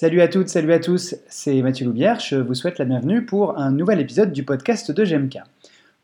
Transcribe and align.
Salut 0.00 0.20
à 0.20 0.28
toutes, 0.28 0.48
salut 0.48 0.72
à 0.72 0.78
tous, 0.78 1.16
c'est 1.26 1.60
Mathieu 1.60 1.84
Loubière, 1.84 2.20
je 2.20 2.36
vous 2.36 2.54
souhaite 2.54 2.78
la 2.78 2.84
bienvenue 2.84 3.26
pour 3.26 3.58
un 3.58 3.72
nouvel 3.72 3.98
épisode 3.98 4.32
du 4.32 4.44
podcast 4.44 4.92
de 4.92 5.04
GMK. 5.04 5.38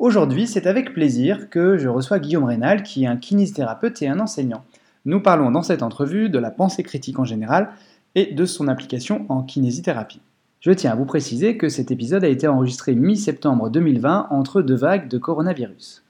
Aujourd'hui, 0.00 0.48
c'est 0.48 0.66
avec 0.66 0.92
plaisir 0.92 1.48
que 1.48 1.78
je 1.78 1.88
reçois 1.88 2.18
Guillaume 2.18 2.42
Rénal, 2.42 2.82
qui 2.82 3.04
est 3.04 3.06
un 3.06 3.16
kinésithérapeute 3.16 4.02
et 4.02 4.08
un 4.08 4.18
enseignant. 4.18 4.64
Nous 5.04 5.20
parlons 5.20 5.52
dans 5.52 5.62
cette 5.62 5.84
entrevue 5.84 6.28
de 6.28 6.40
la 6.40 6.50
pensée 6.50 6.82
critique 6.82 7.20
en 7.20 7.24
général 7.24 7.70
et 8.16 8.34
de 8.34 8.44
son 8.46 8.66
application 8.66 9.26
en 9.28 9.44
kinésithérapie. 9.44 10.20
Je 10.58 10.72
tiens 10.72 10.90
à 10.90 10.96
vous 10.96 11.06
préciser 11.06 11.56
que 11.56 11.68
cet 11.68 11.92
épisode 11.92 12.24
a 12.24 12.28
été 12.28 12.48
enregistré 12.48 12.96
mi-septembre 12.96 13.70
2020 13.70 14.26
entre 14.30 14.60
deux 14.60 14.74
vagues 14.74 15.06
de 15.06 15.18
coronavirus. 15.18 16.02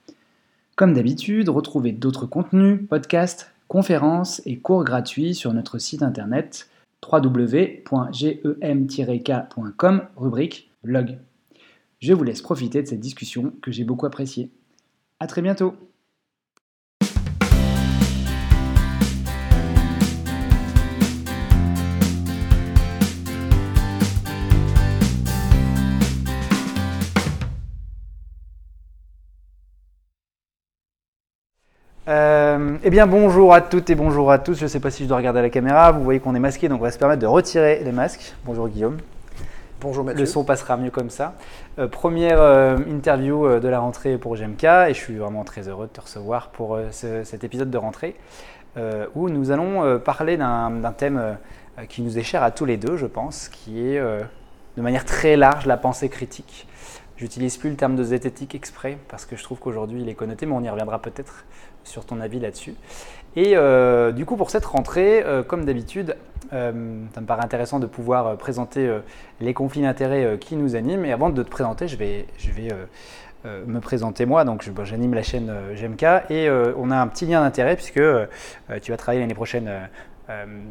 Comme 0.75 0.95
d'habitude, 0.95 1.51
retrouvez 1.51 1.93
d'autres 1.93 2.25
contenus, 2.25 2.81
podcasts, 2.89 3.53
conférences 3.69 4.41
et 4.47 4.57
cours 4.57 4.85
gratuits 4.85 5.35
sur 5.35 5.53
notre 5.53 5.79
site 5.79 6.03
internet 6.03 6.67
www.gem-k.com, 7.11 7.83
rubrique 10.17 10.71
blog. 10.83 11.19
Je 12.01 12.13
vous 12.13 12.25
laisse 12.25 12.43
profiter 12.43 12.83
de 12.83 12.89
cette 12.89 13.01
discussion 13.01 13.53
que 13.63 13.71
j'ai 13.71 13.85
beaucoup 13.85 14.07
appréciée. 14.07 14.51
A 15.21 15.27
très 15.27 15.43
bientôt 15.43 15.75
Euh, 32.07 32.77
eh 32.85 32.91
bien 32.91 33.07
bonjour 33.07 33.55
à 33.55 33.63
toutes 33.63 33.89
et 33.89 33.95
bonjour 33.95 34.31
à 34.31 34.39
tous. 34.39 34.59
Je 34.59 34.65
ne 34.65 34.69
sais 34.69 34.81
pas 34.81 34.91
si 34.91 35.05
je 35.05 35.09
dois 35.09 35.17
regarder 35.17 35.41
la 35.41 35.49
caméra. 35.49 35.91
Vous 35.91 36.03
voyez 36.03 36.21
qu'on 36.21 36.35
est 36.35 36.41
masqué, 36.41 36.69
donc 36.69 36.81
on 36.81 36.85
va 36.85 36.91
se 36.91 36.99
permettre 36.99 37.23
de 37.23 37.27
retirer 37.27 37.81
les 37.83 37.93
masques. 37.93 38.35
Bonjour 38.45 38.69
Guillaume. 38.69 38.99
Bonjour 39.81 40.05
Mathieu. 40.05 40.21
Le 40.21 40.27
son 40.27 40.45
passera 40.45 40.77
mieux 40.77 40.91
comme 40.91 41.09
ça. 41.09 41.33
Euh, 41.79 41.89
première 41.89 42.43
euh, 42.43 42.77
interview 42.91 43.59
de 43.59 43.69
la 43.69 43.79
rentrée 43.79 44.19
pour 44.19 44.37
GMK 44.37 44.65
et 44.65 44.89
je 44.89 45.01
suis 45.01 45.17
vraiment 45.17 45.45
très 45.45 45.67
heureux 45.67 45.87
de 45.87 45.93
te 45.93 46.03
recevoir 46.03 46.49
pour 46.49 46.79
cet 46.91 47.43
épisode 47.43 47.71
de 47.71 47.79
rentrée 47.79 48.17
où 49.15 49.29
nous 49.29 49.53
allons 49.53 50.01
parler 50.01 50.37
d'un 50.37 50.95
thème 50.97 51.39
qui 51.89 52.03
nous 52.03 52.19
est 52.19 52.25
cher 52.25 52.43
à 52.43 52.51
tous 52.51 52.65
les 52.65 52.77
deux, 52.77 52.97
je 52.97 53.07
pense, 53.07 53.49
qui 53.49 53.87
est 53.87 54.01
de 54.01 54.83
manière 54.83 55.05
très 55.05 55.37
large 55.37 55.65
la 55.67 55.77
pensée 55.77 56.09
critique. 56.09 56.67
J'utilise 57.17 57.57
plus 57.57 57.71
le 57.71 57.77
terme 57.77 57.95
de 57.95 58.03
zététique 58.03 58.57
exprès 58.57 58.99
parce 59.09 59.25
que 59.25 59.37
je 59.37 59.45
trouve 59.45 59.61
qu'aujourd'hui 59.61 60.03
il 60.03 60.09
est 60.09 60.15
connoté, 60.15 60.47
mais 60.47 60.55
on 60.55 60.63
y 60.63 60.69
reviendra 60.69 61.01
peut-être 61.01 61.45
sur 61.85 62.05
ton 62.05 62.21
avis 62.21 62.41
là-dessus. 62.41 62.75
Et 63.37 63.57
euh, 63.57 64.13
du 64.13 64.25
coup, 64.27 64.37
pour 64.37 64.51
cette 64.51 64.65
rentrée, 64.65 65.23
euh, 65.25 65.43
comme 65.43 65.65
d'habitude, 65.65 66.17
euh, 66.53 67.01
ça 67.15 67.21
me 67.21 67.27
paraît 67.27 67.45
intéressant 67.45 67.81
de 67.81 67.87
pouvoir 67.87 68.37
présenter 68.37 68.89
les 69.41 69.55
conflits 69.55 69.83
d'intérêts 69.83 70.39
qui 70.39 70.57
nous 70.57 70.77
animent. 70.77 71.05
Et 71.05 71.13
avant 71.13 71.31
de 71.31 71.43
te 71.43 71.51
présenter, 71.51 71.89
je 71.89 71.97
vais, 71.97 72.27
me 73.67 73.81
présenter 73.81 74.25
moi. 74.25 74.45
Donc, 74.45 74.69
j'anime 74.85 75.15
la 75.15 75.23
chaîne 75.23 75.53
GMK 75.75 76.31
et 76.31 76.49
on 76.77 76.91
a 76.91 76.97
un 76.97 77.09
petit 77.09 77.27
lien 77.27 77.43
d'intérêt 77.43 77.75
puisque 77.75 78.01
tu 78.83 78.91
vas 78.91 78.97
travailler 78.97 79.21
l'année 79.21 79.35
prochaine. 79.35 79.71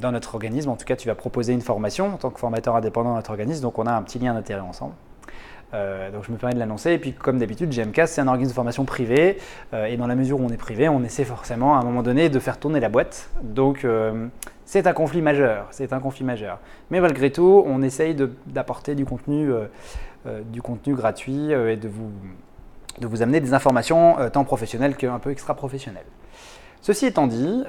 dans 0.01 0.11
notre 0.11 0.35
organisme, 0.35 0.69
en 0.69 0.75
tout 0.75 0.85
cas, 0.85 0.95
tu 0.95 1.07
vas 1.07 1.15
proposer 1.15 1.53
une 1.53 1.61
formation 1.61 2.13
en 2.13 2.17
tant 2.17 2.29
que 2.29 2.39
formateur 2.39 2.75
indépendant 2.75 3.09
dans 3.09 3.15
notre 3.17 3.31
organisme, 3.31 3.61
donc 3.61 3.77
on 3.77 3.85
a 3.85 3.91
un 3.91 4.01
petit 4.01 4.19
lien 4.19 4.33
d'intérêt 4.33 4.61
ensemble. 4.61 4.93
Euh, 5.73 6.11
donc 6.11 6.23
je 6.25 6.31
me 6.31 6.37
permets 6.37 6.53
de 6.53 6.59
l'annoncer. 6.59 6.91
Et 6.91 6.97
puis 6.97 7.13
comme 7.13 7.39
d'habitude, 7.39 7.69
GMK, 7.69 8.03
c'est 8.07 8.21
un 8.21 8.27
organisme 8.27 8.51
de 8.51 8.55
formation 8.55 8.85
privé. 8.85 9.37
Euh, 9.73 9.85
et 9.85 9.97
dans 9.97 10.07
la 10.07 10.15
mesure 10.15 10.39
où 10.39 10.45
on 10.45 10.49
est 10.49 10.57
privé, 10.57 10.89
on 10.89 11.03
essaie 11.03 11.25
forcément 11.25 11.75
à 11.77 11.81
un 11.81 11.83
moment 11.83 12.03
donné 12.03 12.29
de 12.29 12.39
faire 12.39 12.59
tourner 12.59 12.79
la 12.79 12.89
boîte. 12.89 13.29
Donc 13.41 13.85
euh, 13.85 14.27
c'est 14.65 14.87
un 14.87 14.93
conflit 14.93 15.21
majeur. 15.21 15.67
C'est 15.71 15.93
un 15.93 15.99
conflit 15.99 16.25
majeur. 16.25 16.59
Mais 16.91 16.99
malgré 16.99 17.31
tout, 17.31 17.63
on 17.65 17.81
essaye 17.81 18.15
d'apporter 18.47 18.95
du 18.95 19.05
contenu, 19.05 19.51
du 20.51 20.61
contenu 20.61 20.95
gratuit 20.95 21.51
et 21.51 21.75
de 21.75 21.87
vous, 21.87 22.11
de 22.99 23.07
vous 23.07 23.21
amener 23.21 23.39
des 23.39 23.53
informations 23.53 24.17
tant 24.31 24.43
professionnelles 24.43 24.95
qu'un 24.95 25.19
peu 25.19 25.31
extra-professionnelles. 25.31 26.05
Ceci 26.81 27.05
étant 27.05 27.27
dit, 27.27 27.63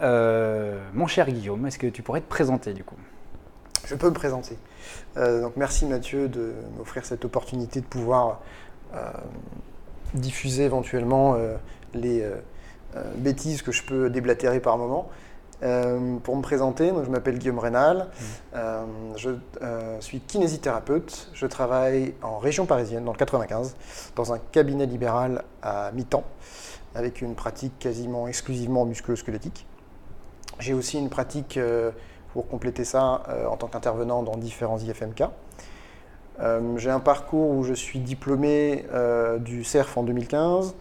mon 0.94 1.06
cher 1.06 1.30
Guillaume, 1.30 1.66
est-ce 1.66 1.78
que 1.78 1.86
tu 1.88 2.02
pourrais 2.02 2.20
te 2.20 2.28
présenter 2.28 2.72
du 2.72 2.84
coup? 2.84 2.96
Je 3.86 3.94
peux 3.94 4.08
me 4.08 4.14
présenter. 4.14 4.56
Euh, 5.16 5.42
donc 5.42 5.54
merci 5.56 5.84
Mathieu 5.86 6.28
de 6.28 6.54
m'offrir 6.78 7.04
cette 7.04 7.24
opportunité 7.24 7.80
de 7.80 7.86
pouvoir 7.86 8.40
euh, 8.94 9.10
diffuser 10.14 10.64
éventuellement 10.64 11.34
euh, 11.34 11.56
les 11.94 12.24
bêtises 13.16 13.62
que 13.62 13.72
je 13.72 13.82
peux 13.82 14.08
déblatérer 14.08 14.60
par 14.60 14.78
moment. 14.78 15.08
pour 15.60 16.36
me 16.36 16.42
présenter, 16.42 16.92
je 17.04 17.10
m'appelle 17.10 17.38
Guillaume 17.38 17.58
Rénal, 17.58 18.08
mmh. 18.52 18.56
je 19.16 19.30
suis 20.00 20.20
kinésithérapeute, 20.20 21.30
je 21.32 21.46
travaille 21.46 22.14
en 22.22 22.38
région 22.38 22.66
parisienne, 22.66 23.04
dans 23.04 23.12
le 23.12 23.18
95, 23.18 23.76
dans 24.14 24.32
un 24.32 24.38
cabinet 24.38 24.86
libéral 24.86 25.42
à 25.62 25.90
mi-temps, 25.92 26.24
avec 26.94 27.20
une 27.20 27.34
pratique 27.34 27.78
quasiment 27.78 28.28
exclusivement 28.28 28.84
musculo-squelettique. 28.84 29.66
J'ai 30.60 30.74
aussi 30.74 30.98
une 30.98 31.10
pratique 31.10 31.58
pour 32.34 32.48
compléter 32.48 32.84
ça 32.84 33.22
euh, 33.28 33.46
en 33.46 33.56
tant 33.56 33.68
qu'intervenant 33.68 34.24
dans 34.24 34.36
différents 34.36 34.76
IFMK. 34.78 35.22
Euh, 36.40 36.76
j'ai 36.78 36.90
un 36.90 36.98
parcours 36.98 37.48
où 37.50 37.62
je 37.62 37.74
suis 37.74 38.00
diplômé 38.00 38.86
euh, 38.92 39.38
du 39.38 39.62
CERF 39.62 39.96
en 39.96 40.02
2015. 40.02 40.74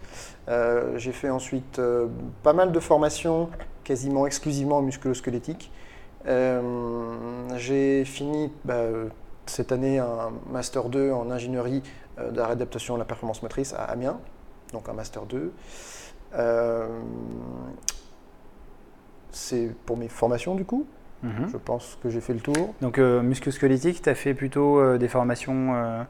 j'ai 0.96 1.12
fait 1.12 1.30
ensuite 1.30 1.80
pas 2.42 2.52
mal 2.52 2.72
de 2.72 2.80
formations, 2.80 3.48
quasiment 3.84 4.26
exclusivement 4.26 4.82
musculo-squelettique. 4.82 5.70
j'ai 6.26 8.04
fini 8.04 8.52
bah, 8.64 8.82
cette 9.46 9.70
année 9.70 10.00
un 10.00 10.32
Master 10.50 10.88
2 10.88 11.12
en 11.12 11.30
ingénierie 11.30 11.84
de 12.18 12.36
la 12.36 12.46
réadaptation 12.46 12.96
à 12.96 12.98
la 12.98 13.04
performance 13.04 13.42
motrice 13.42 13.74
à 13.74 13.84
Amiens, 13.84 14.18
donc 14.72 14.88
un 14.88 14.92
Master 14.92 15.22
2. 15.24 15.52
C'est 19.30 19.70
pour 19.86 19.96
mes 19.96 20.08
formations 20.08 20.56
du 20.56 20.64
coup. 20.64 20.84
Mhm. 21.24 21.48
Je 21.50 21.56
pense 21.56 21.98
que 22.02 22.10
j'ai 22.10 22.20
fait 22.20 22.34
le 22.34 22.40
tour. 22.40 22.74
Donc 22.82 22.98
euh, 22.98 23.22
musculo-squelettique, 23.22 24.02
tu 24.02 24.08
as 24.08 24.14
fait 24.14 24.34
plutôt 24.34 24.78
euh, 24.78 24.98
des 24.98 25.08
formations 25.08 25.74
euh, 25.74 26.02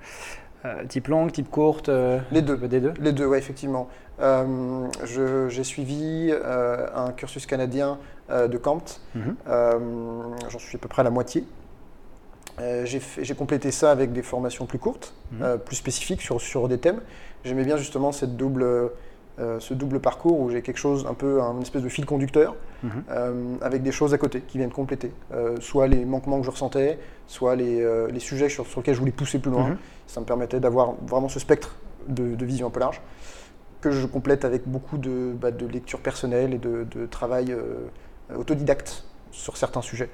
euh, 0.65 0.85
type 0.87 1.07
longue, 1.09 1.31
type 1.31 1.51
courte 1.51 1.89
Les 2.33 2.43
deux. 2.43 2.57
Des 2.57 2.81
deux 2.81 2.93
Les 3.01 3.13
deux, 3.13 3.27
oui, 3.27 3.39
effectivement. 3.39 3.89
j'ai 4.19 5.65
suivi 5.65 6.33
un 6.33 7.13
cursus 7.13 7.47
canadien 7.47 7.99
de 8.31 8.57
Campt. 8.59 9.01
Mhm. 9.15 9.37
J'en 10.51 10.59
suis 10.59 10.77
à 10.77 10.81
peu 10.81 10.89
près 10.89 11.01
à 11.01 11.05
la 11.05 11.11
moitié. 11.11 11.45
j'ai 12.59 13.35
complété 13.37 13.71
ça 13.71 13.91
avec 13.93 14.13
des 14.13 14.23
formations 14.23 14.67
plus 14.67 14.79
courtes, 14.79 15.15
mhm. 15.33 15.59
plus 15.65 15.77
spécifiques 15.77 16.23
sur, 16.23 16.41
sur 16.41 16.69
des 16.69 16.79
thèmes. 16.79 17.01
J'aimais 17.45 17.65
bien 17.65 17.77
justement 17.77 18.11
cette 18.11 18.37
double 18.37 18.91
euh, 19.41 19.59
ce 19.59 19.75
double 19.75 19.99
parcours 19.99 20.39
où 20.41 20.51
j'ai 20.51 20.63
quelque 20.63 20.79
chose, 20.79 21.07
un 21.09 21.15
peu 21.15 21.43
un 21.43 21.61
espèce 21.61 21.83
de 21.83 21.89
fil 21.89 22.07
conducteur, 22.07 22.55
mhm. 22.85 22.91
euh, 23.11 23.57
avec 23.63 23.83
des 23.83 23.91
choses 23.91 24.15
à 24.15 24.19
côté 24.19 24.43
qui 24.43 24.59
viennent 24.59 24.71
compléter. 24.71 25.13
Euh, 25.33 25.57
soit 25.61 25.89
les 25.89 26.05
manquements 26.05 26.39
que 26.39 26.47
je 26.47 26.53
ressentais, 26.53 27.01
soit 27.27 27.57
les, 27.57 27.85
les 28.11 28.21
sujets 28.21 28.49
sur, 28.49 28.67
sur, 28.67 28.81
lesquels 28.81 28.95
je 28.95 29.01
voulais 29.01 29.13
pousser 29.13 29.41
plus 29.41 29.51
loin. 29.51 29.71
Mhm. 29.71 29.77
Ça 30.07 30.21
me 30.21 30.27
permettait 30.27 30.61
d'avoir 30.61 30.93
vraiment 31.07 31.29
ce 31.29 31.41
spectre 31.41 31.75
de, 32.07 32.37
de, 32.37 32.45
vision 32.45 32.69
un 32.69 32.71
peu 32.71 32.81
large, 32.81 33.01
que 33.81 33.91
je 33.91 34.07
complète 34.07 34.45
avec 34.45 34.69
beaucoup 34.69 34.99
de, 34.99 35.33
bah, 35.33 35.51
de 35.51 35.67
lecture 35.67 36.01
personnelle 36.01 36.55
et 36.55 36.59
de, 36.59 36.87
de 36.89 37.07
travail 37.07 37.57
autodidacte 38.37 39.05
sur 39.33 39.57
certains 39.57 39.83
sujets 39.83 40.11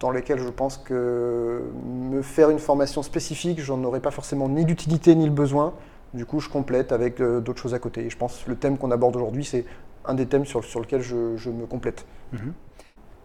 dans 0.00 0.10
lesquels 0.10 0.38
je 0.38 0.48
pense 0.48 0.78
que 0.78 1.62
me 1.84 2.22
faire 2.22 2.48
une 2.48 2.58
formation 2.58 3.02
spécifique, 3.02 3.60
j'en 3.60 3.84
aurais 3.84 4.00
pas 4.00 4.10
forcément 4.10 4.48
ni 4.48 4.64
l'utilité 4.64 5.14
ni 5.14 5.26
le 5.26 5.30
besoin. 5.30 5.74
Du 6.12 6.26
coup, 6.26 6.40
je 6.40 6.48
complète 6.48 6.92
avec 6.92 7.20
euh, 7.20 7.40
d'autres 7.40 7.60
choses 7.60 7.74
à 7.74 7.78
côté. 7.78 8.04
Et 8.04 8.10
je 8.10 8.16
pense 8.16 8.42
que 8.42 8.50
le 8.50 8.56
thème 8.56 8.78
qu'on 8.78 8.90
aborde 8.90 9.16
aujourd'hui, 9.16 9.44
c'est 9.44 9.64
un 10.04 10.14
des 10.14 10.26
thèmes 10.26 10.44
sur, 10.44 10.64
sur 10.64 10.80
lequel 10.80 11.02
je, 11.02 11.36
je, 11.36 11.50
me 11.50 11.66
complète. 11.66 12.04
Mhm. 12.32 12.52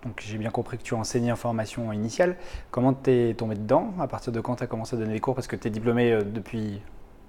Donc 0.04 0.22
j'ai 0.24 0.38
bien 0.38 0.52
compris 0.52 0.78
que 0.78 0.84
tu 0.84 0.94
as 0.94 0.98
enseigné 0.98 1.32
en 1.32 1.36
formation 1.36 1.92
initiale. 1.92 2.36
Comment 2.70 2.94
tu 2.94 3.12
es 3.12 3.34
tombé 3.34 3.56
dedans? 3.56 3.94
À 4.00 4.08
partir 4.08 4.32
de 4.32 4.40
quand 4.40 4.58
tu 4.58 4.64
as 4.64 4.68
commencé 4.68 4.96
à 4.96 5.00
donner 5.00 5.14
des 5.14 5.20
cours? 5.20 5.34
Parce 5.34 5.48
que 5.48 5.56
tu 5.56 5.68
es 5.68 5.72
diplômé 5.72 6.12
euh, 6.12 6.22
depuis... 6.22 6.82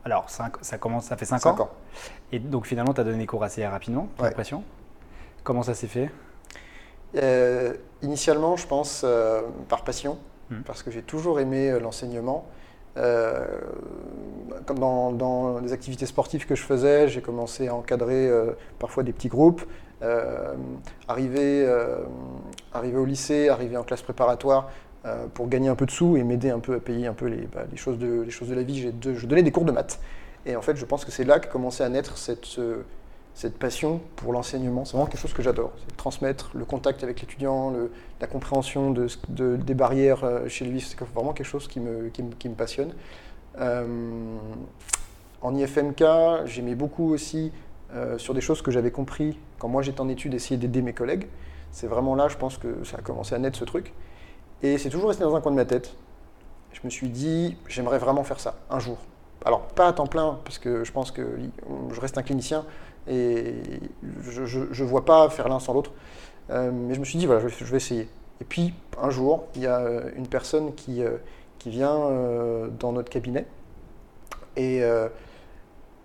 Alors, 0.04 0.30
ça, 0.30 0.50
commence, 0.78 1.06
ça 1.06 1.16
fait 1.16 1.24
5 1.24 1.46
ans. 1.46 1.60
ans. 1.62 1.70
Et 2.30 2.38
donc 2.38 2.66
finalement, 2.66 2.94
tu 2.94 3.00
as 3.00 3.04
donné 3.04 3.18
des 3.18 3.26
cours 3.26 3.42
assez 3.42 3.66
rapidement, 3.66 4.08
j'ai 4.18 4.24
l'impression. 4.24 4.62
Comment 5.42 5.64
ça 5.64 5.74
s'est 5.74 5.88
fait? 5.88 6.10
Euh, 7.16 7.74
Initialement, 8.02 8.56
je 8.56 8.68
pense 8.68 9.04
par 9.68 9.82
passion, 9.82 10.18
mhm. 10.50 10.62
parce 10.62 10.84
que 10.84 10.92
j'ai 10.92 11.02
toujours 11.02 11.40
aimé 11.40 11.76
l'enseignement. 11.80 12.46
Euh, 12.96 13.44
dans, 14.74 15.12
dans, 15.12 15.60
les 15.60 15.72
activités 15.72 16.06
sportives 16.06 16.46
que 16.46 16.54
je 16.54 16.62
faisais, 16.62 17.08
j'ai 17.08 17.20
commencé 17.20 17.68
à 17.68 17.74
encadrer 17.74 18.28
euh, 18.28 18.52
parfois 18.78 19.02
des 19.02 19.12
petits 19.12 19.28
groupes. 19.28 19.62
Euh, 20.02 20.54
arriver, 21.08 21.66
au 22.96 23.04
lycée, 23.04 23.48
arriver 23.48 23.76
en 23.76 23.84
classe 23.84 24.02
préparatoire 24.02 24.70
pour 25.34 25.48
gagner 25.48 25.68
un 25.68 25.76
peu 25.76 25.86
de 25.86 25.92
sous 25.92 26.16
et 26.16 26.24
m'aider 26.24 26.50
un 26.50 26.58
peu 26.58 26.74
à 26.74 26.80
payer 26.80 27.06
un 27.06 27.12
peu 27.12 27.26
les, 27.26 27.46
bah, 27.46 27.64
choses, 27.76 27.96
de, 27.96 28.26
la 28.54 28.62
vie, 28.62 28.90
je 29.02 29.26
donnais 29.26 29.44
des 29.44 29.52
cours 29.52 29.64
de 29.64 29.70
maths. 29.70 30.00
Et 30.46 30.56
en 30.56 30.62
fait, 30.62 30.76
je 30.76 30.84
pense 30.84 31.04
que 31.04 31.12
c'est 31.12 31.22
là 31.22 31.38
qu'a 31.38 31.48
commencé 31.48 31.84
à 31.84 31.88
naître 31.88 32.18
cette, 32.18 32.58
cette 33.36 33.58
passion 33.58 34.00
pour 34.16 34.32
l'enseignement. 34.32 34.86
C'est 34.86 34.92
vraiment 34.92 35.06
quelque 35.06 35.20
chose 35.20 35.34
que 35.34 35.42
j'adore. 35.42 35.70
C'est 35.86 35.96
transmettre 35.96 36.50
le 36.54 36.64
contact 36.64 37.04
avec 37.04 37.20
l'étudiant, 37.20 37.72
la 38.20 38.26
compréhension 38.26 38.90
de, 38.90 39.08
des 39.56 39.74
barrières 39.74 40.24
euh, 40.24 40.48
chez 40.48 40.64
lui. 40.64 40.80
C'est 40.80 40.98
vraiment 41.14 41.34
quelque 41.34 41.46
chose 41.46 41.68
qui 41.68 41.78
me, 41.78 42.10
passionne. 42.56 42.94
en 45.42 45.54
IFMK, 45.54 46.02
j'aimais 46.46 46.74
beaucoup 46.74 47.12
aussi 47.12 47.52
sur 48.18 48.34
des 48.34 48.40
choses 48.40 48.62
que 48.62 48.70
j'avais 48.70 48.90
compris 48.90 49.38
quand 49.58 49.68
moi 49.68 49.82
j'étais 49.82 50.00
en 50.00 50.08
études, 50.08 50.34
essayer 50.34 50.56
d'aider 50.56 50.82
mes 50.82 50.92
collègues. 50.92 51.26
C'est 51.72 51.86
vraiment 51.86 52.14
là, 52.14 52.28
je 52.28 52.36
pense 52.36 52.58
que 52.58 52.84
ça 52.84 52.98
a 52.98 53.02
commencé 53.02 53.34
à 53.34 53.38
naître 53.38 53.58
ce 53.58 53.64
truc. 53.64 53.92
Et 54.62 54.78
c'est 54.78 54.88
toujours 54.88 55.08
resté 55.08 55.24
dans 55.24 55.34
un 55.34 55.40
coin 55.40 55.52
de 55.52 55.56
ma 55.56 55.64
tête. 55.64 55.94
Je 56.72 56.80
me 56.84 56.90
suis 56.90 57.08
dit, 57.08 57.56
j'aimerais 57.68 57.98
vraiment 57.98 58.24
faire 58.24 58.40
ça 58.40 58.56
un 58.70 58.78
jour. 58.78 58.98
Alors, 59.44 59.62
pas 59.68 59.88
à 59.88 59.92
temps 59.92 60.06
plein, 60.06 60.38
parce 60.44 60.58
que 60.58 60.84
je 60.84 60.92
pense 60.92 61.10
que 61.10 61.38
je 61.92 62.00
reste 62.00 62.18
un 62.18 62.22
clinicien 62.22 62.64
et 63.08 63.54
je 64.22 64.58
ne 64.60 64.88
vois 64.88 65.04
pas 65.04 65.28
faire 65.30 65.48
l'un 65.48 65.60
sans 65.60 65.74
l'autre. 65.74 65.92
Euh, 66.50 66.70
mais 66.72 66.94
je 66.94 67.00
me 67.00 67.04
suis 67.04 67.18
dit, 67.18 67.26
voilà, 67.26 67.46
je, 67.46 67.64
vais 67.64 67.76
essayer. 67.76 68.08
Et 68.40 68.44
puis, 68.44 68.74
un 69.00 69.10
jour, 69.10 69.44
il 69.54 69.62
y 69.62 69.66
a 69.66 69.78
euh, 69.80 70.10
une 70.16 70.26
personne 70.26 70.74
qui, 70.74 71.02
euh, 71.02 71.16
qui 71.58 71.70
vient 71.70 72.10
dans 72.78 72.92
notre 72.92 73.10
cabinet 73.10 73.46
et 74.56 74.82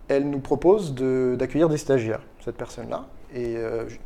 elle 0.07 0.29
nous 0.29 0.39
propose 0.39 0.93
d'accueillir 0.93 1.69
des 1.69 1.77
stagiaires, 1.77 2.21
cette 2.43 2.57
personne-là. 2.57 3.05
Et 3.33 3.55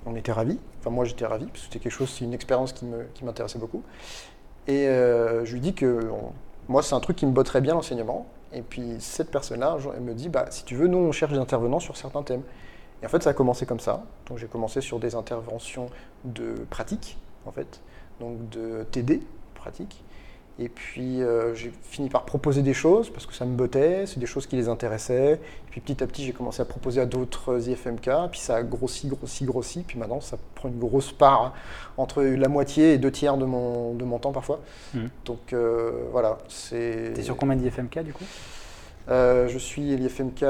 on 0.06 0.16
était 0.16 0.32
ravis. 0.32 0.60
Enfin, 0.80 0.92
moi, 0.92 1.06
j'étais 1.06 1.26
ravi, 1.26 1.46
parce 1.46 1.60
que 1.62 1.66
c'était 1.66 1.80
quelque 1.80 1.94
chose, 1.94 2.14
c'est 2.16 2.26
une 2.26 2.34
expérience 2.34 2.74
qui 2.74 3.24
m'intéressait 3.24 3.58
beaucoup. 3.58 3.84
Et 4.68 4.86
je 4.86 5.52
lui 5.52 5.62
dis 5.62 5.74
que 5.74 6.12
moi, 6.68 6.84
c'est 6.84 6.94
un 6.94 7.00
truc 7.00 7.16
qui 7.16 7.26
me 7.26 7.32
botterait 7.32 7.62
bien 7.62 7.74
l'enseignement. 7.74 8.28
Et 8.54 8.62
puis 8.62 8.98
cette 9.00 9.32
personne-là, 9.32 9.78
elle 9.96 10.04
me 10.04 10.14
dit, 10.14 10.30
bah, 10.30 10.46
si 10.50 10.64
tu 10.64 10.76
veux, 10.76 10.88
nous, 10.88 10.98
on 10.98 11.12
cherche 11.12 11.32
des 11.32 11.40
intervenants 11.40 11.80
sur 11.80 11.98
certains 11.98 12.24
thèmes. 12.24 12.44
Et 13.06 13.08
en 13.08 13.10
fait, 13.10 13.22
ça 13.22 13.30
a 13.30 13.34
commencé 13.34 13.68
comme 13.68 13.80
ça. 13.80 14.04
Donc 14.28 14.40
j'ai 14.40 14.48
commencé 14.48 14.82
sur 14.82 15.00
des 15.00 15.14
interventions 15.14 15.92
de 16.24 16.56
pratique, 16.72 17.20
en 17.46 17.52
fait, 17.52 17.80
donc 18.20 18.50
de 18.50 18.84
TD, 18.92 19.22
pratique. 19.54 20.04
Et 20.58 20.70
puis 20.70 21.22
euh, 21.22 21.54
j'ai 21.54 21.72
fini 21.84 22.10
par 22.10 22.24
proposer 22.24 22.64
des 22.64 22.74
choses 22.74 23.12
parce 23.12 23.28
que 23.28 23.34
ça 23.36 23.46
me 23.46 23.56
bottait, 23.56 24.06
c'est 24.08 24.20
des 24.20 24.26
choses 24.26 24.48
qui 24.48 24.56
les 24.56 24.70
intéressaient. 24.70 25.34
Et 25.34 25.70
puis 25.70 25.82
petit 25.82 26.02
à 26.02 26.08
petit, 26.08 26.24
j'ai 26.24 26.32
commencé 26.32 26.64
à 26.64 26.66
proposer 26.66 27.00
à 27.00 27.06
d'autres 27.06 27.70
IFMK. 27.70 28.10
Puis 28.32 28.40
ça 28.40 28.56
a 28.56 28.64
grossi, 28.64 29.08
grossi, 29.08 29.46
grossi. 29.46 29.84
Puis 29.86 30.00
maintenant, 30.00 30.20
ça 30.20 30.38
prend 30.56 30.70
une 30.70 30.80
grosse 30.80 31.12
part, 31.12 31.54
entre 31.98 32.24
la 32.24 32.48
moitié 32.48 32.94
et 32.94 32.98
deux 32.98 33.12
tiers 33.12 33.38
de 33.38 33.46
mon, 33.46 33.94
de 33.94 34.04
mon 34.04 34.18
temps 34.18 34.32
parfois. 34.32 34.62
Mmh. 34.96 35.00
Donc 35.26 35.54
euh, 35.54 36.08
voilà. 36.12 36.40
c'est. 36.48 37.12
T'es 37.14 37.22
sur 37.22 37.38
combien 37.38 37.56
d'IFMK 37.56 38.00
du 38.00 38.14
coup? 38.14 38.26
Euh, 39.10 39.48
Je 39.48 39.60
suis 39.60 39.96
l'IFMK 39.96 40.44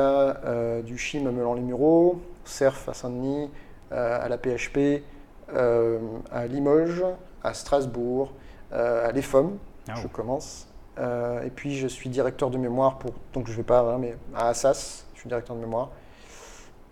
du 0.86 0.98
CHIM 0.98 1.28
à 1.28 1.31
Melan-les-Mureaux, 1.31 2.22
CERF 2.46 2.90
à 2.90 2.94
Saint-Denis, 2.94 3.50
à 3.92 4.28
la 4.28 4.38
PHP, 4.38 5.04
à 5.52 6.48
Limoges, 6.48 7.06
à 7.44 7.54
Strasbourg, 7.54 8.34
à 8.72 9.12
l'EFOM 9.12 9.58
ah 9.88 9.94
je 10.02 10.08
commence. 10.08 10.68
Euh, 10.98 11.44
et 11.44 11.50
puis 11.50 11.76
je 11.76 11.88
suis 11.88 12.10
directeur 12.10 12.50
de 12.50 12.58
mémoire 12.58 12.98
pour, 12.98 13.12
donc 13.34 13.48
je 13.48 13.54
vais 13.54 13.64
pas, 13.64 13.82
hein, 13.82 13.98
mais 14.00 14.16
à 14.34 14.50
Assas, 14.50 15.06
je 15.14 15.20
suis 15.20 15.28
directeur 15.28 15.56
de 15.56 15.62
mémoire. 15.62 15.92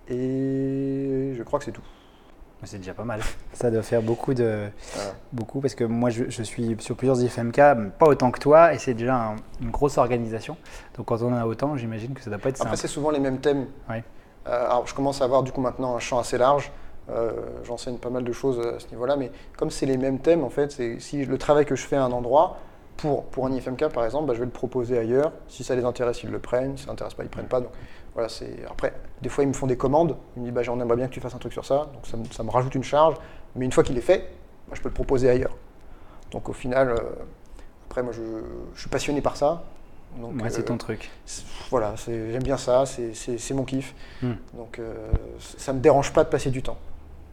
Et 0.10 1.34
je 1.36 1.44
crois 1.44 1.60
que 1.60 1.66
c'est 1.66 1.72
tout. 1.72 1.84
C'est 2.66 2.78
déjà 2.78 2.94
pas 2.94 3.04
mal. 3.04 3.20
Ça 3.52 3.70
doit 3.70 3.84
faire 3.84 4.02
beaucoup 4.02 4.34
de, 4.34 4.70
beaucoup 5.34 5.60
parce 5.60 5.76
que 5.76 5.84
moi 5.84 6.10
je, 6.10 6.44
suis 6.44 6.78
sur 6.80 6.96
plusieurs 6.96 7.22
IFMK, 7.22 7.58
pas 8.00 8.06
autant 8.06 8.32
que 8.32 8.40
toi, 8.40 8.74
et 8.74 8.78
c'est 8.78 8.94
déjà 8.94 9.36
une 9.62 9.70
grosse 9.70 9.98
organisation. 9.98 10.56
Donc 10.96 11.08
quand 11.08 11.22
on 11.24 11.34
en 11.34 11.38
a 11.38 11.46
autant, 11.46 11.76
j'imagine 11.76 12.14
que 12.14 12.22
ça 12.22 12.30
doit 12.30 12.40
pas 12.40 12.50
être 12.50 12.58
simple. 12.58 12.70
Après 12.70 12.78
c'est 12.78 12.88
souvent 12.88 13.12
les 13.12 13.20
mêmes 13.20 13.40
thèmes. 13.40 13.68
Euh, 13.90 14.00
alors 14.46 14.88
je 14.88 14.94
commence 14.94 15.22
à 15.22 15.26
avoir 15.26 15.44
du 15.44 15.52
coup 15.52 15.62
maintenant 15.62 15.96
un 15.96 16.00
champ 16.00 16.20
assez 16.20 16.38
large. 16.38 16.72
Euh, 17.10 17.32
j'enseigne 17.66 17.98
pas 17.98 18.10
mal 18.10 18.24
de 18.24 18.32
choses 18.32 18.60
à 18.60 18.80
ce 18.80 18.88
niveau-là, 18.88 19.18
mais 19.18 19.32
comme 19.58 19.70
c'est 19.70 19.86
les 19.86 19.98
mêmes 19.98 20.20
thèmes, 20.20 20.44
en 20.44 20.50
fait, 20.50 20.72
si 21.00 21.26
le 21.26 21.38
travail 21.38 21.66
que 21.66 21.76
je 21.76 21.86
fais 21.86 21.98
à 21.98 22.04
un 22.04 22.12
endroit, 22.12 22.58
pour, 22.98 23.26
pour 23.26 23.46
un 23.46 23.52
IFMK, 23.52 23.90
par 23.90 24.06
exemple, 24.06 24.28
bah, 24.28 24.34
je 24.34 24.40
vais 24.40 24.46
le 24.46 24.52
proposer 24.52 24.98
ailleurs. 24.98 25.32
Si 25.48 25.64
ça 25.64 25.76
les 25.76 25.84
intéresse, 25.84 26.24
ils 26.24 26.30
le 26.30 26.40
prennent. 26.40 26.78
Si 26.78 26.84
ça 26.84 26.88
ne 26.88 26.94
intéresse 26.94 27.14
pas, 27.14 27.24
ils 27.24 27.28
ne 27.28 27.32
prennent 27.32 27.48
pas. 27.48 27.62
Donc, 27.62 27.72
voilà, 28.14 28.30
Après, 28.70 28.94
des 29.22 29.30
fois, 29.30 29.44
ils 29.44 29.48
me 29.48 29.54
font 29.54 29.68
des 29.68 29.78
commandes. 29.78 30.16
Ils 30.36 30.42
me 30.42 30.46
disent 30.46 30.54
bah, 30.54 30.64
J'aimerais 30.64 30.96
bien 30.96 31.08
que 31.08 31.14
tu 31.14 31.20
fasses 31.20 31.34
un 31.34 31.40
truc 31.40 31.54
sur 31.54 31.66
ça. 31.66 31.88
Donc, 31.94 32.06
ça, 32.06 32.18
me, 32.18 32.26
ça 32.26 32.44
me 32.44 32.52
rajoute 32.52 32.76
une 32.76 32.84
charge. 32.84 33.16
Mais 33.56 33.66
une 33.66 33.72
fois 33.72 33.84
qu'il 33.84 33.98
est 33.98 34.02
fait, 34.02 34.30
je 34.72 34.82
peux 34.82 34.90
le 34.90 34.94
proposer 34.94 35.30
ailleurs. 35.30 35.56
Donc, 36.32 36.50
au 36.50 36.54
final, 36.54 36.90
euh, 36.90 37.00
après, 37.88 38.04
moi, 38.04 38.14
je, 38.14 38.22
je, 38.74 38.80
suis 38.80 38.90
passionné 38.90 39.22
par 39.22 39.36
ça. 39.38 39.64
Donc, 40.20 40.34
c'est 40.50 40.64
ton 40.64 40.76
euh, 40.76 40.78
truc. 40.78 41.10
Voilà, 41.70 41.96
j'aime 42.08 42.44
bien 42.44 42.58
ça. 42.58 42.86
C'est 42.86 43.54
mon 43.54 43.64
kiff. 43.64 43.94
Hmm. 44.22 44.34
Donc, 44.54 44.80
euh, 44.80 44.94
ça 45.40 45.74
ne 45.74 45.78
me 45.78 45.84
dérange 45.84 46.14
pas 46.14 46.24
de 46.24 46.30
passer 46.30 46.50
du 46.50 46.62
temps. 46.62 46.78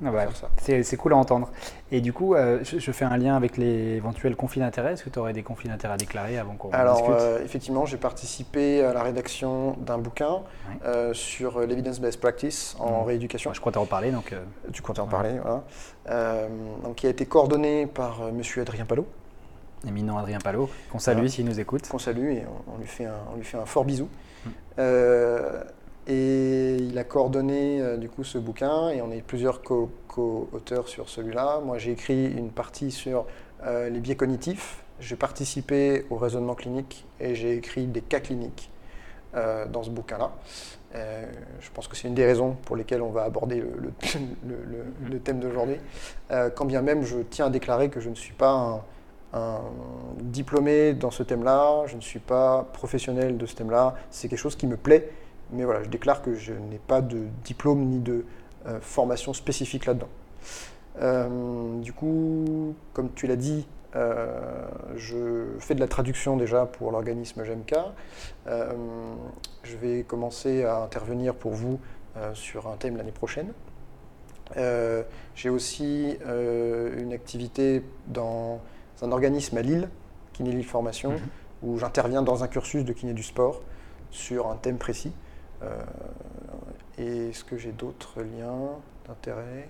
Ah 0.05 0.11
bah, 0.11 0.27
c'est 0.59 0.97
cool 0.97 1.13
à 1.13 1.17
entendre. 1.17 1.51
Et 1.93 2.01
du 2.01 2.13
coup, 2.13 2.35
euh, 2.35 2.61
je, 2.63 2.93
fais 2.93 3.05
un 3.05 3.17
lien 3.17 3.37
avec 3.37 3.57
les 3.57 3.97
éventuels 3.97 4.35
conflits 4.35 4.61
d'intérêts. 4.61 4.95
Est-ce 4.95 5.05
que 5.05 5.11
tu 5.11 5.19
aurais 5.19 5.33
des 5.33 5.43
conflits 5.43 5.69
d'intérêts 5.69 5.95
à 5.95 5.97
déclarer 5.97 6.39
avant 6.39 6.55
qu'on 6.55 6.71
Alors, 6.71 6.97
discute? 6.97 7.15
euh, 7.19 7.45
effectivement, 7.45 7.85
j'ai 7.85 7.99
participé 7.99 8.83
à 8.83 8.93
la 8.93 9.03
rédaction 9.03 9.77
d'un 9.81 9.99
bouquin 9.99 10.41
euh, 10.85 11.13
sur 11.13 11.61
l'evidence-based 11.61 12.21
practice 12.21 12.77
en 12.79 13.03
mmh. 13.03 13.07
rééducation. 13.07 13.53
je 13.53 13.61
crois 13.61 13.73
t'en 13.73 13.87
parler, 13.87 14.11
donc. 14.11 14.35
Tu 14.73 14.83
comptais 14.83 15.01
en 15.01 15.07
parler, 15.07 15.33
voilà. 15.43 16.49
donc, 16.83 16.97
qui 16.97 17.07
a 17.07 17.11
été 17.11 17.27
coordonné 17.27 17.87
par 17.87 18.33
Monsieur 18.33 18.63
Adrien 18.63 18.87
Palot. 18.87 19.07
Éminent 19.87 20.19
Adrien 20.19 20.39
Palot, 20.39 20.69
qu'on 20.91 20.99
salue 20.99 21.27
s'il 21.27 21.47
nous 21.47 21.59
écoute. 21.59 21.89
Qu'on 21.89 21.99
salue 21.99 22.31
et 22.31 22.45
on, 22.73 22.79
lui 22.79 22.87
fait 22.87 23.07
un, 23.07 23.17
on 23.33 23.37
lui 23.37 23.45
fait 23.45 23.57
un 23.57 23.67
fort 23.67 23.85
bisou. 23.85 24.09
Mmh. 24.45 24.51
Et 26.11 26.77
il 26.77 26.99
a 26.99 27.05
coordonné 27.05 27.81
euh, 27.81 27.97
du 27.97 28.09
coup 28.09 28.25
ce 28.25 28.37
bouquin 28.39 28.89
et 28.89 29.03
on 29.03 29.13
est 29.13 29.23
plusieurs 29.23 29.63
co-auteurs 29.63 30.89
sur 30.89 31.09
celui-là. 31.09 31.61
Moi 31.65 31.79
j'ai 31.79 31.93
écrit 31.93 32.27
une 32.27 32.51
partie 32.51 32.91
sur 32.91 33.27
euh, 33.65 33.89
les 33.89 34.01
biais 34.01 34.17
cognitifs, 34.17 34.83
j'ai 34.99 35.17
participé 35.17 36.07
au 36.11 36.17
raisonnement 36.17 36.55
clinique 36.55 37.07
et 37.21 37.35
j'ai 37.35 37.55
écrit 37.57 37.87
des 37.87 38.01
cas 38.01 38.21
cliniques 38.21 38.71
euh, 39.37 39.67
dans 39.67 39.83
ce 39.83 39.91
bouquin-là. 39.91 40.33
je 40.95 41.71
pense 41.73 41.87
que 41.87 41.97
c'est 41.97 42.09
une 42.09 42.15
des 42.15 42.27
raisons 42.27 42.57
pour 42.65 42.75
lesquelles 42.75 43.03
on 43.03 43.11
va 43.11 43.23
aborder 43.23 43.63
le, 43.63 45.19
thème 45.21 45.39
d'aujourd'hui. 45.39 45.77
quand 46.57 46.65
bien 46.65 46.83
même 46.83 47.05
je 47.05 47.19
tiens 47.19 47.47
à 47.47 47.51
déclarer 47.51 47.91
que 47.91 48.01
je 48.01 48.09
ne 48.09 48.17
suis 48.17 48.35
pas 48.35 48.85
diplômé 50.21 50.93
dans 50.93 51.11
ce 51.11 51.23
thème-là, 51.23 51.87
je 51.87 51.97
ne 51.97 52.01
suis 52.01 52.19
pas 52.19 52.69
professionnel 52.73 53.39
de 53.39 53.47
ce 53.47 53.55
thème-là, 53.55 53.95
c'est 54.11 54.29
quelque 54.29 54.39
chose 54.39 54.57
qui 54.57 54.67
me 54.67 54.77
plaît 54.77 55.11
mais 55.53 55.65
voilà, 55.65 55.83
je 55.83 55.89
déclare 55.89 56.23
que 56.23 56.35
je 56.35 56.53
n'ai 56.53 56.79
pas 56.79 57.01
de 57.01 57.27
diplôme 57.45 57.85
ni 57.87 57.99
de 57.99 58.25
euh, 58.67 58.81
formation 58.81 59.33
spécifique 59.33 59.87
là-dedans. 59.87 60.09
Euh, 61.01 61.81
du 61.81 61.93
coup, 61.93 62.75
comme 62.93 63.13
tu 63.15 63.27
l'as 63.27 63.37
dit, 63.37 63.67
euh, 63.97 64.69
je 64.97 65.47
fais 65.59 65.75
de 65.75 65.81
la 65.81 65.89
traduction 65.89 66.37
déjà 66.37 66.67
pour 66.67 66.93
l'organisme 66.93 67.43
GMK. 67.43 67.75
je 69.63 69.77
vais 69.77 70.05
commencer 70.05 70.65
à 70.65 70.83
intervenir 70.83 71.35
pour 71.35 71.53
vous 71.53 71.81
sur 72.35 72.69
un 72.69 72.77
thème 72.77 72.97
l'année 72.97 73.13
prochaine. 73.13 73.53
J'ai 75.35 75.49
aussi 75.49 76.19
une 76.25 77.13
activité 77.13 77.83
dans 78.09 78.61
un 79.03 79.13
organisme 79.13 79.57
à 79.57 79.63
Lille, 79.63 79.89
Kiné 80.33 80.53
Lille 80.53 80.65
Formation, 80.65 81.13
mhm. 81.13 81.19
où 81.63 81.79
j'interviens 81.79 82.23
dans 82.23 82.45
un 82.45 82.49
cursus 82.49 82.85
de 82.85 82.93
kiné 82.93 83.13
du 83.13 83.23
sport 83.23 83.61
sur 84.11 84.51
un 84.51 84.57
thème 84.57 84.79
précis. 84.79 85.13
Euh, 85.63 85.83
et 86.99 87.29
est-ce 87.29 87.45
que 87.45 87.57
j'ai 87.57 87.73
d'autres 87.73 88.23
liens 88.23 88.71
d'intérêt? 89.07 89.69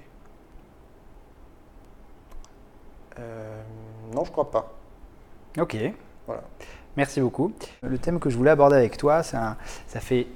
Euh, 3.19 3.63
Non, 4.15 4.25
je 4.25 4.31
crois 4.31 4.51
pas. 4.51 4.73
Ok. 5.59 5.77
Voilà. 6.27 6.43
Merci 6.97 7.21
beaucoup. 7.21 7.53
Le 7.83 7.99
thème 7.99 8.19
que 8.21 8.31
je 8.31 8.37
voulais 8.37 8.51
aborder 8.51 8.77
avec 8.77 8.97
toi, 8.97 9.23
ça 9.23 9.57
fait 9.87 10.27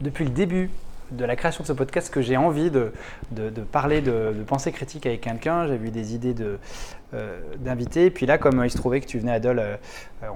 depuis 0.00 0.24
le 0.24 0.30
début 0.30 0.70
de 1.10 1.24
la 1.24 1.36
création 1.36 1.62
de 1.62 1.68
ce 1.68 1.72
podcast 1.72 2.12
que 2.12 2.22
j'ai 2.22 2.36
envie 2.36 2.70
de, 2.70 2.92
parler 3.72 4.00
de, 4.00 4.34
pensée 4.46 4.72
critique 4.72 5.06
avec 5.06 5.20
quelqu'un. 5.20 5.66
J'ai 5.66 5.74
eu 5.74 5.90
des 5.90 6.14
idées 6.14 6.34
euh, 6.40 6.56
d'inviter. 7.58 8.10
puis 8.10 8.26
là, 8.26 8.38
comme 8.38 8.64
il 8.64 8.70
se 8.70 8.76
trouvait 8.76 9.00
que 9.00 9.06
tu 9.06 9.18
venais 9.18 9.32
à 9.32 9.40
Dole, 9.40 9.58
euh, 9.58 9.76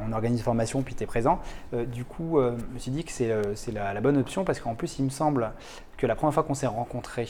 on 0.06 0.12
organise 0.12 0.40
une 0.40 0.44
formation, 0.44 0.82
puis 0.82 0.94
tu 0.94 1.02
es 1.02 1.06
présent. 1.06 1.40
Euh, 1.74 1.84
du 1.84 2.04
coup, 2.04 2.38
je 2.40 2.74
me 2.74 2.78
suis 2.78 2.90
dit 2.90 3.04
que 3.04 3.12
c'est 3.12 3.72
la, 3.72 4.00
bonne 4.00 4.16
option 4.16 4.44
parce 4.44 4.60
qu'en 4.60 4.74
plus, 4.74 4.98
il 4.98 5.04
me 5.04 5.10
semble 5.10 5.52
que 5.96 6.06
la 6.06 6.14
première 6.14 6.34
fois 6.34 6.42
qu'on 6.42 6.54
s'est 6.54 6.66
rencontrés, 6.66 7.28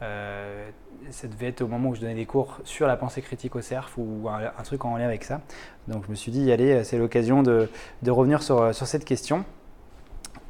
ça 0.00 1.28
devait 1.28 1.48
être 1.48 1.62
au 1.62 1.68
moment 1.68 1.90
où 1.90 1.94
je 1.94 2.00
donnais 2.00 2.14
des 2.14 2.26
cours 2.26 2.58
sur 2.64 2.86
la 2.86 2.96
pensée 2.96 3.20
critique 3.22 3.54
au 3.56 3.60
CERF 3.60 3.98
ou 3.98 4.28
un, 4.28 4.62
truc 4.62 4.84
en 4.84 4.96
lien 4.96 5.04
avec 5.04 5.24
ça. 5.24 5.40
Donc 5.88 6.04
je 6.06 6.10
me 6.10 6.14
suis 6.14 6.32
dit, 6.32 6.50
allez, 6.50 6.84
c'est 6.84 6.98
l'occasion 6.98 7.42
de, 7.42 7.68
revenir 8.06 8.42
sur 8.42 8.72
cette 8.74 9.04
question. 9.04 9.44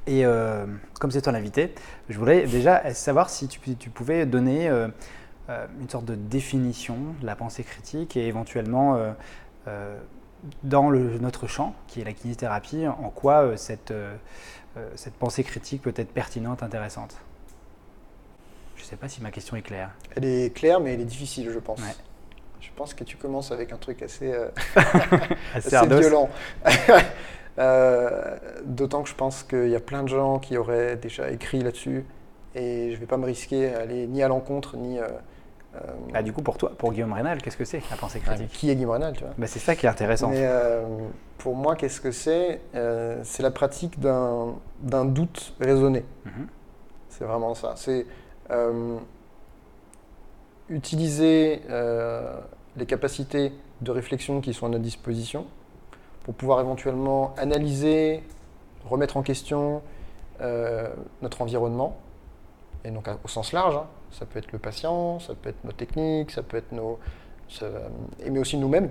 Et 0.07 0.25
euh, 0.25 0.67
comme 0.99 1.11
c'est 1.11 1.23
toi 1.23 1.33
l'invité, 1.33 1.75
je 2.09 2.19
voudrais 2.19 2.47
déjà 2.47 2.93
savoir 2.95 3.31
si 3.31 3.49
tu, 3.49 3.91
pouvais 3.91 4.27
donner 4.27 4.69
euh, 4.69 4.89
euh, 4.89 4.89
une 5.81 5.89
sorte 5.89 6.05
de 6.05 6.15
définition 6.15 6.97
de 7.21 7.27
la 7.27 7.37
pensée 7.37 7.65
critique 7.65 8.17
et 8.17 8.27
éventuellement 8.27 8.99
dans 10.63 10.91
notre 10.91 11.47
champ, 11.47 11.75
qui 11.87 12.01
est 12.01 12.05
la 12.05 12.13
kinésithérapie, 12.13 12.87
en 12.87 13.11
quoi 13.11 13.57
cette, 13.57 13.93
cette 14.95 15.15
pensée 15.15 15.43
critique 15.45 15.83
peut 15.83 15.95
être 15.97 16.13
pertinente, 16.13 16.63
intéressante. 16.63 17.17
Je 18.81 18.83
ne 18.87 18.89
sais 18.89 18.97
pas 18.97 19.09
si 19.09 19.21
ma 19.21 19.31
question 19.31 19.57
est 19.57 19.63
claire. 19.63 19.91
Elle 20.17 20.25
est 20.25 20.57
claire, 20.57 20.81
mais 20.81 20.95
elle 20.95 21.03
est 21.03 21.05
difficile, 21.05 21.51
je 21.53 21.59
pense. 21.59 21.81
Je 22.61 22.71
pense 22.75 22.95
que 22.95 23.05
tu 23.05 23.19
commences 23.19 23.53
avec 23.53 23.73
un 23.73 23.77
truc 23.77 24.01
assez, 24.01 24.33
euh, 24.33 24.49
assez, 25.55 25.77
violent. 25.87 26.31
Euh, 27.59 28.39
d'autant 28.65 29.03
que 29.03 29.09
je 29.09 29.15
pense 29.15 29.43
qu'il 29.43 29.69
y 29.69 29.75
a 29.75 29.81
plein 29.81 30.03
de 30.03 30.09
gens 30.09 30.39
qui 30.39 30.57
auraient 30.57 30.97
déjà 30.97 31.31
écrit 31.31 31.61
là-dessus 31.61 32.07
et 32.55 32.91
je 32.91 32.95
ne 32.95 33.01
vais 33.01 33.07
pas 33.07 33.19
me 33.19 33.27
risquer 33.27 33.75
à 33.75 33.81
aller 33.81 34.07
ni 34.07 34.23
à 34.23 34.29
l'encontre 34.29 34.79
ni. 34.79 34.99
Euh, 35.75 35.79
ah, 36.15 36.23
du 36.23 36.33
coup, 36.33 36.43
pour 36.43 36.59
toi, 36.59 36.73
pour 36.77 36.93
Guillaume 36.93 37.13
Rénal, 37.13 37.41
qu'est-ce 37.41 37.57
que 37.57 37.65
c'est 37.65 37.83
la 37.91 37.97
pensée 37.97 38.21
ah, 38.25 38.35
critique 38.35 38.51
Qui 38.53 38.71
est 38.71 38.75
Guillaume 38.75 38.91
Rénal 38.93 39.15
tu 39.15 39.25
vois? 39.25 39.33
Bah, 39.39 39.47
C'est 39.47 39.61
ça 39.61 39.77
qui 39.77 39.87
est 39.87 39.89
intéressant. 39.89 40.31
Mais, 40.31 40.49
pour 41.39 41.55
moi, 41.57 41.77
qu'est-ce 41.77 42.01
que 42.01 42.11
c'est? 42.11 42.61
C'est 43.23 43.43
la 43.43 43.51
pratique 43.51 44.01
d'un 44.01 45.05
doute 45.05 45.55
raisonné. 45.61 46.05
Mhm. 46.25 46.47
C'est 47.09 47.25
vraiment 47.25 47.55
ça. 47.55 47.75
C'est 47.77 48.07
utiliser 50.69 51.63
les 52.77 52.87
capacités 52.87 53.53
de 53.81 53.91
réflexion 53.91 54.41
qui 54.41 54.53
sont 54.53 54.67
à 54.67 54.69
notre 54.69 54.85
disposition 54.85 55.47
pour 56.25 56.35
pouvoir 56.35 56.61
éventuellement 56.61 57.35
analyser, 57.37 58.23
remettre 58.89 59.17
en 59.17 59.23
question 59.23 59.83
euh, 60.41 60.89
notre 61.23 61.43
environnement, 61.43 61.97
et 62.85 62.91
donc 62.91 63.09
au 63.25 63.29
sens 63.29 63.53
large, 63.53 63.77
hein. 63.77 63.87
Ça 64.13 64.27
peut 64.27 64.39
être 64.39 64.53
le 64.53 64.59
patient, 64.59 65.19
ça 65.21 65.35
peut 65.35 65.51
être 65.51 65.65
nos 65.65 65.73
techniques, 65.73 66.31
ça 66.31 66.43
peut 66.43 66.57
être 66.57 66.73
nos... 66.73 66.99
mais 68.29 68.39
aussi 68.39 68.57
nous-mêmes. 68.57 68.91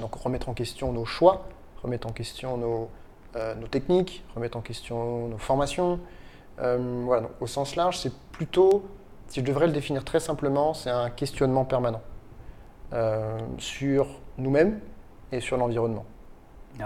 Donc 0.00 0.14
remettre 0.14 0.48
en 0.48 0.54
question 0.54 0.92
nos 0.92 1.04
choix, 1.04 1.48
remettre 1.82 2.06
en 2.06 2.12
question 2.12 2.56
nos, 2.56 2.88
euh, 3.36 3.54
nos 3.54 3.66
techniques, 3.66 4.24
remettre 4.34 4.58
en 4.58 4.60
question 4.60 5.28
nos 5.28 5.38
formations. 5.38 6.00
Euh, 6.60 7.02
voilà, 7.04 7.28
au 7.40 7.46
sens 7.46 7.76
large, 7.76 7.98
c'est 7.98 8.12
plutôt, 8.32 8.84
si 9.28 9.40
je 9.40 9.44
devrais 9.44 9.66
le 9.66 9.72
définir 9.72 10.04
très 10.04 10.20
simplement, 10.20 10.74
c'est 10.74 10.90
un 10.90 11.10
questionnement 11.10 11.64
permanent. 11.64 12.02
Euh, 12.92 13.38
sur 13.56 14.06
nous-mêmes 14.36 14.78
et 15.30 15.40
sur 15.40 15.56
l'environnement. 15.56 16.04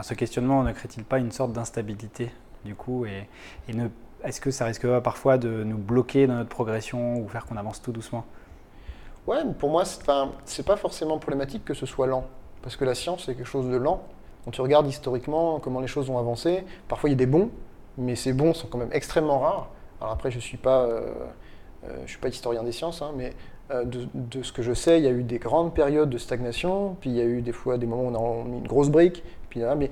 ce 0.03 0.15
questionnement 0.15 0.63
ne 0.63 0.71
crée-t-il 0.71 1.03
pas 1.03 1.19
une 1.19 1.33
sorte 1.33 1.53
d'instabilité 1.53 2.31
du 2.65 2.77
coup 2.77 3.07
et, 3.07 3.27
ne, 3.73 3.89
Est-ce 4.27 4.41
que 4.41 4.51
ça 4.51 4.65
risque 4.65 4.87
parfois 5.01 5.39
de 5.39 5.63
nous 5.63 5.79
bloquer 5.79 6.27
dans 6.27 6.35
notre 6.35 6.49
progression 6.49 7.17
ou 7.21 7.29
faire 7.29 7.47
qu'on 7.47 7.57
avance 7.57 7.81
tout 7.81 7.93
doucement? 7.93 8.25
Ouais, 9.27 9.39
pour 9.59 9.71
moi, 9.71 9.85
c'est 9.85 10.05
pas, 10.05 10.29
pas 10.67 10.77
forcément 10.77 11.19
problématique 11.19 11.65
que 11.65 11.75
ce 11.75 11.87
soit 11.87 12.09
lent. 12.09 12.27
Parce 12.61 12.77
que 12.77 12.85
la 12.85 12.95
science, 12.95 13.25
c'est 13.27 13.37
quelque 13.37 13.47
chose 13.47 13.69
de 13.71 13.77
lent. 13.77 14.03
Quand 14.45 14.51
tu 14.51 14.61
regardes 14.61 14.89
historiquement 14.89 15.61
comment 15.61 15.81
les 15.81 15.87
choses 15.87 16.11
ont 16.11 16.19
avancé, 16.19 16.65
parfois 16.89 17.09
il 17.09 17.13
y 17.13 17.15
a 17.15 17.19
des 17.19 17.27
bons, 17.27 17.51
mais 17.99 18.17
ces 18.17 18.33
bons 18.33 18.53
sont 18.53 18.67
quand 18.67 18.79
même 18.79 18.93
extrêmement 18.93 19.39
rares. 19.39 19.69
Alors 20.01 20.13
après, 20.13 20.31
je 20.31 20.37
ne 20.37 20.43
suis, 20.43 20.57
pas, 20.57 20.83
euh, 20.83 21.13
euh, 21.85 22.03
je 22.05 22.11
suis 22.11 22.21
pas 22.21 22.29
historien 22.29 22.63
des 22.63 22.73
sciences, 22.73 23.03
hein, 23.03 23.13
mais 23.17 23.33
euh, 23.71 23.85
de, 23.85 24.43
ce 24.43 24.53
que 24.53 24.63
je 24.63 24.73
sais, 24.73 24.99
il 24.99 25.05
y 25.05 25.09
a 25.09 25.13
eu 25.13 25.23
des 25.23 25.39
grandes 25.39 25.75
périodes 25.75 26.11
de 26.11 26.19
stagnation, 26.19 26.97
puis 27.01 27.11
il 27.11 27.17
y 27.17 27.21
a 27.21 27.25
eu 27.25 27.43
des 27.43 27.53
fois 27.53 27.79
des 27.79 27.87
moments 27.87 28.05
où 28.05 28.15
on 28.15 28.43
a 28.43 28.45
mis 28.49 28.59
une 28.59 28.67
grosse 28.67 28.89
brique, 28.89 29.25
puis 29.51 29.61
là, 29.61 29.75
mais 29.75 29.91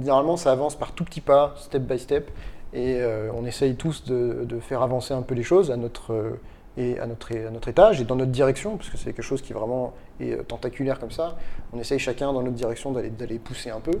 généralement 0.00 0.36
ça 0.36 0.50
avance 0.50 0.74
par 0.74 0.92
tout 0.92 1.04
petits 1.04 1.20
pas, 1.20 1.54
step 1.56 1.82
by 1.82 1.98
step, 1.98 2.30
et 2.72 2.96
euh, 3.00 3.30
on 3.34 3.44
essaye 3.44 3.74
tous 3.74 4.04
de, 4.04 4.46
faire 4.60 4.82
avancer 4.82 5.14
un 5.14 5.22
peu 5.22 5.34
les 5.34 5.42
choses 5.42 5.70
à 5.70 5.76
notre, 5.76 6.12
euh, 6.12 6.40
et 6.76 6.98
à, 6.98 7.06
notre, 7.06 7.36
à 7.36 7.50
notre 7.50 7.68
étage 7.68 8.00
et 8.00 8.04
dans 8.04 8.16
notre 8.16 8.30
direction, 8.30 8.76
parce 8.76 8.90
que 8.90 8.96
c'est 8.96 9.12
quelque 9.12 9.22
chose 9.22 9.42
qui 9.42 9.52
vraiment 9.52 9.92
est 10.20 10.46
tentaculaire 10.46 10.98
comme 11.00 11.10
ça. 11.10 11.36
On 11.72 11.80
essaye 11.80 11.98
chacun 11.98 12.32
dans 12.32 12.42
notre 12.42 12.56
direction 12.56 12.92
d'aller 12.92 13.38
pousser 13.38 13.70
un 13.70 13.80
peu. 13.80 13.98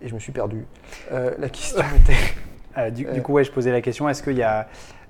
et 0.00 0.08
je 0.08 0.14
me 0.14 0.20
suis 0.20 0.32
perdu. 0.32 0.64
la 1.10 1.48
question 1.48 1.82
était. 2.76 2.90
du, 2.92 3.04
du, 3.04 3.22
coup, 3.22 3.32
ouais, 3.32 3.44
je 3.44 3.50
posais 3.50 3.72
la 3.72 3.80
question 3.80 4.08
est-ce 4.08 4.22
qu'il 4.22 4.36
y 4.36 4.42
a 4.42 4.68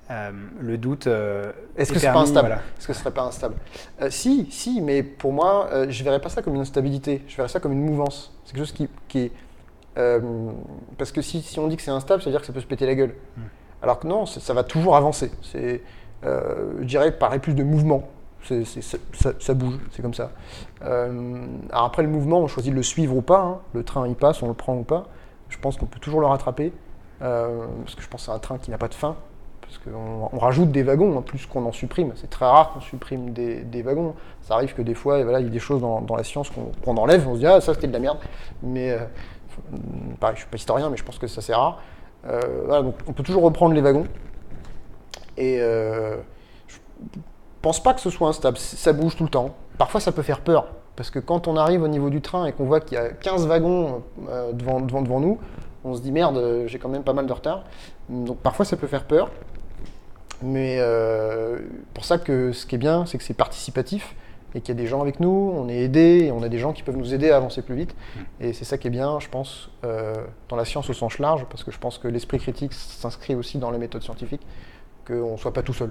euh, 0.09 0.31
le 0.61 0.79
doute. 0.79 1.09
Euh, 1.09 1.53
Est-ce 1.77 1.93
que 1.93 1.99
c'est 1.99 2.13
pas 2.13 2.21
instable? 2.21 2.53
Est-ce 2.79 2.87
que 2.87 2.93
ce 2.93 3.01
serait 3.01 3.13
pas 3.13 3.23
instable? 3.23 3.57
Euh, 4.01 4.11
Si, 4.11 4.47
si, 4.51 4.81
mais 4.81 5.03
pour 5.03 5.33
moi, 5.33 5.69
je 5.89 6.05
verrais 6.05 6.21
pas 6.21 6.29
ça 6.29 6.43
comme 6.43 6.55
une 6.55 6.61
instabilité. 6.61 7.23
Je 7.27 7.37
verrais 7.37 7.49
ça 7.49 7.59
comme 7.61 7.73
une 7.73 7.85
mouvance. 7.85 8.33
C'est 8.45 8.55
quelque 8.55 8.67
chose 8.67 8.89
qui, 9.09 9.25
est 9.25 9.33
parce 9.97 11.13
que 11.13 11.23
si, 11.23 11.43
si, 11.43 11.59
on 11.59 11.69
dit 11.69 11.77
que 11.77 11.83
c'est 11.83 11.91
instable, 11.91 12.23
ça 12.23 12.27
veut 12.27 12.33
dire 12.33 12.41
que 12.41 12.47
ça 12.47 12.53
peut 12.53 12.61
se 12.61 12.67
péter 12.67 12.87
la 12.87 12.95
gueule. 12.95 13.15
Hmm. 13.37 13.43
Alors 13.83 13.99
que 13.99 14.07
non, 14.07 14.27
ça 14.27 14.55
va 14.55 14.65
toujours 14.65 14.97
avancer. 14.97 15.31
C'est, 15.43 15.83
je 16.23 16.85
dirais, 16.85 17.13
paraît 17.13 17.39
plus 17.39 17.55
de 17.55 17.63
mouvement. 17.63 18.09
ça, 18.43 19.55
bouge, 19.55 19.79
c'est 19.91 20.03
comme 20.03 20.15
ça. 20.15 20.31
alors 20.81 21.85
après 21.85 22.03
le 22.03 22.09
mouvement, 22.09 22.41
on 22.41 22.47
choisit 22.47 22.73
de 22.73 22.77
le 22.77 22.83
suivre 22.83 23.17
ou 23.17 23.23
pas. 23.23 23.41
Hein. 23.41 23.59
Le 23.75 23.85
train, 23.85 24.07
il 24.07 24.15
passe, 24.15 24.43
on 24.43 24.49
le 24.49 24.55
prend 24.55 24.77
ou 24.77 24.85
pas. 24.85 25.09
Je 25.49 25.59
pense 25.59 25.77
qu'on 25.77 25.87
peut 25.87 26.01
toujours 26.01 26.21
le 26.21 26.27
rattraper. 26.27 26.73
parce 27.21 27.95
que 27.95 28.03
je 28.03 28.09
pense 28.09 28.25
c'est 28.25 28.33
un 28.33 28.39
train 28.39 28.59
qui 28.59 28.71
n'a 28.71 28.79
pas 28.79 28.89
de 28.89 28.95
fin 28.95 29.17
parce 29.67 29.79
qu'on 29.79 30.29
on 30.33 30.39
rajoute 30.39 30.71
des 30.71 30.83
wagons, 30.83 31.19
hein, 31.19 31.23
plus 31.23 31.47
qu'on 31.47 31.65
en 31.67 31.73
supprime. 31.73 32.13
C'est 32.17 32.31
très 32.31 32.45
rare 32.45 32.73
qu'on 32.73 32.81
supprime 32.81 33.31
des, 33.33 33.83
wagons. 33.83 34.15
Ça 34.43 34.55
arrive 34.55 34.75
que 34.75 34.83
des 34.83 34.95
fois, 34.95 35.23
voilà, 35.23 35.41
il 35.41 35.47
y 35.47 35.49
a 35.49 35.53
des 35.53 35.59
choses 35.59 35.81
dans, 35.81 36.17
la 36.17 36.25
science 36.25 36.51
qu'on 36.85 36.97
enlève, 36.97 37.27
on 37.29 37.35
se 37.35 37.41
dit 37.41 37.47
ah 37.47 37.61
ça 37.61 37.75
c'était 37.75 37.89
de 37.89 37.93
la 37.93 37.99
merde. 37.99 38.19
Mais 38.63 38.93
euh, 38.93 38.99
pareil, 40.21 40.37
je 40.37 40.43
suis 40.43 40.51
pas 40.51 40.57
historien, 40.57 40.91
mais 40.91 40.97
je 40.97 41.05
pense 41.05 41.19
que 41.19 41.27
ça 41.27 41.57
rare. 41.57 41.81
Euh, 42.27 42.83
donc 42.83 42.95
on 43.07 43.13
peut 43.13 43.23
toujours 43.23 43.43
reprendre 43.43 43.75
les 43.75 43.81
wagons. 43.81 44.07
Et 45.37 45.59
euh, 45.61 46.17
je 46.67 46.77
pense 47.63 47.83
pas 47.83 47.95
que 47.95 48.01
ce 48.01 48.11
soit 48.11 48.29
instable. 48.29 48.57
Ça 48.59 48.93
bouge 48.93 49.17
tout 49.17 49.25
le 49.25 49.31
temps. 49.31 49.55
Parfois 49.79 50.01
ça 50.01 50.13
peut 50.13 50.23
faire 50.23 50.41
peur. 50.41 50.69
Parce 50.97 51.11
que 51.11 51.19
quand 51.19 51.47
on 51.47 51.57
arrive 51.57 51.83
au 51.83 51.89
niveau 51.89 52.09
du 52.09 52.23
train 52.23 52.47
et 52.47 52.53
qu'on 52.53 52.65
voit 52.65 52.81
qu'il 52.81 52.97
y 52.97 53.01
a 53.01 53.11
15 53.11 53.47
wagons 53.47 54.03
euh, 54.31 54.53
devant, 54.53 54.81
devant, 54.81 55.03
devant 55.03 55.21
nous, 55.21 55.39
on 55.85 55.95
se 55.95 56.01
dit 56.01 56.11
merde, 56.11 56.65
j'ai 56.67 56.79
quand 56.79 56.89
même 56.89 57.05
pas 57.05 57.13
mal 57.13 57.27
de 57.27 57.33
retard. 57.33 57.65
Donc 58.09 58.39
parfois 58.39 58.65
ça 58.65 58.77
peut 58.77 58.87
faire 58.87 59.05
peur. 59.05 59.31
Mais 60.43 60.81
pour 61.95 62.05
ça 62.05 62.19
que 62.19 62.53
ce 62.53 62.67
qui 62.67 62.75
est 62.75 62.79
bien, 62.79 63.07
c'est 63.07 63.19
que 63.19 63.25
c'est 63.25 63.35
participatif 63.35 64.15
et 64.57 64.63
qu'il 64.63 64.75
y 64.75 64.79
a 64.79 64.81
des 64.81 64.87
gens 64.87 65.03
avec 65.03 65.21
nous, 65.21 65.53
on 65.55 65.69
est 65.69 65.81
aidés 65.81 66.25
et 66.25 66.33
on 66.33 66.43
a 66.43 66.49
des 66.49 66.59
gens 66.59 66.73
qui 66.73 66.83
peuvent 66.83 66.97
nous 66.97 67.13
aider 67.13 67.31
à 67.31 67.37
avancer 67.37 67.61
plus 67.61 67.75
vite. 67.75 67.95
Mm. 67.95 68.21
Et 68.41 68.53
c'est 68.55 68.65
ça 68.65 68.79
qui 68.79 68.87
est 68.87 68.91
bien, 68.91 69.21
je 69.21 69.29
pense, 69.29 69.71
euh, 69.85 70.15
dans 70.49 70.57
la 70.57 70.65
science 70.65 70.89
au 70.89 70.95
sens 70.95 71.19
large, 71.19 71.45
parce 71.51 71.63
que 71.63 71.71
je 71.71 71.79
pense 71.79 71.99
que 71.99 72.09
l'esprit 72.09 72.39
critique 72.39 72.73
s'inscrit 72.73 73.35
aussi 73.35 73.59
dans 73.59 73.71
les 73.71 73.79
méthodes 73.79 74.03
scientifiques, 74.03 74.47
qu'on 75.07 75.33
ne 75.33 75.37
soit 75.37 75.53
pas 75.53 75.63
tout 75.63 75.75
seul. 75.75 75.91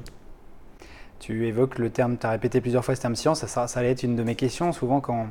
Tu 1.20 1.48
évoques 1.48 1.78
le 1.78 1.92
terme, 1.92 2.18
tu 2.18 2.26
as 2.26 2.32
répété 2.32 2.60
plusieurs 2.60 2.84
fois 2.84 2.96
ce 2.96 3.02
terme 3.02 3.16
science, 3.16 3.46
ça, 3.46 3.68
ça, 3.68 3.80
allait 3.80 3.92
être 3.92 4.02
une 4.02 4.16
de 4.16 4.24
mes 4.24 4.36
questions, 4.36 4.72
souvent 4.72 5.00
quand, 5.00 5.28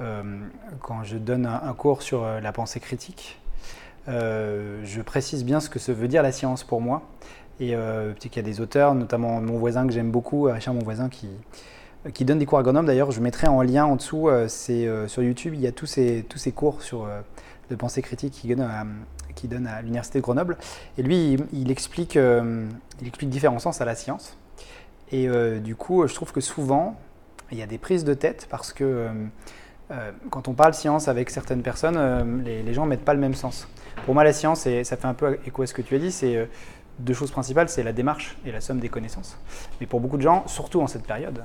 euh, 0.00 0.22
quand 0.80 1.04
je 1.04 1.16
donne 1.16 1.46
un, 1.46 1.72
cours 1.74 2.02
sur 2.02 2.24
euh, 2.24 2.40
la 2.40 2.50
pensée 2.50 2.80
critique. 2.80 3.38
je 4.08 5.00
précise 5.00 5.44
bien 5.44 5.60
ce 5.60 5.70
que 5.70 5.78
ça 5.78 5.92
veut 5.92 6.08
dire 6.08 6.24
la 6.24 6.32
science 6.32 6.64
pour 6.64 6.80
moi. 6.80 7.02
Et 7.60 7.76
euh, 7.76 8.12
qu'il 8.14 8.34
y 8.34 8.38
a 8.40 8.42
des 8.42 8.60
auteurs, 8.60 8.94
notamment 8.94 9.40
mon 9.40 9.58
voisin 9.58 9.86
que 9.86 9.92
j'aime 9.92 10.10
beaucoup, 10.10 10.42
Richard, 10.42 10.74
mon 10.74 10.82
voisin, 10.82 11.08
qui, 11.08 11.28
qui 12.12 12.24
donne 12.24 12.38
des 12.38 12.46
cours 12.46 12.62
Grenoble. 12.62 12.86
D'ailleurs, 12.86 13.10
je 13.10 13.20
mettrai 13.20 13.46
en 13.46 13.62
lien 13.62 13.86
en 13.86 13.96
dessous, 13.96 14.28
euh, 14.28 14.46
c'est 14.48 14.86
euh, 14.86 15.08
sur 15.08 15.22
YouTube, 15.22 15.54
il 15.54 15.60
y 15.60 15.66
a 15.66 15.72
tous 15.72 15.86
ces, 15.86 16.24
tous 16.28 16.38
ces 16.38 16.52
cours 16.52 16.82
sur, 16.82 17.04
euh, 17.04 17.20
de 17.70 17.76
pensée 17.76 18.02
critique 18.02 18.34
qui 18.34 18.48
donne 19.48 19.66
à, 19.66 19.82
l'Université 19.82 20.18
de 20.18 20.22
Grenoble. 20.22 20.58
Et 20.98 21.02
lui, 21.02 21.36
il, 21.52 21.70
explique, 21.70 22.14
il 22.14 23.06
explique 23.06 23.30
différents 23.30 23.58
sens 23.58 23.80
à 23.80 23.84
la 23.84 23.94
science. 23.94 24.36
Et 25.12 25.28
du 25.60 25.76
coup, 25.76 26.06
je 26.06 26.14
trouve 26.14 26.32
que 26.32 26.40
souvent, 26.40 26.98
il 27.52 27.58
y 27.58 27.62
a 27.62 27.66
des 27.66 27.78
prises 27.78 28.04
de 28.04 28.14
tête 28.14 28.46
parce 28.50 28.72
que 28.72 29.08
quand 30.30 30.48
on 30.48 30.54
parle 30.54 30.74
science 30.74 31.08
avec 31.08 31.30
certaines 31.30 31.62
personnes, 31.62 32.42
les, 32.44 32.74
gens 32.74 32.84
ne 32.84 32.90
mettent 32.90 33.04
pas 33.04 33.14
le 33.14 33.20
même 33.20 33.34
sens. 33.34 33.68
Pour 34.04 34.14
moi, 34.14 34.24
la 34.24 34.32
science, 34.32 34.66
et 34.66 34.84
ça 34.84 34.96
fait 34.96 35.06
un 35.06 35.14
peu 35.14 35.38
écho 35.46 35.62
à 35.62 35.66
ce 35.66 35.74
que 35.74 35.82
tu 35.82 35.94
as 35.94 35.98
dit, 35.98 36.12
c'est 36.12 36.48
deux 36.98 37.14
choses 37.14 37.30
principales, 37.30 37.68
c'est 37.68 37.82
la 37.82 37.92
démarche 37.92 38.36
et 38.44 38.52
la 38.52 38.60
somme 38.60 38.78
des 38.78 38.88
connaissances. 38.88 39.36
Mais 39.80 39.86
pour 39.86 40.00
beaucoup 40.00 40.16
de 40.16 40.22
gens, 40.22 40.46
surtout 40.46 40.80
en 40.80 40.86
cette 40.86 41.04
période, 41.04 41.44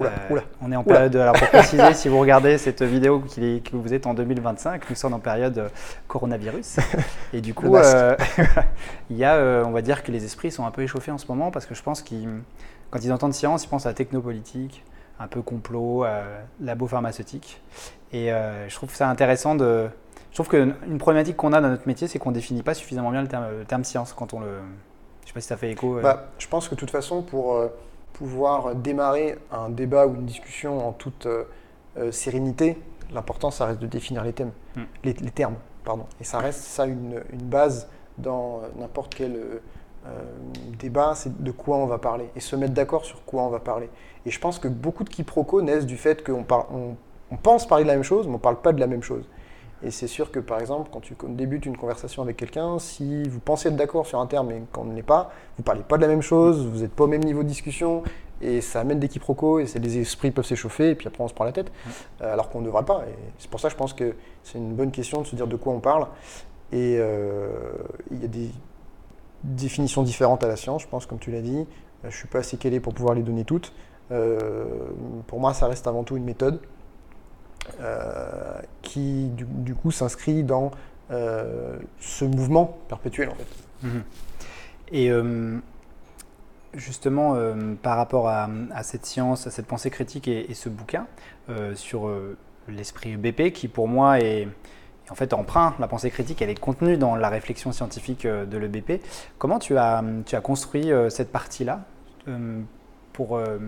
euh, 0.00 0.40
on 0.60 0.72
est 0.72 0.76
en 0.76 0.84
période, 0.84 1.14
alors 1.16 1.34
pour 1.34 1.48
préciser, 1.52 1.94
si 1.94 2.08
vous 2.08 2.18
regardez 2.18 2.58
cette 2.58 2.82
vidéo 2.82 3.20
qui, 3.20 3.62
que 3.62 3.76
vous 3.76 3.92
êtes 3.94 4.06
en 4.06 4.14
2025, 4.14 4.88
nous 4.88 4.96
sommes 4.96 5.14
en 5.14 5.18
période 5.18 5.58
euh, 5.58 5.68
coronavirus. 6.08 6.76
Et 7.32 7.40
du 7.40 7.54
coup, 7.54 7.76
euh, 7.76 8.16
il 9.10 9.16
y 9.16 9.24
a, 9.24 9.62
on 9.64 9.70
va 9.70 9.82
dire 9.82 10.02
que 10.02 10.12
les 10.12 10.24
esprits 10.24 10.50
sont 10.50 10.66
un 10.66 10.70
peu 10.70 10.82
échauffés 10.82 11.10
en 11.10 11.18
ce 11.18 11.26
moment 11.26 11.50
parce 11.50 11.66
que 11.66 11.74
je 11.74 11.82
pense 11.82 12.02
qu'ils, 12.02 12.28
quand 12.90 13.02
ils 13.04 13.12
entendent 13.12 13.34
science, 13.34 13.64
ils 13.64 13.68
pensent 13.68 13.86
à 13.86 13.94
technopolitique, 13.94 14.84
un 15.20 15.26
peu 15.26 15.42
complot, 15.42 16.04
labo 16.60 16.86
pharmaceutique. 16.86 17.60
Et 18.12 18.30
je 18.68 18.74
trouve 18.74 18.94
ça 18.94 19.08
intéressant 19.08 19.54
de, 19.54 19.88
je 20.30 20.36
trouve 20.36 20.48
qu'une 20.48 20.98
problématique 20.98 21.36
qu'on 21.36 21.52
a 21.52 21.60
dans 21.60 21.68
notre 21.68 21.86
métier, 21.86 22.08
c'est 22.08 22.18
qu'on 22.18 22.30
ne 22.30 22.34
définit 22.34 22.62
pas 22.62 22.74
suffisamment 22.74 23.10
bien 23.10 23.22
le 23.22 23.64
terme, 23.64 23.84
science 23.84 24.12
quand 24.12 24.34
on 24.34 24.40
le. 24.40 24.58
Je 25.22 25.28
sais 25.28 25.34
pas 25.34 25.40
si 25.40 25.46
ça 25.46 25.56
fait 25.56 25.70
écho. 25.70 26.00
Bah, 26.02 26.30
je 26.38 26.48
pense 26.48 26.68
que 26.68 26.74
de 26.74 26.80
toute 26.80 26.90
façon, 26.90 27.22
pour 27.22 27.56
pouvoir 28.12 28.74
démarrer 28.74 29.38
un 29.50 29.68
débat 29.68 30.06
ou 30.06 30.14
une 30.14 30.26
discussion 30.26 30.86
en 30.86 30.92
toute 30.92 31.26
euh, 31.26 32.12
sérénité, 32.12 32.78
l'important, 33.12 33.50
ça 33.50 33.66
reste 33.66 33.80
de 33.80 33.86
définir 33.86 34.24
les 34.24 34.32
thèmes, 34.32 34.52
hmm. 34.76 34.82
les, 35.04 35.14
termes, 35.14 35.56
pardon. 35.84 36.06
Et 36.20 36.24
ça 36.24 36.38
reste 36.38 36.60
ça 36.60 36.86
une, 36.86 37.22
base 37.44 37.88
dans 38.18 38.62
n'importe 38.78 39.14
quel 39.14 39.38
débat, 40.78 41.14
c'est 41.14 41.42
de 41.42 41.50
quoi 41.50 41.76
on 41.76 41.86
va 41.86 41.98
parler 41.98 42.28
et 42.34 42.40
se 42.40 42.56
mettre 42.56 42.74
d'accord 42.74 43.04
sur 43.04 43.24
quoi 43.24 43.42
on 43.42 43.48
va 43.48 43.60
parler. 43.60 43.88
Et 44.26 44.30
je 44.30 44.38
pense 44.38 44.58
que 44.58 44.68
beaucoup 44.68 45.04
de 45.04 45.08
quiproquos 45.08 45.62
naissent 45.62 45.86
du 45.86 45.96
fait 45.96 46.24
qu'on 46.24 46.44
on 47.32 47.36
pense 47.36 47.66
parler 47.66 47.84
de 47.84 47.88
la 47.88 47.94
même 47.94 48.02
chose, 48.02 48.26
mais 48.26 48.34
on 48.34 48.36
ne 48.36 48.42
parle 48.42 48.60
pas 48.60 48.72
de 48.72 48.80
la 48.80 48.86
même 48.86 49.02
chose. 49.02 49.24
Et 49.84 49.90
c'est 49.90 50.06
sûr 50.06 50.30
que 50.30 50.38
par 50.38 50.60
exemple, 50.60 50.90
quand 50.92 51.00
tu 51.00 51.16
débutes 51.28 51.66
une 51.66 51.76
conversation 51.76 52.22
avec 52.22 52.36
quelqu'un, 52.36 52.78
si 52.78 53.24
vous 53.28 53.40
pensez 53.40 53.68
être 53.68 53.76
d'accord 53.76 54.06
sur 54.06 54.20
un 54.20 54.26
terme 54.26 54.50
et 54.52 54.62
qu'on 54.72 54.84
ne 54.84 54.94
l'est 54.94 55.02
pas, 55.02 55.32
vous 55.56 55.64
parlez 55.64 55.82
pas 55.82 55.96
de 55.96 56.02
la 56.02 56.08
même 56.08 56.22
chose, 56.22 56.66
vous 56.66 56.80
n'êtes 56.80 56.92
pas 56.92 57.04
au 57.04 57.08
même 57.08 57.24
niveau 57.24 57.42
de 57.42 57.48
discussion, 57.48 58.04
et 58.40 58.60
ça 58.60 58.80
amène 58.80 59.00
des 59.00 59.08
quiproquos, 59.08 59.58
et 59.58 59.66
les 59.80 59.98
esprits 59.98 60.30
peuvent 60.30 60.46
s'échauffer, 60.46 60.90
et 60.90 60.94
puis 60.94 61.08
après 61.08 61.22
on 61.22 61.28
se 61.28 61.34
prend 61.34 61.44
la 61.44 61.52
tête, 61.52 61.72
euh, 62.20 62.32
alors 62.32 62.48
qu'on 62.48 62.60
ne 62.60 62.66
devrait 62.66 62.84
pas. 62.84 63.04
Et 63.08 63.14
c'est 63.38 63.50
pour 63.50 63.58
ça 63.58 63.68
que 63.68 63.72
je 63.72 63.78
pense 63.78 63.92
que 63.92 64.14
c'est 64.44 64.58
une 64.58 64.74
bonne 64.74 64.92
question 64.92 65.20
de 65.20 65.26
se 65.26 65.34
dire 65.34 65.48
de 65.48 65.56
quoi 65.56 65.72
on 65.72 65.80
parle. 65.80 66.06
Et 66.70 66.96
euh, 66.98 67.72
il 68.12 68.22
y 68.22 68.24
a 68.24 68.28
des 68.28 68.50
définitions 69.42 70.04
différentes 70.04 70.44
à 70.44 70.48
la 70.48 70.56
science, 70.56 70.82
je 70.82 70.88
pense, 70.88 71.06
comme 71.06 71.18
tu 71.18 71.32
l'as 71.32 71.42
dit. 71.42 71.66
Je 72.02 72.08
ne 72.08 72.12
suis 72.12 72.28
pas 72.28 72.38
assez 72.38 72.56
calé 72.56 72.78
pour 72.80 72.94
pouvoir 72.94 73.14
les 73.14 73.22
donner 73.22 73.44
toutes. 73.44 73.72
pour 75.26 75.40
moi, 75.40 75.54
ça 75.54 75.66
reste 75.66 75.86
avant 75.86 76.04
tout 76.04 76.16
une 76.16 76.24
méthode. 76.24 76.60
Euh, 77.80 78.60
qui 78.82 79.28
du, 79.28 79.74
coup 79.74 79.92
s'inscrit 79.92 80.42
dans 80.42 80.72
euh, 81.10 81.78
ce 82.00 82.24
mouvement 82.24 82.78
perpétuel 82.88 83.30
en 83.30 83.34
fait. 83.34 83.86
Mhm. 83.86 84.02
Et 84.90 85.10
euh, 85.10 85.58
justement, 86.74 87.36
par 87.82 87.96
rapport 87.96 88.28
à, 88.28 88.48
cette 88.82 89.06
science, 89.06 89.46
à 89.46 89.50
cette 89.50 89.66
pensée 89.66 89.90
critique 89.90 90.26
et, 90.28 90.52
ce 90.54 90.68
bouquin 90.68 91.06
sur 91.74 92.10
l'esprit 92.68 93.16
BP, 93.16 93.52
qui 93.52 93.68
pour 93.68 93.88
moi 93.88 94.20
est, 94.20 94.48
en 95.08 95.14
fait 95.14 95.32
emprunt, 95.32 95.74
la 95.78 95.88
pensée 95.88 96.10
critique, 96.10 96.42
elle 96.42 96.50
est 96.50 96.60
contenue 96.60 96.96
dans 96.96 97.14
la 97.14 97.28
réflexion 97.28 97.72
scientifique 97.72 98.26
de 98.26 98.58
l'EBP. 98.58 99.02
Comment 99.38 99.58
tu 99.58 99.78
as, 99.78 100.04
tu 100.26 100.34
as 100.34 100.40
construit 100.40 100.90
cette 101.08 101.32
partie-là 101.32 101.84
pour, 103.12 103.36
euh, 103.36 103.58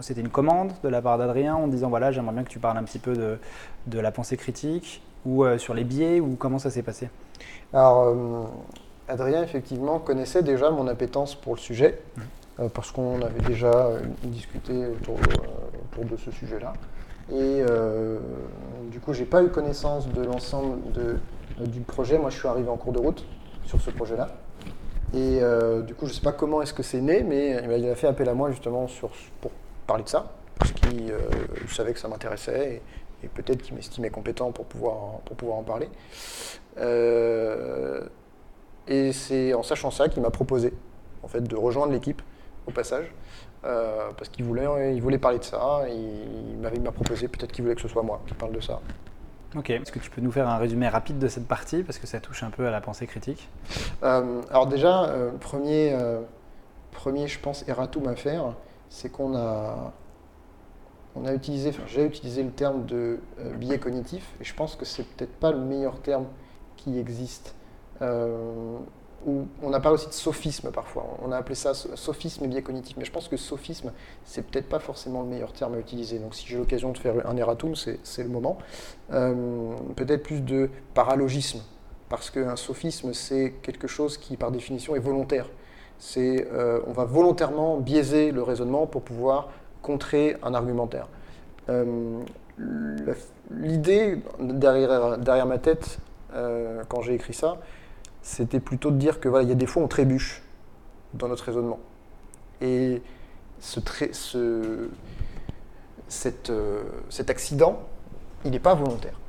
c'était 0.00 0.20
une 0.20 0.28
commande 0.28 0.72
de 0.82 0.88
la 0.88 1.00
part 1.00 1.18
d'Adrien 1.18 1.54
en 1.54 1.68
disant 1.68 1.88
voilà 1.88 2.12
j'aimerais 2.12 2.34
bien 2.34 2.44
que 2.44 2.50
tu 2.50 2.58
parles 2.58 2.76
un 2.76 2.82
petit 2.82 2.98
peu 2.98 3.14
de, 3.14 3.38
de 3.86 3.98
la 3.98 4.12
pensée 4.12 4.36
critique 4.36 5.02
ou 5.24 5.44
euh, 5.44 5.58
sur 5.58 5.74
les 5.74 5.84
biais 5.84 6.20
ou 6.20 6.36
comment 6.36 6.58
ça 6.58 6.70
s'est 6.70 6.82
passé 6.82 7.08
Alors 7.72 8.02
euh, 8.02 8.44
Adrien 9.08 9.42
effectivement 9.42 9.98
connaissait 9.98 10.42
déjà 10.42 10.70
mon 10.70 10.86
appétence 10.86 11.34
pour 11.34 11.54
le 11.54 11.60
sujet 11.60 12.00
mmh. 12.16 12.68
parce 12.74 12.90
qu'on 12.90 13.22
avait 13.22 13.40
déjà 13.46 13.90
discuté 14.24 14.86
autour, 14.86 15.18
autour, 15.92 16.04
de 16.04 16.16
ce 16.16 16.30
sujet-là 16.30 16.74
et 17.32 17.62
du 18.90 19.00
coup 19.00 19.14
j'ai 19.14 19.24
pas 19.24 19.42
eu 19.42 19.48
connaissance 19.48 20.08
de 20.08 20.22
l'ensemble 20.22 20.78
du 21.58 21.80
projet. 21.80 22.18
Moi 22.18 22.30
je 22.30 22.38
suis 22.38 22.48
arrivé 22.48 22.68
en 22.68 22.76
cours 22.76 22.92
de 22.92 22.98
route 22.98 23.24
sur 23.64 23.80
ce 23.80 23.90
projet-là. 23.90 24.28
Et 25.14 25.38
euh, 25.40 25.82
du 25.82 25.94
coup, 25.94 26.06
je 26.06 26.10
ne 26.10 26.14
sais 26.14 26.22
pas 26.22 26.32
comment 26.32 26.60
est-ce 26.60 26.74
que 26.74 26.82
c'est 26.82 27.00
né, 27.00 27.22
mais 27.22 27.62
il 27.78 27.88
a 27.88 27.94
fait 27.94 28.08
appel 28.08 28.28
à 28.28 28.34
moi 28.34 28.50
justement 28.50 28.86
pour 29.40 29.52
parler 29.86 30.02
de 30.02 30.08
ça, 30.08 30.32
parce 30.58 30.72
qu'il 30.72 31.12
euh, 31.12 31.18
savait 31.68 31.92
que 31.92 32.00
ça 32.00 32.08
m'intéressait 32.08 32.82
et, 33.22 33.28
peut-être 33.28 33.62
qu'il 33.62 33.74
m'estimait 33.74 34.10
compétent 34.10 34.52
pour 34.52 34.66
pouvoir, 34.66 35.20
pour 35.24 35.36
pouvoir 35.36 35.58
en 35.58 35.62
parler. 35.62 35.88
Euh, 36.78 38.02
et 38.86 39.12
c'est 39.12 39.54
en 39.54 39.62
sachant 39.62 39.90
ça 39.90 40.08
qu'il 40.08 40.20
m'a 40.20 40.30
proposé 40.30 40.74
en 41.22 41.28
fait, 41.28 41.40
de 41.40 41.56
rejoindre 41.56 41.92
l'équipe 41.92 42.20
au 42.66 42.70
passage, 42.70 43.14
parce 43.62 44.28
qu'il 44.30 44.44
voulait, 44.44 44.94
il 44.94 45.00
voulait 45.00 45.18
parler 45.18 45.38
de 45.38 45.44
ça, 45.44 45.84
il 45.88 46.58
m'a 46.58 46.92
proposé 46.92 47.28
peut-être 47.28 47.52
qu'il 47.52 47.62
voulait 47.62 47.76
que 47.76 47.80
ce 47.80 47.88
soit 47.88 48.02
moi 48.02 48.20
qui 48.26 48.34
parle 48.34 48.52
de 48.52 48.60
ça. 48.60 48.80
Ok. 49.56 49.70
Est-ce 49.70 49.92
que 49.92 50.00
tu 50.00 50.10
peux 50.10 50.20
nous 50.20 50.32
faire 50.32 50.48
un 50.48 50.58
résumé 50.58 50.88
rapide 50.88 51.18
de 51.18 51.28
cette 51.28 51.46
partie 51.46 51.84
parce 51.84 51.98
que 51.98 52.06
ça 52.06 52.20
touche 52.20 52.42
un 52.42 52.50
peu 52.50 52.66
à 52.66 52.70
la 52.70 52.80
pensée 52.80 53.06
critique 53.06 53.48
euh, 54.02 54.42
Alors 54.50 54.66
déjà, 54.66 55.04
euh, 55.04 55.30
premier, 55.38 55.92
euh, 55.92 56.20
premier, 56.90 57.28
je 57.28 57.38
pense, 57.38 57.66
erratum 57.68 58.08
à 58.08 58.16
faire, 58.16 58.54
c'est 58.88 59.10
qu'on 59.10 59.36
a, 59.36 59.92
on 61.14 61.24
a 61.24 61.32
utilisé, 61.32 61.70
enfin 61.70 61.84
j'ai 61.86 62.04
utilisé 62.04 62.42
le 62.42 62.50
terme 62.50 62.84
de 62.86 63.20
biais 63.56 63.78
cognitif 63.78 64.34
et 64.40 64.44
je 64.44 64.54
pense 64.54 64.74
que 64.74 64.84
c'est 64.84 65.04
peut-être 65.04 65.34
pas 65.36 65.52
le 65.52 65.58
meilleur 65.58 66.00
terme 66.00 66.26
qui 66.76 66.98
existe 66.98 67.54
on 69.26 69.72
a 69.72 69.80
parlé 69.80 69.94
aussi 69.94 70.08
de 70.08 70.12
sophisme 70.12 70.70
parfois. 70.70 71.16
On 71.22 71.32
a 71.32 71.36
appelé 71.36 71.54
ça 71.54 71.72
sophisme 71.74 72.44
et 72.44 72.48
biais 72.48 72.62
cognitif. 72.62 72.96
Mais 72.96 73.04
je 73.04 73.12
pense 73.12 73.28
que 73.28 73.36
sophisme, 73.36 73.92
c'est 74.24 74.42
peut-être 74.42 74.68
pas 74.68 74.78
forcément 74.78 75.22
le 75.22 75.28
meilleur 75.28 75.52
terme 75.52 75.74
à 75.74 75.78
utiliser. 75.78 76.18
Donc 76.18 76.34
si 76.34 76.46
j'ai 76.46 76.58
l'occasion 76.58 76.92
de 76.92 76.98
faire 76.98 77.26
un 77.26 77.36
erratum, 77.36 77.74
c'est 77.74 78.22
le 78.22 78.28
moment. 78.28 78.58
Euh, 79.12 79.74
peut-être 79.96 80.22
plus 80.22 80.40
de 80.40 80.70
paralogisme. 80.94 81.60
Parce 82.08 82.30
qu'un 82.30 82.56
sophisme, 82.56 83.12
c'est 83.14 83.54
quelque 83.62 83.88
chose 83.88 84.18
qui, 84.18 84.36
par 84.36 84.50
définition, 84.50 84.94
est 84.94 85.00
volontaire. 85.00 85.48
C'est, 85.98 86.48
euh, 86.52 86.80
on 86.86 86.92
va 86.92 87.04
volontairement 87.04 87.78
biaiser 87.78 88.30
le 88.30 88.42
raisonnement 88.42 88.86
pour 88.86 89.02
pouvoir 89.02 89.48
contrer 89.80 90.36
un 90.42 90.54
argumentaire. 90.54 91.08
Euh, 91.70 92.20
l'idée 93.50 94.18
derrière, 94.38 95.46
ma 95.46 95.58
tête, 95.58 95.98
quand 96.88 97.00
j'ai 97.00 97.14
écrit 97.14 97.34
ça, 97.34 97.58
c'était 98.24 98.58
plutôt 98.58 98.90
de 98.90 98.96
dire 98.96 99.20
que 99.20 99.28
voilà, 99.28 99.44
il 99.44 99.50
y 99.50 99.52
a 99.52 99.54
des 99.54 99.66
fois 99.66 99.82
on 99.82 99.86
trébuche 99.86 100.42
dans 101.12 101.28
notre 101.28 101.44
raisonnement. 101.44 101.78
Et 102.62 103.02
ce, 103.60 103.80
euh, 104.36 104.88
cet, 106.08 107.30
accident, 107.30 107.82
il 108.44 108.52
n'est 108.52 108.58
pas 108.58 108.74
volontaire. 108.74 109.20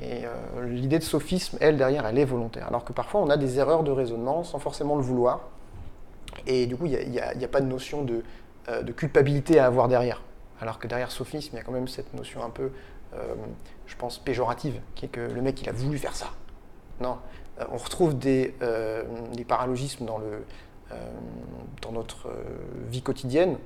Et 0.00 0.26
euh, 0.26 0.66
l'idée 0.66 0.98
de 0.98 1.04
sophisme, 1.04 1.56
elle, 1.60 1.78
derrière, 1.78 2.06
elle 2.06 2.18
est 2.18 2.26
volontaire. 2.26 2.68
Alors 2.68 2.84
que 2.84 2.92
parfois, 2.92 3.22
on 3.22 3.30
a 3.30 3.38
des 3.38 3.58
erreurs 3.58 3.82
de 3.82 3.90
raisonnement 3.90 4.44
sans 4.44 4.58
forcément 4.58 4.96
le 4.96 5.02
vouloir. 5.02 5.48
Et 6.46 6.66
du 6.66 6.76
coup, 6.76 6.84
il 6.84 7.10
n'y 7.10 7.18
a, 7.18 7.48
pas 7.48 7.62
de 7.62 7.66
notion 7.66 8.02
de, 8.02 8.22
euh, 8.68 8.82
de, 8.82 8.92
culpabilité 8.92 9.58
à 9.58 9.64
avoir 9.64 9.88
derrière. 9.88 10.20
Alors 10.60 10.78
que 10.78 10.86
derrière 10.86 11.10
sophisme, 11.10 11.54
il 11.54 11.56
y 11.56 11.60
a 11.60 11.64
quand 11.64 11.72
même 11.72 11.88
cette 11.88 12.12
notion 12.12 12.44
un 12.44 12.50
peu, 12.50 12.70
je 13.86 13.96
pense, 13.96 14.18
péjorative, 14.18 14.80
qui 14.94 15.06
est 15.06 15.08
que 15.08 15.20
le 15.20 15.40
mec, 15.40 15.62
il 15.62 15.68
a 15.70 15.72
voulu 15.72 15.96
faire 15.96 16.14
ça. 16.14 16.28
Non, 17.00 17.18
on 17.72 17.76
retrouve 17.76 18.18
des, 18.18 18.54
euh, 18.62 19.02
paralogismes 19.46 20.04
dans, 20.04 20.20
euh, 20.20 21.00
notre 21.92 22.28
vie 22.88 23.02
quotidienne 23.02 23.56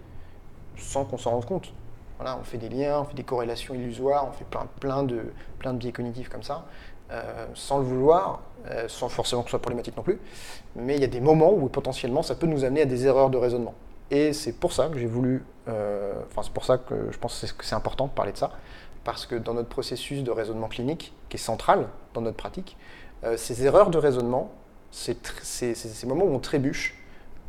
sans 0.76 1.04
qu'on 1.04 1.18
s'en 1.18 1.30
rende 1.30 1.46
compte. 1.46 1.72
On 2.20 2.44
fait 2.44 2.58
des 2.58 2.68
liens, 2.68 3.00
on 3.00 3.04
fait 3.04 3.14
des 3.14 3.24
corrélations 3.24 3.74
illusoires, 3.74 4.28
on 4.28 4.32
fait 4.32 4.44
plein, 4.78 5.02
de, 5.02 5.32
de 5.64 5.72
biais 5.72 5.90
cognitifs 5.90 6.28
comme 6.28 6.42
ça, 6.42 6.66
sans 7.54 7.78
le 7.78 7.84
vouloir, 7.84 8.42
sans 8.88 9.08
forcément 9.08 9.40
que 9.40 9.48
ce 9.48 9.52
soit 9.52 9.58
problématique 9.62 9.96
non 9.96 10.02
plus. 10.02 10.20
Mais 10.76 10.96
il 10.96 11.00
y 11.00 11.04
a 11.04 11.08
des 11.08 11.20
moments 11.20 11.52
où 11.52 11.68
potentiellement 11.68 12.22
ça 12.22 12.34
peut 12.34 12.46
nous 12.46 12.64
amener 12.64 12.82
à 12.82 12.84
des 12.84 13.06
erreurs 13.06 13.30
de 13.30 13.38
raisonnement. 13.38 13.74
Et 14.10 14.34
c'est 14.34 14.52
pour 14.52 14.74
ça 14.74 14.88
que 14.88 14.98
j'ai 14.98 15.06
voulu, 15.06 15.42
enfin 15.66 16.42
c'est 16.42 16.52
pour 16.52 16.66
ça 16.66 16.76
que 16.76 17.10
je 17.10 17.18
pense 17.18 17.54
que 17.56 17.64
c'est 17.64 17.74
important 17.74 18.06
de 18.06 18.12
parler 18.12 18.32
de 18.32 18.38
ça, 18.38 18.50
parce 19.04 19.24
que 19.24 19.34
dans 19.34 19.54
notre 19.54 19.70
processus 19.70 20.22
de 20.22 20.30
raisonnement 20.30 20.68
clinique, 20.68 21.14
qui 21.30 21.36
est 21.36 21.40
central 21.40 21.88
dans 22.12 22.20
notre 22.20 22.36
pratique, 22.36 22.76
euh, 22.76 23.09
ces 23.36 23.64
erreurs 23.64 23.90
de 23.90 23.98
raisonnement, 23.98 24.50
ces, 24.90 25.16
moments 26.06 26.24
où 26.24 26.34
on 26.34 26.38
trébuche, 26.38 26.94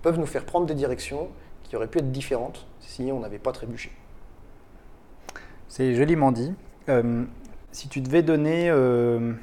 peuvent 0.02 0.20
nous 0.20 0.26
faire 0.26 0.46
prendre 0.46 0.66
des 0.66 0.74
directions 0.74 1.30
qui 1.64 1.76
auraient 1.76 1.88
pu 1.88 2.00
être 2.00 2.12
différentes 2.12 2.66
si 2.80 3.12
on 3.12 3.20
n'avait 3.20 3.40
pas 3.40 3.52
trébuché. 3.52 3.92
C'est 5.68 5.96
joliment 5.96 6.32
dit. 6.32 6.54
Euh, 6.90 7.24
si 7.72 7.88
tu 7.88 8.02
devais 8.02 8.24
donner 8.24 8.70
euh, 8.70 9.34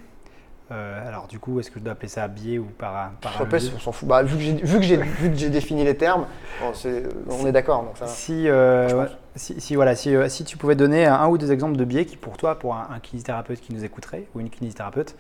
euh, 0.71 1.09
alors 1.09 1.27
du 1.29 1.39
coup, 1.39 1.61
est-ce 1.61 1.71
que 1.71 1.79
je 1.79 1.85
dois 1.85 1.95
appeler 1.95 2.09
ça 2.09 2.29
biais 2.29 2.59
ou 2.59 2.65
par, 2.65 3.13
par 3.23 3.41
on 3.41 3.79
s'en 3.79 3.93
fout. 3.93 4.07
Bah, 4.07 4.23
vu 4.23 4.37
que 4.37 5.35
j'ai 5.35 5.49
défini 5.49 5.83
les 5.83 5.97
termes, 5.97 6.27
on 6.63 7.47
est 7.47 7.53
d'accord. 7.53 7.93
Si, 8.05 8.49
euh, 8.49 9.07
si, 9.35 9.75
voilà, 9.77 9.97
si, 9.97 10.15
euh, 10.15 10.29
si, 10.29 10.45
tu 10.45 10.59
pouvais 10.59 10.75
donner 10.75 11.07
un, 11.07 11.27
ou 11.29 11.39
deux 11.39 11.53
exemples 11.53 11.77
de 11.77 11.85
biais 11.85 12.05
qui 12.05 12.17
pour 12.17 12.37
toi, 12.37 12.59
pour 12.59 12.75
un, 12.75 12.99
kinésithérapeute 13.01 13.61
qui 13.61 13.73
nous 13.73 13.85
écouterait 13.85 14.27
ou 14.35 14.41
une 14.41 14.51
kinésithérapeute, 14.51 15.17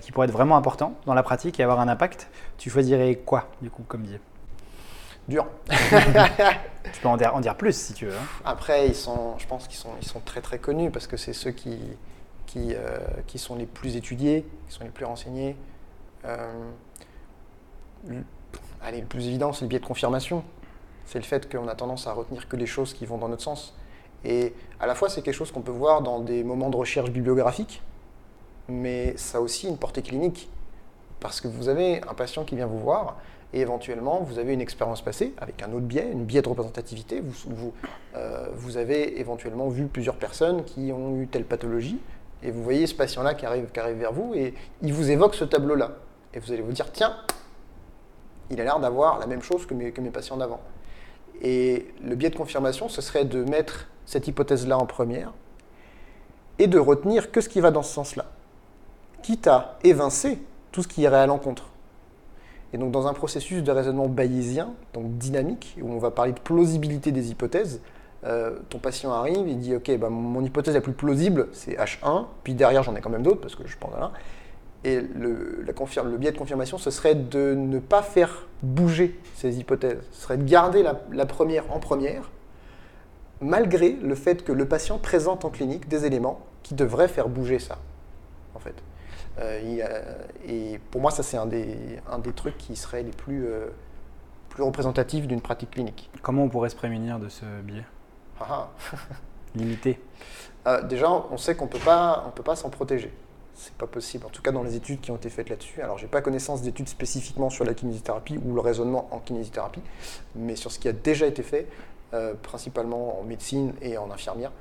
qui 0.00 0.10
pourrait 0.12 0.26
être 0.26 0.32
vraiment 0.32 0.56
important 0.56 0.94
dans 1.04 1.14
la 1.14 1.22
pratique 1.22 1.60
et 1.60 1.62
avoir 1.62 1.78
un 1.78 1.88
impact, 1.88 2.28
tu 2.58 2.70
choisirais 2.70 3.14
quoi 3.16 3.50
du 3.62 3.70
coup 3.70 3.84
comme 3.86 4.02
biais 4.02 4.20
Dur. 5.28 5.46
tu 5.68 7.00
peux 7.02 7.08
en 7.08 7.16
dire, 7.16 7.34
en 7.34 7.40
dire, 7.40 7.56
plus 7.56 7.76
si 7.76 7.92
tu 7.92 8.06
veux. 8.06 8.12
Hein. 8.12 8.42
Après, 8.44 8.86
ils 8.86 8.94
sont, 8.94 9.36
je 9.38 9.46
pense 9.46 9.68
qu'ils 9.68 9.76
sont, 9.76 9.90
ils 10.00 10.06
sont 10.06 10.20
très 10.20 10.40
très 10.40 10.58
connus 10.58 10.90
parce 10.90 11.06
que 11.06 11.16
c'est 11.16 11.32
ceux 11.32 11.50
qui 11.50 11.78
qui, 12.56 12.74
euh, 12.74 12.98
qui 13.26 13.38
sont 13.38 13.54
les 13.54 13.66
plus 13.66 13.96
étudiés, 13.96 14.46
qui 14.66 14.74
sont 14.74 14.84
les 14.84 14.90
plus 14.90 15.04
renseignés. 15.04 15.56
Euh, 16.24 16.52
allez, 18.82 19.00
le 19.00 19.06
plus 19.06 19.26
évident, 19.26 19.52
c'est 19.52 19.64
le 19.64 19.68
biais 19.68 19.78
de 19.78 19.86
confirmation. 19.86 20.42
C'est 21.04 21.18
le 21.18 21.24
fait 21.24 21.50
qu'on 21.50 21.68
a 21.68 21.74
tendance 21.74 22.06
à 22.06 22.12
retenir 22.12 22.48
que 22.48 22.56
les 22.56 22.66
choses 22.66 22.94
qui 22.94 23.06
vont 23.06 23.18
dans 23.18 23.28
notre 23.28 23.42
sens. 23.42 23.76
Et 24.24 24.54
à 24.80 24.86
la 24.86 24.94
fois, 24.94 25.08
c'est 25.08 25.22
quelque 25.22 25.34
chose 25.34 25.52
qu'on 25.52 25.60
peut 25.60 25.72
voir 25.72 26.02
dans 26.02 26.20
des 26.20 26.42
moments 26.42 26.70
de 26.70 26.76
recherche 26.76 27.10
bibliographique, 27.10 27.82
mais 28.68 29.16
ça 29.16 29.38
a 29.38 29.40
aussi 29.40 29.68
une 29.68 29.76
portée 29.76 30.02
clinique. 30.02 30.48
Parce 31.20 31.40
que 31.40 31.48
vous 31.48 31.68
avez 31.68 32.02
un 32.08 32.14
patient 32.14 32.44
qui 32.44 32.56
vient 32.56 32.66
vous 32.66 32.78
voir, 32.78 33.16
et 33.52 33.60
éventuellement, 33.60 34.20
vous 34.20 34.38
avez 34.38 34.54
une 34.54 34.60
expérience 34.60 35.02
passée 35.02 35.32
avec 35.38 35.62
un 35.62 35.72
autre 35.72 35.86
biais, 35.86 36.08
une 36.10 36.24
biais 36.24 36.42
de 36.42 36.48
représentativité. 36.48 37.20
Vous, 37.20 37.54
vous, 37.54 37.72
euh, 38.16 38.48
vous, 38.54 38.76
avez 38.76 39.20
éventuellement 39.20 39.68
vu 39.68 39.86
plusieurs 39.86 40.16
personnes 40.16 40.64
qui 40.64 40.92
ont 40.92 41.16
eu 41.16 41.28
telle 41.28 41.44
pathologie, 41.44 41.98
et 42.42 42.50
vous 42.50 42.62
voyez 42.62 42.86
ce 42.86 42.94
patient-là 42.94 43.34
qui 43.34 43.46
arrive, 43.46 43.70
qui 43.72 43.80
arrive 43.80 43.96
vers 43.96 44.12
vous 44.12 44.34
et 44.34 44.54
il 44.82 44.92
vous 44.92 45.10
évoque 45.10 45.34
ce 45.34 45.44
tableau-là. 45.44 45.92
Et 46.34 46.38
vous 46.38 46.52
allez 46.52 46.62
vous 46.62 46.72
dire, 46.72 46.92
tiens, 46.92 47.16
il 48.50 48.60
a 48.60 48.64
l'air 48.64 48.78
d'avoir 48.78 49.18
la 49.18 49.26
même 49.26 49.42
chose 49.42 49.66
que 49.66 49.74
mes, 49.74 49.92
que 49.92 50.00
mes 50.00 50.10
patients 50.10 50.36
d'avant. 50.36 50.60
Et 51.42 51.86
le 52.04 52.14
biais 52.14 52.30
de 52.30 52.36
confirmation, 52.36 52.88
ce 52.88 53.00
serait 53.00 53.24
de 53.24 53.42
mettre 53.44 53.88
cette 54.04 54.28
hypothèse-là 54.28 54.78
en 54.78 54.86
première 54.86 55.32
et 56.58 56.66
de 56.66 56.78
retenir 56.78 57.30
que 57.30 57.40
ce 57.40 57.48
qui 57.48 57.60
va 57.60 57.70
dans 57.70 57.82
ce 57.82 57.92
sens-là. 57.92 58.26
quitte 59.22 59.46
à 59.46 59.78
évincer 59.82 60.38
tout 60.72 60.82
ce 60.82 60.88
qui 60.88 61.02
irait 61.02 61.18
à 61.18 61.26
l'encontre. 61.26 61.64
Et 62.72 62.78
donc 62.78 62.92
dans 62.92 63.06
un 63.06 63.14
processus 63.14 63.62
de 63.62 63.70
raisonnement 63.70 64.08
bayésien, 64.08 64.74
donc 64.92 65.16
dynamique, 65.18 65.76
où 65.80 65.90
on 65.90 65.98
va 65.98 66.10
parler 66.10 66.32
de 66.32 66.40
plausibilité 66.40 67.12
des 67.12 67.30
hypothèses, 67.30 67.80
euh, 68.24 68.58
ton 68.68 68.78
patient 68.78 69.12
arrive, 69.12 69.46
il 69.48 69.58
dit 69.58 69.74
ok, 69.74 69.98
bah, 69.98 70.08
mon 70.08 70.42
hypothèse 70.42 70.74
la 70.74 70.80
plus 70.80 70.92
plausible 70.92 71.48
c'est 71.52 71.72
H1, 71.72 72.26
puis 72.42 72.54
derrière 72.54 72.82
j'en 72.82 72.94
ai 72.96 73.00
quand 73.00 73.10
même 73.10 73.22
d'autres 73.22 73.40
parce 73.40 73.54
que 73.54 73.66
je 73.66 73.76
pense 73.76 73.92
là. 73.98 74.12
Et 74.84 75.00
le, 75.00 75.64
la 75.66 76.02
le 76.04 76.16
biais 76.16 76.32
de 76.32 76.38
confirmation, 76.38 76.78
ce 76.78 76.90
serait 76.90 77.14
de 77.14 77.54
ne 77.54 77.78
pas 77.78 78.02
faire 78.02 78.46
bouger 78.62 79.18
ces 79.34 79.58
hypothèses, 79.58 79.98
ce 80.12 80.22
serait 80.22 80.36
de 80.36 80.44
garder 80.44 80.82
la 80.82 81.26
première 81.26 81.72
en 81.72 81.80
première, 81.80 82.30
malgré 83.40 83.92
le 83.92 84.14
fait 84.14 84.44
que 84.44 84.52
le 84.52 84.66
patient 84.66 84.98
présente 84.98 85.44
en 85.44 85.50
clinique 85.50 85.88
des 85.88 86.06
éléments 86.06 86.40
qui 86.62 86.74
devraient 86.74 87.08
faire 87.08 87.28
bouger 87.28 87.58
ça, 87.58 87.78
en 88.54 88.58
fait. 88.58 88.74
Euh, 89.38 89.82
et 90.48 90.80
pour 90.90 91.00
moi, 91.00 91.10
ça, 91.10 91.22
c'est 91.22 91.36
un 91.36 91.46
des, 91.46 91.76
un 92.10 92.18
des 92.18 92.32
trucs 92.32 92.56
qui 92.56 92.76
serait 92.76 93.02
les 93.02 93.10
plus, 93.10 93.46
euh, 93.46 93.68
plus 94.48 94.62
représentatifs 94.62 95.26
d'une 95.26 95.40
pratique 95.40 95.72
clinique. 95.72 96.10
Comment 96.22 96.44
on 96.44 96.48
pourrait 96.48 96.70
se 96.70 96.76
prémunir 96.76 97.18
de 97.18 97.28
ce 97.28 97.44
biais? 97.62 97.84
Ah, 98.40 98.46
ah. 98.50 98.96
Limité 99.54 100.00
euh, 100.66 100.82
Déjà, 100.82 101.10
on 101.10 101.36
sait 101.36 101.54
qu'on 101.54 101.66
ne 101.66 101.70
peut 101.70 101.78
pas 102.42 102.56
s'en 102.56 102.70
protéger. 102.70 103.12
C'est 103.54 103.72
pas 103.74 103.86
possible, 103.86 104.26
en 104.26 104.28
tout 104.28 104.42
cas 104.42 104.52
dans 104.52 104.62
les 104.62 104.76
études 104.76 105.00
qui 105.00 105.10
ont 105.10 105.16
été 105.16 105.30
faites 105.30 105.48
là-dessus. 105.48 105.80
Alors, 105.80 105.96
j'ai 105.96 106.08
pas 106.08 106.20
connaissance 106.20 106.60
d'études 106.60 106.88
spécifiquement 106.88 107.48
sur 107.48 107.64
la 107.64 107.72
kinésithérapie 107.72 108.38
ou 108.44 108.54
le 108.54 108.60
raisonnement 108.60 109.08
en 109.12 109.18
kinésithérapie, 109.18 109.80
mais 110.34 110.56
sur 110.56 110.70
ce 110.70 110.78
qui 110.78 110.88
a 110.88 110.92
déjà 110.92 111.26
été 111.26 111.42
fait, 111.42 111.66
principalement 112.42 113.18
en 113.18 113.22
médecine 113.22 113.72
et 113.80 113.96
en 113.96 114.10
infirmière, 114.10 114.52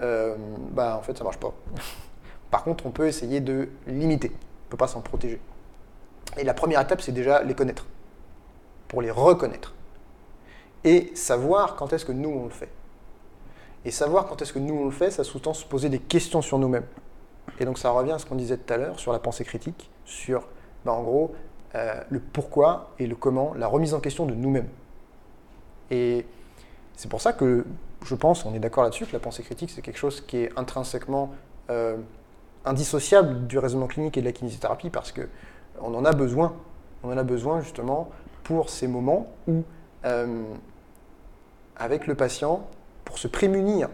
bah, 0.00 0.96
en 0.98 1.02
fait, 1.02 1.16
ça 1.16 1.22
marche 1.22 1.38
pas. 1.38 1.54
Par 2.50 2.64
contre, 2.64 2.84
on 2.84 2.90
peut 2.90 3.06
essayer 3.06 3.40
de 3.40 3.68
limiter. 3.86 4.32
On 4.32 4.66
ne 4.66 4.70
peut 4.70 4.76
pas 4.76 4.88
s'en 4.88 5.02
protéger. 5.02 5.40
Et 6.36 6.44
la 6.44 6.54
première 6.54 6.80
étape, 6.80 7.00
c'est 7.00 7.12
déjà 7.12 7.42
les 7.42 7.54
connaître, 7.54 7.86
pour 8.88 9.02
les 9.02 9.10
reconnaître. 9.10 9.74
Et 10.84 11.12
savoir 11.14 11.76
quand 11.76 11.92
est-ce 11.92 12.04
que 12.04 12.12
nous, 12.12 12.30
on 12.30 12.44
le 12.44 12.50
fait. 12.50 12.68
Et 13.84 13.90
savoir 13.90 14.26
quand 14.26 14.40
est-ce 14.42 14.52
que 14.52 14.58
nous, 14.58 14.74
on 14.74 14.84
le 14.84 14.90
fait, 14.90 15.10
ça 15.10 15.24
sous-tend 15.24 15.54
se 15.54 15.64
poser 15.64 15.88
des 15.88 15.98
questions 15.98 16.42
sur 16.42 16.58
nous-mêmes. 16.58 16.86
Et 17.58 17.64
donc 17.64 17.78
ça 17.78 17.90
revient 17.90 18.12
à 18.12 18.18
ce 18.18 18.26
qu'on 18.26 18.36
disait 18.36 18.56
tout 18.56 18.72
à 18.72 18.76
l'heure 18.76 18.98
sur 18.98 19.12
la 19.12 19.18
pensée 19.18 19.44
critique, 19.44 19.90
sur, 20.04 20.46
ben, 20.84 20.92
en 20.92 21.02
gros, 21.02 21.34
euh, 21.74 22.00
le 22.10 22.20
pourquoi 22.20 22.90
et 22.98 23.06
le 23.06 23.16
comment, 23.16 23.54
la 23.54 23.66
remise 23.66 23.94
en 23.94 24.00
question 24.00 24.26
de 24.26 24.34
nous-mêmes. 24.34 24.68
Et 25.90 26.26
c'est 26.96 27.08
pour 27.08 27.20
ça 27.20 27.32
que 27.32 27.64
je 28.04 28.14
pense, 28.14 28.44
on 28.44 28.54
est 28.54 28.58
d'accord 28.58 28.84
là-dessus, 28.84 29.06
que 29.06 29.12
la 29.12 29.20
pensée 29.20 29.42
critique, 29.42 29.70
c'est 29.70 29.82
quelque 29.82 29.98
chose 29.98 30.20
qui 30.20 30.38
est 30.38 30.58
intrinsèquement 30.58 31.30
euh, 31.70 31.96
indissociable 32.64 33.46
du 33.46 33.58
raisonnement 33.58 33.86
clinique 33.86 34.16
et 34.16 34.20
de 34.20 34.26
la 34.26 34.32
kinésithérapie 34.32 34.90
parce 34.90 35.12
qu'on 35.12 35.94
en 35.94 36.04
a 36.04 36.12
besoin. 36.12 36.54
On 37.02 37.12
en 37.12 37.18
a 37.18 37.22
besoin 37.22 37.60
justement 37.60 38.10
pour 38.44 38.70
ces 38.70 38.86
moments 38.86 39.28
où, 39.48 39.62
euh, 40.04 40.42
avec 41.76 42.06
le 42.06 42.14
patient, 42.14 42.66
pour 43.12 43.18
se 43.18 43.28
prémunir 43.28 43.90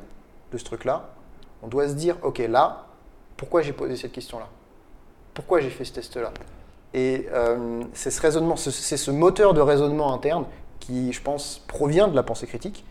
de 0.53 0.59
ce 0.59 0.65
truc-là, 0.65 1.11
on 1.65 1.67
doit 1.67 1.89
se 1.89 1.95
dire, 1.95 2.17
OK, 2.23 2.39
là, 2.39 2.87
pourquoi 3.37 3.63
j'ai 3.63 3.73
posé 3.73 3.97
cette 3.97 4.13
question-là? 4.13 4.47
Pourquoi 5.35 5.59
j'ai 5.59 5.71
fait 5.71 5.85
ce 5.85 5.93
test-là? 5.93 6.33
Et 6.95 7.27
euh, 7.33 7.83
c'est 7.95 8.13
ce 8.13 8.21
raisonnement, 8.21 8.55
c'est 8.55 8.97
ce 8.97 9.11
moteur 9.11 9.55
de 9.55 9.61
raisonnement 9.61 10.15
interne 10.15 10.45
qui, 10.79 11.13
je 11.13 11.21
pense, 11.21 11.65
provient 11.67 12.07
de 12.07 12.15
la 12.15 12.23
pensée 12.23 12.47
critique, 12.47 12.85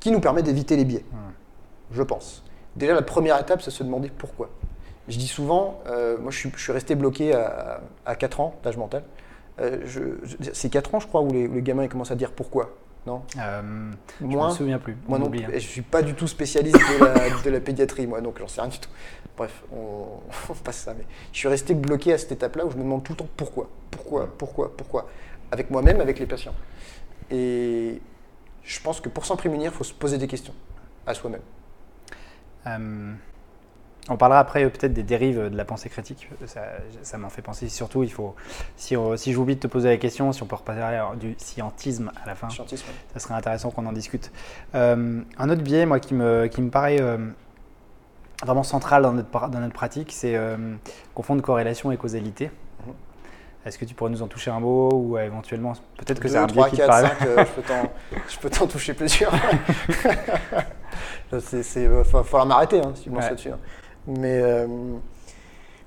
qui 0.00 0.10
nous 0.10 0.20
permet 0.20 0.42
d'éviter 0.42 0.74
les 0.76 0.86
biais, 0.86 1.04
je 1.92 2.02
pense. 2.02 2.42
Déjà, 2.76 2.94
la 2.94 3.02
première 3.02 3.38
étape, 3.38 3.60
c'est 3.60 3.70
se 3.70 3.84
demander 3.84 4.08
pourquoi. 4.08 4.48
Je 5.08 5.18
dis 5.18 5.28
souvent, 5.28 5.82
euh, 5.86 6.16
moi 6.16 6.30
je 6.30 6.48
suis, 6.48 6.72
resté 6.72 6.94
bloqué 6.94 7.34
à, 7.34 8.16
4 8.16 8.40
ans 8.40 8.54
d'âge 8.64 8.78
mental. 8.78 9.04
Euh, 9.60 9.84
c'est 10.54 10.70
4 10.70 10.94
ans, 10.94 11.00
je 11.00 11.08
crois, 11.08 11.20
où 11.20 11.30
les, 11.30 11.60
gamins 11.60 11.88
commencent 11.88 12.10
à 12.10 12.16
dire 12.16 12.32
pourquoi. 12.32 12.70
Non 13.06 13.22
euh, 13.38 13.90
Je 14.20 14.26
ne 14.26 14.36
me 14.36 14.50
souviens 14.50 14.78
plus. 14.78 14.96
Moi 15.06 15.18
non 15.18 15.28
plus. 15.28 15.44
Hein. 15.44 15.48
Je 15.50 15.54
ne 15.54 15.60
suis 15.60 15.82
pas 15.82 16.02
du 16.02 16.14
tout 16.14 16.26
spécialiste 16.26 16.76
de 17.44 17.50
la, 17.50 17.60
pédiatrie, 17.60 18.06
moi, 18.06 18.20
donc 18.20 18.38
j'en 18.38 18.48
sais 18.48 18.60
rien 18.60 18.70
du 18.70 18.78
tout. 18.78 18.88
Bref, 19.36 19.62
on, 19.72 20.54
passe 20.64 20.78
ça. 20.78 20.94
Mais 20.94 21.04
je 21.32 21.38
suis 21.38 21.48
resté 21.48 21.74
bloqué 21.74 22.12
à 22.12 22.18
cette 22.18 22.32
étape-là 22.32 22.64
où 22.64 22.70
je 22.70 22.76
me 22.76 22.82
demande 22.82 23.02
tout 23.02 23.12
le 23.12 23.18
temps 23.18 23.28
pourquoi, 23.36 23.68
pourquoi, 23.90 24.28
pourquoi, 24.38 24.76
pourquoi. 24.76 25.08
Avec 25.52 25.70
moi-même, 25.70 26.00
avec 26.00 26.18
les 26.18 26.26
patients. 26.26 26.54
Et 27.30 28.00
je 28.62 28.80
pense 28.80 29.00
que 29.00 29.08
pour 29.08 29.26
s'en 29.26 29.36
prémunir, 29.36 29.70
il 29.72 29.76
faut 29.76 29.84
se 29.84 29.92
poser 29.94 30.18
des 30.18 30.26
questions 30.26 30.54
à 31.06 31.14
soi-même. 31.14 31.42
On 34.10 34.16
parlera 34.16 34.38
après 34.38 34.64
euh, 34.64 34.68
peut-être 34.68 34.92
des 34.92 35.02
dérives 35.02 35.48
de 35.48 35.56
la 35.56 35.64
pensée 35.64 35.88
critique. 35.88 36.28
Ça, 37.02 37.18
m'en 37.18 37.30
fait 37.30 37.42
penser. 37.42 37.68
Surtout, 37.68 38.02
il 38.02 38.12
faut, 38.12 38.34
si, 38.76 38.96
si 39.16 39.32
j'oublie 39.32 39.54
de 39.56 39.60
te 39.60 39.66
poser 39.66 39.88
la 39.88 39.96
question, 39.96 40.32
si 40.32 40.42
on 40.42 40.46
peut 40.46 40.56
repasser 40.56 40.82
du 41.18 41.34
scientisme 41.38 42.12
à 42.22 42.26
la 42.26 42.34
fin, 42.34 42.48
ça 42.50 43.18
serait 43.18 43.34
intéressant 43.34 43.70
qu'on 43.70 43.86
en 43.86 43.92
discute. 43.92 44.30
Euh, 44.74 45.22
un 45.38 45.50
autre 45.50 45.62
biais, 45.62 45.86
moi, 45.86 46.00
qui 46.00 46.14
me, 46.14 46.46
qui 46.48 46.60
me 46.60 46.70
paraît 46.70 47.00
euh, 47.00 47.16
vraiment 48.44 48.62
central 48.62 49.02
dans 49.02 49.12
notre, 49.12 49.48
dans 49.48 49.60
notre 49.60 49.74
pratique, 49.74 50.12
c'est 50.12 50.38
confondre 51.14 51.42
corrélation 51.42 51.90
et 51.90 51.96
causalité. 51.96 52.50
Mhm. 52.86 52.92
Est-ce 53.64 53.78
que 53.78 53.86
tu 53.86 53.94
pourrais 53.94 54.10
nous 54.10 54.20
en 54.20 54.28
toucher 54.28 54.50
un 54.50 54.60
mot 54.60 54.90
ou 54.92 55.16
éventuellement 55.16 55.72
peut-être 55.96 56.20
que 56.20 56.28
c'est 56.28 56.36
un 56.36 56.44
biais 56.44 56.68
qui 56.68 56.76
4, 56.76 57.16
te 57.18 57.26
5, 57.26 57.48
je 58.28 58.38
peux 58.38 58.50
t'en 58.50 58.66
toucher 58.66 58.92
plusieurs. 58.92 59.32
Il 61.32 61.88
va 61.88 62.04
falloir 62.04 62.44
m'arrêter 62.44 62.80
hein, 62.80 62.92
si 62.94 63.04
je 63.06 63.10
ouais. 63.10 63.30
dessus. 63.30 63.48
Hein. 63.48 63.58
Mais 64.06 64.40
euh, 64.42 64.66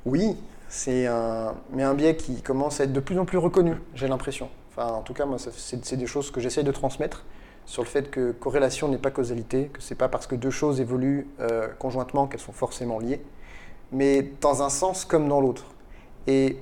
oui, 0.06 0.36
c'est 0.70 1.06
un, 1.06 1.56
mais 1.72 1.84
un 1.84 1.94
biais 1.94 2.16
qui 2.16 2.42
commence 2.42 2.80
à 2.80 2.86
être 2.86 2.94
de 2.94 3.00
plus 3.00 3.20
en 3.20 3.26
plus 3.26 3.38
reconnu, 3.38 3.76
j'ai 3.94 4.08
l'impression. 4.08 4.50
Enfin, 4.72 4.92
en 4.94 5.02
tout 5.02 5.14
cas, 5.14 5.26
moi, 5.26 5.38
c'est 5.40 5.96
des 5.96 6.08
choses 6.08 6.32
que 6.32 6.40
j'essaye 6.40 6.64
de 6.64 6.72
transmettre 6.72 7.26
sur 7.66 7.84
le 7.84 7.88
fait 7.88 8.10
que 8.10 8.32
corrélation 8.32 8.88
n'est 8.88 8.98
pas 8.98 9.12
causalité, 9.12 9.70
que 9.74 9.82
c'est 9.82 9.96
pas 9.96 10.08
parce 10.08 10.26
que 10.26 10.36
deux 10.36 10.50
choses 10.50 10.80
évoluent 10.80 11.28
euh, 11.42 11.68
conjointement 11.80 12.28
qu'elles 12.28 12.40
sont 12.40 12.54
forcément 12.54 13.00
liées, 13.00 13.22
mais 13.92 14.32
dans 14.42 14.64
un 14.64 14.70
sens 14.70 15.06
comme 15.06 15.28
dans 15.28 15.42
l'autre. 15.42 15.66
Et 16.28 16.58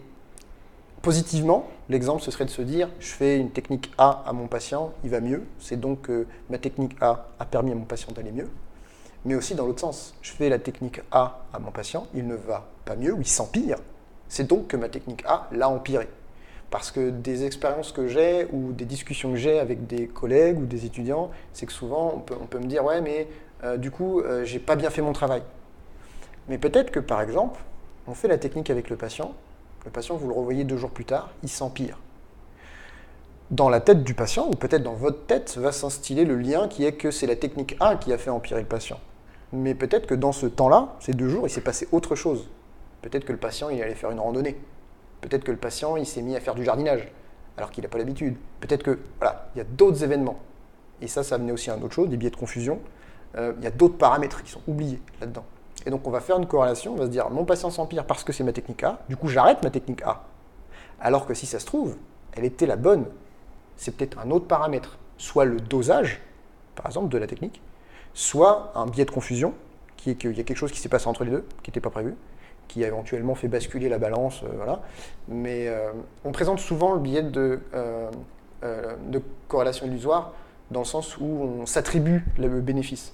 positivement, 1.01 1.67
l'exemple, 1.89 2.23
ce 2.23 2.31
serait 2.31 2.45
de 2.45 2.49
se 2.49 2.63
dire, 2.63 2.89
je 2.99 3.09
fais 3.09 3.37
une 3.37 3.51
technique 3.51 3.91
A 3.97 4.23
à 4.25 4.33
mon 4.33 4.47
patient, 4.47 4.93
il 5.03 5.11
va 5.11 5.19
mieux, 5.19 5.43
c'est 5.59 5.79
donc 5.79 6.01
que 6.03 6.25
ma 6.49 6.57
technique 6.57 6.95
A 7.01 7.27
a 7.39 7.45
permis 7.45 7.71
à 7.71 7.75
mon 7.75 7.85
patient 7.85 8.11
d'aller 8.11 8.31
mieux 8.31 8.49
mais 9.25 9.35
aussi 9.35 9.55
dans 9.55 9.65
l'autre 9.65 9.81
sens. 9.81 10.13
Je 10.21 10.31
fais 10.31 10.49
la 10.49 10.59
technique 10.59 11.01
A 11.11 11.45
à 11.51 11.59
mon 11.59 11.71
patient, 11.71 12.07
il 12.13 12.27
ne 12.27 12.35
va 12.35 12.67
pas 12.85 12.95
mieux 12.95 13.13
ou 13.13 13.19
il 13.19 13.27
s'empire. 13.27 13.77
C'est 14.29 14.47
donc 14.47 14.67
que 14.67 14.77
ma 14.77 14.89
technique 14.89 15.23
A 15.27 15.47
l'a 15.51 15.67
empiré. 15.67 16.07
Parce 16.69 16.91
que 16.91 17.09
des 17.09 17.45
expériences 17.45 17.91
que 17.91 18.07
j'ai 18.07 18.47
ou 18.51 18.71
des 18.71 18.85
discussions 18.85 19.31
que 19.31 19.37
j'ai 19.37 19.59
avec 19.59 19.87
des 19.87 20.07
collègues 20.07 20.59
ou 20.59 20.65
des 20.65 20.85
étudiants, 20.85 21.31
c'est 21.53 21.65
que 21.65 21.71
souvent 21.71 22.13
on 22.15 22.45
peut, 22.45 22.59
me 22.59 22.65
dire 22.65 22.83
Ouais, 22.83 23.01
mais 23.01 23.27
euh, 23.63 23.77
du 23.77 23.91
coup, 23.91 24.21
euh, 24.21 24.43
j'ai 24.45 24.59
pas 24.59 24.75
bien 24.75 24.89
fait 24.89 25.01
mon 25.01 25.13
travail. 25.13 25.43
Mais 26.47 26.57
peut-être 26.57 26.91
que 26.91 26.99
par 26.99 27.21
exemple, 27.21 27.59
on 28.07 28.13
fait 28.13 28.27
la 28.27 28.37
technique 28.37 28.69
avec 28.69 28.89
le 28.89 28.95
patient, 28.95 29.33
le 29.85 29.91
patient, 29.91 30.15
vous 30.15 30.27
le 30.27 30.33
revoyez 30.33 30.63
deux 30.63 30.77
jours 30.77 30.91
plus 30.91 31.05
tard, 31.05 31.31
il 31.43 31.49
s'empire. 31.49 31.99
Dans 33.51 33.69
la 33.69 33.79
tête 33.79 34.03
du 34.03 34.15
patient, 34.15 34.47
ou 34.47 34.55
peut-être 34.55 34.81
dans 34.81 34.95
votre 34.95 35.27
tête, 35.27 35.55
va 35.57 35.71
s'instiller 35.71 36.25
le 36.25 36.35
lien 36.35 36.67
qui 36.67 36.83
est 36.83 36.93
que 36.93 37.11
c'est 37.11 37.27
la 37.27 37.35
technique 37.35 37.77
A 37.79 37.95
qui 37.95 38.11
a 38.11 38.17
fait 38.17 38.31
empirer 38.31 38.59
le 38.59 38.67
patient. 38.67 38.99
Mais 39.53 39.75
peut-être 39.75 40.07
que 40.07 40.15
dans 40.15 40.31
ce 40.31 40.45
temps-là, 40.45 40.95
ces 40.99 41.13
deux 41.13 41.29
jours, 41.29 41.47
il 41.47 41.49
s'est 41.49 41.61
passé 41.61 41.87
autre 41.91 42.15
chose. 42.15 42.49
Peut-être 43.01 43.25
que 43.25 43.31
le 43.31 43.37
patient, 43.37 43.69
il 43.69 43.81
allait 43.81 43.95
faire 43.95 44.11
une 44.11 44.19
randonnée. 44.19 44.57
Peut-être 45.21 45.43
que 45.43 45.51
le 45.51 45.57
patient, 45.57 45.95
il 45.95 46.05
s'est 46.05 46.21
mis 46.21 46.35
à 46.35 46.39
faire 46.39 46.55
du 46.55 46.63
jardinage, 46.63 47.07
alors 47.57 47.71
qu'il 47.71 47.83
n'a 47.83 47.89
pas 47.89 47.97
l'habitude. 47.97 48.35
Peut-être 48.59 48.83
que, 48.83 48.99
voilà, 49.19 49.49
il 49.55 49.59
y 49.59 49.61
a 49.61 49.65
d'autres 49.65 50.03
événements. 50.03 50.39
Et 51.01 51.07
ça, 51.07 51.23
ça 51.23 51.35
a 51.35 51.37
amené 51.37 51.51
aussi 51.51 51.69
à 51.69 51.75
une 51.75 51.83
autre 51.83 51.93
chose, 51.93 52.09
des 52.09 52.17
biais 52.17 52.29
de 52.29 52.35
confusion. 52.35 52.79
Euh, 53.37 53.53
il 53.57 53.63
y 53.63 53.67
a 53.67 53.71
d'autres 53.71 53.97
paramètres 53.97 54.43
qui 54.43 54.51
sont 54.51 54.61
oubliés 54.67 55.01
là-dedans. 55.19 55.45
Et 55.85 55.89
donc, 55.89 56.07
on 56.07 56.11
va 56.11 56.19
faire 56.19 56.37
une 56.37 56.47
corrélation, 56.47 56.93
on 56.93 56.97
va 56.97 57.05
se 57.05 57.11
dire, 57.11 57.29
mon 57.29 57.45
patient 57.45 57.69
s'empire 57.69 58.05
parce 58.05 58.23
que 58.23 58.33
c'est 58.33 58.43
ma 58.43 58.53
technique 58.53 58.83
A, 58.83 58.99
du 59.07 59.17
coup, 59.17 59.27
j'arrête 59.27 59.61
ma 59.63 59.69
technique 59.69 60.01
A. 60.03 60.23
Alors 60.99 61.25
que 61.25 61.33
si 61.33 61.45
ça 61.45 61.59
se 61.59 61.65
trouve, 61.65 61.95
elle 62.33 62.45
était 62.45 62.65
la 62.65 62.75
bonne. 62.75 63.05
C'est 63.77 63.95
peut-être 63.95 64.17
un 64.19 64.31
autre 64.31 64.47
paramètre, 64.47 64.97
soit 65.17 65.45
le 65.45 65.59
dosage, 65.59 66.21
par 66.75 66.87
exemple, 66.87 67.09
de 67.09 67.17
la 67.17 67.27
technique, 67.27 67.61
soit 68.15 68.71
un 68.73 68.87
biais 68.87 69.05
de 69.05 69.11
confusion, 69.11 69.53
qui 69.97 70.09
est 70.09 70.15
qu'il 70.15 70.35
y 70.35 70.39
a 70.39 70.43
quelque 70.43 70.57
chose 70.57 70.71
qui 70.71 70.79
s'est 70.79 70.89
passé 70.89 71.07
entre 71.07 71.23
les 71.23 71.31
deux, 71.31 71.45
qui 71.61 71.69
n'était 71.69 71.81
pas 71.81 71.91
prévu, 71.91 72.15
qui 72.67 72.83
a 72.83 72.87
éventuellement 72.87 73.35
fait 73.35 73.47
basculer 73.47 73.89
la 73.89 73.99
balance. 73.99 74.41
Euh, 74.43 74.47
voilà. 74.55 74.81
Mais 75.27 75.67
euh, 75.67 75.91
on 76.23 76.31
présente 76.31 76.59
souvent 76.59 76.93
le 76.93 76.99
biais 76.99 77.21
de, 77.21 77.59
euh, 77.75 78.09
de 78.63 79.21
corrélation 79.47 79.85
illusoire 79.85 80.33
dans 80.71 80.79
le 80.79 80.85
sens 80.85 81.17
où 81.19 81.25
on 81.25 81.65
s'attribue 81.67 82.25
le 82.39 82.61
bénéfice. 82.61 83.13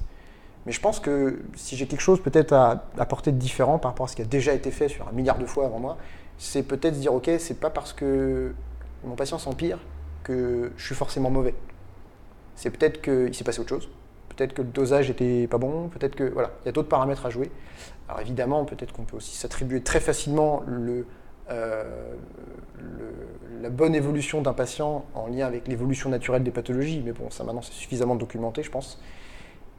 Mais 0.65 0.71
je 0.71 0.79
pense 0.79 0.99
que 0.99 1.41
si 1.55 1.75
j'ai 1.75 1.87
quelque 1.87 2.01
chose 2.01 2.21
peut-être 2.21 2.53
à 2.53 2.85
apporter 2.99 3.31
de 3.31 3.37
différent 3.37 3.79
par 3.79 3.91
rapport 3.91 4.05
à 4.05 4.07
ce 4.07 4.15
qui 4.15 4.21
a 4.21 4.25
déjà 4.25 4.53
été 4.53 4.69
fait 4.69 4.87
sur 4.87 5.07
un 5.07 5.11
milliard 5.11 5.39
de 5.39 5.45
fois 5.45 5.65
avant 5.65 5.79
moi, 5.79 5.97
c'est 6.37 6.63
peut-être 6.63 6.99
dire 6.99 7.13
ok, 7.13 7.31
c'est 7.39 7.59
pas 7.59 7.71
parce 7.71 7.91
que 7.93 8.53
mon 9.03 9.15
patient 9.15 9.39
s'empire 9.39 9.79
que 10.23 10.71
je 10.77 10.85
suis 10.85 10.95
forcément 10.95 11.31
mauvais. 11.31 11.55
C'est 12.55 12.69
peut-être 12.69 13.01
qu'il 13.01 13.33
s'est 13.33 13.43
passé 13.43 13.59
autre 13.59 13.69
chose 13.69 13.89
peut-être 14.41 14.53
que 14.53 14.61
le 14.63 14.69
dosage 14.69 15.09
était 15.11 15.45
pas 15.47 15.59
bon, 15.59 15.87
peut-être 15.89 16.15
que 16.15 16.23
voilà, 16.23 16.51
il 16.63 16.65
y 16.65 16.69
a 16.69 16.71
d'autres 16.71 16.89
paramètres 16.89 17.25
à 17.25 17.29
jouer. 17.29 17.51
Alors 18.07 18.21
évidemment, 18.21 18.65
peut-être 18.65 18.91
qu'on 18.91 19.03
peut 19.03 19.17
aussi 19.17 19.35
s'attribuer 19.35 19.81
très 19.81 19.99
facilement 19.99 20.63
le, 20.65 21.05
la 23.61 23.69
bonne 23.69 23.93
évolution 23.93 24.41
d'un 24.41 24.53
patient 24.53 25.05
en 25.13 25.27
lien 25.27 25.45
avec 25.45 25.67
l'évolution 25.67 26.09
naturelle 26.09 26.43
des 26.43 26.51
pathologies, 26.51 27.01
mais 27.05 27.11
bon, 27.11 27.29
ça 27.29 27.43
maintenant 27.43 27.61
c'est 27.61 27.73
suffisamment 27.73 28.15
documenté, 28.15 28.63
je 28.63 28.71
pense. 28.71 28.99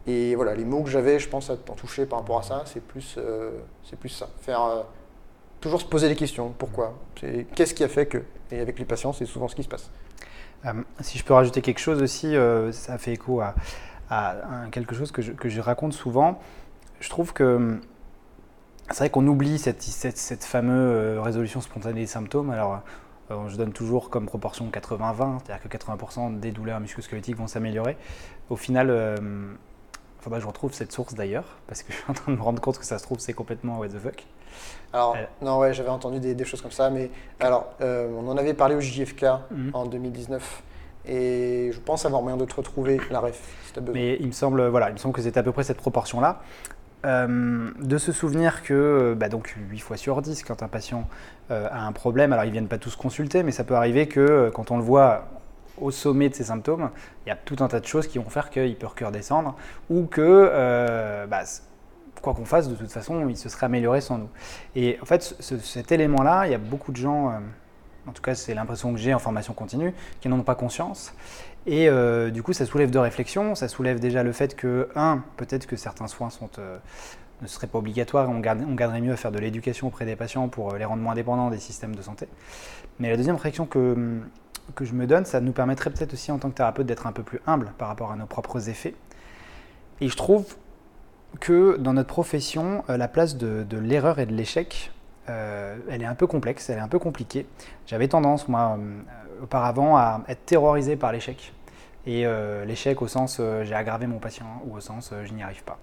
Et 0.07 0.35
voilà, 0.35 0.55
les 0.55 0.65
mots 0.65 0.83
que 0.83 0.91
j'avais, 0.91 1.19
je 1.19 1.29
pense, 1.29 1.49
à 1.51 1.57
t'en 1.57 1.75
toucher 1.75 2.07
par 2.07 2.21
rapport 2.21 2.39
à 2.39 2.43
ça, 2.43 2.63
c'est 2.67 2.83
plus, 2.83 3.19
c'est 3.83 3.99
plus 3.99 4.11
ça. 4.11 4.29
Faire 4.43 4.85
toujours 5.63 5.81
se 5.81 5.87
poser 5.87 6.09
des 6.09 6.17
questions. 6.17 6.53
Pourquoi? 6.59 6.99
Qu'est-ce 7.55 7.73
qui 7.73 7.85
a 7.85 7.89
fait 7.89 8.07
que 8.07 8.23
Et 8.51 8.61
avec 8.61 8.79
les 8.79 8.85
patients, 8.85 9.13
c'est 9.13 9.25
souvent 9.27 9.49
ce 9.49 9.57
qui 9.57 9.63
se 9.63 9.69
passe. 9.69 9.91
Euh, 10.67 10.73
si 11.01 11.19
je 11.19 11.25
peux 11.25 11.35
rajouter 11.35 11.61
quelque 11.61 11.81
chose 11.81 12.03
aussi, 12.03 12.37
euh, 12.37 12.71
ça 12.73 12.99
fait 12.99 13.13
écho 13.13 13.41
à, 13.41 13.55
quelque 14.71 14.95
chose 14.95 15.13
que 15.13 15.23
je, 15.23 15.61
raconte 15.61 15.93
souvent. 15.93 16.41
Je 17.01 17.09
trouve 17.09 17.33
que 17.33 17.81
c'est 18.91 18.99
vrai 18.99 19.11
qu'on 19.11 19.27
oublie 19.27 19.59
cette, 19.59 19.83
cette, 19.83 20.45
fameuse 20.45 20.95
euh, 20.95 21.21
résolution 21.21 21.61
spontanée 21.61 22.01
des 22.01 22.07
symptômes. 22.07 22.51
Alors, 22.51 22.81
je 23.49 23.57
donne 23.57 23.73
toujours 23.73 24.11
comme 24.11 24.27
proportion 24.27 24.69
80-20, 24.69 25.39
c'est-à-dire 25.45 25.63
que 25.63 25.69
80% 25.69 26.39
des 26.39 26.53
douleurs 26.53 26.81
musculosquelettiques 26.81 27.37
vont 27.37 27.47
s'améliorer. 27.47 27.97
Au 28.51 28.57
final, 28.57 28.91
faudra 30.23 30.39
que 30.39 30.43
je 30.43 30.49
retrouve 30.49 30.73
cette 30.73 30.93
source 30.93 31.15
d'ailleurs, 31.15 31.59
parce 31.67 31.83
que 31.83 31.93
je 31.93 31.99
suis 31.99 32.11
en 32.11 32.15
train 32.15 32.33
de 32.33 32.37
me 32.37 32.43
rendre 32.43 32.61
compte 32.61 32.79
que 32.79 32.85
ça 32.85 32.99
se 32.99 33.03
trouve, 33.03 33.19
c'est 33.19 33.33
complètement 33.33 33.79
what 33.79 33.89
the 33.89 33.99
fuck. 33.99 34.25
Alors, 34.93 35.17
euh, 35.17 35.25
non, 35.41 35.59
ouais, 35.59 35.75
j'avais 35.75 35.89
entendu 35.89 36.21
des, 36.21 36.45
choses 36.45 36.63
comme 36.63 36.71
ça, 36.71 36.91
mais 36.91 37.11
alors, 37.41 37.75
euh, 37.81 38.09
on 38.17 38.29
en 38.29 38.37
avait 38.37 38.55
parlé 38.55 38.75
au 38.75 38.81
JFK 38.81 39.25
mhm. 39.51 39.71
en 39.75 39.87
2019. 39.87 40.63
Et 41.07 41.71
je 41.73 41.81
pense 41.81 42.07
avoir 42.07 42.23
moyen 42.23 42.37
de 42.37 42.45
te 42.45 42.55
retrouver 42.55 43.01
la 43.11 43.21
ref, 43.21 43.41
si 43.67 43.81
besoin. 43.81 43.95
Mais 43.95 44.17
il 44.21 44.27
me 44.27 44.33
semble, 44.33 44.67
voilà, 44.69 44.91
il 44.91 44.93
me 44.93 44.99
semble 44.99 45.15
que 45.15 45.23
c'était 45.23 45.41
à 45.41 45.43
peu 45.43 45.53
près 45.53 45.65
cette 45.65 45.79
proportion-là. 45.79 46.41
Euh, 47.05 47.71
de 47.81 47.99
se 47.99 48.13
souvenir 48.13 48.63
que 48.63 49.17
bah 49.19 49.29
donc 49.29 49.57
8 49.71 49.81
fois 49.81 49.97
sur 49.97 50.23
10, 50.23 50.45
quand 50.45 50.63
un 50.63 50.69
patient 50.69 51.09
a 51.51 51.85
un 51.85 51.93
problème, 51.93 52.33
alors 52.33 52.45
ils 52.45 52.49
ne 52.49 52.53
viennent 52.53 52.69
pas 52.69 52.79
tous 52.79 52.97
consulter, 52.97 53.43
mais 53.43 53.51
ça 53.51 53.65
peut 53.65 53.75
arriver 53.75 54.07
que 54.07 54.51
quand 54.55 54.71
on 54.71 54.77
le 54.77 54.83
voit 54.85 55.29
au 55.81 55.91
sommet 55.91 56.29
de 56.29 56.35
ses 56.35 56.45
symptômes, 56.45 56.91
il 57.27 57.31
y 57.31 57.33
a 57.33 57.37
tout 57.37 57.57
un 57.59 57.69
tas 57.69 57.81
de 57.81 57.87
choses 57.87 58.07
qui 58.07 58.19
vont 58.19 58.31
faire 58.31 58.49
qu'il 58.51 58.77
peut 58.77 58.87
redescendre 58.87 59.57
ou 59.91 60.07
que 60.07 61.27
bah, 61.27 61.45
quoi 62.23 62.33
qu'on 62.35 62.45
fasse, 62.45 62.69
de 62.69 62.75
toute 62.75 62.91
façon, 62.91 63.29
il 63.29 63.37
se 63.37 63.49
serait 63.49 63.67
amélioré 63.67 64.01
sans 64.01 64.19
nous. 64.19 64.29
Et 64.75 64.99
en 65.03 65.05
fait, 65.05 65.37
cet 65.41 65.93
élément-là, 65.93 66.47
il 66.47 66.53
y 66.53 66.55
a 66.55 66.59
beaucoup 66.59 66.93
de 66.93 66.97
gens, 66.97 67.29
euh, 67.29 67.33
en 68.07 68.13
tout 68.13 68.23
cas 68.23 68.35
c'est 68.35 68.55
l'impression 68.55 68.93
que 68.93 68.99
j'ai 68.99 69.15
en 69.15 69.19
formation 69.19 69.55
continue, 69.55 69.95
qui 70.21 70.29
n'en 70.29 70.39
ont 70.39 70.43
pas 70.43 70.55
conscience. 70.55 71.15
Et 71.67 71.89
euh, 71.89 72.31
du 72.31 72.43
coup, 72.43 72.53
ça 72.53 72.67
soulève 72.67 72.91
deux 72.91 72.99
réflexions. 72.99 73.55
Ça 73.55 73.69
soulève 73.69 74.01
déjà 74.01 74.25
le 74.25 74.33
fait 74.33 74.57
que, 74.57 74.89
un, 74.97 75.23
peut-être 75.37 75.67
que 75.67 75.77
certains 75.77 76.09
soins 76.09 76.29
euh, 76.59 76.79
ne 77.41 77.47
seraient 77.47 77.69
pas 77.69 77.79
obligatoires, 77.79 78.29
on, 78.29 78.41
garde, 78.41 78.65
on 78.69 78.75
garderait 78.75 79.01
mieux 79.01 79.13
à 79.13 79.17
faire 79.17 79.31
de 79.31 79.39
l'éducation 79.39 79.87
auprès 79.87 80.05
des 80.05 80.17
patients 80.17 80.49
pour 80.49 80.75
les 80.75 80.85
rendre 80.85 81.03
moins 81.03 81.15
dépendants 81.15 81.51
des 81.51 81.61
systèmes 81.61 81.95
de 81.95 82.03
santé. 82.03 82.27
Mais 82.99 83.11
la 83.11 83.17
deuxième 83.17 83.37
réflexion 83.37 83.67
que, 83.67 84.21
que 84.75 84.85
je 84.85 84.93
me 84.93 85.07
donne, 85.07 85.25
ça 85.25 85.41
nous 85.41 85.53
permettrait 85.53 85.91
peut-être 85.91 86.15
aussi 86.15 86.33
en 86.33 86.39
tant 86.39 86.51
que 86.51 86.57
thérapeute 86.57 86.87
d'être 86.87 87.07
un 87.07 87.13
peu 87.13 87.23
plus 87.23 87.41
humble 87.47 87.73
par 87.79 87.89
rapport 87.89 88.11
à 88.11 88.17
nos 88.17 88.27
propres 88.27 88.69
effets. 88.69 88.95
Et 90.01 90.09
je 90.09 90.17
trouve 90.17 90.57
que 91.41 91.77
dans 91.79 91.93
notre 91.93 92.09
profession, 92.09 92.85
euh, 92.89 92.97
la 92.97 93.09
place 93.09 93.37
de, 93.37 93.65
l'erreur 93.77 94.19
et 94.19 94.27
de 94.27 94.35
l'échec, 94.35 94.91
euh, 95.33 95.77
elle 95.91 96.03
est 96.03 96.07
un 96.07 96.15
peu 96.15 96.27
complexe, 96.27 96.71
elle 96.71 96.79
est 96.79 96.83
un 96.83 96.89
peu 96.89 96.99
compliquée. 96.99 97.47
J'avais 97.87 98.09
tendance, 98.09 98.49
moi, 98.49 98.79
euh, 98.79 99.43
auparavant, 99.43 99.97
à 99.97 100.23
être 100.29 100.45
terrorisé 100.45 100.97
par 100.97 101.13
l'échec. 101.13 101.53
Et 102.05 102.27
l'échec 102.67 103.01
au 103.01 103.07
sens 103.07 103.41
j'ai 103.63 103.75
aggravé 103.77 104.09
mon 104.09 104.19
patient 104.19 104.61
ou 104.67 104.77
au 104.77 104.81
sens 104.81 105.15
je 105.25 105.33
n'y 105.33 105.43
arrive 105.45 105.63
pas. 105.63 105.79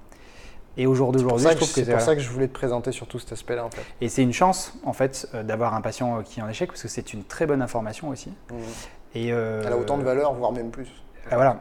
Et 0.76 0.86
au 0.86 0.94
jour 0.94 1.14
d'aujourd'hui, 1.14 1.48
je 1.50 1.56
trouve 1.56 1.74
que 1.74 1.84
c'est 1.86 1.90
pour 1.90 2.02
ça 2.02 2.14
que 2.14 2.22
je 2.22 2.30
voulais 2.30 2.50
te 2.50 2.54
présenter 2.54 2.92
sur 2.92 3.08
tout 3.08 3.20
cet 3.20 3.32
aspect-là. 3.32 3.64
En 3.64 3.70
fait. 3.70 3.82
Et 4.02 4.10
c'est 4.10 4.22
une 4.22 4.34
chance, 4.34 4.74
en 4.84 4.92
fait, 4.92 5.30
d'avoir 5.46 5.74
un 5.76 5.82
patient 5.82 6.22
qui 6.24 6.42
est 6.42 6.44
en 6.44 6.50
échec, 6.50 6.70
parce 6.70 6.82
que 6.82 6.90
c'est 6.90 7.14
une 7.14 7.24
très 7.24 7.46
bonne 7.46 7.62
information 7.62 8.10
aussi. 8.10 8.32
Mmh. 8.52 8.56
Et 9.16 9.28
Elle 9.28 9.72
a 9.72 9.78
autant 9.78 9.98
de 9.98 10.04
valeur, 10.04 10.34
voire 10.34 10.52
même 10.52 10.72
plus. 10.72 10.90
Ah, 11.32 11.36
voilà, 11.36 11.60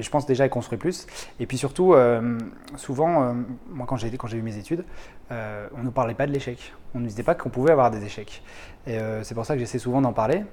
je 0.00 0.10
pense 0.10 0.26
déjà 0.26 0.44
à 0.44 0.48
construire 0.48 0.78
plus. 0.78 1.06
Et 1.40 1.46
puis 1.46 1.56
surtout, 1.56 1.94
euh, 1.94 2.38
souvent, 2.76 3.22
euh, 3.22 3.32
moi 3.70 3.86
quand 3.86 3.96
j'ai 3.96 4.08
eu 4.08 4.42
mes 4.42 4.58
études, 4.58 4.84
euh, 5.32 5.66
on 5.76 5.82
ne 5.82 5.90
parlait 5.90 6.14
pas 6.14 6.26
de 6.26 6.32
l'échec. 6.32 6.74
On 6.94 6.98
ne 6.98 7.06
disait 7.06 7.22
pas 7.22 7.34
qu'on 7.34 7.48
pouvait 7.48 7.72
avoir 7.72 7.90
des 7.90 8.04
échecs. 8.04 8.42
Et 8.86 8.98
c'est 9.22 9.34
pour 9.34 9.44
ça 9.44 9.54
que 9.54 9.60
j'essaie 9.60 9.78
souvent 9.78 10.00
d'en 10.00 10.12
parler, 10.12 10.44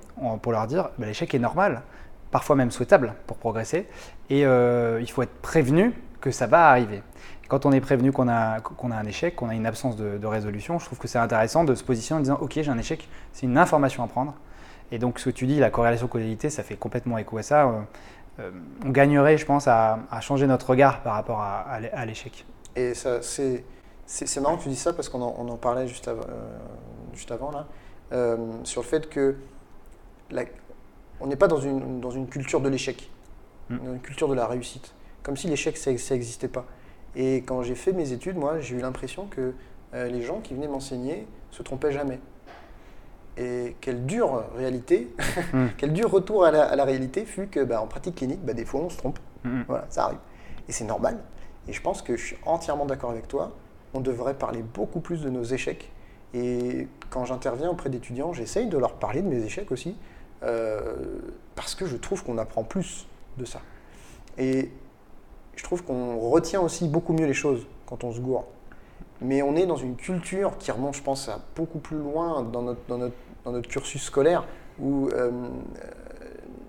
pour 0.41 0.51
leur 0.51 0.65
dire, 0.65 0.89
bah, 0.97 1.05
l'échec 1.05 1.33
est 1.35 1.39
normal, 1.39 1.83
parfois 2.31 2.55
même 2.55 2.71
souhaitable 2.71 3.13
pour 3.27 3.37
progresser. 3.37 3.87
Et 4.29 4.41
il 4.41 5.09
faut 5.09 5.21
être 5.21 5.41
prévenu 5.41 5.93
que 6.19 6.31
ça 6.31 6.47
va 6.47 6.69
arriver. 6.69 7.03
Quand 7.49 7.65
on 7.65 7.71
est 7.71 7.81
prévenu 7.81 8.11
qu'on 8.11 8.29
a, 8.29 8.57
a 8.57 8.95
un 8.95 9.05
échec, 9.05 9.35
qu'on 9.35 9.49
a 9.49 9.55
une 9.55 9.65
absence 9.65 9.97
de, 9.97 10.17
de, 10.17 10.27
résolution, 10.27 10.79
je 10.79 10.85
trouve 10.85 10.97
que 10.97 11.07
c'est 11.07 11.19
intéressant 11.19 11.63
de 11.63 11.75
se 11.75 11.83
positionner 11.83 12.19
en 12.19 12.23
disant, 12.23 12.37
ok, 12.41 12.53
j'ai 12.55 12.69
un 12.69 12.77
échec, 12.77 13.07
c'est 13.33 13.45
une 13.45 13.57
information 13.57 14.03
à 14.03 14.07
prendre. 14.07 14.33
Et 14.91 14.99
donc 14.99 15.19
ce 15.19 15.25
que 15.25 15.29
tu 15.31 15.45
dis, 15.45 15.59
la 15.59 15.69
corrélation 15.69 16.07
causalité, 16.07 16.49
ça 16.49 16.63
fait 16.63 16.75
complètement 16.75 17.17
écho 17.17 17.37
à 17.37 17.43
ça. 17.43 17.71
Euh, 18.39 18.51
on 18.83 18.89
gagnerait, 18.89 19.37
je 19.37 19.45
pense, 19.45 19.67
à, 19.67 19.99
changer 20.21 20.47
notre 20.47 20.69
regard 20.69 21.01
par 21.03 21.13
rapport 21.13 21.41
à, 21.41 22.05
l'échec. 22.05 22.45
Et 22.75 22.93
c'est, 22.93 24.41
marrant 24.41 24.57
que 24.57 24.63
tu 24.63 24.69
dis 24.69 24.75
ça 24.75 24.93
parce 24.93 25.09
qu'on 25.09 25.21
en, 25.21 25.57
parlait 25.57 25.87
juste, 25.87 26.07
euh, 26.07 26.21
juste 27.13 27.31
avant, 27.31 27.51
là, 27.51 27.67
euh, 28.11 28.37
sur 28.63 28.81
le 28.81 28.87
fait 28.87 29.09
que 29.09 29.35
on 31.19 31.27
n'est 31.27 31.35
pas 31.35 31.47
dans 31.47 31.59
une, 31.59 32.01
dans 32.01 32.09
une 32.09 32.27
culture 32.27 32.59
de 32.59 32.69
l'échec, 32.69 33.09
mm. 33.69 33.77
dans 33.77 33.93
une 33.93 34.01
culture 34.01 34.27
de 34.27 34.33
la 34.33 34.47
réussite, 34.47 34.93
comme 35.21 35.37
si 35.37 35.47
l'échec, 35.47 35.77
ça 35.77 35.91
n'existait 35.91 36.47
pas. 36.47 36.65
Et 37.15 37.37
quand 37.37 37.61
j'ai 37.61 37.75
fait 37.75 37.93
mes 37.93 38.11
études, 38.11 38.35
moi, 38.35 38.59
j'ai 38.59 38.75
eu 38.75 38.79
l'impression 38.79 39.27
que 39.27 39.53
les 39.93 40.23
gens 40.23 40.39
qui 40.39 40.55
venaient 40.55 40.67
m'enseigner 40.67 41.27
se 41.51 41.61
trompaient 41.61 41.91
jamais. 41.91 42.19
Et 43.37 43.75
quelle 43.81 44.05
dure 44.05 44.43
réalité, 44.55 45.11
hmm. 45.53 45.67
quel 45.77 45.93
dur 45.93 46.11
retour 46.11 46.45
à 46.45 46.51
la, 46.51 46.83
réalité 46.83 47.25
fut 47.25 47.47
que 47.47 47.63
bah, 47.63 47.81
en 47.81 47.87
pratique 47.87 48.15
clinique, 48.15 48.43
bah, 48.43 48.53
des 48.53 48.65
fois 48.65 48.81
on 48.81 48.89
se 48.89 48.97
trompe. 48.97 49.19
Hmm. 49.43 49.63
Voilà, 49.67 49.85
ça 49.89 50.05
arrive. 50.05 50.19
Et 50.69 50.71
c'est 50.71 50.85
normal. 50.85 51.17
Et 51.67 51.73
je 51.73 51.81
pense 51.81 52.01
que 52.01 52.15
je 52.15 52.25
suis 52.25 52.37
entièrement 52.45 52.85
d'accord 52.85 53.09
avec 53.09 53.27
toi. 53.27 53.51
On 53.93 54.01
devrait 54.01 54.35
parler 54.35 54.61
beaucoup 54.61 54.99
plus 54.99 55.21
de 55.21 55.29
nos 55.29 55.43
échecs. 55.43 55.91
Et 56.33 56.87
quand 57.09 57.25
j'interviens 57.25 57.69
auprès 57.69 57.89
d'étudiants, 57.89 58.33
j'essaye 58.33 58.67
de 58.67 58.77
leur 58.77 58.93
parler 58.93 59.21
de 59.21 59.27
mes 59.27 59.43
échecs 59.43 59.71
aussi. 59.71 59.95
Euh, 60.43 60.95
parce 61.55 61.73
que 61.73 61.85
je 61.85 61.95
trouve 61.95 62.23
qu'on 62.23 62.37
apprend 62.37 62.63
plus 62.63 63.07
de 63.37 63.45
ça. 63.45 63.61
Et 64.37 64.71
je 65.55 65.63
trouve 65.63 65.83
qu'on 65.83 66.19
retient 66.19 66.61
aussi 66.61 66.87
beaucoup 66.87 67.13
mieux 67.13 67.25
les 67.25 67.33
choses 67.33 67.65
quand 67.85 68.03
on 68.03 68.11
se 68.11 68.19
gourre 68.19 68.45
mais 69.23 69.41
on 69.41 69.55
est 69.55 69.65
dans 69.65 69.77
une 69.77 69.95
culture 69.95 70.57
qui 70.57 70.71
remonte, 70.71 70.95
je 70.95 71.01
pense, 71.01 71.29
à 71.29 71.39
beaucoup 71.55 71.79
plus 71.79 71.97
loin 71.97 72.43
dans 72.43 72.61
notre, 72.61 72.81
dans 72.87 72.97
notre, 72.97 73.15
dans 73.45 73.51
notre 73.51 73.67
cursus 73.67 74.03
scolaire, 74.03 74.45
où 74.79 75.09
euh, 75.09 75.31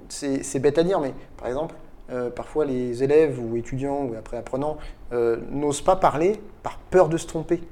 c'est 0.09 0.59
bête 0.59 0.79
à 0.79 0.83
dire, 0.83 1.01
mais 1.01 1.15
par 1.37 1.49
exemple, 1.49 1.75
euh, 2.11 2.31
parfois 2.31 2.65
les 2.65 3.03
élèves 3.03 3.41
ou 3.41 3.57
étudiants 3.57 4.05
ou 4.05 4.15
après 4.15 4.37
apprenants 4.37 4.77
euh, 5.13 5.39
n'osent 5.51 5.81
pas 5.81 5.97
parler 5.97 6.41
par 6.63 6.79
peur 6.79 7.09
de 7.09 7.17
se 7.17 7.27
tromper. 7.27 7.63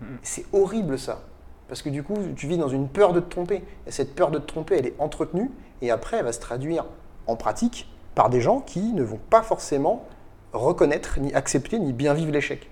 Mm. 0.00 0.06
C'est 0.22 0.44
horrible 0.52 0.98
ça, 0.98 1.22
parce 1.68 1.82
que 1.82 1.88
du 1.88 2.02
coup, 2.02 2.16
tu 2.36 2.46
vis 2.46 2.58
dans 2.58 2.68
une 2.68 2.88
peur 2.88 3.12
de 3.12 3.20
te 3.20 3.30
tromper. 3.30 3.62
Et 3.86 3.90
cette 3.90 4.14
peur 4.14 4.30
de 4.30 4.38
te 4.38 4.46
tromper, 4.46 4.76
elle 4.78 4.86
est 4.86 4.94
entretenue, 4.98 5.50
et 5.80 5.90
après, 5.90 6.18
elle 6.18 6.24
va 6.24 6.32
se 6.32 6.40
traduire 6.40 6.84
en 7.26 7.36
pratique 7.36 7.88
par 8.14 8.30
des 8.30 8.40
gens 8.40 8.60
qui 8.60 8.92
ne 8.92 9.02
vont 9.02 9.20
pas 9.30 9.42
forcément 9.42 10.04
reconnaître, 10.52 11.20
ni 11.20 11.32
accepter, 11.34 11.78
ni 11.78 11.92
bien 11.92 12.14
vivre 12.14 12.32
l'échec 12.32 12.68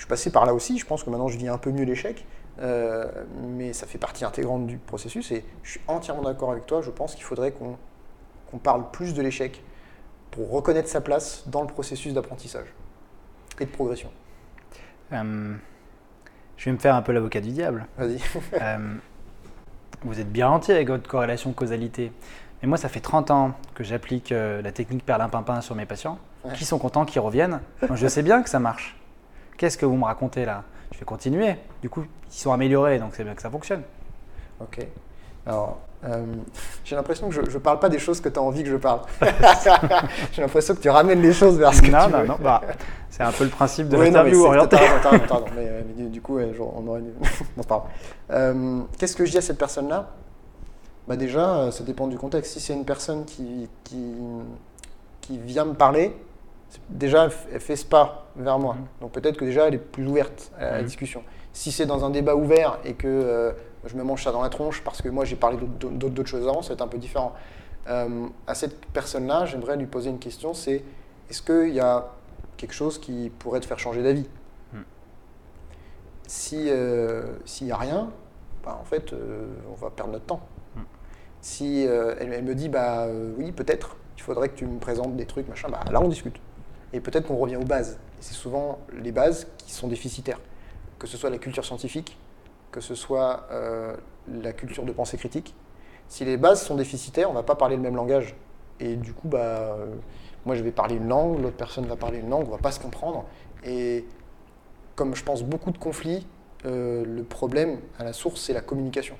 je 0.00 0.06
suis 0.06 0.08
passé 0.08 0.30
par 0.30 0.46
là 0.46 0.54
aussi, 0.54 0.78
je 0.78 0.86
pense 0.86 1.04
que 1.04 1.10
maintenant 1.10 1.28
je 1.28 1.36
vis 1.36 1.48
un 1.48 1.58
peu 1.58 1.70
mieux 1.70 1.84
l'échec, 1.84 2.24
euh, 2.60 3.06
mais 3.42 3.72
ça 3.72 3.86
fait 3.86 3.98
partie 3.98 4.24
intégrante 4.24 4.66
du 4.66 4.76
processus 4.76 5.30
et 5.32 5.44
je 5.62 5.70
suis 5.70 5.80
entièrement 5.88 6.22
d'accord 6.22 6.50
avec 6.50 6.66
toi, 6.66 6.82
je 6.82 6.90
pense 6.90 7.14
qu'il 7.14 7.24
faudrait 7.24 7.52
qu'on 7.52 8.58
parle 8.58 8.90
plus 8.90 9.14
de 9.14 9.22
l'échec 9.22 9.62
pour 10.30 10.50
reconnaître 10.50 10.88
sa 10.88 11.00
place 11.00 11.44
dans 11.46 11.62
le 11.62 11.68
processus 11.68 12.12
d'apprentissage 12.12 12.66
et 13.58 13.64
de 13.64 13.70
progression. 13.70 14.10
Euh, 15.12 15.54
je 16.56 16.64
vais 16.66 16.72
me 16.72 16.78
faire 16.78 16.94
un 16.94 17.02
peu 17.02 17.12
l'avocat 17.12 17.40
du 17.40 17.50
diable. 17.50 17.86
Vas-y. 17.96 18.20
Euh, 18.60 18.94
vous 20.02 20.20
êtes 20.20 20.30
bien 20.30 20.48
entier 20.48 20.74
avec 20.74 20.88
votre 20.88 21.08
corrélation 21.08 21.52
causalité. 21.52 22.12
Mais 22.60 22.68
moi, 22.68 22.76
ça 22.78 22.88
fait 22.88 23.00
30 23.00 23.30
ans 23.30 23.52
que 23.74 23.84
j'applique 23.84 24.30
la 24.30 24.72
technique 24.72 25.04
perlin-pimpin 25.04 25.60
sur 25.60 25.74
mes 25.74 25.86
patients, 25.86 26.18
qui 26.54 26.64
sont 26.64 26.78
contents, 26.78 27.04
qui 27.04 27.18
reviennent. 27.18 27.60
je 27.94 28.06
sais 28.06 28.22
bien 28.22 28.42
que 28.42 28.48
ça 28.48 28.60
marche. 28.60 28.96
Qu'est-ce 29.56 29.76
que 29.76 29.84
vous 29.84 29.96
me 29.96 30.04
racontez 30.04 30.44
là? 30.46 30.64
Je 30.92 30.98
vais 30.98 31.04
continuer. 31.04 31.56
Du 31.82 31.88
coup, 31.88 32.04
ils 32.30 32.34
sont 32.34 32.52
améliorés, 32.52 32.98
donc 32.98 33.14
c'est 33.14 33.24
bien 33.24 33.34
que 33.34 33.42
ça 33.42 33.50
fonctionne. 33.50 33.82
Ok. 34.60 34.78
Alors, 35.46 35.78
euh, 36.04 36.24
j'ai 36.84 36.96
l'impression 36.96 37.28
que 37.28 37.34
je 37.34 37.40
ne 37.40 37.58
parle 37.58 37.78
pas 37.78 37.88
des 37.88 37.98
choses 37.98 38.20
que 38.20 38.28
tu 38.28 38.38
as 38.38 38.42
envie 38.42 38.62
que 38.62 38.70
je 38.70 38.76
parle. 38.76 39.00
j'ai 40.32 40.42
l'impression 40.42 40.74
que 40.74 40.80
tu 40.80 40.88
ramènes 40.88 41.20
les 41.20 41.32
choses 41.32 41.58
vers 41.58 41.74
ce 41.74 41.82
que 41.82 41.90
non, 41.90 42.06
tu 42.06 42.12
non, 42.12 42.18
veux. 42.20 42.26
Non, 42.26 42.36
bah, 42.42 42.62
c'est 43.10 43.22
un 43.22 43.32
peu 43.32 43.44
le 43.44 43.50
principe 43.50 43.88
de 43.88 43.96
l'interview 43.96 44.44
orientée. 44.44 44.76
mais, 45.56 45.70
mais, 45.96 46.04
du, 46.04 46.20
coup, 46.20 46.38
on 46.38 46.86
aurait... 46.86 47.00
non, 47.56 47.62
pas 47.64 47.86
euh, 48.30 48.80
Qu'est-ce 48.98 49.16
que 49.16 49.24
je 49.24 49.30
dis 49.32 49.38
à 49.38 49.42
cette 49.42 49.58
personne-là? 49.58 50.10
Bah 51.06 51.16
Déjà, 51.16 51.70
ça 51.72 51.84
dépend 51.84 52.06
du 52.06 52.18
contexte. 52.18 52.52
Si 52.52 52.60
c'est 52.60 52.74
une 52.74 52.84
personne 52.84 53.24
qui, 53.24 53.68
qui, 53.84 54.14
qui 55.20 55.38
vient 55.38 55.64
me 55.64 55.74
parler, 55.74 56.14
déjà, 56.88 57.28
elle 57.52 57.60
fait 57.60 57.76
ce 57.76 57.84
pas 57.86 58.26
vers 58.36 58.58
moi. 58.58 58.74
Mhm. 58.74 58.86
Donc 59.00 59.12
peut-être 59.12 59.36
que 59.36 59.44
déjà, 59.44 59.68
elle 59.68 59.74
est 59.74 59.78
plus 59.78 60.06
ouverte 60.06 60.52
à 60.58 60.72
la 60.72 60.78
Mhm. 60.78 60.84
discussion. 60.84 61.22
Si 61.52 61.72
c'est 61.72 61.86
dans 61.86 62.04
un 62.04 62.10
débat 62.10 62.36
ouvert 62.36 62.78
et 62.84 62.94
que 62.94 63.08
euh, 63.08 63.52
je 63.84 63.96
me 63.96 64.02
mange 64.04 64.22
ça 64.22 64.30
dans 64.32 64.42
la 64.42 64.48
tronche 64.50 64.82
parce 64.84 65.02
que 65.02 65.08
moi 65.08 65.24
j'ai 65.24 65.36
parlé 65.36 65.58
d'autres- 65.80 66.24
choses 66.26 66.46
avant, 66.46 66.62
ça 66.62 66.68
va 66.68 66.74
être 66.74 66.82
un 66.82 66.86
peu 66.88 66.98
différent. 66.98 67.32
Euh, 67.88 68.26
à 68.46 68.54
cette 68.54 68.86
personne-là, 68.86 69.46
j'aimerais 69.46 69.76
lui 69.76 69.86
poser 69.86 70.10
une 70.10 70.18
question, 70.18 70.54
c'est 70.54 70.84
est-ce 71.28 71.42
qu'il 71.42 71.74
y 71.74 71.80
a 71.80 72.08
quelque 72.56 72.74
chose 72.74 72.98
qui 72.98 73.30
pourrait 73.38 73.60
te 73.60 73.66
faire 73.66 73.78
changer 73.78 74.02
d'avis? 74.02 74.28
Mhm. 74.72 74.84
Si 76.28 76.66
euh, 76.68 77.24
s'il 77.44 77.66
n'y 77.66 77.72
a 77.72 77.76
rien, 77.76 78.10
bah, 78.64 78.78
en 78.80 78.84
fait, 78.84 79.12
euh, 79.12 79.46
on 79.70 79.74
va 79.74 79.90
perdre 79.90 80.12
notre 80.12 80.26
temps. 80.26 80.40
Si 81.42 81.84
elle, 81.84 82.34
elle 82.34 82.44
me 82.44 82.54
dit 82.54 82.68
bah 82.68 83.06
oui 83.38 83.50
peut-être, 83.50 83.96
il 84.18 84.22
faudrait 84.22 84.50
que 84.50 84.56
tu 84.56 84.66
me 84.66 84.78
présentes 84.78 85.16
des 85.16 85.24
trucs 85.24 85.48
machin, 85.48 85.68
bah 85.70 85.80
là 85.90 85.98
on 86.02 86.08
discute. 86.08 86.38
Et 86.92 87.00
peut-être 87.00 87.26
qu'on 87.26 87.36
revient 87.36 87.56
aux 87.56 87.64
bases. 87.64 87.98
Et 88.18 88.22
c'est 88.22 88.34
souvent 88.34 88.78
les 88.92 89.12
bases 89.12 89.46
qui 89.58 89.72
sont 89.72 89.88
déficitaires. 89.88 90.40
Que 90.98 91.06
ce 91.06 91.16
soit 91.16 91.30
la 91.30 91.38
culture 91.38 91.64
scientifique, 91.64 92.18
que 92.70 92.80
ce 92.80 92.94
soit 92.94 93.46
euh, 93.50 93.96
la 94.28 94.52
culture 94.52 94.84
de 94.84 94.92
pensée 94.92 95.16
critique. 95.16 95.54
Si 96.08 96.24
les 96.24 96.36
bases 96.36 96.62
sont 96.62 96.74
déficitaires, 96.74 97.28
on 97.28 97.32
ne 97.32 97.38
va 97.38 97.44
pas 97.44 97.54
parler 97.54 97.76
le 97.76 97.82
même 97.82 97.96
langage. 97.96 98.34
Et 98.80 98.96
du 98.96 99.12
coup, 99.12 99.28
bah, 99.28 99.38
euh, 99.38 99.94
moi 100.44 100.56
je 100.56 100.62
vais 100.62 100.72
parler 100.72 100.96
une 100.96 101.08
langue, 101.08 101.40
l'autre 101.40 101.56
personne 101.56 101.86
va 101.86 101.96
parler 101.96 102.18
une 102.18 102.30
langue, 102.30 102.44
on 102.44 102.46
ne 102.46 102.52
va 102.52 102.58
pas 102.58 102.72
se 102.72 102.80
comprendre. 102.80 103.24
Et 103.64 104.04
comme 104.96 105.14
je 105.14 105.22
pense 105.22 105.42
beaucoup 105.42 105.70
de 105.70 105.78
conflits, 105.78 106.26
euh, 106.66 107.04
le 107.04 107.22
problème 107.22 107.80
à 107.98 108.04
la 108.04 108.12
source, 108.12 108.40
c'est 108.40 108.52
la 108.52 108.60
communication. 108.60 109.16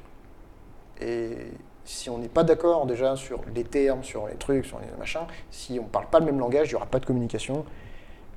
Et 1.00 1.52
si 1.84 2.08
on 2.10 2.18
n'est 2.18 2.28
pas 2.28 2.44
d'accord 2.44 2.86
déjà 2.86 3.16
sur 3.16 3.40
les 3.54 3.64
termes, 3.64 4.02
sur 4.04 4.26
les 4.28 4.34
trucs, 4.34 4.66
sur 4.66 4.78
les 4.78 4.86
machins, 4.98 5.22
si 5.50 5.78
on 5.80 5.84
ne 5.84 5.88
parle 5.88 6.06
pas 6.06 6.18
le 6.20 6.26
même 6.26 6.38
langage, 6.38 6.68
il 6.68 6.70
n'y 6.70 6.76
aura 6.76 6.86
pas 6.86 6.98
de 7.00 7.06
communication. 7.06 7.64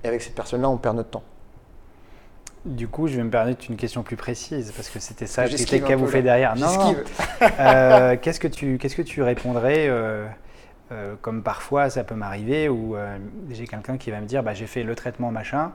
Et 0.03 0.07
avec 0.07 0.21
cette 0.21 0.35
personne-là, 0.35 0.69
on 0.69 0.77
perd 0.77 0.95
notre 0.97 1.09
temps. 1.11 1.23
Du 2.65 2.87
coup, 2.87 3.07
je 3.07 3.17
vais 3.17 3.23
me 3.23 3.29
permettre 3.29 3.65
une 3.69 3.75
question 3.75 4.03
plus 4.03 4.15
précise 4.15 4.71
parce 4.71 4.89
que 4.89 4.99
c'était 4.99 5.27
ça 5.27 5.43
qui 5.45 5.51
J'esquive 5.51 5.75
était 5.79 5.85
un 5.85 5.87
qu'à 5.89 5.93
peu, 5.95 5.99
vous 6.01 6.07
fait 6.07 6.19
là. 6.21 6.23
derrière. 6.39 6.55
Non. 6.55 6.95
Euh, 7.59 8.15
qu'est-ce 8.21 8.39
que 8.39 8.47
tu 8.47 8.77
qu'est-ce 8.77 8.95
que 8.95 9.01
tu 9.01 9.21
répondrais 9.21 9.87
euh, 9.89 10.25
euh, 10.93 11.15
comme 11.21 11.43
parfois 11.43 11.89
ça 11.89 12.05
peut 12.05 12.15
m'arriver 12.15 12.69
où 12.69 12.95
j'ai 13.51 13.67
quelqu'un 13.67 13.97
qui 13.97 14.11
va 14.11 14.21
me 14.21 14.25
dire 14.25 14.43
bah, 14.43 14.53
j'ai 14.53 14.65
fait 14.67 14.83
le 14.83 14.95
traitement 14.95 15.29
machin 15.31 15.71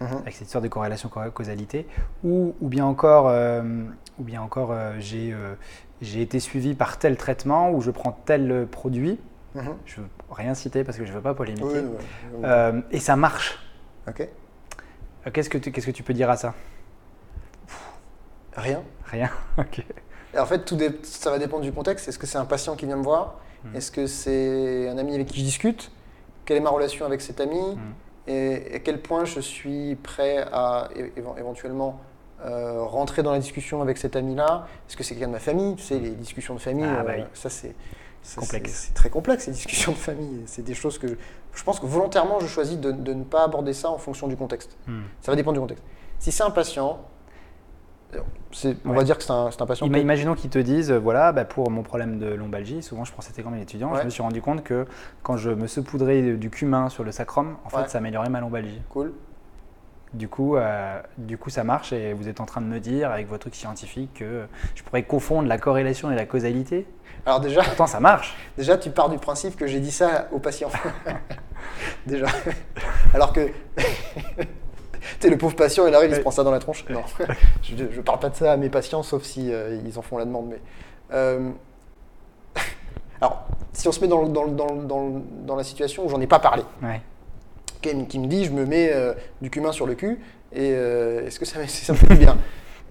Mhm. 0.00 0.16
avec 0.22 0.32
cette 0.32 0.46
histoire 0.46 0.62
de 0.62 0.68
corrélation 0.68 1.10
ca- 1.12 1.28
causalité 1.28 1.86
ou, 2.24 2.54
ou 2.62 2.68
bien 2.68 2.86
encore 2.86 3.26
ou 4.18 4.22
bien 4.22 4.40
encore 4.40 4.74
j'ai 4.98 5.34
j'ai 6.02 6.22
été 6.22 6.40
suivi 6.40 6.74
par 6.74 6.98
tel 6.98 7.16
traitement 7.16 7.70
ou 7.70 7.80
je 7.80 7.90
prends 7.90 8.12
tel 8.24 8.66
produit 8.70 9.18
Mhm. 9.54 9.74
je 9.84 10.00
veux 10.00 10.06
rien 10.30 10.54
citer 10.54 10.84
parce 10.84 10.96
que 10.96 11.04
je 11.04 11.12
veux 11.12 11.20
pas 11.20 11.34
polémiquer 11.34 11.64
Oui, 11.66 11.72
oui, 11.80 11.98
oui. 12.34 12.40
Euh, 12.44 12.80
et 12.92 13.00
ça 13.00 13.16
marche 13.16 13.58
Ok. 14.08 14.20
Euh, 14.20 15.30
qu'est-ce 15.32 15.50
que 15.50 15.58
tu 15.58 15.72
qu'est-ce 15.72 15.86
que 15.86 15.90
tu 15.90 16.04
peux 16.04 16.14
dire 16.14 16.30
à 16.30 16.36
ça? 16.36 16.54
Rien. 18.56 18.82
rien 19.06 19.30
ok 19.58 19.84
Et 20.34 20.38
en 20.38 20.46
fait, 20.46 20.64
tout 20.64 20.78
ça 21.02 21.30
va 21.30 21.38
dépendre 21.38 21.62
du 21.62 21.72
contexte. 21.72 22.08
Est-ce 22.08 22.18
que 22.18 22.26
c'est 22.26 22.38
un 22.38 22.44
patient 22.44 22.76
qui 22.76 22.86
vient 22.86 22.96
me 22.96 23.02
voir? 23.02 23.40
Mhm. 23.64 23.76
Est-ce 23.76 23.90
que 23.90 24.06
c'est 24.06 24.88
un 24.88 24.98
ami 24.98 25.14
avec 25.14 25.26
qui 25.26 25.40
je 25.40 25.44
discute? 25.44 25.90
Quelle 26.44 26.56
est 26.56 26.60
ma 26.60 26.70
relation 26.70 27.04
avec 27.06 27.20
cet 27.20 27.40
ami? 27.40 27.58
Mhm. 27.60 27.78
Et 28.28 28.76
à 28.76 28.78
quel 28.78 29.00
point 29.02 29.24
je 29.24 29.40
suis 29.40 29.96
prêt 29.96 30.46
à 30.52 30.88
éventuellement 31.16 32.00
euh, 32.44 32.82
rentrer 32.82 33.22
dans 33.22 33.32
la 33.32 33.38
discussion 33.38 33.82
avec 33.82 33.98
cet 33.98 34.16
ami-là 34.16 34.66
Est-ce 34.88 34.96
que 34.96 35.02
c'est 35.04 35.14
quelqu'un 35.14 35.28
de 35.28 35.32
ma 35.32 35.38
famille 35.40 35.76
Tu 35.76 35.82
sais, 35.82 35.98
les 35.98 36.10
discussions 36.10 36.54
de 36.54 36.60
famille, 36.60 36.84
Ah, 36.86 37.02
bah 37.02 37.12
euh, 37.12 37.16
oui. 37.18 37.24
ça 37.34 37.50
c'est 37.50 37.74
ça, 38.22 38.40
c'est- 38.42 38.66
C'est 38.68 38.92
très 38.94 39.08
complexe, 39.10 39.44
ces 39.44 39.50
discussions 39.52 39.92
de 39.92 39.96
famille. 39.96 40.42
C'est 40.46 40.62
des 40.62 40.74
choses 40.74 40.98
que 40.98 41.08
je, 41.08 41.14
je 41.54 41.64
pense 41.64 41.80
que 41.80 41.86
volontairement, 41.86 42.38
je 42.40 42.46
choisis 42.46 42.78
de, 42.78 42.92
de 42.92 43.14
ne 43.14 43.24
pas 43.24 43.44
aborder 43.44 43.72
ça 43.72 43.88
en 43.90 43.96
fonction 43.98 44.28
du 44.28 44.36
contexte. 44.36 44.76
Hmm. 44.86 45.00
Ça 45.22 45.32
va 45.32 45.36
dépendre 45.36 45.54
du 45.54 45.60
contexte. 45.60 45.84
Si 46.18 46.30
c'est 46.30 46.42
un 46.42 46.50
patient, 46.50 47.00
on 48.14 48.18
Ouais. 48.90 48.96
va 48.96 49.04
dire 49.04 49.16
que 49.16 49.22
c'est 49.24 49.30
un, 49.32 49.50
patient. 49.66 49.86
Imaginons 49.86 50.34
qu'ils 50.34 50.50
te 50.50 50.58
disent, 50.58 50.90
euh, 50.90 50.98
voilà, 50.98 51.32
bah, 51.32 51.44
pour 51.44 51.70
mon 51.70 51.82
problème 51.82 52.18
de 52.18 52.26
lombalgie, 52.26 52.82
souvent 52.82 53.04
je 53.04 53.12
prends 53.12 53.22
cet 53.22 53.38
exemple 53.38 53.58
étudiant, 53.58 53.92
Ouais. 53.92 54.00
je 54.00 54.04
me 54.04 54.10
suis 54.10 54.22
rendu 54.22 54.42
compte 54.42 54.64
que 54.64 54.84
quand 55.22 55.36
je 55.36 55.50
me 55.50 55.66
saupoudrais 55.66 56.20
du 56.34 56.50
cumin 56.50 56.88
sur 56.88 57.04
le 57.04 57.12
sacrum, 57.12 57.56
en 57.64 57.74
Ouais. 57.76 57.84
fait, 57.84 57.88
ça 57.90 57.98
améliorait 57.98 58.28
ma 58.28 58.40
lombalgie. 58.40 58.82
Cool. 58.90 59.12
Du 60.12 60.28
coup, 60.28 60.56
euh, 60.56 61.00
du 61.18 61.38
coup, 61.38 61.50
ça 61.50 61.62
marche 61.62 61.92
et 61.92 62.12
vous 62.12 62.28
êtes 62.28 62.40
en 62.40 62.46
train 62.46 62.60
de 62.60 62.66
me 62.66 62.80
dire, 62.80 63.10
avec 63.12 63.28
votre 63.28 63.42
truc 63.42 63.54
scientifique, 63.54 64.14
que 64.14 64.46
je 64.74 64.82
pourrais 64.82 65.04
confondre 65.04 65.48
la 65.48 65.58
corrélation 65.58 66.10
et 66.10 66.16
la 66.16 66.26
causalité. 66.26 66.86
Alors 67.26 67.40
déjà, 67.40 67.62
Pourtant, 67.62 67.86
ça 67.86 68.00
marche. 68.00 68.36
déjà, 68.56 68.76
tu 68.76 68.90
pars 68.90 69.08
du 69.08 69.18
principe 69.18 69.56
que 69.56 69.66
j'ai 69.66 69.80
dit 69.80 69.92
ça 69.92 70.28
aux 70.32 70.40
patients. 70.40 70.70
déjà. 72.06 72.26
Alors 73.14 73.32
que, 73.32 73.50
tu 73.76 74.46
sais, 75.20 75.30
le 75.30 75.38
pauvre 75.38 75.54
patient, 75.54 75.86
il 75.86 75.94
arrive, 75.94 76.10
il 76.10 76.16
se 76.16 76.20
prend 76.20 76.30
ça 76.30 76.42
dans 76.42 76.50
la 76.50 76.58
tronche. 76.58 76.84
Non, 76.88 77.02
je 77.62 77.74
ne 77.74 78.02
parle 78.02 78.18
pas 78.18 78.30
de 78.30 78.36
ça 78.36 78.52
à 78.52 78.56
mes 78.56 78.68
patients, 78.68 79.02
sauf 79.02 79.22
si 79.22 79.52
euh, 79.52 79.78
ils 79.84 79.98
en 79.98 80.02
font 80.02 80.18
la 80.18 80.24
demande. 80.24 80.48
Mais, 80.48 80.60
euh, 81.12 81.50
alors, 83.20 83.44
si 83.72 83.86
on 83.86 83.92
se 83.92 84.00
met 84.00 84.08
dans, 84.08 85.56
la 85.56 85.64
situation 85.64 86.06
où 86.06 86.08
j'en 86.08 86.20
ai 86.20 86.26
pas 86.26 86.38
parlé, 86.38 86.62
Ouais. 86.82 87.00
Qui, 87.80 88.06
qui 88.06 88.18
me 88.18 88.26
dit, 88.26 88.44
je 88.44 88.50
me 88.52 88.64
mets 88.66 88.92
euh, 88.92 89.14
du 89.40 89.50
cumin 89.50 89.72
sur 89.72 89.86
le 89.86 89.94
cul, 89.94 90.20
et 90.52 90.72
euh, 90.74 91.26
est-ce 91.26 91.38
que 91.38 91.44
ça, 91.44 91.58
me- 91.60 91.66
ça 91.68 91.92
me 91.92 91.98
fait 91.98 92.06
du 92.08 92.16
bien? 92.16 92.36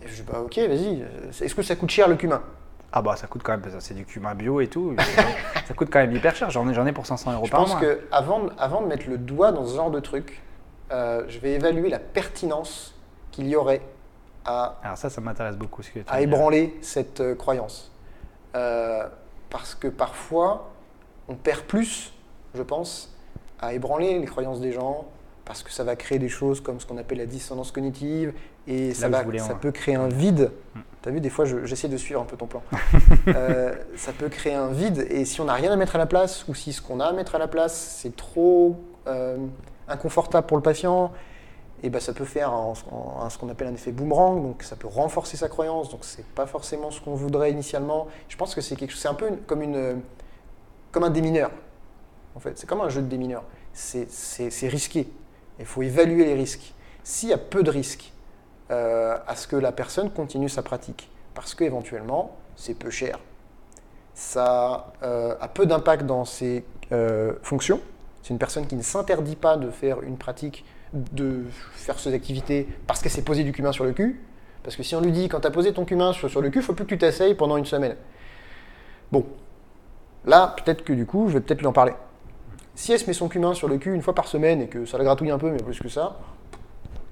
Et 0.04 0.08
je 0.08 0.16
dis, 0.16 0.22
bah 0.22 0.40
ok, 0.42 0.58
vas-y. 0.58 1.02
euh, 1.02 1.30
Est-ce 1.42 1.54
que 1.56 1.62
ça 1.64 1.76
coûte 1.76 1.90
cher 1.90 2.08
le 2.08 2.16
cumin? 2.16 2.42
Ah 2.92 3.04
bah 3.04 3.16
ça 3.16 3.28
coûte 3.28 3.44
quand 3.44 3.52
même, 3.52 3.62
que 3.62 3.70
c'est 3.80 3.94
du 3.94 4.04
cumin 4.06 4.34
bio 4.34 4.62
et 4.62 4.68
tout. 4.68 4.96
ça 5.68 5.74
coûte 5.76 5.90
quand 5.92 6.00
même 6.00 6.16
hyper 6.16 6.36
cher. 6.36 6.50
J'en 6.50 6.68
ai, 6.68 6.74
j'en 6.74 6.88
ai 6.88 6.92
pour 6.92 7.06
500 7.06 7.34
euros 7.34 7.46
Je 7.46 7.52
par 7.52 7.60
pense 7.62 7.70
mois. 7.74 7.80
que 7.82 8.00
avant, 8.12 8.46
de- 8.46 8.52
avant 8.58 8.82
de 8.82 8.88
mettre 8.88 9.08
le 9.08 9.18
doigt 9.20 9.52
dans 9.52 9.66
ce 9.68 9.76
genre 9.76 9.92
de 9.92 10.00
truc, 10.00 10.42
euh, 10.92 11.24
je 11.28 11.38
vais 11.38 11.52
évaluer 11.54 11.90
la 11.90 12.00
pertinence 12.00 12.96
qu'il 13.32 13.48
y 13.48 13.56
aurait 13.56 13.82
à, 14.44 14.80
Alors 14.84 14.98
ça, 14.98 15.12
ça 15.12 15.22
m'intéresse 15.22 15.56
beaucoup. 15.56 15.84
Ce 15.84 15.92
que 15.92 16.00
à 16.08 16.22
ébranler 16.22 16.76
cette 16.82 17.20
euh, 17.22 17.36
croyance. 17.36 17.92
Euh, 18.56 19.08
parce 19.52 19.76
que 19.76 19.88
parfois, 19.88 20.72
on 21.28 21.36
perd 21.36 21.62
plus, 21.62 22.12
je 22.56 22.64
pense, 22.64 23.14
à 23.62 23.74
ébranler 23.74 24.20
les 24.20 24.26
croyances 24.26 24.60
des 24.62 24.72
gens, 24.72 25.06
parce 25.46 25.64
que 25.64 25.72
ça 25.72 25.84
va 25.84 25.96
créer 25.96 26.20
des 26.20 26.30
choses 26.30 26.62
comme 26.62 26.80
ce 26.80 26.86
qu'on 26.86 26.98
appelle 26.98 27.18
la 27.18 27.26
dissonance 27.26 27.72
cognitive, 27.72 28.34
et 28.68 28.94
ça, 28.94 29.08
va- 29.10 29.24
ça 29.48 29.56
peut 29.56 29.72
créer 29.72 29.96
un 29.96 30.08
vide. 30.08 30.52
Mm. 30.76 30.80
Tu 31.02 31.10
as 31.10 31.12
vu, 31.12 31.22
des 31.22 31.30
fois, 31.30 31.46
je- 31.46 31.66
j'essaie 31.66 31.88
de 31.88 31.98
suivre 31.98 32.22
un 32.22 32.26
peu 32.26 32.38
ton 32.38 32.46
plan. 32.48 32.62
Euh, 33.28 33.74
ça 33.96 34.12
peut 34.12 34.30
créer 34.30 34.54
un 34.54 34.70
vide, 34.70 35.06
et 35.10 35.24
si 35.26 35.40
on 35.42 35.46
n'a 35.46 35.54
rien 35.54 35.72
à 35.72 35.76
mettre 35.76 35.96
à 35.96 36.00
la 36.00 36.06
place, 36.08 36.48
ou 36.48 36.56
si 36.56 36.74
ce 36.74 36.82
qu'on 36.82 37.00
a 37.00 37.06
à 37.06 37.14
mettre 37.14 37.36
à 37.36 37.38
la 37.40 37.48
place, 37.48 37.98
c'est 38.02 38.16
trop 38.16 38.76
euh, 39.08 39.38
inconfortable 39.88 40.46
pour 40.48 40.58
le 40.58 40.64
patient, 40.64 41.12
et 41.84 41.90
ben 41.90 42.00
ça 42.02 42.14
peut 42.14 42.26
faire 42.26 42.52
un- 42.52 42.74
un- 43.22 43.30
ce 43.30 43.38
qu'on 43.38 43.50
appelle 43.50 43.68
un 43.68 43.74
effet 43.74 43.92
boomerang, 43.92 44.42
donc 44.44 44.64
ça 44.64 44.76
peut 44.76 44.88
renforcer 44.88 45.38
sa 45.38 45.48
croyance, 45.48 45.90
donc 45.90 46.02
c'est 46.04 46.26
pas 46.26 46.46
forcément 46.46 46.92
ce 46.92 47.00
qu'on 47.02 47.16
voudrait 47.16 47.52
initialement. 47.52 48.08
Je 48.28 48.36
pense 48.38 48.54
que 48.54 48.62
c'est 48.62 48.76
quelque 48.76 48.92
chose, 48.92 49.00
c'est 49.02 49.08
un 49.08 49.14
peu 49.14 49.30
une- 49.30 49.38
comme 49.38 49.62
une, 49.62 50.02
comme 50.92 51.04
un 51.04 51.10
démineur, 51.10 51.50
en 52.36 52.40
fait, 52.40 52.58
c'est 52.58 52.68
comme 52.68 52.82
un 52.82 52.90
jeu 52.90 53.02
de 53.02 53.08
démineur. 53.08 53.44
C'est 53.74 54.68
risqué, 54.68 55.08
il 55.60 55.66
faut 55.66 55.82
évaluer 55.82 56.26
les 56.26 56.34
risques. 56.34 56.74
S'il 57.04 57.30
y 57.30 57.34
a 57.34 57.38
peu 57.38 57.64
de 57.64 57.72
risques 57.72 58.12
euh, 58.72 59.18
à 59.28 59.36
ce 59.36 59.48
que 59.48 59.56
la 59.56 59.72
personne 59.72 60.10
continue 60.12 60.50
sa 60.50 60.62
pratique, 60.62 61.10
parce 61.34 61.56
qu'éventuellement 61.56 62.36
c'est 62.56 62.74
peu 62.74 62.90
cher, 62.90 63.20
ça 64.14 64.94
euh, 65.02 65.36
a 65.40 65.48
peu 65.48 65.66
d'impact 65.66 66.06
dans 66.06 66.26
ses 66.26 66.66
euh, 66.92 67.34
fonctions. 67.42 67.80
C'est 68.22 68.32
une 68.32 68.40
personne 68.40 68.68
qui 68.68 68.76
ne 68.76 68.82
s'interdit 68.82 69.38
pas 69.38 69.56
de 69.56 69.70
faire 69.72 70.02
une 70.02 70.18
pratique, 70.18 70.66
de 70.94 71.46
faire 71.74 71.98
ses 72.00 72.14
activités 72.14 72.68
parce 72.86 73.02
qu'elle 73.02 73.12
s'est 73.12 73.24
posé 73.24 73.44
du 73.44 73.54
cumin 73.54 73.72
sur 73.72 73.86
le 73.86 73.94
cul. 73.94 74.22
Parce 74.62 74.76
que 74.76 74.84
si 74.84 74.94
on 74.96 75.02
lui 75.02 75.12
dit, 75.12 75.30
quand 75.30 75.40
tu 75.40 75.48
as 75.48 75.52
posé 75.52 75.74
ton 75.74 75.86
cumin 75.86 76.12
sur, 76.12 76.42
le 76.42 76.50
cul, 76.50 76.60
il 76.60 76.66
faut 76.66 76.74
plus 76.74 76.84
que 76.84 76.90
tu 76.90 76.98
t'essayes 76.98 77.34
pendant 77.34 77.56
une 77.56 77.66
semaine. 77.66 77.96
Bon, 79.12 79.26
là, 80.26 80.54
peut-être 80.58 80.84
que 80.84 80.92
du 80.92 81.06
coup, 81.06 81.30
je 81.30 81.34
vais 81.34 81.40
peut-être 81.40 81.62
lui 81.62 81.68
en 81.68 81.74
parler. 81.74 81.94
Si 82.80 82.94
elle 82.94 83.00
se 83.00 83.08
met 83.08 83.14
son 83.14 83.28
cumin 83.28 83.54
sur 83.54 83.68
le 83.68 83.78
cul 83.78 83.94
une 83.94 84.02
fois 84.02 84.16
par 84.16 84.30
semaine 84.30 84.62
et 84.62 84.68
que 84.68 84.86
ça 84.86 84.98
la 84.98 85.04
gratouille 85.04 85.32
un 85.32 85.38
peu, 85.38 85.52
mais 85.52 85.62
plus 85.62 85.78
que 85.82 85.90
ça, 85.90 86.18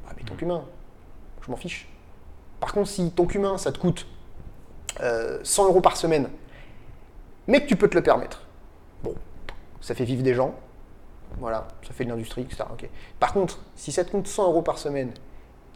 ah, 0.08 0.14
mais 0.16 0.24
ton 0.24 0.34
cumin, 0.36 0.64
je 1.42 1.52
m'en 1.52 1.58
fiche. 1.58 1.90
Par 2.62 2.72
contre, 2.72 2.88
si 2.88 3.12
ton 3.12 3.26
cumin, 3.26 3.58
ça 3.58 3.74
te 3.74 3.78
coûte 3.78 4.08
euh, 5.02 5.42
100 5.44 5.66
euros 5.66 5.82
par 5.82 5.98
semaine, 5.98 6.30
mais 7.48 7.62
que 7.62 7.68
tu 7.68 7.76
peux 7.76 7.90
te 7.90 7.96
le 7.96 8.02
permettre, 8.02 8.44
bon, 9.04 9.14
ça 9.82 9.94
fait 9.94 10.06
vivre 10.06 10.24
des 10.24 10.34
gens, 10.34 10.56
voilà, 11.38 11.68
ça 11.86 11.92
fait 11.92 12.06
de 12.06 12.10
l'industrie, 12.12 12.44
etc. 12.44 12.64
Par 13.20 13.34
contre, 13.34 13.60
si 13.76 13.92
ça 13.92 14.06
te 14.06 14.12
coûte 14.12 14.28
100 14.28 14.46
euros 14.46 14.62
par 14.62 14.78
semaine 14.78 15.12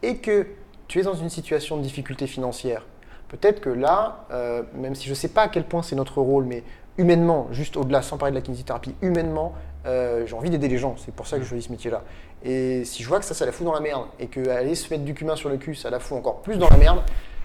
et 0.02 0.16
que 0.16 0.46
tu 0.88 1.00
es 1.00 1.02
dans 1.02 1.12
une 1.12 1.28
situation 1.28 1.76
de 1.76 1.82
difficulté 1.82 2.26
financière, 2.26 2.86
peut-être 3.28 3.60
que 3.60 3.68
là, 3.68 4.24
euh, 4.30 4.62
même 4.72 4.94
si 4.94 5.04
je 5.04 5.10
ne 5.10 5.16
sais 5.16 5.28
pas 5.28 5.42
à 5.42 5.48
quel 5.48 5.64
point 5.64 5.82
c'est 5.82 5.96
notre 5.96 6.22
rôle, 6.22 6.46
mais 6.46 6.64
humainement, 6.96 7.48
juste 7.50 7.76
au-delà, 7.76 8.00
sans 8.00 8.16
parler 8.16 8.32
de 8.32 8.36
la 8.36 8.42
kinésithérapie, 8.42 8.94
humainement, 9.02 9.52
euh, 9.86 10.26
j'ai 10.26 10.34
envie 10.34 10.50
d'aider 10.50 10.68
les 10.68 10.78
gens, 10.78 10.94
c'est 10.96 11.14
pour 11.14 11.26
ça 11.26 11.38
que 11.38 11.42
je 11.42 11.48
choisis 11.48 11.66
ce 11.66 11.72
métier-là. 11.72 12.02
Et 12.44 12.84
si 12.84 13.02
je 13.02 13.08
vois 13.08 13.18
que 13.18 13.24
ça, 13.24 13.34
ça 13.34 13.46
la 13.46 13.52
fout 13.52 13.66
dans 13.66 13.72
la 13.72 13.80
merde, 13.80 14.06
et 14.18 14.26
qu'aller 14.26 14.74
se 14.74 14.92
mettre 14.92 15.04
du 15.04 15.14
cumin 15.14 15.36
sur 15.36 15.48
le 15.48 15.56
cul, 15.56 15.74
ça 15.74 15.90
la 15.90 15.98
fout 15.98 16.16
encore 16.16 16.42
plus 16.42 16.56
dans 16.58 16.68
la 16.68 16.76
merde, 16.76 17.02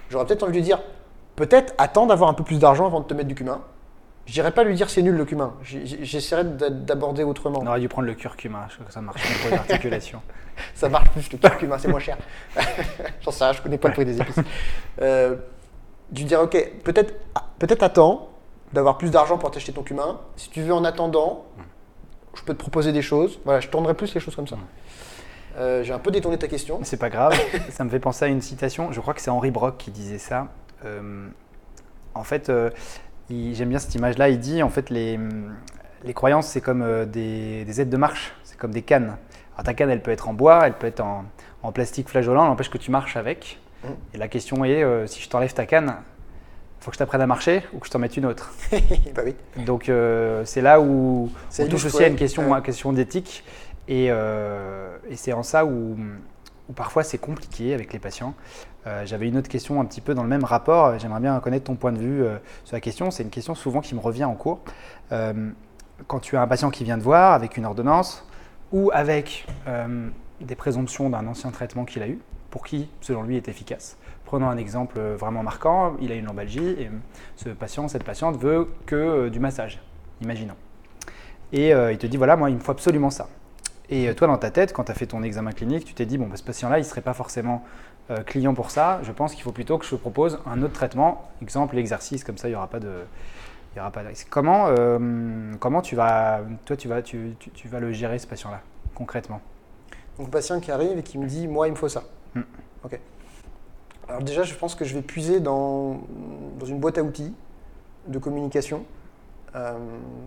j'aurais 0.10 0.26
peut-être 0.26 0.44
envie 0.44 0.54
de 0.54 0.58
lui 0.58 0.64
dire, 0.64 0.80
peut-être 1.36 1.74
attends 1.78 2.06
d'avoir 2.06 2.30
un 2.30 2.34
peu 2.34 2.44
plus 2.44 2.60
d'argent 2.60 2.86
avant 2.86 3.00
de 3.00 3.06
te 3.06 3.14
mettre 3.14 3.28
du 3.28 3.36
cumin, 3.36 3.62
Je 4.26 4.34
dirais 4.34 4.52
pas 4.52 4.64
lui 4.66 4.76
dire 4.76 4.90
c'est 4.90 5.02
nul 5.02 5.16
le 5.16 5.26
cumin. 5.26 5.54
J'essaierai 5.64 6.44
d'aborder 6.44 7.24
autrement. 7.24 7.60
On 7.62 7.68
aurait 7.68 7.80
dû 7.80 7.88
prendre 7.88 8.08
le 8.08 8.14
curcuma, 8.14 8.68
je 8.70 8.76
crois 8.76 8.88
que 8.88 8.94
ça 8.94 9.02
marche 9.02 9.22
pour 9.42 9.52
les 9.52 9.58
articulations. 9.58 10.22
ça 10.76 10.90
marche 10.90 11.10
plus 11.12 11.32
le 11.32 11.38
curcuma, 11.38 11.80
c'est 11.80 11.88
moins 11.88 12.00
cher. 12.00 12.18
J'en 13.22 13.32
sais 13.32 13.46
rien, 13.46 13.54
je 13.54 13.62
connais 13.62 13.78
pas 13.78 13.88
le 13.88 13.94
prix 13.94 14.06
des 14.06 14.20
épices. 14.20 14.40
Euh, 15.02 15.38
je 16.14 16.24
dirais 16.24 16.44
ok, 16.44 16.72
peut-être 16.84 17.14
peut 17.60 17.68
attends 17.82 18.30
d'avoir 18.74 18.98
plus 18.98 19.12
d'argent 19.12 19.38
pour 19.38 19.52
t'acheter 19.52 19.72
ton 19.72 19.84
cumin. 19.84 20.20
Si 20.36 20.50
tu 20.50 20.62
veux 20.62 20.74
en 20.74 20.84
attendant, 20.84 21.46
je 22.38 22.44
peux 22.44 22.54
te 22.54 22.60
proposer 22.60 22.92
des 22.92 23.02
choses. 23.02 23.40
Voilà, 23.46 23.60
je 23.60 23.68
tournerai 23.68 23.94
plus 23.94 24.14
les 24.14 24.20
choses 24.20 24.36
comme 24.36 24.48
ça. 24.48 24.58
Euh, 25.58 25.84
j'ai 25.84 25.94
un 25.94 26.00
peu 26.00 26.12
détourné 26.12 26.38
ta 26.38 26.48
question. 26.48 26.80
C'est 26.84 26.98
pas 26.98 27.10
grave, 27.10 27.34
ça 27.70 27.84
me 27.84 27.90
fait 27.90 28.00
penser 28.00 28.26
à 28.26 28.28
une 28.28 28.42
citation. 28.42 28.92
Je 28.92 29.00
crois 29.02 29.14
que 29.14 29.22
c'est 29.22 29.32
Henri 29.32 29.52
Brock 29.52 29.78
qui 29.78 29.92
disait 29.92 30.20
ça. 30.20 30.48
Euh, 30.86 31.28
en 32.14 32.24
fait, 32.24 32.52
j'aime 33.30 33.70
bien 33.70 33.80
cette 33.80 33.96
image-là. 33.96 34.30
Il 34.30 34.40
dit 34.40 34.64
en 34.64 34.70
fait 34.70 34.90
les, 34.90 35.20
les 36.04 36.14
croyances, 36.14 36.48
c'est 36.48 36.62
comme 36.62 36.82
euh, 36.82 37.06
des, 37.06 37.66
des, 37.66 37.82
aides 37.82 37.90
de 37.90 37.98
marche, 37.98 38.34
c'est 38.44 38.58
comme 38.58 38.72
des 38.72 38.82
cannes. 38.82 39.18
Alors 39.54 39.64
ta 39.64 39.74
canne, 39.74 39.90
elle 39.90 40.02
peut 40.02 40.12
être 40.12 40.28
en 40.28 40.34
bois, 40.34 40.66
elle 40.66 40.74
peut 40.74 40.88
être 40.88 41.02
en, 41.02 41.26
en 41.64 41.72
plastique 41.72 42.10
flageolant, 42.10 42.46
elle 42.46 42.52
empêche 42.52 42.70
que 42.70 42.78
tu 42.78 42.92
marches 42.92 43.18
avec. 43.18 43.60
Mm. 43.84 43.88
Et 44.14 44.18
la 44.18 44.28
question 44.28 44.66
est, 44.66 44.84
euh, 44.84 45.08
si 45.08 45.22
je 45.22 45.30
t'enlève 45.30 45.54
ta 45.54 45.66
canne, 45.66 45.96
faut 46.88 46.92
que 46.92 46.96
je 46.96 47.00
t'apprenne 47.00 47.22
à 47.22 47.28
marcher 47.28 47.64
ou 47.74 47.80
que 47.80 47.86
je 47.86 47.92
t'en 47.92 48.00
mette 48.00 48.16
une 48.16 48.26
autre. 48.26 48.54
bah 49.16 49.24
oui. 49.26 49.36
Donc 49.66 49.90
euh, 49.90 50.44
c'est 50.46 50.62
là 50.62 50.80
où 50.80 51.30
on 51.60 51.68
touche 51.68 51.86
aussi 51.86 52.04
à 52.04 52.08
une 52.08 52.16
question, 52.16 52.54
à 52.54 52.62
question 52.62 52.94
d'éthique. 52.94 53.44
Et, 53.90 54.06
et 54.08 55.16
c'est 55.16 55.34
en 55.34 55.44
ça 55.44 55.66
où, 55.66 55.98
où 56.70 56.74
parfois 56.74 57.04
c'est 57.04 57.18
compliqué 57.18 57.74
avec 57.74 57.94
les 57.94 58.00
patients. 58.00 58.34
Euh, 58.86 59.06
j'avais 59.06 59.28
une 59.28 59.38
autre 59.38 59.50
question 59.50 59.82
un 59.82 59.86
petit 59.86 60.02
peu 60.02 60.14
dans 60.14 60.24
le 60.24 60.30
même 60.30 60.44
rapport. 60.44 60.98
J'aimerais 61.00 61.20
bien 61.20 61.40
connaître 61.40 61.66
ton 61.66 61.76
point 61.76 61.92
de 61.92 61.98
vue 61.98 62.24
euh, 62.24 62.38
sur 62.64 62.76
la 62.76 62.82
question. 62.82 63.12
C'est 63.12 63.24
une 63.24 63.30
question 63.30 63.56
souvent 63.56 63.82
qui 63.82 63.96
me 63.96 64.00
revient 64.00 64.24
en 64.24 64.36
cours. 64.36 64.60
Euh, 65.12 65.50
quand 66.08 66.20
tu 66.20 66.38
as 66.38 66.42
un 66.42 66.48
patient 66.48 66.70
qui 66.70 66.84
vient 66.84 66.98
te 66.98 67.04
voir 67.04 67.34
avec 67.34 67.58
une 67.58 67.66
ordonnance 67.66 68.26
ou 68.72 68.92
avec 68.94 69.48
des 70.42 70.56
présomptions 70.56 71.10
d'un 71.10 71.26
ancien 71.26 71.50
traitement 71.50 71.86
qu'il 71.86 72.04
a 72.04 72.08
eu, 72.08 72.20
pour 72.52 72.66
qui, 72.66 72.88
selon 73.02 73.24
lui, 73.24 73.36
est 73.36 73.48
efficace. 73.48 73.98
Prenons 74.28 74.48
un 74.48 74.58
exemple 74.58 75.00
vraiment 75.00 75.42
marquant. 75.42 75.96
Il 76.00 76.12
a 76.12 76.16
une 76.16 76.26
lombalgie 76.26 76.70
et 76.80 76.92
ce 77.36 77.50
patient, 77.50 77.88
cette 77.88 78.04
patiente 78.04 78.38
veut 78.38 78.68
que 78.86 79.30
du 79.30 79.40
massage. 79.40 79.82
Imaginons. 80.22 80.56
Et 81.52 81.70
il 81.70 81.98
te 81.98 82.06
dit 82.06 82.18
voilà, 82.18 82.36
moi, 82.36 82.52
il 82.52 82.58
me 82.58 82.60
faut 82.60 82.72
absolument 82.72 83.10
ça. 83.10 83.28
Et 83.90 84.14
toi, 84.16 84.28
dans 84.28 84.38
ta 84.38 84.52
tête, 84.52 84.74
quand 84.74 84.84
tu 84.84 84.92
as 84.92 84.96
fait 84.96 85.06
ton 85.06 85.24
examen 85.24 85.52
clinique, 85.52 85.86
tu 85.86 85.94
t'es 85.94 86.06
dit, 86.06 86.18
bon, 86.18 86.28
bah, 86.28 86.36
ce 86.36 86.44
patient-là, 86.44 86.78
il 86.78 86.82
ne 86.82 86.86
serait 86.86 87.02
pas 87.02 87.14
forcément 87.14 87.64
euh, 88.10 88.24
client 88.24 88.54
pour 88.54 88.72
ça. 88.72 89.00
Je 89.04 89.12
pense 89.12 89.34
qu'il 89.34 89.44
faut 89.44 89.52
plutôt 89.52 89.78
que 89.78 89.86
je 89.86 89.96
propose 89.96 90.40
un 90.46 90.62
autre 90.62 90.74
traitement, 90.74 91.30
exemple 91.42 91.76
l'exercice, 91.76 92.24
comme 92.24 92.38
ça, 92.38 92.48
il 92.48 92.52
n'y 92.52 92.56
aura 92.56 92.68
pas 92.68 92.80
de. 92.80 92.92
Il 93.74 93.78
y 93.78 93.82
aura 93.82 93.92
pas 93.92 94.04
de 94.04 94.10
comment, 94.30 94.68
euh, 94.70 95.54
comment 95.60 95.82
tu 95.82 95.96
vas, 95.96 96.40
toi, 96.66 96.76
tu 96.76 96.88
vas, 96.88 97.02
tu, 97.02 97.36
tu, 97.38 97.68
vas 97.68 97.80
le 97.80 97.92
gérer, 97.92 98.18
ce 98.18 98.26
patient-là, 98.26 98.62
concrètement? 98.96 99.40
Donc, 100.18 100.28
le 100.28 100.32
patient 100.32 100.60
qui 100.60 100.72
arrive 100.72 100.98
et 100.98 101.04
qui 101.04 101.18
me 101.18 101.28
dit, 101.28 101.48
moi, 101.48 101.68
il 101.68 101.72
me 101.72 101.76
faut 101.76 101.90
ça. 101.90 102.04
Hmm. 102.34 102.42
Ok. 102.84 102.98
Alors, 104.08 104.24
déjà, 104.24 104.44
je 104.44 104.54
pense 104.54 104.76
que 104.76 104.86
je 104.86 104.94
vais 104.94 105.02
puiser 105.02 105.40
dans, 105.40 106.00
dans 106.60 106.66
une 106.66 106.80
boîte 106.80 106.98
à 106.98 107.04
outils 107.04 107.34
de 108.08 108.20
communication. 108.20 108.86
Euh, 109.56 109.78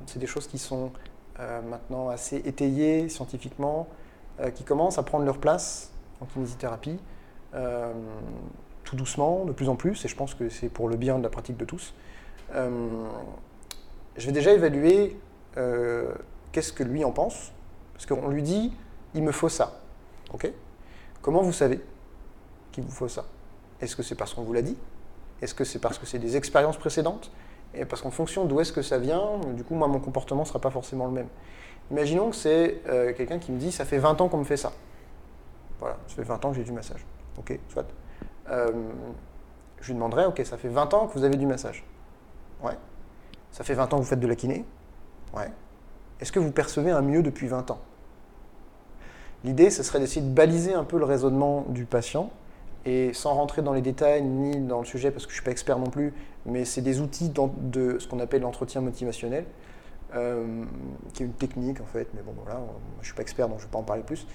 c'est 0.07 0.19
des 0.19 0.27
choses 0.27 0.47
qui 0.47 0.59
sont 0.59 0.93
euh, 1.39 1.63
maintenant 1.63 2.09
assez 2.09 2.37
étayés 2.37 3.09
scientifiquement, 3.09 3.89
euh, 4.41 4.51
qui 4.51 4.65
commencent 4.65 4.99
à 4.99 5.03
prendre 5.03 5.25
leur 5.25 5.39
place 5.39 5.93
en 6.21 6.27
kinésithérapie, 6.27 6.99
tout 8.85 8.97
doucement, 8.97 9.45
de 9.45 9.53
plus 9.53 9.69
en 9.69 9.77
plus, 9.77 10.05
et 10.05 10.09
je 10.09 10.15
pense 10.15 10.35
que 10.35 10.49
c'est 10.49 10.69
pour 10.69 10.89
le 10.89 10.97
bien 10.97 11.19
de 11.19 11.23
la 11.23 11.31
pratique 11.31 11.57
de 11.57 11.65
tous. 11.65 11.95
je 12.55 14.27
vais 14.27 14.33
déjà 14.33 14.53
évaluer 14.53 15.17
qu'est-ce 16.53 16.73
que 16.73 16.85
lui 16.85 17.05
en 17.05 17.11
pense, 17.11 17.53
parce 17.95 18.07
qu'on 18.07 18.29
lui 18.29 18.43
dit, 18.43 18.73
il 19.15 19.23
me 19.23 19.33
faut 19.33 19.49
ça. 19.49 19.81
Comment 21.23 21.43
vous 21.43 21.53
savez 21.53 21.81
qu'il 22.71 22.85
vous 22.85 22.93
faut 22.93 23.09
ça? 23.09 23.25
Est-ce 23.81 23.97
que 23.97 24.03
c'est 24.03 24.15
parce 24.15 24.35
qu'on 24.35 24.43
vous 24.43 24.53
l'a 24.53 24.63
dit? 24.63 24.77
Est-ce 25.43 25.55
que 25.55 25.65
c'est 25.65 25.79
parce 25.79 25.99
que 25.99 26.07
c'est 26.07 26.19
des 26.19 26.37
expériences 26.37 26.77
précédentes? 26.77 27.31
Et 27.75 27.85
parce 27.85 28.03
qu'en 28.03 28.11
fonction 28.11 28.45
d'où 28.45 28.61
est-ce 28.61 28.73
que 28.73 28.83
ça 28.83 28.99
vient, 28.99 29.39
du 29.55 29.65
coup, 29.65 29.75
moi, 29.75 29.89
mon 29.89 30.01
comportement 30.01 30.43
ne 30.43 30.47
sera 30.47 30.59
pas 30.59 30.71
forcément 30.71 31.07
le 31.07 31.13
même. 31.13 31.29
Imaginons 31.91 32.31
que 32.31 32.37
c'est 32.37 32.81
euh, 32.89 33.13
quelqu'un 33.15 33.39
qui 33.39 33.53
me 33.53 33.59
dit 33.59 33.73
Ça 33.73 33.85
fait 33.85 33.99
20 33.99 34.21
ans 34.21 34.29
qu'on 34.29 34.39
me 34.39 34.45
fait 34.45 34.57
ça. 34.57 34.73
Voilà, 35.79 35.97
ça 36.07 36.17
fait 36.17 36.23
20 36.23 36.45
ans 36.45 36.51
que 36.51 36.57
j'ai 36.57 36.65
du 36.65 36.73
massage. 36.73 37.05
Ok, 37.39 37.59
soit. 37.69 37.87
Euh, 38.51 38.71
je 39.81 39.87
lui 39.87 39.95
demanderai 39.95 40.27
Ok, 40.27 40.43
ça 40.45 40.57
fait 40.59 40.69
20 40.69 40.95
ans 40.95 41.07
que 41.07 41.15
vous 41.15 41.25
avez 41.25 41.37
du 41.37 41.47
massage. 41.47 41.85
Ouais. 42.63 42.77
Ça 43.51 43.65
fait 43.65 43.75
20 43.75 43.93
ans 43.93 43.97
que 43.97 44.03
vous 44.03 44.09
faites 44.09 44.21
de 44.21 44.27
la 44.27 44.37
kiné. 44.37 44.65
Ouais. 45.35 45.51
Est-ce 46.21 46.33
que 46.33 46.39
vous 46.39 46.53
percevez 46.53 46.91
un 46.91 47.03
mieux 47.03 47.23
depuis 47.23 47.47
20 47.47 47.71
ans? 47.71 47.81
L'idée, 49.43 49.71
ce 49.71 49.83
serait 49.83 50.01
d'essayer 50.01 50.21
de 50.21 50.33
baliser 50.33 50.75
un 50.75 50.85
peu 50.85 50.99
le 50.99 51.07
raisonnement 51.07 51.65
du 51.69 51.87
patient 51.87 52.31
et 52.85 53.13
sans 53.13 53.35
rentrer 53.35 53.63
dans 53.63 53.73
les 53.73 53.83
détails 53.83 54.23
ni 54.23 54.59
dans 54.59 54.81
le 54.81 54.87
sujet, 54.87 55.11
parce 55.11 55.27
que 55.27 55.33
je 55.33 55.37
ne 55.37 55.41
suis 55.41 55.45
pas 55.45 55.51
expert 55.51 55.79
non 55.79 55.91
plus, 55.91 56.13
mais 56.47 56.65
c'est 56.65 56.81
des 56.81 57.01
outils 57.01 57.31
de 57.31 57.99
ce 57.99 58.09
qu'on 58.09 58.21
appelle 58.21 58.43
l'entretien 58.43 58.81
motivationnel, 58.81 59.45
euh, 60.15 60.65
qui 61.13 61.23
est 61.23 61.27
une 61.27 61.33
technique 61.33 61.81
en 61.81 61.87
fait, 61.87 62.09
mais 62.15 62.23
bon 62.23 62.33
voilà, 62.43 62.61
je 62.97 63.01
ne 63.01 63.05
suis 63.05 63.15
pas 63.15 63.23
expert 63.23 63.49
donc 63.49 63.59
je 63.59 63.65
ne 63.65 63.69
vais 63.69 63.73
pas 63.73 63.79
en 63.79 63.85
parler 63.85 64.03
plus. 64.03 64.27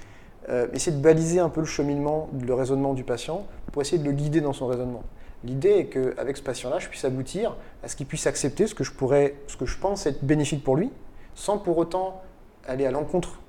Euh, 0.47 0.67
essayer 0.73 0.95
de 0.95 1.01
baliser 1.01 1.39
un 1.39 1.49
peu 1.49 1.59
le 1.59 1.65
cheminement, 1.65 2.29
le 2.39 2.53
raisonnement 2.53 2.93
du 2.93 3.03
patient 3.03 3.47
pour 3.71 3.81
essayer 3.81 3.97
de 3.97 4.05
le 4.05 4.11
guider 4.11 4.41
dans 4.41 4.53
son 4.53 4.67
raisonnement. 4.67 5.03
L'idée 5.43 5.69
est 5.69 5.85
qu'avec 5.85 6.37
ce 6.37 6.43
patient-là, 6.43 6.79
je 6.79 6.87
puisse 6.87 7.03
aboutir 7.03 7.55
à 7.83 7.87
ce 7.87 7.95
qu'il 7.95 8.05
puisse 8.05 8.27
accepter 8.27 8.67
ce 8.67 8.75
que 8.75 8.83
je 8.83 8.91
pourrais, 8.91 9.35
ce 9.47 9.57
que 9.57 9.65
je 9.65 9.77
pense 9.77 10.05
être 10.05 10.23
bénéfique 10.23 10.63
pour 10.63 10.75
lui, 10.75 10.91
sans 11.33 11.57
pour 11.57 11.77
autant 11.77 12.21
aller 12.67 12.85
à 12.85 12.91
l'encontre 12.91 13.39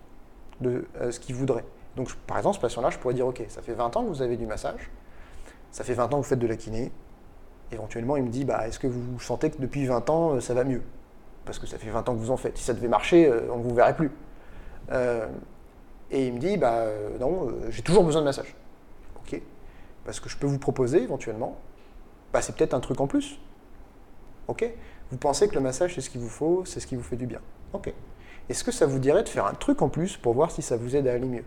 de 0.61 0.87
euh, 1.01 1.11
ce 1.11 1.21
qu'il 1.21 1.35
voudrait. 1.35 1.65
Donc, 1.97 2.15
par 2.27 2.37
exemple, 2.37 2.57
ce 2.57 2.61
patient-là, 2.61 2.91
je 2.91 2.99
pourrais 2.99 3.15
dire, 3.15 3.27
OK, 3.27 3.43
ça 3.49 3.63
fait 3.63 3.73
20 3.73 3.97
ans 3.97 4.05
que 4.05 4.09
vous 4.09 4.23
avez 4.23 4.37
du 4.37 4.47
massage, 4.47 4.91
ça 5.73 5.83
fait 5.83 5.95
20 5.95 6.05
ans 6.05 6.09
que 6.09 6.17
vous 6.17 6.23
faites 6.23 6.39
de 6.39 6.47
la 6.47 6.57
kiné. 6.57 6.93
Éventuellement, 7.73 8.17
il 8.17 8.23
me 8.23 8.29
dit, 8.29 8.45
bah, 8.45 8.69
est-ce 8.69 8.79
que 8.79 8.87
vous 8.87 9.19
sentez 9.19 9.51
que 9.51 9.61
depuis 9.61 9.87
20 9.87 10.09
ans, 10.11 10.35
euh, 10.35 10.41
ça 10.41 10.55
va 10.55 10.63
mieux? 10.63 10.83
Parce 11.45 11.59
que 11.59 11.67
ça 11.67 11.79
fait 11.79 11.91
20 11.91 12.09
ans 12.09 12.15
que 12.15 12.19
vous 12.19 12.31
en 12.31 12.37
faites. 12.37 12.59
Si 12.59 12.65
ça 12.65 12.75
devait 12.75 12.89
marcher, 12.89 13.27
euh, 13.27 13.49
on 13.51 13.59
ne 13.59 13.63
vous 13.63 13.75
verrait 13.75 13.97
plus. 13.97 14.11
Euh, 14.93 15.27
et 16.11 16.27
il 16.27 16.35
me 16.35 16.39
dit, 16.39 16.57
bah, 16.57 16.85
non, 17.19 17.49
j'ai 17.71 17.83
toujours 17.83 18.05
besoin 18.05 18.21
de 18.21 18.27
massage. 18.27 18.55
OK. 19.17 19.41
Parce 20.05 20.21
que 20.21 20.29
je 20.29 20.37
peux 20.37 20.47
vous 20.47 20.59
proposer, 20.59 21.03
éventuellement, 21.03 21.57
bah, 22.33 22.43
c'est 22.43 22.55
peut-être 22.55 22.75
un 22.75 22.81
truc 22.81 23.01
en 23.01 23.07
plus. 23.07 23.41
OK. 24.49 24.65
Vous 25.11 25.17
pensez 25.17 25.49
que 25.49 25.55
le 25.55 25.61
massage, 25.61 25.95
c'est 25.95 26.01
ce 26.01 26.11
qu'il 26.11 26.21
vous 26.21 26.29
faut, 26.29 26.65
c'est 26.65 26.79
ce 26.79 26.87
qui 26.87 26.95
vous 26.95 27.03
fait 27.03 27.17
du 27.17 27.27
bien. 27.27 27.41
OK. 27.73 27.93
Est-ce 28.49 28.63
que 28.63 28.71
ça 28.71 28.87
vous 28.87 28.99
dirait 28.99 29.25
de 29.25 29.29
faire 29.29 29.47
un 29.47 29.55
truc 29.55 29.83
en 29.83 29.89
plus 29.89 30.17
pour 30.17 30.35
voir 30.35 30.51
si 30.51 30.63
ça 30.63 30.77
vous 30.77 30.95
aide 30.95 31.09
à 31.09 31.13
aller 31.15 31.27
mieux? 31.27 31.45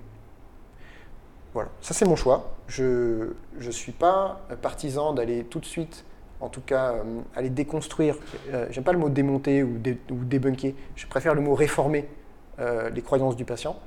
Voilà, 1.54 1.70
ça 1.82 1.94
c'est 1.94 2.06
mon 2.06 2.16
choix. 2.16 2.52
Je 2.68 3.34
ne 3.60 3.72
suis 3.72 3.92
pas 3.92 4.42
partisan 4.62 5.14
d'aller 5.14 5.44
tout 5.44 5.60
de 5.60 5.66
suite, 5.66 6.06
en 6.40 6.50
tout 6.50 6.62
cas, 6.62 6.94
euh, 6.94 7.04
aller 7.36 7.50
déconstruire. 7.50 8.16
Euh, 8.54 8.68
J'aime 8.70 8.84
pas 8.84 8.94
le 8.94 9.00
mot 9.00 9.10
démonter 9.10 9.64
ou, 9.64 9.80
ou, 10.12 10.24
débunker. 10.24 10.74
Je 10.96 11.08
préfère 11.08 11.34
le 11.34 11.42
mot 11.42 11.56
réformer 11.56 12.08
euh, 12.60 12.90
les 12.90 13.02
croyances 13.02 13.36
du 13.36 13.46
patient. 13.46 13.78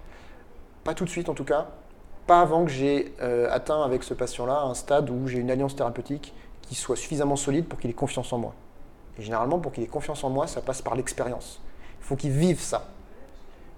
Pas 0.84 0.94
tout 0.94 1.04
de 1.04 1.10
suite 1.10 1.28
en 1.28 1.34
tout 1.34 1.44
cas. 1.44 1.68
Pas 2.26 2.40
avant 2.40 2.64
que 2.64 2.70
j'ai 2.70 3.14
euh, 3.20 3.48
atteint 3.50 3.82
avec 3.82 4.02
ce 4.02 4.14
patient-là 4.14 4.62
un 4.62 4.74
stade 4.74 5.10
où 5.10 5.26
j'ai 5.26 5.38
une 5.38 5.50
alliance 5.50 5.76
thérapeutique 5.76 6.34
qui 6.62 6.74
soit 6.74 6.96
suffisamment 6.96 7.36
solide 7.36 7.66
pour 7.66 7.78
qu'il 7.78 7.90
ait 7.90 7.94
confiance 7.94 8.32
en 8.32 8.38
moi. 8.38 8.54
Et 9.18 9.22
généralement, 9.22 9.58
pour 9.58 9.72
qu'il 9.72 9.82
ait 9.82 9.88
confiance 9.88 10.24
en 10.24 10.30
moi, 10.30 10.46
ça 10.46 10.62
passe 10.62 10.80
par 10.80 10.94
l'expérience. 10.94 11.60
Il 12.00 12.04
faut 12.04 12.16
qu'il 12.16 12.30
vive 12.30 12.60
ça. 12.60 12.88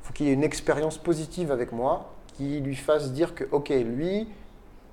Il 0.03 0.07
faut 0.07 0.13
qu'il 0.13 0.29
ait 0.29 0.33
une 0.33 0.45
expérience 0.45 0.99
positive 0.99 1.51
avec 1.51 1.73
moi 1.73 2.14
qui 2.37 2.61
lui 2.61 2.77
fasse 2.77 3.13
dire 3.13 3.35
que, 3.35 3.45
ok, 3.51 3.71
lui, 3.71 4.29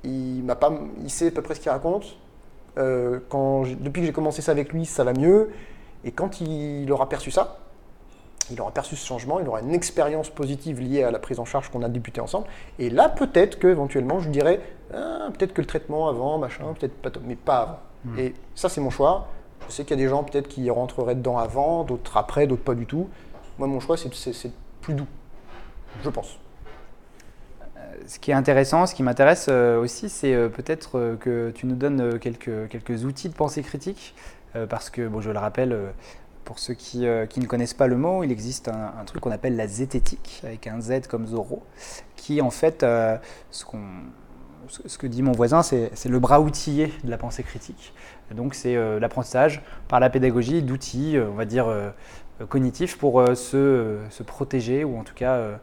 il, 0.04 0.44
m'a 0.44 0.56
pas, 0.56 0.72
il 1.04 1.10
sait 1.10 1.28
à 1.28 1.32
peu 1.32 1.42
près 1.42 1.56
ce 1.56 1.60
qu'il 1.60 1.72
raconte. 1.72 2.18
Euh, 2.78 3.20
quand 3.30 3.64
depuis 3.64 4.02
que 4.02 4.08
j'ai 4.08 4.14
commencé 4.14 4.42
ça 4.42 4.52
avec 4.52 4.72
lui, 4.72 4.86
ça 4.86 5.04
va 5.04 5.14
mieux. 5.14 5.52
Et 6.04 6.12
quand 6.12 6.42
il, 6.42 6.92
aura 6.92 7.10
perçu 7.10 7.32
ça, 7.32 7.60
il 8.50 8.60
aura 8.60 8.72
perçu 8.72 8.96
ce 8.96 9.06
changement, 9.06 9.40
il 9.40 9.48
aura 9.48 9.62
une 9.62 9.74
expérience 9.74 10.30
positive 10.30 10.82
liée 10.82 11.04
à 11.04 11.12
la 11.12 11.20
prise 11.20 11.40
en 11.40 11.46
charge 11.46 11.70
qu'on 11.70 11.84
a 11.84 11.90
débuté 11.90 12.22
ensemble. 12.22 12.48
Et 12.80 12.90
là, 12.90 13.10
peut-être 13.10 13.60
que 13.60 13.68
éventuellement, 13.68 14.20
je 14.20 14.30
dirais, 14.30 14.62
ah, 14.94 15.30
peut-être 15.38 15.54
que 15.54 15.62
le 15.62 15.68
traitement 15.68 16.08
avant, 16.08 16.38
machin, 16.38 16.74
peut-être 16.80 16.96
pas, 17.02 17.12
mais 17.24 17.36
pas 17.36 17.58
avant. 17.60 17.80
Hmm. 18.06 18.20
Et 18.20 18.34
ça, 18.56 18.68
c'est 18.68 18.82
mon 18.82 18.90
choix. 18.90 19.28
Je 19.68 19.74
sais 19.74 19.84
qu'il 19.84 19.98
y 19.98 20.02
a 20.02 20.04
des 20.04 20.10
gens 20.10 20.24
peut-être 20.24 20.48
qui 20.48 20.70
rentreraient 20.70 21.16
dedans 21.16 21.38
avant, 21.38 21.84
d'autres 21.84 22.18
après, 22.18 22.48
d'autres 22.48 22.64
pas 22.64 22.74
du 22.74 22.88
tout. 22.88 23.10
Moi, 23.60 23.68
mon 23.68 23.80
choix, 23.80 23.96
c'est 23.96 24.52
plus 24.82 24.94
doux, 24.96 25.08
je 26.04 26.10
pense 26.10 26.40
ce 28.08 28.20
qui 28.20 28.32
est 28.32 28.34
intéressant, 28.34 28.86
ce 28.86 28.96
qui 28.96 29.04
m'intéresse 29.04 29.48
euh, 29.50 29.80
aussi, 29.80 30.10
c'est 30.10 30.34
euh, 30.34 30.50
peut-être 30.50 30.98
euh, 30.98 31.16
que 31.16 31.52
tu 31.52 31.66
nous 31.66 31.76
donnes 31.76 32.20
quelques, 32.20 33.06
outils 33.06 33.30
de 33.30 33.34
pensée 33.34 33.62
critique, 33.62 34.16
parce 34.68 34.90
que, 34.90 35.08
bon, 35.08 35.22
je 35.22 35.32
le 35.32 35.40
rappelle, 35.40 35.74
pour 36.44 36.60
ceux 36.60 36.74
qui, 36.74 37.04
ne 37.04 37.46
connaissent 37.46 37.74
pas 37.74 37.88
le 37.88 37.96
mot, 37.96 38.22
il 38.26 38.34
existe 38.34 38.68
un, 38.68 39.06
truc 39.06 39.22
qu'on 39.22 39.32
appelle 39.32 39.56
la 39.56 39.66
zététique, 39.66 40.42
avec 40.44 40.68
un 40.68 40.82
Z 40.82 41.08
comme 41.08 41.26
Zoro, 41.26 41.64
qui 42.18 42.42
en 42.42 42.50
fait, 42.50 42.86
ce 43.50 43.64
que 44.98 45.08
dit 45.08 45.22
mon 45.22 45.32
voisin, 45.32 45.64
c'est 45.64 46.06
le 46.10 46.20
bras 46.20 46.42
outillé 46.42 46.92
de 47.06 47.10
la 47.10 47.18
pensée 47.18 47.44
critique. 47.44 47.94
donc 48.36 48.54
c'est 48.54 48.76
l'apprentissage 49.00 49.64
par 49.88 50.02
la 50.02 50.10
pédagogie 50.10 50.62
d'outils, 50.62 51.18
on 51.18 51.36
va 51.36 51.46
dire, 51.46 51.74
cognitifs 52.50 52.98
pour 52.98 53.26
se, 53.38 54.00
protéger 54.28 54.84
ou 54.84 55.00
en 55.00 55.06
tout 55.06 55.16
cas 55.16 55.62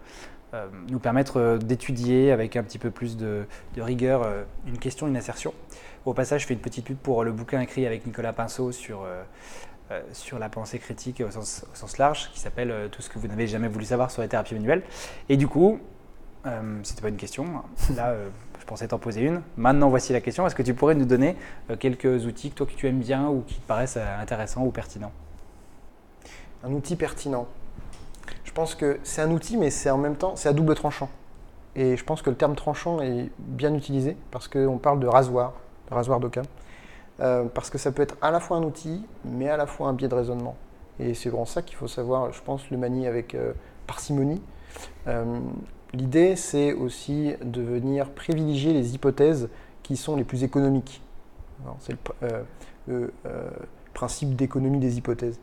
nous 0.88 0.98
permettre 0.98 1.58
d'étudier 1.58 2.32
avec 2.32 2.56
un 2.56 2.62
petit 2.62 2.78
peu 2.78 2.90
plus 2.90 3.16
de, 3.16 3.44
rigueur 3.76 4.26
une 4.66 4.78
question, 4.78 5.06
une 5.06 5.16
assertion. 5.16 5.52
Au 6.06 6.14
passage, 6.14 6.42
je 6.42 6.46
fais 6.46 6.54
une 6.54 6.60
petite 6.60 6.86
pub 6.86 6.96
pour 6.96 7.22
le 7.22 7.32
bouquin 7.32 7.60
écrit 7.60 7.86
avec 7.86 8.06
Nicolas 8.06 8.32
Pinceau 8.32 8.72
sur 8.72 9.04
euh, 9.90 10.02
sur 10.12 10.38
la 10.38 10.50
pensée 10.50 10.78
critique 10.78 11.22
au 11.26 11.30
sens, 11.30 11.96
large, 11.96 12.30
qui 12.34 12.40
s'appelle 12.40 12.70
euh, 12.70 12.88
Tout 12.88 13.00
ce 13.00 13.08
que 13.08 13.18
vous 13.18 13.26
n'avez 13.26 13.46
jamais 13.46 13.68
voulu 13.68 13.86
savoir 13.86 14.10
sur 14.10 14.20
les 14.20 14.28
thérapies 14.28 14.52
manuelles. 14.52 14.82
Et 15.30 15.38
du 15.38 15.48
coup, 15.48 15.80
euh, 16.44 16.78
c'était 16.82 17.00
pas 17.00 17.08
une 17.08 17.16
question, 17.16 17.46
là 17.96 18.14
je 18.60 18.64
pensais 18.66 18.88
t'en 18.88 18.98
poser 18.98 19.22
une. 19.22 19.40
Maintenant 19.56 19.88
voici 19.88 20.12
la 20.12 20.20
question, 20.20 20.46
est-ce 20.46 20.54
que 20.54 20.62
tu 20.62 20.74
pourrais 20.74 20.94
nous 20.94 21.06
donner 21.06 21.36
quelques 21.78 22.26
outils 22.26 22.50
que 22.50 22.56
toi 22.56 22.66
que 22.66 22.72
tu 22.72 22.86
aimes 22.86 22.98
bien 22.98 23.28
ou 23.28 23.40
qui 23.46 23.54
te 23.54 23.66
paraissent 23.66 23.96
intéressants 23.96 24.62
ou 24.62 24.70
pertinents? 24.70 25.12
Un 26.62 26.72
outil 26.72 26.96
pertinent. 26.96 27.46
Je 28.44 28.52
pense 28.52 28.74
que 28.74 28.98
c'est 29.02 29.22
un 29.22 29.30
outil, 29.30 29.56
mais 29.56 29.70
c'est 29.70 29.90
en 29.90 29.98
même 29.98 30.16
temps, 30.16 30.36
c'est 30.36 30.48
à 30.48 30.52
double 30.52 30.74
tranchant. 30.74 31.08
Et 31.76 31.96
je 31.96 32.04
pense 32.04 32.22
que 32.22 32.30
le 32.30 32.36
terme 32.36 32.56
tranchant 32.56 33.00
est 33.00 33.30
bien 33.38 33.74
utilisé 33.74 34.16
parce 34.30 34.48
qu'on 34.48 34.78
parle 34.78 34.98
de 35.00 35.06
rasoir, 35.06 35.52
de 35.88 35.94
rasoir 35.94 36.18
d'Occam. 36.18 36.44
Euh, 37.20 37.44
parce 37.52 37.68
que 37.68 37.78
ça 37.78 37.90
peut 37.90 38.02
être 38.02 38.16
à 38.22 38.30
la 38.30 38.38
fois 38.38 38.58
un 38.58 38.62
outil, 38.62 39.04
mais 39.24 39.48
à 39.48 39.56
la 39.56 39.66
fois 39.66 39.88
un 39.88 39.92
biais 39.92 40.08
de 40.08 40.14
raisonnement. 40.14 40.56
Et 41.00 41.14
c'est 41.14 41.28
vraiment 41.28 41.46
ça 41.46 41.62
qu'il 41.62 41.76
faut 41.76 41.88
savoir, 41.88 42.32
je 42.32 42.40
pense, 42.42 42.70
le 42.70 42.76
manier 42.76 43.06
avec 43.06 43.34
euh, 43.34 43.52
parcimonie. 43.86 44.40
Euh, 45.06 45.40
l'idée, 45.92 46.36
c'est 46.36 46.72
aussi 46.72 47.34
de 47.42 47.62
venir 47.62 48.10
privilégier 48.10 48.72
les 48.72 48.94
hypothèses 48.94 49.48
qui 49.82 49.96
sont 49.96 50.16
les 50.16 50.24
plus 50.24 50.44
économiques. 50.44 51.02
C'est 51.80 51.94
le, 52.86 53.12
principe 53.94 54.36
d'économie 54.36 54.78
des 54.78 54.96
hypothèses. 54.96 55.40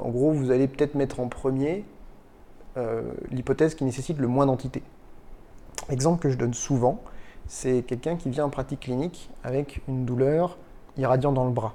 en 0.00 0.08
gros, 0.10 0.30
vous 0.30 0.52
allez 0.52 0.68
peut-être 0.68 0.94
mettre 0.94 1.18
en 1.18 1.26
premier 1.26 1.84
l'hypothèse 3.30 3.74
qui 3.74 3.84
nécessite 3.84 4.18
le 4.18 4.26
moins 4.26 4.46
d'entités. 4.46 4.82
Exemple 5.90 6.20
que 6.20 6.30
je 6.30 6.36
donne 6.36 6.54
souvent, 6.54 7.00
c'est 7.46 7.82
quelqu'un 7.82 8.16
qui 8.16 8.30
vient 8.30 8.46
en 8.46 8.50
pratique 8.50 8.80
clinique 8.80 9.30
avec 9.42 9.80
une 9.88 10.04
douleur 10.04 10.56
irradiant 10.96 11.32
dans 11.32 11.44
le 11.44 11.50
bras. 11.50 11.74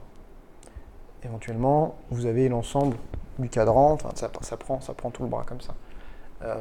Éventuellement, 1.23 1.95
vous 2.09 2.25
avez 2.25 2.49
l'ensemble 2.49 2.95
du 3.37 3.49
cadran, 3.49 3.97
ça, 4.15 4.29
prend, 4.57 5.09
tout 5.11 5.23
le 5.23 5.29
bras 5.29 5.43
comme 5.45 5.61
ça. 5.61 5.75
Euh, 6.43 6.55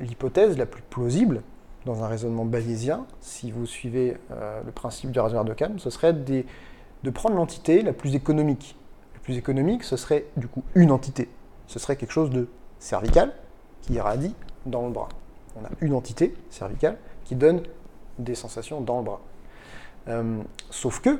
l'hypothèse 0.00 0.58
la 0.58 0.66
plus 0.66 0.82
plausible, 0.82 1.42
dans 1.86 2.02
un 2.02 2.08
raisonnement 2.08 2.44
bayésien, 2.44 3.06
si 3.20 3.50
vous 3.50 3.64
suivez 3.64 4.16
euh, 4.30 4.60
le 4.64 4.72
principe 4.72 5.10
du 5.10 5.20
rasoir 5.20 5.44
de 5.44 5.54
Kahn, 5.54 5.78
ce 5.78 5.90
serait 5.90 6.12
de 6.12 7.10
prendre 7.10 7.36
l'entité 7.36 7.82
la 7.82 7.92
plus 7.92 8.14
économique. 8.14 8.76
La 9.14 9.20
plus 9.20 9.36
économique, 9.38 9.84
ce 9.84 9.96
serait 9.96 10.26
du 10.36 10.48
coup 10.48 10.64
une 10.74 10.90
entité. 10.90 11.28
Ce 11.66 11.78
serait 11.78 11.96
quelque 11.96 12.12
chose 12.12 12.30
de 12.30 12.48
cervical 12.78 13.32
qui 13.88 13.94
irradie 13.94 14.34
dans 14.66 14.86
le 14.86 14.92
bras. 14.92 15.08
On 15.56 15.64
a 15.64 15.70
une 15.80 15.94
entité 15.94 16.34
cervicale 16.50 16.98
qui 17.24 17.34
donne 17.34 17.62
des 18.18 18.34
sensations 18.34 18.80
dans 18.80 18.98
le 18.98 19.04
bras. 19.04 19.20
Euh, 20.08 20.38
sauf 20.70 21.00
que 21.00 21.18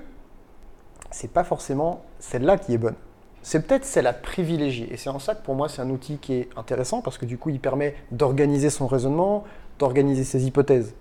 c'est 1.11 1.33
pas 1.33 1.45
forcément 1.45 2.05
celle-là 2.19 2.59
qui 2.59 2.75
est 2.75 2.79
bonne. 2.79 2.95
C'est 3.43 3.67
peut-être 3.67 3.87
celle 3.87 4.07
à 4.07 4.13
privilégier. 4.13 4.93
Et 4.93 4.99
c'est 4.99 5.09
en 5.09 5.19
ça 5.19 5.35
que 5.35 5.43
pour 5.43 5.55
moi, 5.55 5.69
c'est 5.69 5.81
un 5.81 5.89
outil 5.89 6.19
qui 6.19 6.35
est 6.35 6.49
intéressant 6.57 7.01
parce 7.01 7.17
que 7.17 7.25
du 7.25 7.39
coup, 7.39 7.49
il 7.49 7.61
permet 7.61 7.95
d'organiser 8.11 8.69
son 8.69 8.87
raisonnement, 8.87 9.45
d'organiser 9.79 10.25
ses 10.25 10.47
hypothèses. 10.47 10.95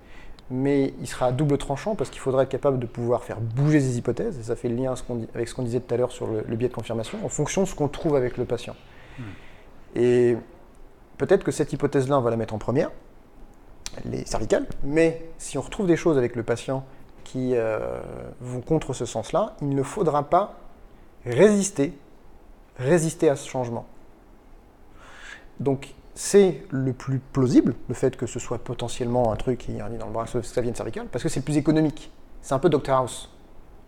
Mais 0.50 0.94
il 1.02 1.08
sera 1.08 1.26
à 1.26 1.32
double 1.34 1.58
tranchant 1.58 1.96
parce 1.96 2.10
qu'il 2.10 2.22
faudra 2.22 2.44
être 2.44 2.50
capable 2.50 2.80
de 2.80 2.86
pouvoir 2.86 3.26
faire 3.26 3.42
bouger 3.42 3.82
ses 3.82 3.98
hypothèses. 3.98 4.40
Et 4.40 4.44
ça 4.44 4.56
fait 4.56 4.70
le 4.70 4.76
lien 4.76 4.94
avec 5.34 5.48
ce 5.50 5.54
qu'on 5.54 5.64
disait 5.64 5.82
tout 5.82 5.94
à 5.94 5.98
l'heure 5.98 6.14
sur 6.14 6.28
le, 6.28 6.56
biais 6.56 6.70
de 6.70 6.74
confirmation, 6.74 7.18
en 7.26 7.30
fonction 7.30 7.64
de 7.64 7.68
ce 7.68 7.76
qu'on 7.76 7.90
trouve 7.90 8.16
avec 8.16 8.38
le 8.38 8.46
patient. 8.46 8.76
Hmm. 9.20 9.24
Et 9.96 10.38
peut-être 11.18 11.44
que 11.44 11.52
cette 11.52 11.74
hypothèse-là, 11.74 12.18
on 12.18 12.22
va 12.22 12.30
la 12.30 12.38
mettre 12.38 12.54
en 12.54 12.58
première, 12.58 12.92
les 14.06 14.26
cervicales. 14.26 14.68
Mais 14.84 15.30
si 15.38 15.58
on 15.58 15.62
retrouve 15.62 15.88
des 15.88 15.96
choses 15.96 16.18
avec 16.18 16.36
le 16.36 16.44
patient 16.44 16.86
qui 17.24 17.56
euh, 17.56 18.00
vont 18.40 18.62
contre 18.62 18.94
ce 18.94 19.06
sens-là, 19.06 19.56
il 19.62 19.70
ne 19.70 19.84
faudra 19.84 20.30
pas 20.30 20.56
résister, 21.26 21.98
résister 22.78 23.30
à 23.30 23.36
ce 23.36 23.50
changement. 23.50 23.86
Donc 25.60 25.94
c'est 26.16 26.64
le 26.72 26.94
plus 26.94 27.20
plausible, 27.20 27.76
le 27.90 27.94
fait 27.94 28.16
que 28.18 28.26
ce 28.26 28.40
soit 28.40 28.58
potentiellement 28.58 29.32
un 29.32 29.36
truc 29.36 29.60
qui 29.60 29.74
est 29.74 29.98
dans 29.98 30.08
le 30.08 30.12
bras, 30.12 30.26
ça 30.26 30.62
vienne 30.62 30.74
cervical, 30.74 31.08
parce 31.12 31.24
que 31.24 31.30
c'est 31.30 31.42
le 31.42 31.46
plus 31.46 31.58
économique. 31.58 32.12
C'est 32.42 32.54
un 32.54 32.60
peu 32.60 32.70
Dr 32.70 32.92
House, 32.92 33.30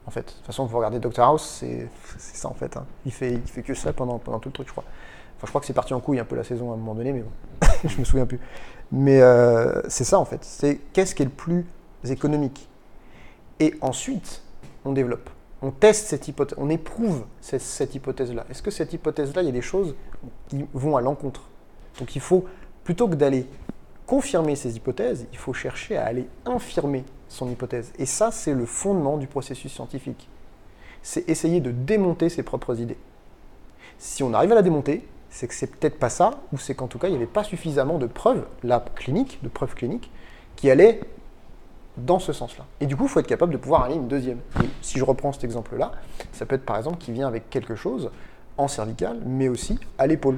en 0.05 0.11
fait. 0.11 0.21
De 0.21 0.31
toute 0.31 0.45
façon, 0.45 0.65
vous 0.65 0.77
regardez 0.77 0.99
Dr 0.99 1.23
House, 1.23 1.43
c'est 1.59 1.89
ça 2.17 2.49
en 2.49 2.53
fait. 2.53 2.77
Hein. 2.77 2.85
Il, 3.05 3.11
fait, 3.11 3.33
il 3.33 3.47
fait 3.47 3.63
que 3.63 3.73
ça 3.73 3.93
pendant 3.93 4.19
tout 4.19 4.49
le 4.49 4.51
truc, 4.51 4.67
je 4.67 4.71
crois. 4.71 4.83
Je 5.43 5.49
crois 5.49 5.61
que 5.61 5.67
c'est 5.67 5.73
parti 5.73 5.93
en 5.93 5.99
couille 5.99 6.19
un 6.19 6.25
peu 6.25 6.35
la 6.35 6.43
saison 6.43 6.71
à 6.71 6.73
un 6.73 6.77
moment 6.77 6.95
donné, 6.95 7.13
mais 7.13 7.21
bon, 7.21 7.67
je 7.87 7.97
me 7.97 8.03
souviens 8.03 8.25
plus. 8.25 8.39
Mais 8.91 9.21
euh, 9.21 9.81
c'est 9.87 10.03
ça 10.03 10.19
en 10.19 10.25
fait. 10.25 10.43
C'est 10.43 10.79
qu'est-ce 10.93 11.15
qui 11.15 11.21
est 11.21 11.25
le 11.25 11.31
plus 11.31 11.65
économique? 12.05 12.67
Et 13.59 13.75
ensuite, 13.81 14.41
on 14.85 14.93
développe. 14.93 15.29
On 15.61 15.71
teste 15.71 16.07
cette 16.07 16.27
hypothèse, 16.27 16.57
on 16.59 16.69
éprouve 16.69 17.25
cette, 17.41 17.93
hypothèse-là. 17.93 18.45
Est-ce 18.49 18.61
que 18.61 18.71
cette 18.71 18.93
hypothèse-là, 18.93 19.41
il 19.41 19.45
y 19.45 19.49
a 19.49 19.53
des 19.53 19.61
choses 19.61 19.95
qui 20.47 20.65
vont 20.73 20.95
à 20.95 21.01
l'encontre? 21.01 21.49
Donc 21.99 22.15
il 22.15 22.21
faut, 22.21 22.45
plutôt 22.85 23.09
que 23.09 23.15
d'aller 23.15 23.45
confirmer 24.07 24.55
ces 24.55 24.77
hypothèses, 24.77 25.27
il 25.33 25.37
faut 25.37 25.53
chercher 25.53 25.97
à 25.97 26.05
aller 26.05 26.29
infirmer 26.45 27.03
son 27.27 27.49
hypothèse. 27.51 27.91
Et 27.99 28.05
ça, 28.05 28.31
c'est 28.31 28.53
le 28.53 28.65
fondement 28.65 29.17
du 29.17 29.27
processus 29.27 29.73
scientifique. 29.73 30.29
C'est 31.03 31.27
essayer 31.29 31.59
de 31.59 31.71
démonter 31.71 32.29
ses 32.29 32.43
propres 32.43 32.79
idées. 32.79 32.97
Si 33.97 34.23
on 34.23 34.33
arrive 34.33 34.53
à 34.53 34.55
la 34.55 34.61
démonter, 34.61 35.05
c'est 35.29 35.47
que 35.47 35.53
c'est 35.53 35.67
peut-être 35.67 35.99
pas 35.99 36.09
ça, 36.09 36.31
ou 36.53 36.57
c'est 36.57 36.75
qu'en 36.75 36.87
tout 36.87 36.99
cas, 36.99 37.07
il 37.07 37.11
n'y 37.11 37.17
avait 37.17 37.25
pas 37.25 37.43
suffisamment 37.43 37.97
de 37.97 38.07
preuves, 38.07 38.45
là, 38.63 38.83
cliniques, 38.95 39.39
de 39.43 39.49
preuves 39.49 39.75
cliniques, 39.75 40.11
qui 40.55 40.69
allaient 40.69 41.01
dans 41.97 42.19
ce 42.19 42.33
sens-là. 42.33 42.65
Et 42.79 42.85
du 42.85 42.95
coup, 42.95 43.03
il 43.03 43.09
faut 43.09 43.19
être 43.19 43.27
capable 43.27 43.53
de 43.53 43.57
pouvoir 43.57 43.83
aller 43.83 43.95
une 43.95 44.07
deuxième. 44.07 44.39
si 44.81 44.97
je 44.97 45.03
reprends 45.03 45.31
cet 45.31 45.43
exemple-là, 45.43 45.91
ça 46.31 46.45
peut 46.45 46.55
être 46.55 46.65
par 46.65 46.77
exemple 46.77 46.97
qui 46.97 47.11
vient 47.11 47.27
avec 47.27 47.49
quelque 47.49 47.75
chose 47.75 48.11
en 48.57 48.67
cervical, 48.67 49.19
mais 49.25 49.49
aussi 49.49 49.79
à 49.97 50.07
l'épaule. 50.07 50.37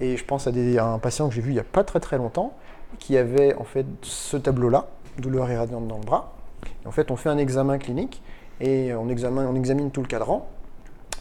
Et 0.00 0.16
je 0.16 0.24
pense 0.24 0.46
à, 0.46 0.50
un 0.50 0.98
patient 0.98 1.28
que 1.28 1.34
j'ai 1.34 1.40
vu 1.40 1.50
il 1.50 1.54
n'y 1.54 1.60
a 1.60 1.64
pas 1.64 1.84
très 1.84 2.00
très 2.00 2.18
longtemps, 2.18 2.54
qui 2.98 3.16
avait 3.16 3.54
en 3.54 3.64
fait 3.64 3.86
ce 4.02 4.36
tableau-là, 4.36 4.88
douleur 5.18 5.50
irradiante 5.50 5.86
dans 5.86 5.98
le 5.98 6.04
bras. 6.04 6.34
en 6.84 6.90
fait, 6.90 7.10
on 7.10 7.16
fait 7.16 7.28
un 7.28 7.38
examen 7.38 7.78
clinique 7.78 8.22
et 8.60 8.94
on 8.94 9.08
examine, 9.08 9.46
on 9.46 9.54
examine 9.54 9.90
tout 9.90 10.00
le 10.00 10.08
cadran, 10.08 10.48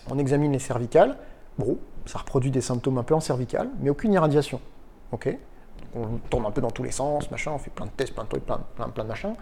on 0.09 0.17
examine 0.17 0.51
les 0.51 0.59
cervicales. 0.59 1.17
Bon, 1.57 1.77
ça 2.05 2.19
reproduit 2.19 2.51
des 2.51 2.61
symptômes 2.61 2.97
un 2.97 3.03
peu 3.03 3.15
en 3.15 3.19
cervical, 3.19 3.69
mais 3.79 3.89
aucune 3.89 4.13
irradiation. 4.13 4.59
ok? 5.11 5.37
On 5.95 6.17
tourne 6.29 6.45
un 6.45 6.51
peu 6.51 6.61
dans 6.61 6.71
tous 6.71 6.83
les 6.83 6.91
sens, 6.91 7.29
machin, 7.29 7.51
on 7.53 7.57
fait 7.57 7.69
plein 7.69 7.85
de 7.85 7.91
tests, 7.91 8.13
plein 8.13 8.23
de 8.23 8.29
trucs, 8.29 8.45
plein, 8.45 8.61
plein, 8.75 8.89
plein 8.89 9.03
de 9.03 9.09
machins. 9.09 9.35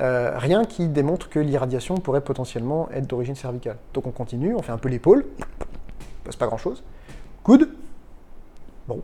Euh, 0.00 0.32
rien 0.36 0.64
qui 0.64 0.88
démontre 0.88 1.28
que 1.28 1.38
l'irradiation 1.38 1.96
pourrait 1.96 2.22
potentiellement 2.22 2.88
être 2.90 3.06
d'origine 3.06 3.34
cervicale. 3.34 3.76
Donc 3.92 4.06
on 4.06 4.12
continue, 4.12 4.54
on 4.54 4.62
fait 4.62 4.72
un 4.72 4.78
peu 4.78 4.88
l'épaule, 4.88 5.26
passe 6.24 6.36
pas 6.36 6.46
grand 6.46 6.56
chose. 6.56 6.82
Coude, 7.42 7.70
bon, 8.88 9.02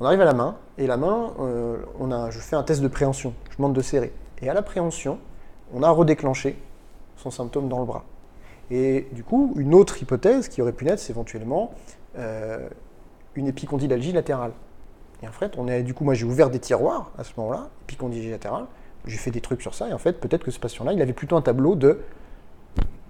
on 0.00 0.04
arrive 0.04 0.20
à 0.20 0.24
la 0.24 0.34
main, 0.34 0.56
et 0.78 0.86
la 0.86 0.96
main, 0.96 1.32
euh, 1.38 1.76
on 2.00 2.10
a, 2.10 2.30
je 2.30 2.38
fais 2.38 2.56
un 2.56 2.62
test 2.62 2.80
de 2.80 2.88
préhension, 2.88 3.34
je 3.50 3.56
demande 3.56 3.74
de 3.74 3.82
serrer. 3.82 4.12
Et 4.40 4.48
à 4.48 4.54
la 4.54 4.62
préhension, 4.62 5.18
on 5.72 5.82
a 5.82 5.90
redéclenché 5.90 6.56
son 7.16 7.30
symptôme 7.30 7.68
dans 7.68 7.78
le 7.78 7.84
bras. 7.84 8.04
Et 8.70 9.06
du 9.12 9.22
coup, 9.22 9.52
une 9.56 9.74
autre 9.74 10.02
hypothèse 10.02 10.48
qui 10.48 10.62
aurait 10.62 10.72
pu 10.72 10.86
naître, 10.86 11.02
c'est 11.02 11.12
éventuellement 11.12 11.72
euh, 12.18 12.68
une 13.34 13.46
épicondylalgie 13.46 14.12
latérale. 14.12 14.52
Et 15.22 15.28
en 15.28 15.32
fait, 15.32 15.56
on 15.56 15.68
est, 15.68 15.82
du 15.82 15.94
coup, 15.94 16.04
moi 16.04 16.14
j'ai 16.14 16.24
ouvert 16.24 16.50
des 16.50 16.58
tiroirs 16.58 17.12
à 17.16 17.24
ce 17.24 17.32
moment-là, 17.36 17.68
épicondylgie 17.84 18.30
latérale, 18.30 18.66
j'ai 19.06 19.16
fait 19.16 19.30
des 19.30 19.40
trucs 19.40 19.62
sur 19.62 19.74
ça, 19.74 19.88
et 19.88 19.92
en 19.92 19.98
fait, 19.98 20.20
peut-être 20.20 20.44
que 20.44 20.50
ce 20.50 20.58
patient-là, 20.58 20.92
il 20.92 21.02
avait 21.02 21.12
plutôt 21.12 21.36
un 21.36 21.42
tableau 21.42 21.74
de 21.74 22.00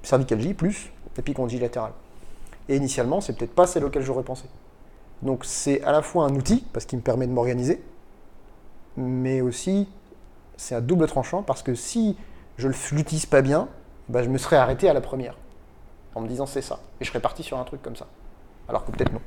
cervicalgie 0.03 0.55
plus 0.55 0.93
épicondylgie 1.19 1.61
latérale. 1.61 1.93
Et 2.69 2.77
initialement, 2.77 3.21
c'est 3.21 3.37
peut-être 3.37 3.55
pas 3.55 3.67
celle 3.67 3.85
auquel 3.85 4.03
j'aurais 4.03 4.23
pensé. 4.23 4.45
Donc 5.23 5.45
c'est 5.45 5.83
à 5.85 5.93
la 5.93 6.03
fois 6.03 6.25
un 6.25 6.35
outil, 6.35 6.65
parce 6.73 6.85
qu'il 6.85 6.99
me 6.99 7.03
permet 7.03 7.27
de 7.27 7.33
m'organiser, 7.33 7.83
mais 8.97 9.41
aussi 9.41 9.89
c'est 10.57 10.75
un 10.75 10.81
double 10.81 11.07
tranchant, 11.07 11.43
parce 11.43 11.63
que 11.63 11.75
si 11.75 12.17
je 12.57 12.69
ne 12.69 12.73
l'utilise 12.93 13.27
pas 13.27 13.43
bien, 13.43 13.69
bah, 14.09 14.23
je 14.23 14.29
me 14.29 14.39
serais 14.39 14.57
arrêté 14.57 14.89
à 14.89 14.93
la 14.93 15.01
première, 15.01 15.37
en 16.15 16.21
me 16.21 16.29
disant 16.29 16.47
c'est 16.47 16.63
ça, 16.63 16.81
et 17.01 17.05
je 17.05 17.09
serais 17.09 17.21
parti 17.21 17.43
sur 17.43 17.59
un 17.59 17.65
truc 17.65 17.83
comme 17.83 17.97
ça. 17.97 18.07
Alors 18.73 18.87
que 18.87 18.91
peut-être 18.91 19.13
non. 19.13 19.21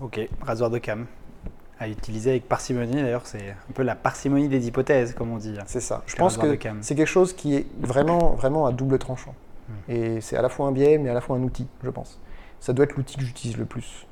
Ok, 0.00 0.20
rasoir 0.42 0.70
de 0.70 0.78
cam 0.78 1.06
à 1.78 1.88
utiliser 1.88 2.30
avec 2.30 2.48
parcimonie. 2.48 3.00
D'ailleurs, 3.00 3.28
c'est 3.28 3.50
un 3.50 3.72
peu 3.72 3.84
la 3.84 3.94
parcimonie 3.94 4.48
des 4.48 4.66
hypothèses, 4.66 5.14
comme 5.14 5.30
on 5.30 5.36
dit. 5.36 5.56
C'est 5.66 5.80
ça. 5.80 6.02
Je 6.06 6.16
pense 6.16 6.36
que 6.36 6.58
c'est 6.80 6.96
quelque 6.96 7.06
chose 7.06 7.32
qui 7.32 7.54
est 7.54 7.66
vraiment, 7.80 8.30
vraiment 8.30 8.66
à 8.66 8.72
double 8.72 8.98
tranchant. 8.98 9.36
Hmm. 9.68 9.92
Et 9.92 10.20
c'est 10.20 10.36
à 10.36 10.42
la 10.42 10.48
fois 10.48 10.66
un 10.66 10.72
biais, 10.72 10.98
mais 10.98 11.10
à 11.10 11.14
la 11.14 11.20
fois 11.20 11.36
un 11.36 11.42
outil, 11.44 11.68
je 11.84 11.90
pense. 11.90 12.18
Ça 12.58 12.72
doit 12.72 12.86
être 12.86 12.96
l'outil 12.96 13.16
que 13.16 13.22
j'utilise 13.22 13.56
le 13.56 13.66
plus. 13.66 14.08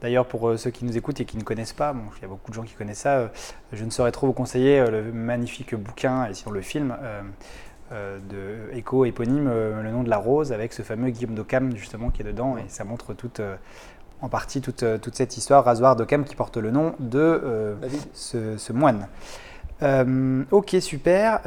D'ailleurs, 0.00 0.26
pour 0.26 0.56
ceux 0.56 0.70
qui 0.70 0.84
nous 0.84 0.96
écoutent 0.96 1.20
et 1.20 1.24
qui 1.24 1.36
ne 1.36 1.42
connaissent 1.42 1.72
pas, 1.72 1.92
bon, 1.92 2.02
il 2.18 2.22
y 2.22 2.24
a 2.26 2.28
beaucoup 2.28 2.52
de 2.52 2.54
gens 2.54 2.62
qui 2.62 2.74
connaissent 2.74 2.98
ça, 2.98 3.32
je 3.72 3.84
ne 3.84 3.90
saurais 3.90 4.12
trop 4.12 4.28
vous 4.28 4.32
conseiller 4.32 4.84
le 4.88 5.12
magnifique 5.12 5.74
bouquin 5.74 6.26
et 6.26 6.34
sinon 6.34 6.52
le 6.52 6.60
film 6.60 6.94
de 7.92 8.72
Echo 8.72 9.04
éponyme 9.04 9.48
Le 9.48 9.90
nom 9.90 10.02
de 10.02 10.10
la 10.10 10.16
rose 10.16 10.52
avec 10.52 10.72
ce 10.72 10.82
fameux 10.82 11.10
Guillaume 11.10 11.34
d'Occam 11.34 11.76
justement 11.76 12.10
qui 12.10 12.22
est 12.22 12.24
dedans 12.24 12.56
et 12.56 12.64
ça 12.68 12.84
montre 12.84 13.14
toute 13.14 13.40
en 14.20 14.28
partie 14.28 14.60
toute, 14.60 14.84
toute 15.00 15.14
cette 15.14 15.36
histoire, 15.36 15.64
Rasoir 15.64 15.96
d'Occam 15.96 16.24
qui 16.24 16.34
porte 16.34 16.56
le 16.56 16.70
nom 16.70 16.94
de 16.98 17.76
ce, 18.14 18.56
ce, 18.56 18.72
moine. 18.72 19.06
ok, 20.50 20.76
super. 20.80 21.40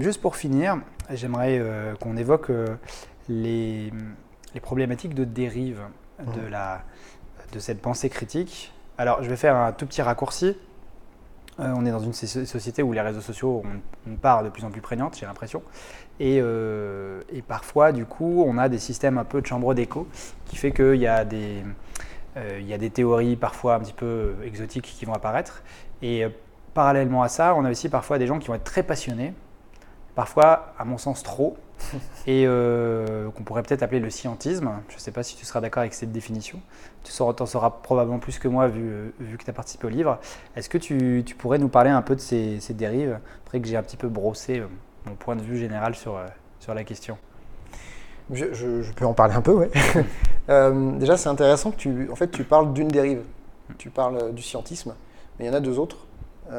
juste 0.00 0.20
pour 0.20 0.36
finir, 0.36 0.78
j'aimerais 1.10 1.62
qu'on 2.00 2.16
évoque 2.16 2.50
les, 3.28 3.92
les, 4.54 4.60
problématiques 4.60 5.14
de 5.14 5.24
dérive 5.24 5.82
de, 6.18 6.46
la, 6.48 6.82
de 7.52 7.58
cette 7.58 7.80
pensée 7.80 8.08
critique. 8.08 8.72
Alors, 8.98 9.22
je 9.22 9.28
vais 9.28 9.36
faire 9.36 9.56
un 9.56 9.72
tout 9.72 9.86
petit 9.86 10.02
raccourci. 10.02 10.56
Euh, 11.60 11.72
on 11.76 11.86
est 11.86 11.90
dans 11.90 12.00
une 12.00 12.12
société 12.12 12.82
où 12.82 12.92
les 12.92 13.00
réseaux 13.00 13.20
sociaux 13.20 13.62
ont 13.64 14.08
une 14.08 14.18
part 14.18 14.42
de 14.42 14.48
plus 14.48 14.64
en 14.64 14.70
plus 14.70 14.80
prégnante, 14.80 15.16
j'ai 15.18 15.26
l'impression. 15.26 15.62
Et, 16.18 16.38
euh, 16.40 17.20
et, 17.32 17.42
parfois, 17.42 17.92
du 17.92 18.06
coup, 18.06 18.42
on 18.46 18.58
a 18.58 18.68
des 18.68 18.78
systèmes 18.78 19.18
un 19.18 19.24
peu 19.24 19.40
de 19.40 19.46
chambre 19.46 19.72
d'écho 19.74 20.08
qui 20.46 20.56
fait 20.56 20.72
qu'il 20.72 20.96
y, 20.96 21.06
a 21.06 21.24
des, 21.24 21.62
euh, 22.36 22.58
il 22.60 22.66
y 22.66 22.74
a 22.74 22.78
des 22.78 22.90
théories 22.90 23.36
parfois 23.36 23.76
un 23.76 23.80
petit 23.80 23.92
peu 23.92 24.34
exotiques 24.44 24.84
qui 24.84 25.04
vont 25.04 25.14
apparaître. 25.14 25.62
Et 26.02 26.24
parallèlement 26.74 27.22
à 27.22 27.28
ça, 27.28 27.54
on 27.54 27.64
a 27.64 27.70
aussi 27.70 27.88
parfois 27.88 28.18
des 28.18 28.26
gens 28.26 28.38
qui 28.38 28.48
vont 28.48 28.54
être 28.54 28.64
très 28.64 28.82
passionnés, 28.82 29.32
parfois, 30.14 30.74
à 30.78 30.84
mon 30.84 30.98
sens, 30.98 31.22
trop, 31.22 31.56
et 32.26 32.44
euh, 32.46 33.30
qu'on 33.30 33.42
pourrait 33.42 33.62
peut-être 33.62 33.82
appeler 33.82 34.00
le 34.00 34.10
scientisme. 34.10 34.70
Je 34.88 34.94
ne 34.94 35.00
sais 35.00 35.10
pas 35.10 35.22
si 35.22 35.36
tu 35.36 35.44
seras 35.44 35.60
d'accord 35.60 35.80
avec 35.80 35.94
cette 35.94 36.12
définition. 36.12 36.60
Tu 37.02 37.12
en 37.22 37.46
sauras 37.46 37.70
probablement 37.70 38.18
plus 38.18 38.38
que 38.38 38.48
moi 38.48 38.68
vu, 38.68 39.12
vu 39.20 39.36
que 39.36 39.44
tu 39.44 39.50
as 39.50 39.54
participé 39.54 39.86
au 39.86 39.90
livre. 39.90 40.18
Est-ce 40.56 40.68
que 40.68 40.78
tu, 40.78 41.22
tu, 41.26 41.34
pourrais 41.34 41.58
nous 41.58 41.68
parler 41.68 41.90
un 41.90 42.02
peu 42.02 42.14
de 42.14 42.20
ces, 42.20 42.60
ces 42.60 42.74
dérives, 42.74 43.18
après 43.44 43.60
que 43.60 43.66
j'ai 43.66 43.76
un 43.76 43.82
petit 43.82 43.96
peu 43.96 44.08
brossé 44.08 44.60
euh, 44.60 44.66
mon 45.06 45.14
point 45.14 45.36
de 45.36 45.42
vue 45.42 45.58
général 45.58 45.94
sur, 45.94 46.16
euh, 46.16 46.26
sur 46.60 46.74
la 46.74 46.84
question 46.84 47.18
je, 48.32 48.54
je, 48.54 48.90
peux 48.92 49.04
en 49.04 49.12
parler 49.12 49.34
un 49.34 49.42
peu, 49.42 49.52
oui. 49.52 49.66
déjà, 50.98 51.18
c'est 51.18 51.28
intéressant 51.28 51.70
que 51.72 51.76
tu, 51.76 52.08
en 52.10 52.16
fait, 52.16 52.30
tu 52.30 52.42
parles 52.42 52.72
d'une 52.72 52.88
dérive. 52.88 53.22
Tu 53.76 53.90
parles 53.90 54.32
du 54.32 54.40
scientisme, 54.42 54.94
mais 55.38 55.44
il 55.44 55.48
y 55.48 55.50
en 55.50 55.54
a 55.54 55.60
deux 55.60 55.78
autres. 55.78 56.06
et 56.50 56.54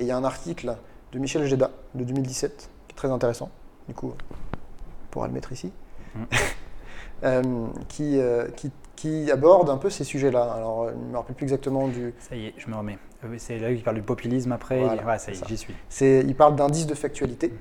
il 0.00 0.04
y 0.04 0.10
a 0.10 0.16
un 0.16 0.24
article 0.24 0.74
de 1.12 1.18
Michel 1.20 1.44
Geda 1.46 1.70
de 1.94 2.02
2017 2.02 2.69
qui 2.69 2.69
est 2.69 2.69
très 3.00 3.10
intéressant 3.10 3.50
du 3.90 3.94
coup, 3.94 4.12
on 4.12 5.10
pourra 5.10 5.26
le 5.26 5.32
mettre 5.32 5.52
ici, 5.52 5.72
mm. 6.14 6.22
euh, 7.24 7.42
qui, 7.88 8.18
euh, 8.18 8.46
qui, 8.56 8.70
qui, 8.94 9.30
aborde 9.30 9.68
un 9.68 9.78
peu 9.78 9.90
ces 9.90 10.04
sujets-là. 10.04 10.44
Alors, 10.44 10.88
je 10.90 10.94
ne 10.94 11.10
me 11.10 11.16
rappelle 11.16 11.34
plus 11.34 11.44
exactement 11.44 11.88
du. 11.88 12.14
Ça 12.20 12.36
y 12.36 12.46
est, 12.46 12.54
je 12.56 12.68
me 12.68 12.76
remets. 12.76 12.98
Euh, 13.24 13.34
c'est 13.38 13.58
là 13.58 13.72
qu'il 13.74 13.82
parle 13.82 13.96
du 13.96 14.02
populisme 14.02 14.52
après. 14.52 14.80
Voilà, 14.80 15.18
ça 15.18 15.32
y 15.32 15.34
est, 15.34 15.48
j'y 15.48 15.56
suis. 15.56 15.74
Il 16.00 16.34
parle 16.36 16.54
d'indice 16.54 16.86
de 16.86 16.94
factualité. 16.94 17.52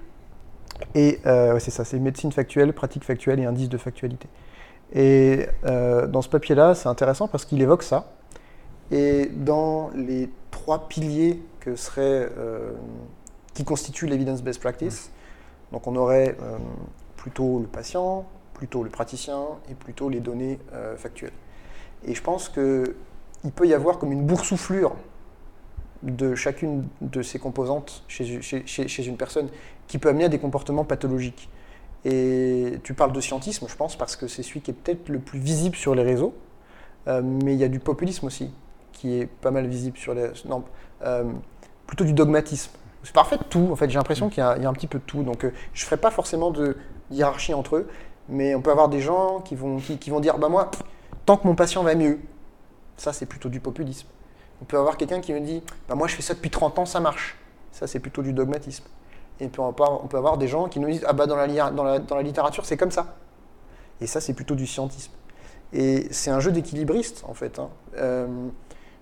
Et 0.93 1.19
c'est 1.23 1.71
ça, 1.71 1.83
c'est 1.83 1.99
médecine 1.99 2.31
factuelle, 2.31 2.73
pratique 2.73 3.03
factuelle 3.03 3.39
et 3.39 3.45
indice 3.45 3.69
de 3.69 3.77
factualité. 3.77 4.29
Et 4.93 5.47
dans 5.63 6.21
ce 6.21 6.29
papier-là, 6.29 6.75
c'est 6.75 6.89
intéressant 6.89 7.27
parce 7.27 7.45
qu'il 7.45 7.61
évoque 7.61 7.83
ça. 7.83 8.11
Et 8.91 9.25
dans 9.27 9.89
les 9.95 10.29
trois 10.51 10.87
piliers 10.87 11.41
que 11.59 11.75
serait, 11.75 12.29
qui 13.55 13.63
constituent 13.65 14.07
l'evidence 14.07 14.41
based 14.41 14.61
practice, 14.61 15.11
donc 15.71 15.87
on 15.87 15.95
aurait 15.95 16.35
euh, 16.41 16.57
plutôt 17.15 17.59
le 17.59 17.67
patient, 17.67 18.25
plutôt 18.53 18.83
le 18.83 18.89
praticien 18.89 19.43
et 19.69 19.73
plutôt 19.73 20.09
les 20.09 20.19
données 20.19 20.59
euh, 20.73 20.95
factuelles. 20.97 21.33
Et 22.05 22.15
je 22.15 22.21
pense 22.21 22.49
qu'il 22.49 23.51
peut 23.55 23.67
y 23.67 23.73
avoir 23.73 23.99
comme 23.99 24.11
une 24.11 24.25
boursouflure 24.25 24.95
de 26.01 26.33
chacune 26.33 26.87
de 27.01 27.21
ces 27.21 27.39
composantes 27.39 28.03
chez, 28.07 29.05
une 29.05 29.17
personne 29.17 29.49
qui 29.87 29.97
peut 29.97 30.09
amener 30.09 30.25
à 30.25 30.29
des 30.29 30.39
comportements 30.39 30.85
pathologiques. 30.85 31.49
Et 32.05 32.79
tu 32.83 32.93
parles 32.93 33.11
de 33.11 33.19
scientisme, 33.19 33.67
je 33.67 33.75
pense, 33.75 33.97
parce 33.97 34.15
que 34.15 34.27
c'est 34.27 34.43
celui 34.43 34.61
qui 34.61 34.71
est 34.71 34.73
peut-être 34.73 35.09
le 35.09 35.19
plus 35.19 35.39
visible 35.39 35.75
sur 35.75 35.93
les 35.95 36.03
réseaux, 36.03 36.33
euh, 37.07 37.21
mais 37.21 37.53
il 37.53 37.59
y 37.59 37.65
a 37.65 37.67
du 37.67 37.81
populisme 37.81 38.27
aussi, 38.27 38.53
qui 38.93 39.19
est 39.19 39.25
pas 39.25 39.51
mal 39.51 39.67
visible 39.67 39.97
sur 39.97 40.13
les... 40.13 40.29
Non, 40.45 40.63
plutôt 41.85 42.05
du 42.05 42.13
dogmatisme. 42.13 42.71
C'est 43.03 43.13
parfait 43.13 43.37
de 43.37 43.43
tout. 43.43 43.69
En 43.71 43.75
fait, 43.75 43.89
j'ai 43.89 43.97
l'impression 43.97 44.29
qu'il 44.29 44.39
y, 44.39 44.45
a 44.45 44.69
un 44.69 44.73
petit 44.73 44.87
peu 44.87 44.99
de 44.99 45.03
tout. 45.03 45.23
Donc, 45.23 45.45
euh, 45.45 45.53
je 45.73 45.83
ne 45.83 45.85
ferai 45.85 45.97
pas 45.97 46.11
forcément 46.11 46.51
de 46.51 46.77
hiérarchie 47.11 47.53
entre 47.53 47.77
eux, 47.77 47.87
mais 48.27 48.55
on 48.55 48.61
peut 48.61 48.71
avoir 48.71 48.89
des 48.89 48.99
gens 48.99 49.39
qui 49.39 49.55
vont, 49.55 49.77
qui, 49.77 50.09
vont 50.09 50.19
dire 50.19 50.37
Bah, 50.37 50.49
moi, 50.49 50.69
tant 51.25 51.37
que 51.37 51.47
mon 51.47 51.55
patient 51.55 51.83
va 51.83 51.95
mieux, 51.95 52.19
ça, 52.97 53.13
c'est 53.13 53.25
plutôt 53.25 53.49
du 53.49 53.59
populisme. 53.59 54.07
On 54.61 54.65
peut 54.65 54.77
avoir 54.77 54.97
quelqu'un 54.97 55.21
qui 55.21 55.33
me 55.33 55.39
dit 55.39 55.63
Bah, 55.87 55.95
moi, 55.95 56.07
je 56.07 56.15
fais 56.15 56.21
ça 56.21 56.33
depuis 56.33 56.49
30 56.49 56.79
ans, 56.79 56.85
ça 56.85 56.99
marche. 56.99 57.37
Ça, 57.71 57.87
c'est 57.87 57.99
plutôt 57.99 58.21
du 58.21 58.33
dogmatisme. 58.33 58.85
Et 59.39 59.47
puis, 59.47 59.61
on 59.61 59.71
peut, 59.71 59.83
on 59.83 60.07
peut 60.07 60.17
avoir 60.17 60.37
des 60.37 60.47
gens 60.47 60.67
qui 60.67 60.79
nous 60.79 60.89
disent 60.89 61.05
Ah, 61.07 61.13
bah, 61.13 61.25
dans 61.25 61.37
la, 61.37 61.47
dans 61.71 61.83
la, 61.83 61.99
dans 61.99 62.15
la 62.15 62.23
littérature, 62.23 62.65
c'est 62.65 62.77
comme 62.77 62.91
ça. 62.91 63.15
Et 64.01 64.07
ça, 64.07 64.19
c'est 64.19 64.33
plutôt 64.33 64.55
du 64.55 64.67
scientisme. 64.67 65.13
Et 65.71 66.07
c'est 66.11 66.31
un 66.31 66.39
jeu 66.39 66.51
d'équilibriste, 66.51 67.23
en 67.27 67.33
fait. 67.33 67.59
Hein. 67.59 67.69
Euh, 67.97 68.27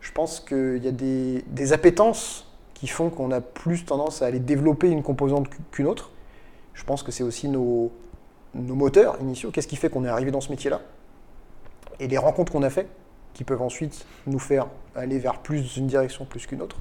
je 0.01 0.11
pense 0.11 0.39
qu'il 0.39 0.83
y 0.83 0.87
a 0.87 0.91
des, 0.91 1.43
des 1.47 1.73
appétences 1.73 2.46
qui 2.77 2.85
font 2.85 3.09
qu'on 3.09 3.31
a 3.31 3.41
plus 3.41 3.85
tendance 3.85 4.21
à 4.21 4.27
aller 4.27 4.39
développer 4.39 4.87
une 4.89 5.01
composante 5.01 5.49
qu'une 5.71 5.87
autre. 5.87 6.11
Je 6.75 6.83
pense 6.83 7.01
que 7.01 7.11
c'est 7.11 7.23
aussi 7.23 7.49
nos, 7.49 7.91
nos 8.53 8.75
moteurs 8.75 9.19
initiaux. 9.19 9.49
Qu'est-ce 9.49 9.67
qui 9.67 9.77
fait 9.77 9.89
qu'on 9.89 10.05
est 10.05 10.09
arrivé 10.09 10.29
dans 10.29 10.41
ce 10.41 10.51
métier-là? 10.51 10.81
Et 11.99 12.07
les 12.07 12.19
rencontres 12.19 12.51
qu'on 12.51 12.61
a 12.61 12.69
faites, 12.69 12.89
qui 13.33 13.43
peuvent 13.43 13.63
ensuite 13.63 14.05
nous 14.27 14.37
faire 14.37 14.67
aller 14.95 15.17
vers 15.17 15.39
plus 15.39 15.77
une 15.77 15.87
direction 15.87 16.25
plus 16.25 16.45
qu'une 16.45 16.61
autre. 16.61 16.77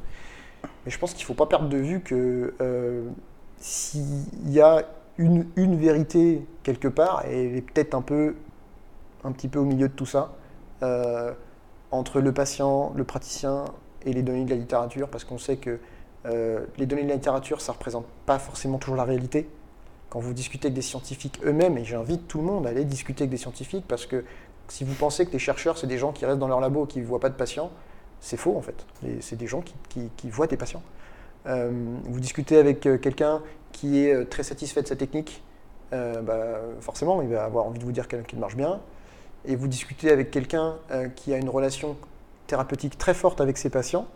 Mais 0.85 0.91
je 0.91 0.99
pense 0.99 1.15
qu'il 1.15 1.23
ne 1.23 1.29
faut 1.29 1.35
pas 1.35 1.47
perdre 1.47 1.71
de 1.71 1.79
vue 1.79 2.01
que 2.01 2.53
euh, 2.61 3.09
s'il 3.57 4.51
y 4.51 4.61
a 4.61 4.85
une, 5.17 5.47
une, 5.57 5.79
vérité 5.79 6.47
quelque 6.63 6.89
part, 6.89 7.25
et 7.25 7.47
elle 7.47 7.57
est 7.57 7.63
peut-être 7.63 7.95
un 7.95 8.03
peu, 8.03 8.37
un 9.25 9.33
petit 9.33 9.49
peu 9.49 9.59
au 9.59 9.65
milieu 9.65 9.89
de 9.89 9.95
tout 9.95 10.05
ça, 10.05 10.35
euh, 10.83 11.33
entre 11.91 12.21
le 12.21 12.33
patient, 12.33 12.93
le 12.95 13.05
praticien, 13.05 13.65
et 14.07 14.13
les 14.13 14.23
données 14.23 14.45
de 14.45 14.51
la 14.51 14.57
littérature, 14.57 15.09
parce 15.09 15.25
qu'on 15.25 15.37
sait 15.37 15.57
que 15.57 15.79
euh, 16.25 16.65
les 16.79 16.87
données 16.87 17.03
de 17.03 17.09
la 17.09 17.17
littérature, 17.17 17.61
ça 17.61 17.73
ne 17.73 17.77
représente 17.77 18.07
pas 18.25 18.39
forcément 18.39 18.79
toujours 18.79 18.97
la 18.97 19.05
réalité. 19.05 19.49
Quand 20.09 20.21
vous 20.21 20.33
discutez 20.33 20.69
avec 20.69 20.75
des 20.75 20.83
scientifiques 20.83 21.41
eux-mêmes, 21.45 21.77
et 21.77 21.85
j'invite 21.85 22.27
tout 22.29 22.39
le 22.39 22.45
monde 22.45 22.67
à 22.67 22.71
aller 22.71 22.85
discuter 22.85 23.25
avec 23.25 23.31
des 23.31 23.37
scientifiques, 23.37 23.85
parce 23.87 24.07
que 24.07 24.25
si 24.69 24.85
vous 24.85 24.95
pensez 24.95 25.27
que 25.27 25.33
les 25.33 25.39
chercheurs, 25.39 25.77
c'est 25.77 25.87
des 25.87 25.99
gens 25.99 26.13
qui 26.13 26.25
restent 26.25 26.39
dans 26.39 26.49
leur 26.49 26.61
labo, 26.61 26.87
qui 26.87 27.01
ne 27.01 27.05
voient 27.05 27.21
pas 27.21 27.29
de 27.29 27.35
patients, 27.35 27.71
c'est 28.21 28.37
faux 28.37 28.57
en 28.57 28.63
fait. 28.63 28.87
C'est 29.21 29.37
des 29.37 29.47
gens 29.47 29.63
qui, 29.89 30.31
voient 30.31 30.47
des 30.47 30.57
patients. 30.57 30.83
Euh, 31.47 31.71
vous 32.05 32.21
discutez 32.21 32.57
avec 32.57 32.87
euh, 32.87 32.99
quelqu'un 32.99 33.43
qui 33.73 34.01
est 34.01 34.25
très 34.31 34.43
satisfait 34.43 34.83
de 34.83 34.89
sa 34.89 34.97
technique, 34.97 35.43
bah, 35.93 36.61
forcément, 36.81 37.23
il 37.23 37.29
va 37.29 37.45
avoir 37.45 37.67
envie 37.67 37.79
de 37.79 37.85
vous 37.85 37.93
dire 37.93 38.09
qu'il 38.09 38.39
marche 38.39 38.57
bien. 38.57 38.81
Et 39.45 39.55
vous 39.55 39.69
discutez 39.69 40.11
avec 40.11 40.31
quelqu'un 40.31 40.77
qui 41.15 41.33
a 41.33 41.39
une 41.39 41.49
relation 41.49 41.97
thérapeutique 42.47 42.99
très 42.99 43.15
forte 43.15 43.41
avec 43.41 43.59
ses 43.59 43.71
patients, 43.71 44.07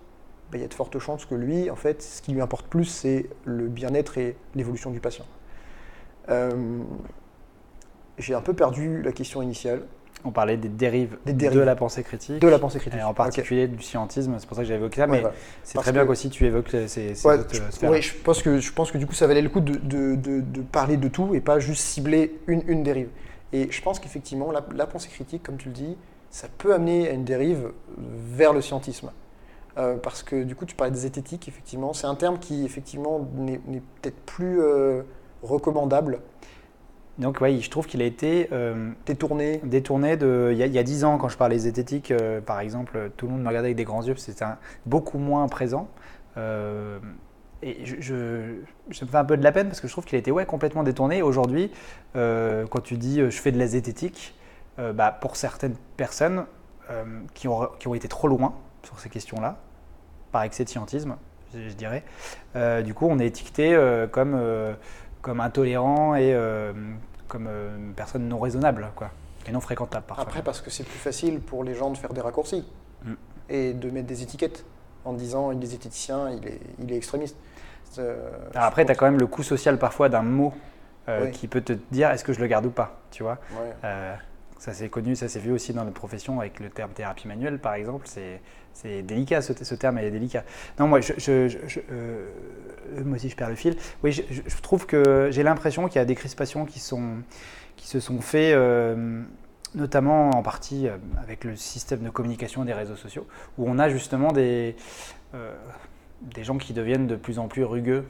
ben, 0.51 0.59
il 0.59 0.62
y 0.62 0.64
a 0.64 0.68
de 0.68 0.74
fortes 0.74 0.99
chances 0.99 1.24
que 1.24 1.35
lui, 1.35 1.70
en 1.70 1.76
fait, 1.76 2.03
ce 2.03 2.22
qui 2.22 2.33
lui 2.33 2.41
importe 2.41 2.66
plus, 2.66 2.85
c'est 2.85 3.28
le 3.45 3.68
bien-être 3.68 4.18
et 4.18 4.37
l'évolution 4.55 4.91
du 4.91 5.01
patient. 5.01 5.26
Euh, 6.28 6.51
j'ai 8.18 8.35
un 8.35 8.41
peu 8.41 8.53
perdu 8.53 9.03
la 9.03 9.12
question 9.12 9.43
initiale. 9.43 9.83
On 10.24 10.33
parlait 10.33 10.59
des 10.59 10.68
dérives, 10.68 11.16
de 11.24 11.61
la 11.61 11.76
pensée 11.76 12.03
critique. 12.03 12.41
De 12.41 12.49
la 12.49 12.59
pensée 12.59 12.78
critique. 12.78 13.01
Et 13.01 13.03
en 13.03 13.14
particulier 13.14 13.68
du 13.68 13.83
scientisme, 13.83 14.35
c'est 14.39 14.47
pour 14.47 14.55
ça 14.55 14.62
que 14.62 14.68
j'ai 14.68 14.74
évoqué 14.74 15.01
ça, 15.01 15.07
mais 15.07 15.22
c'est 15.62 15.78
très 15.78 15.93
bien 15.93 16.05
qu'aussi 16.05 16.28
tu 16.28 16.45
évoques 16.45 16.68
ces, 16.68 16.89
ces 16.89 17.26
autres 17.26 17.72
sphères. 17.72 17.91
Oui, 17.91 18.03
je 18.03 18.14
pense, 18.16 18.43
que, 18.43 18.59
je 18.59 18.72
pense 18.72 18.91
que 18.91 18.99
du 18.99 19.07
coup 19.07 19.14
ça 19.14 19.26
valait 19.26 19.41
le 19.41 19.49
coup 19.49 19.61
de, 19.61 19.76
de, 19.76 20.14
de, 20.16 20.61
parler 20.61 20.99
de 20.99 21.09
tout 21.09 21.35
et 21.35 21.41
pas 21.41 21.59
juste 21.59 21.83
cibler 21.83 22.39
une, 22.49 22.62
une 22.66 22.83
dérive. 22.83 23.09
Et 23.55 23.70
je 23.70 23.81
pense 23.81 23.99
qu'effectivement, 23.99 24.53
la, 24.53 24.62
la, 24.74 24.87
pensée 24.87 25.09
critique, 25.09 25.43
comme 25.43 25.57
tu 25.57 25.68
le 25.68 25.74
dis, 25.74 25.97
ça 26.31 26.49
peut 26.59 26.72
amener 26.72 27.09
à 27.09 27.12
une 27.12 27.24
dérive 27.24 27.72
vers 27.99 28.53
le 28.53 28.62
scientisme. 28.62 29.11
Euh, 29.78 29.97
parce 29.97 30.22
que 30.22 30.43
du 30.43 30.55
coup, 30.55 30.64
tu 30.64 30.74
parlais 30.74 30.91
de 30.91 30.97
zététique, 30.97 31.49
effectivement. 31.49 31.93
C'est 31.93 32.07
un 32.07 32.14
terme 32.14 32.39
qui, 32.39 32.64
effectivement, 32.64 33.28
n'est 33.37 33.59
peut-être 34.01 34.20
plus 34.26 34.61
euh, 34.61 35.03
recommandable. 35.43 36.20
Donc 37.18 37.39
oui, 37.41 37.61
je 37.61 37.70
trouve 37.70 37.87
qu'il 37.87 38.01
a 38.01 38.05
été 38.05 38.49
euh, 38.53 38.91
détourné. 39.07 39.61
Détourné 39.64 40.16
de, 40.16 40.51
il 40.53 40.59
y, 40.59 40.78
a, 40.78 40.83
dix 40.83 41.05
ans, 41.05 41.18
quand 41.18 41.28
je 41.28 41.37
parlais 41.37 41.59
zététique, 41.59 42.12
par 42.47 42.61
exemple, 42.61 43.11
tout 43.16 43.26
le 43.26 43.33
monde 43.33 43.43
me 43.43 43.49
regardait 43.49 43.68
avec 43.68 43.76
des 43.76 43.85
grands 43.85 44.03
yeux, 44.03 44.16
c'était 44.16 44.45
beaucoup 44.87 45.18
moins 45.18 45.47
présent. 45.49 45.89
et 46.37 47.85
je, 47.85 48.01
je, 48.01 48.14
me 49.05 49.11
fais 49.11 49.16
un 49.16 49.24
peu 49.24 49.37
de 49.37 49.45
la 49.45 49.53
peine 49.53 49.66
parce 49.66 49.81
que 49.81 49.87
je 49.87 49.93
trouve 49.93 50.07
qu'il 50.07 50.16
a 50.16 50.18
été 50.18 50.31
ouais, 50.31 50.47
complètement 50.47 50.83
détourné. 50.83 51.20
Aujourd'hui, 51.20 51.70
quand 52.14 52.81
tu 52.83 52.97
dis 52.97 53.20
je 53.20 53.31
fais 53.31 53.53
de 53.53 53.59
la 53.59 53.66
zététique, 53.66 54.35
euh, 54.81 54.93
bah, 54.93 55.16
pour 55.20 55.37
certaines 55.37 55.76
personnes 55.97 56.47
euh, 56.91 57.05
qui, 57.35 57.49
ont, 57.49 57.68
qui, 57.78 57.87
ont, 57.89 57.95
été 57.95 58.09
trop 58.09 58.28
loin 58.28 58.55
sur 58.83 58.99
ces 58.99 59.11
questions-là, 59.11 59.59
par 60.33 60.43
excès 60.43 60.64
de 60.64 60.70
scientisme, 60.70 61.16
je, 61.55 61.74
dirais. 61.74 62.03
Euh, 62.57 62.81
du 62.81 62.95
coup, 62.95 63.07
on 63.09 63.18
est 63.18 63.26
étiqueté 63.26 63.76
comme, 64.11 64.41
comme 65.20 65.41
intolérant 65.41 66.14
et 66.14 66.35
comme 67.28 67.47
une 67.47 67.93
personne 67.95 68.28
non 68.28 68.39
raisonnable. 68.39 68.89
Quoi. 68.97 69.11
Et 69.47 69.53
non 69.53 69.61
fréquentable 69.61 70.07
parfois. 70.07 70.24
Après, 70.24 70.43
parce 70.43 70.61
que 70.61 70.70
c'est 70.70 70.85
plus 70.85 70.99
facile 70.99 71.41
pour 71.41 71.64
les 71.64 71.74
gens 71.74 71.91
de 71.91 71.97
faire 71.97 72.12
des 72.12 72.20
raccourcis 72.20 72.64
Mm. 73.05 73.14
et 73.49 73.72
de 73.72 73.91
mettre 73.91 74.07
des 74.07 74.22
étiquettes 74.22 74.64
en 75.05 75.14
disant 75.14 75.53
il 75.53 75.62
est 75.62 75.66
zététicien, 75.66 76.31
il 76.31 76.47
est, 76.47 76.61
il 76.78 76.93
est 76.93 76.97
extrémiste. 76.97 77.37
Alors 77.99 78.66
après, 78.66 78.85
tu 78.85 78.93
as 78.93 78.95
quand 78.95 79.07
même 79.07 79.18
le 79.18 79.26
coût 79.26 79.43
social 79.43 79.78
parfois 79.78 80.09
d'un 80.09 80.22
mot 80.22 80.53
Oui. 81.09 81.31
qui 81.33 81.49
peut 81.49 81.62
te 81.62 81.72
dire 81.91 82.11
est-ce 82.11 82.22
que 82.22 82.33
je 82.33 82.41
le 82.41 82.47
garde 82.47 82.66
ou 82.66 82.70
pas, 82.70 83.01
tu 83.11 83.22
vois? 83.24 83.39
Ouais. 83.53 83.89
Ça 84.61 84.75
c'est 84.75 84.91
connu, 84.91 85.17
ça 85.17 85.27
s'est 85.27 85.39
vu 85.39 85.53
aussi 85.53 85.73
dans 85.73 85.85
notre 85.85 85.97
profession 85.97 86.39
avec 86.39 86.61
le 86.61 86.69
terme 86.69 86.91
thérapie 86.93 87.27
manuelle 87.27 87.59
par 87.59 87.73
exemple. 87.75 88.07
C'est, 88.07 89.03
délicat, 89.03 89.41
ce, 89.41 89.55
ce 89.55 89.75
terme 89.75 89.97
est 89.97 90.11
délicat. 90.11 90.45
Non, 90.79 90.87
moi, 90.87 91.01
euh, 91.29 92.27
moi 93.03 93.17
aussi 93.17 93.31
je 93.31 93.37
perds 93.37 93.49
le 93.49 93.55
fil. 93.55 93.75
Oui, 94.05 94.13
je, 94.13 94.61
trouve 94.61 94.85
que 94.85 95.29
j'ai 95.33 95.43
l'impression 95.43 95.89
qu'il 95.89 95.97
y 95.97 96.03
a 96.03 96.05
des 96.05 96.15
crispations 96.15 96.67
qui, 96.67 96.79
se 96.79 98.01
sont 98.01 98.21
faites, 98.21 98.55
euh, 98.55 99.23
notamment 99.75 100.29
en 100.29 100.43
partie 100.43 100.89
euh, 100.89 100.99
avec 101.23 101.45
le 101.45 101.57
système 101.57 102.01
de 102.01 102.11
communication 102.11 102.63
des 102.67 102.75
réseaux 102.75 102.97
sociaux, 102.97 103.27
où 103.57 103.65
on 103.67 103.79
a 103.79 103.89
justement 103.89 104.31
des, 104.31 104.77
des 106.21 106.45
gens 106.45 106.59
qui 106.59 106.75
deviennent 106.75 107.07
de 107.07 107.17
plus 107.17 107.39
en 107.39 107.49
plus 107.49 107.65
rugueux 107.65 108.05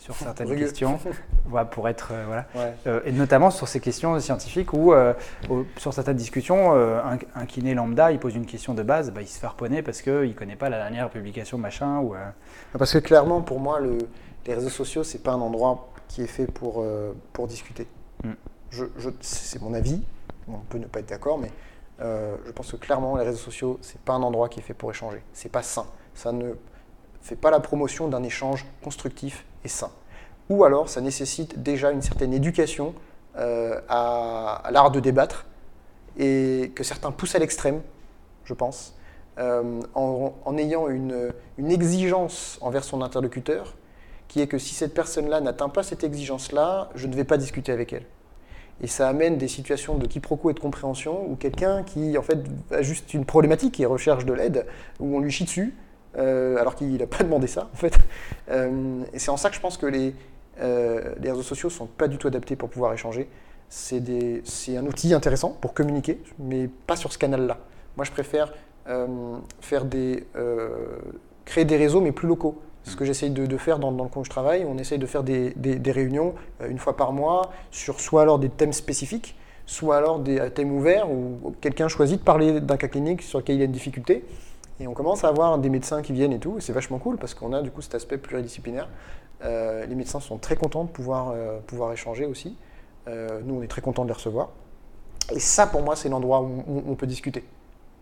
sur 0.00 0.14
certaines 0.16 0.56
questions, 0.56 0.98
voilà, 1.44 1.66
pour 1.66 1.86
être 1.88 2.08
euh, 2.12 2.24
voilà. 2.26 2.46
Ouais. 2.54 2.74
Euh, 2.86 3.00
et 3.04 3.12
notamment 3.12 3.50
sur 3.50 3.68
ces 3.68 3.80
questions 3.80 4.18
scientifiques 4.18 4.72
où, 4.72 4.92
euh, 4.94 5.12
sur 5.76 5.92
certaines 5.92 6.16
discussions, 6.16 6.72
euh, 6.74 7.00
un, 7.04 7.18
un 7.34 7.44
kiné 7.44 7.74
lambda, 7.74 8.10
il 8.10 8.18
pose 8.18 8.34
une 8.34 8.46
question 8.46 8.72
de 8.72 8.82
base, 8.82 9.10
bah, 9.12 9.20
il 9.20 9.28
se 9.28 9.38
fait 9.38 9.46
harponner 9.46 9.82
parce 9.82 10.00
qu'il 10.00 10.12
ne 10.28 10.32
connaît 10.32 10.56
pas 10.56 10.70
la 10.70 10.78
dernière 10.78 11.10
publication 11.10 11.58
machin. 11.58 11.98
Ou, 12.00 12.14
euh, 12.14 12.18
Parce 12.78 12.92
que 12.94 12.98
clairement, 12.98 13.42
pour 13.42 13.60
moi, 13.60 13.78
le- 13.78 13.98
les 14.46 14.54
réseaux 14.54 14.70
sociaux, 14.70 15.04
c'est 15.04 15.22
pas 15.22 15.32
un 15.32 15.40
endroit 15.40 15.90
qui 16.08 16.22
est 16.22 16.26
fait 16.26 16.46
pour, 16.46 16.82
pour 17.34 17.46
discuter. 17.46 17.86
Mm. 18.24 18.30
Je, 18.70 18.84
je- 18.96 19.10
c'est 19.20 19.60
mon 19.60 19.74
avis, 19.74 20.02
on 20.48 20.58
peut 20.70 20.78
ne 20.78 20.86
pas 20.86 21.00
être 21.00 21.10
d'accord, 21.10 21.38
mais 21.38 21.50
je 22.00 22.50
pense 22.52 22.72
que 22.72 22.76
clairement, 22.76 23.18
les 23.18 23.24
réseaux 23.24 23.36
sociaux, 23.36 23.78
c'est 23.82 24.00
pas 24.00 24.14
un 24.14 24.22
endroit 24.22 24.48
qui 24.48 24.60
est 24.60 24.62
fait 24.62 24.72
pour 24.72 24.90
échanger. 24.90 25.22
C'est 25.34 25.52
pas 25.52 25.62
sain. 25.62 25.84
Ça 26.14 26.32
ne 26.32 26.54
fait 27.22 27.36
pas 27.36 27.50
la 27.50 27.60
promotion 27.60 28.08
d'un 28.08 28.22
échange 28.22 28.66
constructif 28.82 29.44
et 29.64 29.68
sain. 29.68 29.90
Ou 30.48 30.64
alors, 30.64 30.88
ça 30.88 31.00
nécessite 31.00 31.62
déjà 31.62 31.90
une 31.90 32.02
certaine 32.02 32.32
éducation 32.32 32.94
euh, 33.36 33.80
à, 33.88 34.68
l'art 34.72 34.90
de 34.90 35.00
débattre 35.00 35.46
et 36.18 36.72
que 36.74 36.82
certains 36.82 37.12
poussent 37.12 37.36
à 37.36 37.38
l'extrême, 37.38 37.80
je 38.44 38.54
pense, 38.54 38.96
euh, 39.38 39.80
en, 39.94 40.58
ayant 40.58 40.88
une, 40.88 41.32
une 41.56 41.70
exigence 41.70 42.58
envers 42.60 42.82
son 42.82 43.00
interlocuteur, 43.00 43.74
qui 44.26 44.40
est 44.40 44.46
que 44.46 44.58
si 44.58 44.74
cette 44.74 44.94
personne-là 44.94 45.40
n'atteint 45.40 45.68
pas 45.68 45.82
cette 45.82 46.04
exigence-là, 46.04 46.90
je 46.94 47.06
ne 47.06 47.14
vais 47.14 47.24
pas 47.24 47.36
discuter 47.36 47.72
avec 47.72 47.92
elle. 47.92 48.04
Et 48.82 48.86
ça 48.86 49.08
amène 49.08 49.38
des 49.38 49.48
situations 49.48 49.96
de 49.98 50.06
quiproquo 50.06 50.50
et 50.50 50.54
de 50.54 50.60
compréhension 50.60 51.30
où 51.30 51.36
quelqu'un 51.36 51.82
qui 51.82 52.16
en 52.16 52.22
fait 52.22 52.38
a 52.70 52.82
juste 52.82 53.12
une 53.12 53.24
problématique 53.24 53.78
et 53.78 53.86
recherche 53.86 54.24
de 54.24 54.32
l'aide, 54.32 54.66
où 54.98 55.16
on 55.16 55.20
lui 55.20 55.30
chie 55.30 55.44
dessus, 55.44 55.74
euh, 56.18 56.56
alors 56.58 56.74
qu'il 56.74 56.96
n'a 56.96 57.06
pas 57.06 57.22
demandé 57.22 57.46
ça 57.46 57.68
en 57.72 57.76
fait. 57.76 57.96
Euh, 58.50 59.02
et 59.12 59.18
c'est 59.20 59.30
en 59.30 59.36
ça 59.36 59.48
que 59.48 59.54
je 59.54 59.60
pense 59.60 59.76
que 59.76 59.86
les, 59.86 60.14
euh, 60.60 61.14
réseaux 61.22 61.42
sociaux 61.42 61.70
sont 61.70 61.86
pas 61.86 62.08
du 62.08 62.18
tout 62.18 62.26
adaptés 62.26 62.56
pour 62.56 62.68
pouvoir 62.68 62.92
échanger. 62.92 63.28
C'est 63.68 64.02
un 64.76 64.86
outil 64.86 65.14
intéressant 65.14 65.56
pour 65.60 65.72
communiquer, 65.72 66.20
mais 66.40 66.68
pas 66.88 66.96
sur 66.96 67.12
ce 67.12 67.18
canal-là. 67.18 67.58
Moi, 67.96 68.04
je 68.04 68.10
préfère 68.10 68.52
faire 69.60 69.84
des, 69.84 70.24
créer 71.44 71.64
des 71.64 71.76
réseaux, 71.76 72.00
mais 72.00 72.10
plus 72.10 72.26
locaux. 72.26 72.60
C'est 72.82 72.90
ce 72.90 72.96
que 72.96 73.04
j'essaye 73.04 73.30
de, 73.30 73.56
faire 73.56 73.78
dans, 73.78 73.92
le 73.92 74.08
coin 74.08 74.22
où 74.22 74.24
je 74.24 74.30
travaille. 74.30 74.64
On 74.68 74.76
essaye 74.76 74.98
de 74.98 75.06
faire 75.06 75.22
des, 75.22 75.50
des- 75.54 75.92
réunions 75.92 76.34
une 76.68 76.78
fois 76.78 76.96
par 76.96 77.12
mois 77.12 77.52
sur 77.70 78.00
soit 78.00 78.22
alors 78.22 78.40
des 78.40 78.48
thèmes 78.48 78.72
spécifiques, 78.72 79.36
soit 79.66 79.96
alors 79.96 80.18
des 80.18 80.50
thèmes 80.50 80.72
ouverts 80.72 81.08
où 81.08 81.54
quelqu'un 81.60 81.86
choisit 81.86 82.18
de 82.18 82.24
parler 82.24 82.60
d'un 82.60 82.76
cas 82.76 82.88
clinique 82.88 83.22
sur 83.22 83.38
lequel 83.38 83.54
il 83.54 83.62
a 83.62 83.66
une 83.66 83.70
difficulté. 83.70 84.24
Et 84.80 84.86
on 84.86 84.94
commence 84.94 85.24
à 85.24 85.28
avoir 85.28 85.58
des 85.58 85.68
médecins 85.68 86.02
qui 86.02 86.12
viennent 86.12 86.32
et 86.32 86.38
tout. 86.38 86.56
et 86.56 86.60
C'est 86.60 86.72
vachement 86.72 86.98
cool 86.98 87.18
parce 87.18 87.34
qu'on 87.34 87.52
a 87.52 87.62
du 87.62 87.70
coup 87.70 87.82
cet 87.82 87.94
aspect 87.94 88.18
pluridisciplinaire. 88.18 88.88
Euh, 89.44 89.84
les 89.86 89.94
médecins 89.94 90.20
sont 90.20 90.38
très 90.38 90.56
contents 90.56 90.84
de 90.84 90.88
pouvoir, 90.88 91.30
euh, 91.30 91.60
pouvoir 91.66 91.92
échanger 91.92 92.24
aussi. 92.26 92.56
Euh, 93.06 93.40
nous, 93.44 93.56
on 93.56 93.62
est 93.62 93.68
très 93.68 93.82
contents 93.82 94.04
de 94.04 94.08
les 94.08 94.14
recevoir. 94.14 94.50
Et 95.32 95.38
ça, 95.38 95.66
pour 95.66 95.82
moi, 95.82 95.96
c'est 95.96 96.08
l'endroit 96.08 96.40
où, 96.42 96.82
on 96.88 96.94
peut 96.94 97.06
discuter, 97.06 97.44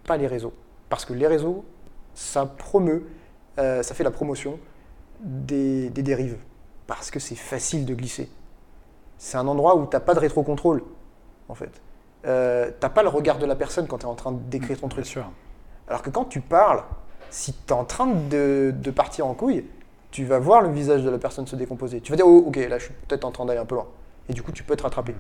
pas 0.04 0.16
les 0.16 0.26
réseaux. 0.26 0.54
Parce 0.88 1.04
que 1.04 1.12
les 1.12 1.26
réseaux, 1.26 1.64
ça 2.14 2.46
promeut, 2.46 3.06
ça 3.56 3.82
fait 3.82 4.04
la 4.04 4.10
promotion 4.10 4.58
des, 5.20 5.90
des 5.90 6.02
dérives. 6.02 6.38
Parce 6.86 7.10
que 7.10 7.18
c'est 7.18 7.34
facile 7.34 7.84
de 7.84 7.94
glisser. 7.94 8.30
C'est 9.18 9.36
un 9.36 9.46
endroit 9.46 9.76
où 9.76 9.84
tu 9.84 9.94
n'as 9.94 10.00
pas 10.00 10.14
de 10.14 10.20
rétrocontrôle, 10.20 10.82
en 11.48 11.54
fait. 11.54 11.82
Euh, 12.26 12.66
tu 12.66 12.76
n'as 12.82 12.88
pas 12.88 13.02
le 13.02 13.08
regard 13.08 13.38
de 13.38 13.46
la 13.46 13.56
personne 13.56 13.86
quand 13.86 13.98
tu 13.98 14.06
es 14.06 14.08
en 14.08 14.14
train 14.14 14.32
d'écrire 14.32 14.80
ton 14.80 14.86
bien 14.86 14.96
truc. 14.96 15.06
sûr. 15.06 15.30
Alors 15.88 16.02
que 16.02 16.10
quand 16.10 16.24
tu 16.24 16.40
parles, 16.40 16.82
si 17.30 17.52
tu 17.52 17.58
es 17.68 17.72
en 17.72 17.84
train 17.84 18.06
de, 18.06 18.72
partir 18.94 19.26
en 19.26 19.34
couille, 19.34 19.64
tu 20.10 20.24
vas 20.24 20.38
voir 20.38 20.62
le 20.62 20.70
visage 20.70 21.02
de 21.02 21.10
la 21.10 21.18
personne 21.18 21.46
se 21.46 21.56
décomposer. 21.56 22.00
Tu 22.00 22.12
vas 22.12 22.16
dire, 22.16 22.26
oh, 22.26 22.44
ok, 22.46 22.56
là 22.56 22.78
je 22.78 22.84
suis 22.84 22.94
peut-être 23.06 23.24
en 23.24 23.30
train 23.30 23.44
d'aller 23.44 23.60
un 23.60 23.66
peu 23.66 23.74
loin. 23.74 23.86
Et 24.28 24.32
du 24.32 24.42
coup, 24.42 24.52
tu 24.52 24.62
peux 24.62 24.76
te 24.76 24.82
rattraper. 24.82 25.14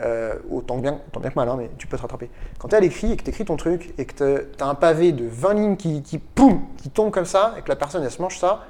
Euh, 0.00 0.34
autant, 0.50 0.78
bien, 0.78 1.00
autant 1.06 1.20
bien 1.20 1.30
que 1.30 1.36
mal, 1.36 1.48
mais 1.56 1.70
tu 1.78 1.86
peux 1.86 1.96
te 1.96 2.02
rattraper. 2.02 2.28
Quand 2.58 2.68
tu 2.68 2.74
es 2.74 2.78
à 2.78 2.80
l'écrit 2.80 3.12
et 3.12 3.16
que 3.16 3.22
tu 3.22 3.30
écris 3.30 3.44
ton 3.44 3.56
truc 3.56 3.94
et 3.96 4.04
que 4.04 4.48
tu 4.56 4.62
as 4.62 4.66
un 4.66 4.74
pavé 4.74 5.12
de 5.12 5.24
20 5.26 5.54
lignes 5.54 5.76
qui, 5.76 6.02
qui, 6.02 6.18
poum, 6.18 6.62
qui 6.78 6.90
tombe 6.90 7.12
comme 7.12 7.26
ça 7.26 7.54
et 7.56 7.62
que 7.62 7.68
la 7.68 7.76
personne 7.76 8.02
elle 8.02 8.10
se 8.10 8.20
mange 8.20 8.38
ça, 8.38 8.64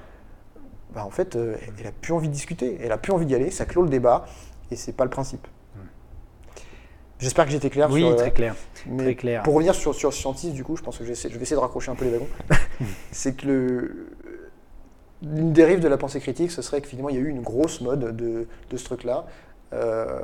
bah, 0.95 1.05
en 1.05 1.11
fait, 1.11 1.35
euh, 1.37 1.57
elle 1.79 1.87
a 1.87 1.93
plus 1.93 2.13
envie 2.13 2.29
de 2.29 2.33
discuter, 2.35 2.79
elle 2.83 2.93
a 2.93 2.99
plus 2.99 3.13
envie 3.13 3.27
d'y 3.27 3.35
aller, 3.35 3.51
ça 3.51 3.65
clôt 3.65 3.83
le 3.83 3.89
débat 3.89 4.27
et 4.71 4.77
c'est 4.77 4.93
pas 4.93 5.05
le 5.05 5.11
principe. 5.11 5.47
J'espère 7.25 7.47
que 7.47 7.51
j'étais 7.53 7.71
clair 7.71 7.89
Oui, 7.91 8.01
sur, 8.01 8.11
euh, 8.11 8.15
très 8.17 8.33
clair. 8.33 8.55
mais 8.87 9.03
Très 9.05 9.15
clair. 9.15 9.43
Pour 9.45 9.55
revenir 9.55 9.75
sur, 9.75 9.95
sur 9.95 10.13
Scientis, 10.13 10.53
du 10.53 10.63
coup, 10.63 10.77
je 10.77 10.83
pense 10.83 10.99
que 10.99 11.05
je 11.05 11.09
vais 11.09 11.13
essayer, 11.15 11.33
je 11.33 11.39
vais 11.39 11.43
essayer 11.43 11.57
de 11.57 11.61
raccrocher 11.63 11.91
un 11.91 11.95
peu 11.95 12.05
les 12.05 12.11
wagons. 12.11 12.29
c'est 13.13 13.35
que 13.35 13.47
le, 13.47 14.07
une 15.23 15.55
dérive 15.55 15.81
de 15.81 15.89
la 15.89 15.97
pensée 15.97 16.21
critique, 16.21 16.51
ce 16.51 16.61
serait 16.61 16.83
que 16.83 16.87
finalement 16.87 17.09
il 17.09 17.17
y 17.17 17.19
a 17.19 17.23
eu 17.23 17.29
une 17.29 17.41
grosse 17.41 17.81
mode 17.81 18.15
de, 18.15 18.47
de 18.71 18.77
ce 18.77 18.85
truc-là, 18.85 19.25
euh, 19.73 20.21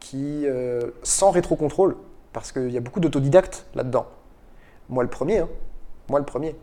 qui, 0.00 0.42
euh, 0.44 0.82
sans 1.02 1.30
rétrocontrôle, 1.30 1.96
parce 2.34 2.52
qu'il 2.52 2.70
y 2.70 2.76
a 2.76 2.80
beaucoup 2.80 3.00
d'autodidactes 3.00 3.64
là-dedans. 3.74 4.06
Moi 4.90 5.02
le 5.02 5.08
premier, 5.08 5.38
hein. 5.38 5.48
moi 6.10 6.18
le 6.18 6.26
premier. 6.26 6.54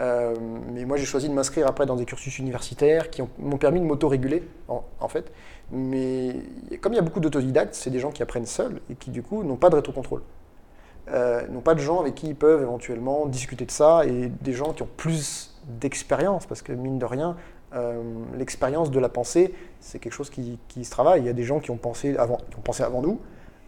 Euh, 0.00 0.34
mais 0.72 0.84
moi 0.84 0.96
j'ai 0.96 1.04
choisi 1.06 1.28
de 1.28 1.34
m'inscrire 1.34 1.66
après 1.68 1.86
dans 1.86 1.96
des 1.96 2.04
cursus 2.04 2.38
universitaires 2.38 3.10
qui 3.10 3.20
ont- 3.22 3.30
m'ont 3.38 3.56
permis 3.56 3.78
de 3.80 3.84
m'auto-réguler, 3.84 4.42
en, 4.68 4.84
en 5.00 5.08
fait. 5.08 5.30
Mais 5.70 6.36
comme 6.80 6.92
il 6.94 6.96
y 6.96 6.98
a 6.98 7.02
beaucoup 7.02 7.20
d'autodidactes, 7.20 7.74
c'est 7.74 7.90
des 7.90 8.00
gens 8.00 8.10
qui 8.10 8.22
apprennent 8.22 8.46
seuls 8.46 8.80
et 8.90 8.94
qui 8.94 9.10
du 9.10 9.22
coup 9.22 9.42
n'ont 9.44 9.56
pas 9.56 9.70
de 9.70 9.76
rétrocontrôle. 9.76 10.22
Euh, 11.10 11.46
n'ont 11.48 11.60
pas 11.60 11.74
de 11.74 11.80
gens 11.80 12.00
avec 12.00 12.14
qui 12.14 12.28
ils 12.28 12.34
peuvent 12.36 12.60
éventuellement 12.62 13.26
discuter 13.26 13.64
de 13.64 13.70
ça 13.70 14.04
et 14.06 14.30
des 14.42 14.52
gens 14.52 14.72
qui 14.72 14.82
ont 14.82 14.88
plus 14.96 15.54
d'expérience 15.66 16.46
parce 16.46 16.62
que 16.62 16.72
mine 16.72 16.98
de 16.98 17.04
rien, 17.06 17.36
euh, 17.74 18.02
l'expérience 18.36 18.90
de 18.90 18.98
la 19.00 19.08
pensée, 19.08 19.54
c'est 19.80 19.98
quelque 19.98 20.12
chose 20.12 20.30
qui, 20.30 20.58
qui 20.68 20.84
se 20.84 20.90
travaille. 20.90 21.20
Il 21.20 21.26
y 21.26 21.30
a 21.30 21.34
des 21.34 21.44
gens 21.44 21.60
qui 21.60 21.70
ont 21.70 21.76
pensé 21.76 22.16
avant, 22.16 22.36
qui 22.50 22.56
ont 22.56 22.62
pensé 22.62 22.82
avant 22.82 23.02
nous. 23.02 23.20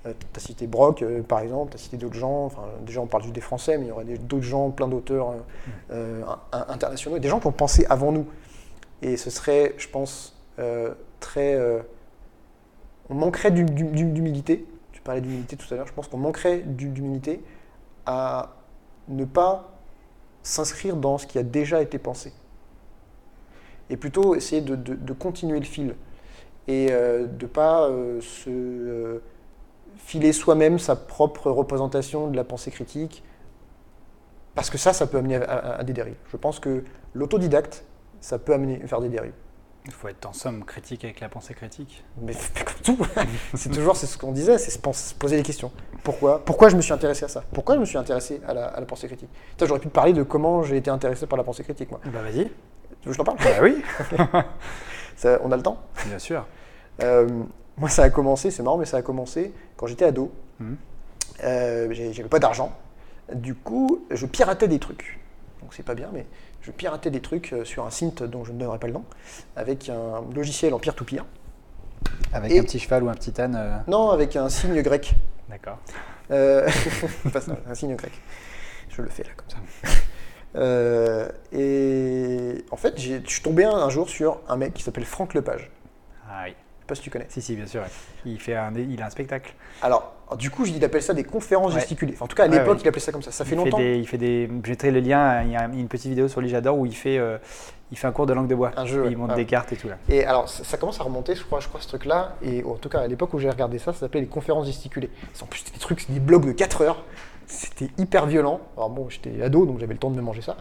tu 0.04 0.10
as 0.36 0.40
cité 0.40 0.66
Brock, 0.66 1.02
euh, 1.02 1.22
par 1.22 1.40
exemple, 1.40 1.70
tu 1.72 1.76
as 1.76 1.78
cité 1.80 1.96
d'autres 1.98 2.14
gens. 2.14 2.46
Enfin, 2.46 2.62
déjà, 2.86 3.00
on 3.00 3.06
parle 3.06 3.22
juste 3.24 3.34
des 3.34 3.40
Français, 3.42 3.76
mais 3.76 3.86
il 3.86 3.88
y 3.88 3.92
aurait 3.92 4.04
d'autres 4.04 4.42
gens, 4.42 4.70
plein 4.70 4.88
d'auteurs 4.88 5.30
euh, 5.30 5.34
euh, 5.92 6.22
in- 6.52 6.66
internationaux, 6.68 7.18
des 7.18 7.28
gens 7.28 7.40
qui 7.40 7.46
ont 7.46 7.52
pensé 7.52 7.86
avant 7.90 8.10
nous. 8.12 8.26
Et 9.02 9.16
ce 9.16 9.28
serait, 9.30 9.74
je 9.78 9.88
pense, 9.88 10.34
euh, 10.34 10.39
très. 11.20 11.54
euh, 11.54 11.80
on 13.08 13.14
manquerait 13.14 13.50
d'hum- 13.50 13.70
d'hum- 13.70 14.12
d'humilité. 14.12 14.66
Tu 14.92 15.00
parlais 15.02 15.20
d'humilité 15.20 15.56
tout 15.56 15.66
à 15.72 15.76
l'heure. 15.76 15.86
Je 15.86 15.92
pense 15.92 16.08
qu'on 16.08 16.18
manquerait 16.18 16.58
d'hu- 16.60 16.88
d'humilité 16.90 17.42
à 18.06 18.56
ne 19.08 19.24
pas 19.24 19.72
s'inscrire 20.42 20.96
dans 20.96 21.18
ce 21.18 21.26
qui 21.26 21.38
a 21.38 21.42
déjà 21.42 21.82
été 21.82 21.98
pensé. 21.98 22.32
Et 23.90 23.96
plutôt 23.96 24.34
essayer 24.34 24.60
de, 24.62 25.12
continuer 25.12 25.58
le 25.58 25.64
fil. 25.64 25.96
Et 26.68 26.88
euh, 26.92 27.26
de 27.26 27.44
ne 27.46 27.50
pas 27.50 27.88
euh, 27.88 28.20
se 28.20 28.48
euh, 28.50 29.22
filer 29.96 30.32
soi-même 30.32 30.78
sa 30.78 30.94
propre 30.94 31.50
représentation 31.50 32.28
de 32.28 32.36
la 32.36 32.44
pensée 32.44 32.70
critique. 32.70 33.24
Parce 34.54 34.70
que 34.70 34.78
ça, 34.78 34.92
ça 34.92 35.06
peut 35.06 35.18
amener 35.18 35.36
à, 35.36 35.42
à- 35.42 35.80
à 35.80 35.84
des 35.84 35.92
dérives. 35.92 36.16
Je 36.30 36.36
pense 36.36 36.60
que 36.60 36.84
l'autodidacte, 37.14 37.84
ça 38.20 38.38
peut 38.38 38.52
amener 38.54 38.76
vers 38.78 39.00
des 39.00 39.08
dérives. 39.08 39.32
Il 39.90 39.94
faut 39.94 40.06
être 40.06 40.24
en 40.24 40.32
somme 40.32 40.64
critique 40.64 41.04
avec 41.04 41.18
la 41.18 41.28
pensée 41.28 41.52
critique. 41.52 42.04
Mais 42.22 42.32
comme 42.32 42.96
tout, 42.96 43.06
c'est 43.54 43.72
toujours 43.72 43.96
ce 43.96 44.16
qu'on 44.16 44.30
disait, 44.30 44.56
c'est 44.56 44.70
se, 44.70 44.78
poser 45.14 45.36
des 45.36 45.42
questions. 45.42 45.72
Pourquoi 46.04 46.44
Pourquoi 46.44 46.68
je 46.68 46.76
me 46.76 46.80
suis 46.80 46.92
intéressé 46.92 47.24
à 47.24 47.28
ça? 47.28 47.42
Pourquoi 47.52 47.74
je 47.74 47.80
me 47.80 47.84
suis 47.84 47.98
intéressé 47.98 48.40
à 48.46 48.54
la, 48.54 48.66
à 48.66 48.78
la 48.78 48.86
pensée 48.86 49.08
critique? 49.08 49.28
J'aurais 49.60 49.80
pu 49.80 49.88
te 49.88 49.92
parler 49.92 50.12
de 50.12 50.22
comment 50.22 50.62
j'ai 50.62 50.76
été 50.76 50.90
intéressé 50.90 51.26
par 51.26 51.36
la 51.36 51.42
pensée 51.42 51.64
critique, 51.64 51.90
moi. 51.90 52.00
Bah 52.04 52.22
vas-y. 52.22 52.44
Tu 52.44 52.50
veux 53.02 53.06
que 53.06 53.12
je 53.12 53.18
t'en 53.18 53.24
parle? 53.24 53.38
Bah 53.38 53.62
oui, 53.62 53.82
Ça, 55.16 55.40
On 55.42 55.50
a 55.50 55.56
le 55.56 55.62
temps? 55.62 55.82
Bien 56.06 56.20
sûr. 56.20 56.46
Euh, 57.02 57.28
Moi, 57.76 57.88
ça 57.88 58.04
a 58.04 58.10
commencé, 58.10 58.52
c'est 58.52 58.62
marrant, 58.62 58.78
mais 58.78 58.86
ça 58.86 58.98
a 58.98 59.02
commencé 59.02 59.52
quand 59.76 59.88
j'étais 59.88 60.04
ado. 60.04 60.30
Mhm. 60.60 60.76
Euh, 61.42 61.92
J'avais 62.12 62.28
pas 62.28 62.38
d'argent. 62.38 62.72
Du 63.34 63.56
coup, 63.56 64.06
je 64.12 64.24
piratais 64.26 64.68
des 64.68 64.78
trucs. 64.78 65.18
Donc 65.62 65.74
c'est 65.74 65.82
pas 65.82 65.94
bien, 65.94 66.10
mais 66.12 66.26
je 66.62 66.70
piratais 66.70 67.10
des 67.10 67.20
trucs 67.20 67.52
euh, 67.52 67.64
sur 67.64 67.86
un 67.86 67.90
site 67.90 68.22
dont 68.22 68.44
je 68.44 68.52
ne 68.52 68.58
donnerai 68.58 68.78
pas 68.78 68.86
le 68.86 68.92
nom, 68.94 69.04
avec 69.56 69.88
un 69.88 70.22
logiciel 70.34 70.74
en 70.74 70.78
peer-to-peer. 70.78 71.24
Avec 72.32 72.52
Et- 72.52 72.58
un 72.58 72.62
petit 72.62 72.78
cheval 72.78 73.02
ou 73.04 73.08
un 73.08 73.14
petit 73.14 73.38
âne. 73.40 73.56
euh, 73.56 73.76
Non, 73.88 74.10
avec 74.10 74.36
un 74.36 74.48
signe 74.48 74.80
grec. 74.82 75.14
D'accord. 75.48 75.78
Euh, 76.30 76.68
pas 77.32 77.40
ça, 77.40 77.56
un 77.68 77.74
signe 77.74 77.96
grec. 77.96 78.12
Je 78.88 79.02
le 79.02 79.08
fais 79.08 79.22
là, 79.24 79.30
comme 79.36 79.48
ça. 79.48 79.56
Euh, 80.56 81.28
et 81.52 82.64
en 82.70 82.76
fait, 82.76 82.98
j'ai- 82.98 83.22
je 83.24 83.30
suis 83.30 83.42
tombé 83.42 83.64
un, 83.64 83.70
un 83.74 83.88
jour 83.88 84.08
sur 84.08 84.40
un 84.48 84.56
mec 84.56 84.74
qui 84.74 84.82
s'appelle 84.82 85.04
Franck 85.04 85.34
Lepage. 85.34 85.70
Ah 86.28 86.42
oui. 86.46 86.54
Pas 86.90 86.96
si 86.96 87.02
tu 87.02 87.10
connais. 87.10 87.26
Si, 87.28 87.40
si, 87.40 87.54
bien 87.54 87.66
sûr. 87.66 87.82
ouais. 87.82 87.86
Il, 88.26 88.40
fait 88.40 88.56
un, 88.56 88.72
il 88.76 89.00
a 89.00 89.06
un 89.06 89.10
spectacle. 89.10 89.54
Alors, 89.80 90.12
du 90.36 90.50
coup, 90.50 90.64
il 90.66 90.84
appelle 90.84 91.02
ça 91.02 91.14
des 91.14 91.22
conférences 91.22 91.72
Ouais. 91.72 91.78
gesticulées. 91.78 92.14
Enfin, 92.16 92.24
en 92.24 92.28
tout 92.28 92.34
cas, 92.34 92.44
à 92.44 92.48
l'époque, 92.48 92.78
il 92.82 92.88
appelait 92.88 93.00
ça 93.00 93.12
comme 93.12 93.22
ça. 93.22 93.30
Ça 93.30 93.44
fait 93.44 93.54
il 93.54 93.58
longtemps. 93.58 93.76
Fait 93.76 93.92
des, 93.94 93.98
il 93.98 94.08
fait 94.08 94.18
des. 94.18 94.50
Je 94.64 94.70
mettrai 94.70 94.90
le 94.90 94.98
lien. 94.98 95.42
Il 95.44 95.52
y 95.52 95.56
a 95.56 95.66
une 95.66 95.86
petite 95.86 96.08
vidéo 96.08 96.26
sur 96.26 96.40
lui, 96.40 96.48
j'adore, 96.48 96.76
où 96.76 96.86
il 96.86 96.96
fait, 96.96 97.16
euh, 97.18 97.38
il 97.92 97.96
fait 97.96 98.08
un 98.08 98.12
cours 98.12 98.26
de 98.26 98.32
langue 98.32 98.48
de 98.48 98.56
bois. 98.56 98.72
Un 98.76 98.86
jeu. 98.86 99.06
Il 99.08 99.16
monte 99.16 99.30
Ouais. 99.30 99.36
des 99.36 99.44
cartes 99.44 99.72
et 99.72 99.76
tout 99.76 99.86
là. 99.88 99.98
Et 100.08 100.24
alors, 100.24 100.48
ça, 100.48 100.64
ça 100.64 100.76
commence 100.78 101.00
à 101.00 101.04
remonter, 101.04 101.36
je 101.36 101.44
crois, 101.44 101.60
je 101.60 101.68
crois, 101.68 101.80
ce 101.80 101.86
truc-là. 101.86 102.34
Et 102.42 102.64
en 102.64 102.74
tout 102.74 102.88
cas, 102.88 102.98
à 103.02 103.06
l'époque 103.06 103.32
où 103.34 103.38
j'ai 103.38 103.50
regardé 103.50 103.78
ça, 103.78 103.92
ça 103.92 104.00
s'appelait 104.00 104.20
les 104.22 104.26
conférences 104.26 104.66
gesticulées. 104.66 105.10
En 105.40 105.46
plus, 105.46 105.60
c'était 105.60 105.72
des 105.74 105.78
trucs, 105.78 106.00
c'était 106.00 106.14
des 106.14 106.18
blogs 106.20 106.44
de 106.46 106.52
4 106.52 106.82
heures. 106.82 107.04
C'était 107.46 107.90
hyper 107.98 108.26
violent. 108.26 108.60
Alors 108.76 108.90
bon, 108.90 109.08
j'étais 109.08 109.40
ado, 109.42 109.64
donc 109.64 109.78
j'avais 109.78 109.92
le 109.94 109.98
temps 110.00 110.10
de 110.10 110.16
me 110.16 110.22
manger 110.22 110.42
ça. 110.42 110.56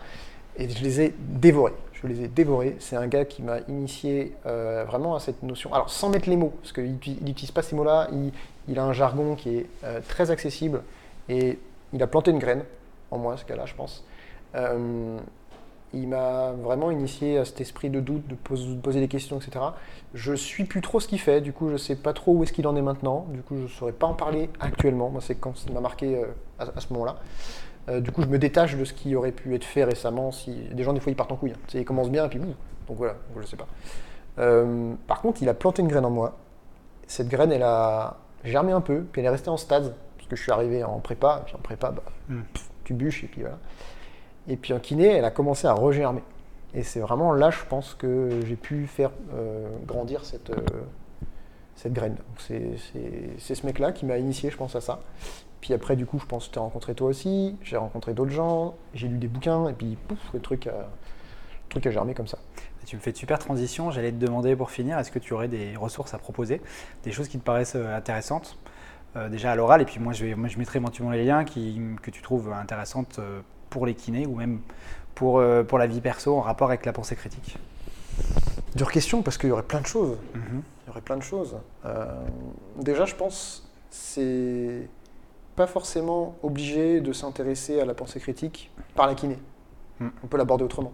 Et 0.58 0.70
je 0.70 0.84
les 0.84 1.02
ai 1.02 1.16
dévorés. 1.18 1.74
Je 2.02 2.08
les 2.08 2.22
ai 2.24 2.28
dévorés. 2.28 2.76
C'est 2.80 2.96
un 2.96 3.08
gars 3.08 3.26
qui 3.26 3.42
m'a 3.42 3.60
initié 3.68 4.34
euh, 4.46 4.86
vraiment 4.88 5.16
à 5.16 5.20
cette 5.20 5.44
notion. 5.44 5.74
Alors, 5.74 5.90
sans 5.90 6.10
mettre 6.10 6.30
les 6.30 6.38
mots, 6.38 6.54
parce 6.62 6.72
qu'il 6.72 6.92
n'utilise 6.94 7.52
pas 7.52 7.62
ces 7.62 7.76
mots-là. 7.76 8.10
Il, 8.68 8.80
a 8.80 8.84
un 8.84 8.94
jargon 8.94 9.36
qui 9.36 9.58
est 9.58 9.66
euh, 9.84 10.00
très 10.08 10.32
accessible. 10.32 10.82
Et 11.28 11.60
il 11.92 12.02
a 12.02 12.08
planté 12.08 12.32
une 12.32 12.40
graine 12.40 12.64
en 13.12 13.18
moi, 13.18 13.36
ce 13.38 13.46
gars-là, 13.46 13.66
je 13.66 13.74
pense. 13.76 14.06
Euh, 14.56 15.18
il 15.94 16.08
m'a 16.08 16.52
vraiment 16.52 16.92
initié 16.92 17.40
à 17.40 17.46
cet 17.46 17.60
esprit 17.62 17.90
de 17.90 18.00
doute, 18.00 18.28
de 18.28 18.36
pose- 18.36 18.76
de 18.76 18.80
poser 18.80 19.00
des 19.00 19.08
questions, 19.08 19.40
etc. 19.40 19.66
Je 20.14 20.34
suis 20.34 20.66
plus 20.66 20.82
trop 20.82 21.00
ce 21.00 21.08
qu'il 21.08 21.20
fait, 21.20 21.42
du 21.42 21.52
coup 21.52 21.70
je 21.72 21.78
sais 21.78 21.96
pas 21.96 22.14
trop 22.14 22.34
où 22.34 22.44
est-ce 22.44 22.54
qu'il 22.54 22.68
en 22.68 22.76
est 22.76 22.82
maintenant, 22.84 23.26
du 23.30 23.42
coup 23.42 23.56
je 23.60 23.66
saurais 23.66 23.92
pas 23.92 24.06
en 24.06 24.14
parler 24.14 24.52
actuellement, 24.60 25.10
moi 25.10 25.20
c'est 25.20 25.34
quand 25.34 25.54
il 25.66 25.74
m'a 25.74 25.82
marqué 25.82 26.24
à 26.60 26.80
ce 26.80 26.94
moment-là. 26.94 27.18
Euh, 27.88 28.02
du 28.02 28.12
coup 28.12 28.22
je 28.22 28.28
me 28.28 28.38
détache 28.38 28.76
de 28.76 28.84
ce 28.86 28.94
qui 28.94 29.16
aurait 29.16 29.32
pu 29.32 29.56
être 29.56 29.64
fait 29.64 29.84
récemment, 29.84 30.32
si 30.32 30.52
des 30.72 30.84
gens 30.84 30.94
des 30.94 31.00
fois 31.00 31.12
ils 31.12 31.16
partent 31.16 31.32
en 31.32 31.38
couille, 31.38 31.52
hein. 31.52 31.68
Ils 31.74 31.86
commencent 31.86 32.12
bien 32.12 32.26
et 32.26 32.30
puis 32.30 32.40
boum, 32.40 32.54
donc 32.88 32.98
voilà, 32.98 33.16
je 33.40 33.46
sais 33.46 33.56
pas. 33.56 33.68
Euh, 34.38 34.94
par 35.08 35.22
contre 35.22 35.42
il 35.42 35.50
a 35.50 35.54
planté 35.54 35.82
une 35.82 35.88
graine 35.88 36.06
en 36.06 36.10
moi, 36.10 36.38
cette 37.08 37.30
graine 37.30 37.52
elle 37.52 37.64
a 37.64 38.18
germé 38.44 38.72
un 38.74 38.82
peu, 38.82 39.04
puis 39.12 39.22
elle 39.22 39.28
est 39.28 39.32
restée 39.32 39.50
en 39.50 39.58
stade, 39.58 39.96
parce 40.18 40.28
que 40.30 40.36
je 40.36 40.42
suis 40.42 40.52
arrivé 40.52 40.84
en 40.84 41.00
prépa, 41.00 41.40
et 41.42 41.46
puis 41.46 41.56
en 41.56 41.60
prépa 41.60 41.92
bah, 41.92 42.04
Mm. 42.30 42.42
pff, 42.54 42.70
tu 42.84 42.94
bûches 42.94 43.24
et 43.24 43.28
puis 43.28 43.42
voilà. 43.42 43.58
Et 44.48 44.56
puis 44.56 44.74
en 44.74 44.80
kiné, 44.80 45.08
elle 45.08 45.26
a 45.26 45.32
commencé 45.32 45.68
à 45.68 45.74
regermer. 45.74 46.24
Et 46.74 46.84
c'est 46.84 47.00
vraiment 47.00 47.34
là, 47.34 47.50
je 47.50 47.60
pense, 47.68 47.96
que 47.96 48.30
j'ai 48.46 48.56
pu 48.56 48.86
faire 48.86 49.10
euh, 49.34 49.68
grandir 49.88 50.24
cette, 50.26 50.52
cette 51.76 51.94
graine. 51.94 52.16
C'est 52.38 52.76
ce 53.56 53.66
mec-là 53.66 53.92
qui 53.92 54.06
m'a 54.06 54.18
initié, 54.18 54.50
je 54.52 54.58
pense, 54.58 54.76
à 54.76 54.82
ça. 54.82 55.00
Puis 55.62 55.74
après, 55.74 55.96
du 55.96 56.06
coup, 56.06 56.20
je 56.20 56.26
pense 56.26 56.48
que 56.48 56.54
tu 56.54 56.60
as 56.60 56.62
rencontré 56.62 56.96
toi 56.96 57.10
aussi, 57.10 57.56
j'ai 57.64 57.78
rencontré 57.78 58.14
d'autres 58.14 58.32
gens, 58.32 58.76
j'ai 58.94 59.08
lu 59.08 59.18
des 59.18 59.28
bouquins, 59.28 59.68
et 59.68 59.74
puis 59.74 59.98
pouf, 60.08 60.20
le 60.34 60.40
truc 60.40 60.68
a, 60.68 60.72
le 60.72 61.70
truc 61.70 61.86
a 61.86 61.92
germé 61.92 62.14
comme 62.14 62.28
ça. 62.28 62.38
Tu 62.86 62.96
me 62.96 63.02
fais 63.02 63.12
de 63.12 63.18
super 63.18 63.38
transition. 63.38 63.92
J'allais 63.92 64.12
te 64.12 64.18
demander 64.18 64.56
pour 64.56 64.72
finir, 64.72 64.98
est-ce 64.98 65.12
que 65.12 65.20
tu 65.20 65.34
aurais 65.34 65.48
des 65.48 65.76
ressources 65.76 66.14
à 66.14 66.18
proposer, 66.18 66.62
des 67.04 67.12
choses 67.12 67.28
qui 67.28 67.38
te 67.38 67.44
paraissent 67.44 67.76
euh, 67.76 67.96
intéressantes, 67.96 68.58
euh, 69.16 69.30
déjà 69.30 69.52
à 69.52 69.56
l'oral, 69.56 69.82
et 69.82 69.86
puis 69.86 70.00
moi 70.00 70.14
je, 70.14 70.26
vais, 70.26 70.36
moi 70.36 70.48
je 70.48 70.58
mettrai 70.58 70.80
éventuellement 70.80 71.12
les 71.12 71.26
liens 71.26 71.44
qui, 71.44 71.80
que 72.02 72.10
tu 72.10 72.22
trouves 72.22 72.52
intéressantes 72.52 73.20
euh, 73.20 73.42
pour 73.70 73.86
les 73.86 73.94
kinés 73.94 74.26
ou 74.26 74.36
même 74.36 74.62
pour, 75.16 75.40
euh, 75.40 75.64
pour 75.64 75.78
la 75.78 75.88
vie 75.88 76.02
perso 76.02 76.38
en 76.38 76.42
rapport 76.42 76.70
avec 76.70 76.86
la 76.86 76.94
pensée 76.94 77.16
critique. 77.16 77.58
Dure 78.76 78.92
question, 78.92 79.22
parce 79.22 79.38
qu'il 79.38 79.50
y 79.50 79.52
aurait 79.52 79.64
plein 79.64 79.82
de 79.82 79.88
choses. 79.88 80.18
Mhm. 80.34 80.62
Il 80.86 80.88
y 80.88 80.90
aurait 80.92 81.02
plein 81.02 81.18
de 81.18 81.24
choses. 81.24 81.58
Euh, 81.86 82.06
déjà, 82.78 83.06
je 83.06 83.16
pense 83.16 83.70
c'est 83.90 84.88
pas 85.60 85.68
forcément 85.68 86.38
obligé 86.42 87.02
de 87.02 87.12
s'intéresser 87.12 87.82
à 87.82 87.86
la 87.86 87.94
pensée 87.94 88.22
critique 88.22 88.72
par 88.96 89.08
la 89.08 89.14
kiné. 89.14 89.38
Mm. 90.00 90.08
On 90.24 90.28
peut 90.28 90.38
l'aborder 90.38 90.64
autrement. 90.64 90.94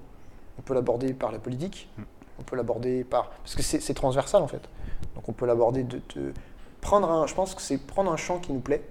On 0.57 0.63
peut 0.63 0.73
l'aborder 0.73 1.13
par 1.13 1.31
la 1.31 1.37
politique. 1.37 1.87
Mm. 1.99 2.01
On 2.39 2.43
peut 2.43 2.55
l'aborder 2.55 3.03
par 3.03 3.29
parce 3.29 3.53
que 3.53 3.61
c'est 3.61 3.93
transversal 3.93 4.41
en 4.41 4.47
fait. 4.47 4.67
Donc 5.13 5.29
on 5.29 5.33
peut 5.33 5.45
l'aborder 5.45 5.83
de, 5.83 6.01
de 6.15 6.33
prendre 6.81 7.11
un. 7.11 7.27
Je 7.27 7.35
pense 7.35 7.53
que 7.53 7.61
c'est 7.61 7.77
prendre 7.77 8.11
un 8.11 8.17
champ 8.17 8.39
qui 8.39 8.53
nous 8.53 8.59
plaît 8.59 8.83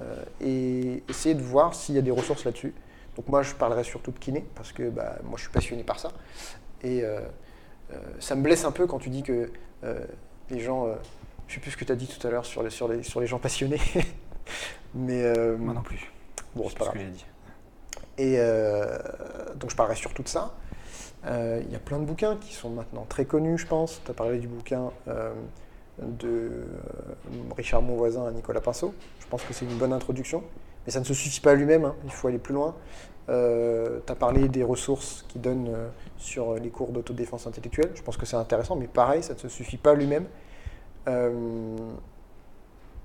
euh, 0.00 0.24
et 0.40 1.04
essayer 1.08 1.36
de 1.36 1.42
voir 1.42 1.76
s'il 1.76 1.94
y 1.94 1.98
a 1.98 2.02
des 2.02 2.10
ressources 2.10 2.44
là-dessus. 2.44 2.74
Donc 3.14 3.28
moi, 3.28 3.44
je 3.44 3.54
parlerai 3.54 3.84
surtout 3.84 4.10
de 4.10 4.18
kiné 4.18 4.44
parce 4.56 4.72
que 4.72 4.90
bah, 4.90 5.18
moi, 5.22 5.34
je 5.36 5.42
suis 5.42 5.52
passionné 5.52 5.84
par 5.84 6.00
ça. 6.00 6.10
Et 6.82 7.04
euh, 7.04 7.20
euh, 7.92 7.96
ça 8.18 8.34
me 8.34 8.42
blesse 8.42 8.64
un 8.64 8.72
peu 8.72 8.88
quand 8.88 8.98
tu 8.98 9.10
dis 9.10 9.22
que 9.22 9.52
les 10.50 10.58
gens, 10.58 10.88
je 11.46 11.54
sais 11.54 11.60
plus 11.60 11.70
ce 11.70 11.76
que 11.76 11.84
tu 11.84 11.92
as 11.92 11.96
dit 11.96 12.06
tout 12.06 12.26
à 12.26 12.30
l'heure 12.30 12.46
sur 12.46 12.62
les, 12.62 12.70
sur, 12.70 12.88
les, 12.88 13.02
sur 13.02 13.20
les 13.20 13.26
gens 13.26 13.38
passionnés, 13.38 13.80
mais 14.94 15.22
euh, 15.24 15.56
Moi 15.56 15.74
non 15.74 15.82
plus. 15.82 16.10
bon, 16.54 16.68
c'est 16.68 16.78
pas 16.78 16.84
ce 16.86 16.90
grave. 16.90 16.92
que 16.94 16.98
j'ai 17.00 17.10
dit. 17.10 17.26
Et 18.16 18.34
euh, 18.38 18.98
donc 19.56 19.70
je 19.70 19.76
parlerai 19.76 19.96
surtout 19.96 20.22
de 20.22 20.28
ça. 20.28 20.54
Euh, 21.26 21.60
Il 21.66 21.72
y 21.72 21.76
a 21.76 21.80
plein 21.80 21.98
de 21.98 22.04
bouquins 22.04 22.36
qui 22.36 22.52
sont 22.52 22.70
maintenant 22.70 23.06
très 23.08 23.24
connus, 23.24 23.58
je 23.58 23.66
pense. 23.66 24.00
Tu 24.04 24.10
as 24.10 24.14
parlé 24.14 24.38
du 24.38 24.46
bouquin 24.48 24.90
de 25.98 26.64
Richard 27.56 27.82
Monvoisin 27.82 28.26
à 28.26 28.30
Nicolas 28.30 28.60
Pinceau. 28.60 28.94
Je 29.20 29.26
pense 29.26 29.42
que 29.42 29.52
c'est 29.52 29.64
une 29.64 29.78
bonne 29.78 29.92
introduction. 29.92 30.42
Mais 30.86 30.92
ça 30.92 31.00
ne 31.00 31.04
se 31.04 31.14
suffit 31.14 31.40
pas 31.40 31.52
à 31.52 31.54
lui-même, 31.54 31.86
hein. 31.86 31.94
il 32.04 32.10
faut 32.12 32.28
aller 32.28 32.38
plus 32.38 32.52
loin. 32.52 32.74
tu 33.26 33.32
as 33.32 34.14
parlé 34.16 34.48
des 34.48 34.62
ressources 34.62 35.24
qu'il 35.28 35.40
donne 35.40 35.74
sur 36.18 36.54
les 36.54 36.68
cours 36.68 36.92
d'autodéfense 36.92 37.46
intellectuelle. 37.46 37.90
Je 37.94 38.02
pense 38.02 38.16
que 38.18 38.26
c'est 38.26 38.36
intéressant, 38.36 38.76
mais 38.76 38.86
pareil, 38.86 39.22
ça 39.22 39.32
ne 39.32 39.38
se 39.38 39.48
suffit 39.48 39.78
pas 39.78 39.92
à 39.92 39.94
lui-même. 39.94 40.26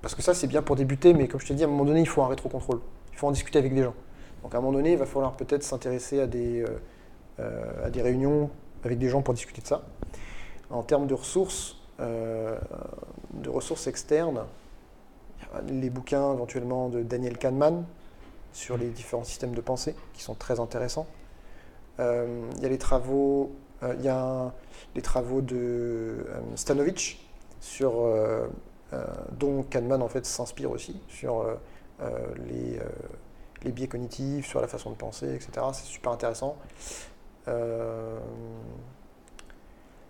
Parce 0.02 0.14
que 0.14 0.22
ça, 0.22 0.34
c'est 0.34 0.46
bien 0.46 0.62
pour 0.62 0.76
débuter, 0.76 1.12
mais 1.12 1.28
comme 1.28 1.40
je 1.40 1.46
t'ai 1.46 1.54
dit, 1.54 1.62
à 1.62 1.66
un 1.66 1.70
moment 1.70 1.84
donné, 1.84 2.00
il 2.00 2.08
faut 2.08 2.22
un 2.22 2.28
rétrocontrôle. 2.28 2.80
Il 3.12 3.18
faut 3.18 3.26
en 3.26 3.32
discuter 3.32 3.58
avec 3.58 3.74
des 3.74 3.82
gens. 3.82 3.94
Donc 4.42 4.54
à 4.54 4.58
un 4.58 4.60
moment 4.60 4.72
donné, 4.72 4.92
il 4.92 4.98
va 4.98 5.06
falloir 5.06 5.36
peut-être 5.36 5.62
s'intéresser 5.62 6.20
à, 6.20 6.26
des, 6.26 6.62
euh, 6.62 6.80
euh, 7.40 7.86
à 7.86 7.90
des 7.90 8.02
réunions 8.02 8.50
avec 8.84 8.98
des 8.98 9.08
gens 9.08 9.22
pour 9.22 9.34
discuter 9.34 9.60
de 9.60 9.66
ça. 9.66 9.82
En 10.70 10.82
termes 10.82 11.06
de 11.06 11.14
ressources, 11.14 11.76
euh, 12.00 12.58
de 13.34 13.50
ressources 13.50 13.86
externes, 13.86 14.44
les 15.68 15.90
bouquins 15.90 16.32
éventuellement 16.32 16.88
de 16.88 17.02
Daniel 17.02 17.36
Kahneman 17.36 17.84
sur 18.52 18.76
les 18.76 18.88
différents 18.88 19.24
systèmes 19.24 19.54
de 19.54 19.60
pensée 19.60 19.94
qui 20.14 20.22
sont 20.22 20.34
très 20.34 20.60
intéressants. 20.60 21.06
Il 21.98 22.62
y 22.62 22.64
a 22.64 22.68
les 22.68 22.78
travaux, 22.78 23.52
il 23.82 24.02
y 24.02 24.08
a 24.08 24.54
les 24.94 25.02
travaux 25.02 25.42
de 25.42 26.24
Stanovich 26.54 27.20
sur 27.60 28.06
dont 29.38 29.62
Kahneman 29.62 30.02
en 30.02 30.08
fait 30.08 30.26
s'inspire 30.26 30.70
aussi 30.70 31.00
sur 31.08 31.40
euh, 31.40 31.54
euh, 32.02 32.08
les, 32.48 32.78
euh, 32.78 32.82
les 33.62 33.72
biais 33.72 33.88
cognitifs, 33.88 34.46
sur 34.46 34.60
la 34.60 34.68
façon 34.68 34.90
de 34.90 34.96
penser, 34.96 35.34
etc. 35.34 35.50
C'est 35.72 35.84
super 35.84 36.12
intéressant. 36.12 36.56
Euh, 37.48 38.18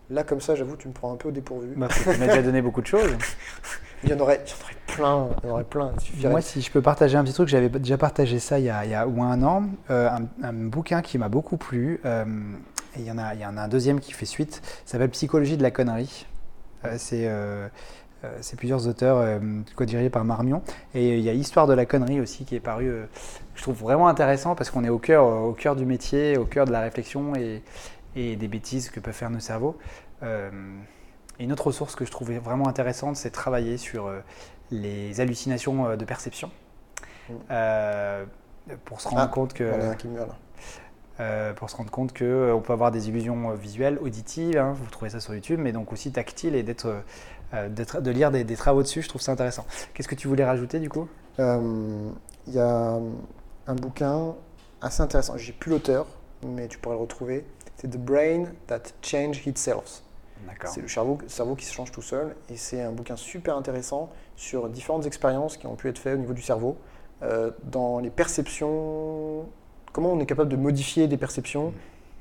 là, 0.08 0.24
comme 0.24 0.40
ça, 0.40 0.54
j'avoue, 0.54 0.76
tu 0.76 0.88
me 0.88 0.92
prends 0.92 1.12
un 1.12 1.16
peu 1.16 1.28
au 1.28 1.32
dépourvu. 1.32 1.74
Bah, 1.76 1.88
tu 1.88 2.08
m'as 2.08 2.26
déjà 2.26 2.42
donné 2.42 2.62
beaucoup 2.62 2.80
de 2.80 2.86
choses. 2.86 3.10
Il 4.02 4.08
y 4.08 4.14
en 4.14 4.20
aurait, 4.20 4.42
il 4.46 4.48
y 4.48 4.54
en 4.54 4.64
aurait 4.64 4.76
plein, 4.86 5.28
il 5.42 5.46
y 5.46 5.50
en 5.50 5.52
aurait 5.52 5.64
plein. 5.64 5.92
Moi, 6.30 6.40
si 6.40 6.62
je 6.62 6.70
peux 6.72 6.80
partager 6.80 7.18
un 7.18 7.22
petit 7.22 7.34
truc, 7.34 7.48
j'avais 7.48 7.68
déjà 7.68 7.98
partagé 7.98 8.38
ça 8.38 8.58
il 8.58 8.64
y 8.64 8.70
a, 8.70 8.86
il 8.86 8.90
y 8.90 8.94
a 8.94 9.06
au 9.06 9.10
moins 9.10 9.30
un 9.32 9.42
an, 9.42 9.64
euh, 9.90 10.08
un, 10.08 10.26
un 10.42 10.52
bouquin 10.54 11.02
qui 11.02 11.18
m'a 11.18 11.28
beaucoup 11.28 11.58
plu. 11.58 12.00
euh, 12.06 12.24
et 12.96 13.00
il 13.00 13.04
y, 13.04 13.10
en 13.10 13.18
a, 13.18 13.34
il 13.34 13.40
y 13.40 13.44
en 13.44 13.58
a 13.58 13.60
un 13.60 13.68
deuxième 13.68 14.00
qui 14.00 14.12
fait 14.14 14.24
suite, 14.24 14.62
ça 14.86 14.92
s'appelle 14.92 15.10
Psychologie 15.10 15.58
de 15.58 15.62
la 15.62 15.70
connerie. 15.70 16.26
Euh, 16.86 16.94
c'est 16.96 17.28
euh, 17.28 17.68
euh, 17.68 17.68
c'est 18.40 18.56
plusieurs 18.56 18.86
auteurs 18.86 19.18
euh, 19.18 19.38
co-dirigés 19.76 20.10
par 20.10 20.24
Marmion. 20.24 20.62
Et 20.94 21.16
il 21.18 21.24
y 21.24 21.28
a 21.28 21.32
Histoire 21.32 21.66
de 21.66 21.72
la 21.74 21.86
connerie 21.86 22.20
aussi 22.20 22.44
qui 22.44 22.54
est 22.56 22.60
paru, 22.60 22.88
euh, 22.88 23.06
je 23.54 23.62
trouve 23.62 23.76
vraiment 23.78 24.08
intéressant 24.08 24.54
parce 24.54 24.70
qu'on 24.70 24.84
est 24.84 24.88
au 24.90 24.98
cœur, 24.98 25.24
au 25.24 25.52
cœur 25.52 25.76
du 25.76 25.86
métier, 25.86 26.36
au 26.36 26.44
cœur 26.44 26.66
de 26.66 26.72
la 26.72 26.80
réflexion 26.80 27.34
et, 27.36 27.62
et 28.16 28.36
des 28.36 28.48
bêtises 28.48 28.90
que 28.90 29.00
peuvent 29.00 29.14
faire 29.14 29.30
nos 29.30 29.40
cerveaux. 29.40 29.78
Euh, 30.22 30.50
et 31.38 31.44
une 31.44 31.52
autre 31.52 31.68
ressource 31.68 31.94
que 31.96 32.04
je 32.04 32.10
trouvais 32.10 32.38
vraiment 32.38 32.68
intéressante, 32.68 33.16
c'est 33.16 33.30
travailler 33.30 33.78
sur 33.78 34.06
euh, 34.06 34.20
les 34.70 35.20
hallucinations 35.20 35.86
euh, 35.88 35.96
de 35.96 36.04
perception. 36.04 36.50
Mm. 37.28 37.34
Euh, 37.50 38.24
pour 38.84 39.00
se 39.00 39.08
rendre 39.08 39.22
Ah, 39.22 39.28
compte 39.28 39.54
que, 39.54 39.64
en 39.64 39.80
a 39.80 39.86
un 39.86 39.94
qui 39.96 40.08
me 40.08 40.14
vient 40.16 40.26
là. 40.26 40.38
euh, 41.20 41.52
pour 41.54 41.70
se 41.70 41.76
rendre 41.76 41.90
compte 41.90 42.12
que 42.12 42.24
euh, 42.24 42.54
on 42.54 42.60
peut 42.60 42.72
avoir 42.72 42.90
des 42.90 43.08
illusions 43.08 43.50
euh, 43.50 43.54
visuelles, 43.54 43.98
auditives, 44.00 44.56
hein, 44.58 44.72
vous 44.74 44.86
trouvez 44.90 45.10
ça 45.10 45.20
sur 45.20 45.34
YouTube, 45.34 45.60
mais 45.62 45.72
donc 45.72 45.92
aussi 45.92 46.12
tactiles 46.12 46.54
et 46.54 46.62
d'être, 46.62 47.02
euh, 47.54 47.68
de 47.68 48.10
lire 48.10 48.30
des, 48.30 48.44
des 48.44 48.56
travaux 48.56 48.82
dessus, 48.82 49.02
je 49.02 49.08
trouve 49.08 49.20
ça 49.20 49.32
intéressant. 49.32 49.66
Qu'est-ce 49.94 50.08
que 50.08 50.14
tu 50.14 50.28
voulais 50.28 50.44
rajouter 50.44 50.78
du 50.78 50.88
coup? 50.88 51.08
Euh, 51.38 52.10
Il 52.46 52.54
y 52.54 52.58
a 52.58 52.98
un 53.66 53.74
bouquin 53.74 54.34
assez 54.80 55.02
intéressant. 55.02 55.36
J'ai 55.36 55.52
plus 55.52 55.70
l'auteur, 55.70 56.06
mais 56.46 56.68
tu 56.68 56.78
pourrais 56.78 56.96
le 56.96 57.02
retrouver. 57.02 57.44
C'est 57.76 57.88
The 57.88 57.98
Brain 57.98 58.44
That 58.66 58.82
Changed 59.02 59.46
Itself. 59.46 60.02
C'est 60.64 60.80
le 60.80 60.88
cerveau, 60.88 61.18
cerveau 61.28 61.54
qui 61.54 61.66
se 61.66 61.72
change 61.72 61.92
tout 61.92 62.02
seul. 62.02 62.34
Et 62.48 62.56
c'est 62.56 62.82
un 62.82 62.92
bouquin 62.92 63.16
super 63.16 63.56
intéressant 63.56 64.10
sur 64.36 64.68
différentes 64.68 65.06
expériences 65.06 65.56
qui 65.56 65.66
ont 65.66 65.76
pu 65.76 65.88
être 65.88 65.98
faites 65.98 66.14
au 66.14 66.18
niveau 66.18 66.32
du 66.32 66.42
cerveau, 66.42 66.78
euh, 67.22 67.50
dans 67.64 67.98
les 67.98 68.08
perceptions, 68.08 69.46
comment 69.92 70.12
on 70.12 70.18
est 70.18 70.26
capable 70.26 70.48
de 70.48 70.56
modifier 70.56 71.08
des 71.08 71.18
perceptions 71.18 71.74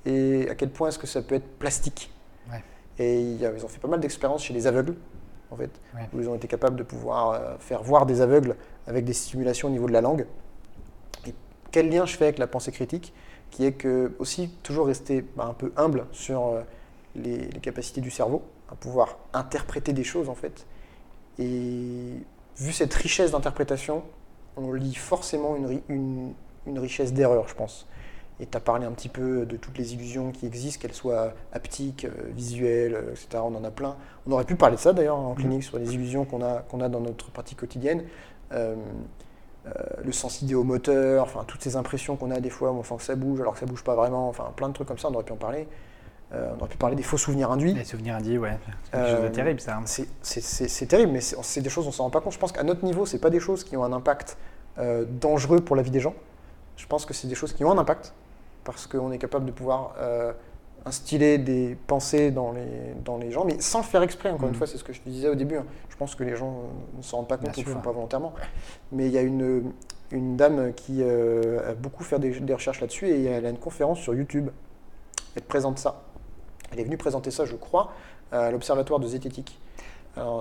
et 0.05 0.47
à 0.49 0.55
quel 0.55 0.69
point 0.69 0.89
est-ce 0.89 0.99
que 0.99 1.07
ça 1.07 1.21
peut 1.21 1.36
être 1.36 1.57
plastique. 1.59 2.13
Ouais. 2.51 2.61
Et 2.97 3.21
ils 3.21 3.45
ont 3.65 3.69
fait 3.69 3.80
pas 3.80 3.88
mal 3.88 4.01
d'expériences 4.01 4.43
chez 4.43 4.53
les 4.53 4.67
aveugles. 4.67 4.95
En 5.52 5.56
fait, 5.56 5.72
où 6.14 6.20
ils 6.20 6.30
ont 6.30 6.36
été 6.36 6.47
capables 6.47 6.76
de 6.76 6.84
pouvoir 6.84 7.58
faire 7.60 7.82
voir 7.84 8.06
des 8.06 8.22
aveugles 8.22 8.56
avec 8.88 9.06
des 9.06 9.14
stimulations 9.14 9.68
au 9.68 9.72
niveau 9.72 9.88
de 9.88 9.93
la 9.93 10.02
langue. 10.02 10.26
Et 11.28 11.34
quel 11.72 11.89
lien 11.89 12.06
je 12.06 12.16
fais 12.16 12.26
avec 12.26 12.38
la 12.38 12.47
pensée 12.47 12.72
critique 12.72 13.14
qui 13.50 13.66
est 13.66 13.72
que 13.72 14.14
aussi 14.20 14.50
toujours 14.64 14.88
rester 14.88 15.26
bah, 15.36 15.45
un 15.45 15.54
peu 15.54 15.72
humble 15.76 16.06
sur 16.12 16.62
les, 17.16 17.47
capacités 17.62 18.02
du 18.02 18.12
cerveau, 18.12 18.43
à 18.72 18.76
pouvoir 18.76 19.18
interpréter 19.34 19.93
des 19.93 20.04
choses 20.04 20.30
en 20.30 20.36
fait. 20.36 20.66
Et 21.38 22.14
vu 22.58 22.72
cette 22.72 22.93
richesse 22.93 23.32
d'interprétation, 23.32 24.04
on 24.58 24.74
lit 24.74 24.95
forcément 24.95 25.56
une, 25.56 26.34
une, 26.66 26.80
richesse 26.80 27.14
d'erreur, 27.14 27.47
je 27.47 27.56
pense. 27.56 27.88
Et 28.42 28.46
tu 28.46 28.56
as 28.56 28.62
parlé 28.62 28.86
un 28.86 28.92
petit 28.92 29.10
peu 29.10 29.46
de 29.46 29.58
toutes 29.58 29.78
les 29.78 29.94
illusions 29.94 30.32
qui 30.32 30.46
existent, 30.46 30.82
qu'elles 30.82 30.94
soient 30.94 31.34
haptiques, 31.52 32.06
euh, 32.06 32.32
visuelles, 32.34 32.96
euh, 32.96 33.12
etc. 33.12 33.44
On 33.44 33.54
en 33.56 33.64
a 33.66 33.72
plein. 33.72 33.98
On 34.28 34.32
aurait 34.32 34.46
pu 34.46 34.56
parler 34.56 34.78
de 34.78 34.82
ça 34.82 34.94
d'ailleurs 34.94 35.18
en 35.18 35.34
clinique, 35.34 35.64
sur 35.64 35.78
les 35.78 35.94
illusions 35.94 36.24
qu'on 36.24 36.42
a, 36.42 36.60
qu'on 36.60 36.80
a 36.80 36.88
dans 36.88 37.02
notre 37.02 37.32
pratique 37.32 37.60
quotidienne. 37.60 38.04
Euh, 39.68 39.72
le 40.04 40.12
sens 40.14 40.42
idéomoteur, 40.42 41.24
enfin 41.24 41.44
toutes 41.46 41.62
ces 41.62 41.76
impressions 41.76 42.16
qu'on 42.16 42.32
a 42.32 42.40
des 42.40 42.50
fois, 42.50 42.72
on 42.72 42.82
sent 42.84 42.96
que 42.98 43.04
ça 43.04 43.16
bouge 43.16 43.42
alors 43.42 43.54
que 43.54 43.60
ça 43.60 43.66
bouge 43.66 43.84
pas 43.84 43.94
vraiment, 43.94 44.30
enfin 44.30 44.52
plein 44.56 44.70
de 44.70 44.74
trucs 44.74 44.88
comme 44.88 44.98
ça, 44.98 45.10
on 45.10 45.14
aurait 45.14 45.26
pu 45.26 45.34
en 45.34 45.38
parler. 45.38 45.68
Euh, 46.34 46.50
on 46.56 46.60
aurait 46.60 46.70
pu 46.70 46.78
parler 46.78 46.96
des 46.96 47.04
faux 47.04 47.18
souvenirs 47.18 47.52
induits. 47.52 47.74
Les 47.74 47.84
souvenirs 47.84 48.16
induits, 48.16 48.38
ouais. 48.38 48.58
C'est 48.94 49.32
terrible 49.32 49.60
ça. 49.60 49.78
Hein. 49.78 49.84
C'est 50.22 50.86
terrible, 50.86 51.12
mais 51.12 51.22
c'est 51.22 51.62
des 51.62 51.70
choses 51.70 51.88
on 51.88 51.92
s'en 51.92 52.04
rend 52.04 52.10
pas 52.10 52.22
compte. 52.22 52.34
Je 52.34 52.40
pense 52.40 52.52
qu'à 52.52 52.64
notre 52.64 52.86
niveau, 52.86 53.06
c'est 53.06 53.20
pas 53.20 53.30
des 53.30 53.40
choses 53.40 53.64
qui 53.64 53.76
ont 53.76 53.84
un 53.84 53.92
impact 53.92 54.38
dangereux 55.22 55.60
pour 55.60 55.76
la 55.76 55.82
vie 55.82 55.92
des 55.92 56.00
gens. 56.00 56.14
Je 56.78 56.86
pense 56.88 57.06
que 57.06 57.14
c'est 57.14 57.28
des 57.28 57.36
choses 57.36 57.52
qui 57.52 57.66
ont 57.66 57.72
un 57.72 57.78
impact 57.78 58.14
parce 58.64 58.88
qu'on 58.88 59.12
est 59.12 59.18
capable 59.18 59.45
de 59.45 59.51
pouvoir 59.51 59.95
euh, 59.99 60.34
instiller 60.86 61.38
des 61.38 61.78
pensées 61.88 62.32
dans 62.32 62.51
les, 62.51 62.93
dans 63.03 63.18
les 63.18 63.32
gens, 63.32 63.45
mais 63.45 63.60
sans 63.60 63.80
le 63.80 63.86
faire 63.86 64.03
exprès. 64.03 64.30
Encore 64.30 64.47
une 64.47 64.55
mm. 64.55 64.57
fois, 64.57 64.68
c'est 64.68 64.78
ce 64.78 64.84
que 64.84 64.93
je 64.93 65.01
te 65.01 65.10
disais 65.10 65.30
au 65.30 65.36
début. 65.36 65.57
Hein. 65.57 65.66
Je 65.89 65.95
pense 65.95 66.16
que 66.16 66.24
les 66.24 66.36
gens 66.36 66.64
ne 66.95 67.01
s'en 67.01 67.18
rendent 67.18 67.28
pas 67.28 67.38
compte 67.38 67.55
ou 67.57 67.60
ne 67.62 67.66
le 67.66 67.72
font 67.72 67.82
pas 67.82 67.91
volontairement. 67.91 68.34
Mais 68.91 69.07
il 69.07 69.12
y 69.12 69.18
a 69.18 69.22
une, 69.22 69.72
une 70.12 70.38
dame 70.38 70.74
qui 70.74 71.03
a 71.03 71.74
beaucoup 71.74 72.03
fait 72.03 72.20
des, 72.20 72.39
des 72.39 72.53
recherches 72.53 72.82
là-dessus 72.82 73.07
et 73.07 73.26
elle 73.26 73.45
a 73.45 73.49
une 73.49 73.57
conférence 73.57 73.99
sur 73.99 74.16
YouTube. 74.16 74.49
Elle 75.36 75.43
présente 75.43 75.78
ça. 75.80 76.03
Elle 76.72 76.80
est 76.80 76.84
venue 76.84 76.97
présenter 76.97 77.32
ça, 77.32 77.45
je 77.45 77.55
crois, 77.55 77.91
à 78.32 78.51
l'Observatoire 78.51 78.99
de 78.99 79.07
zététique. 79.07 79.60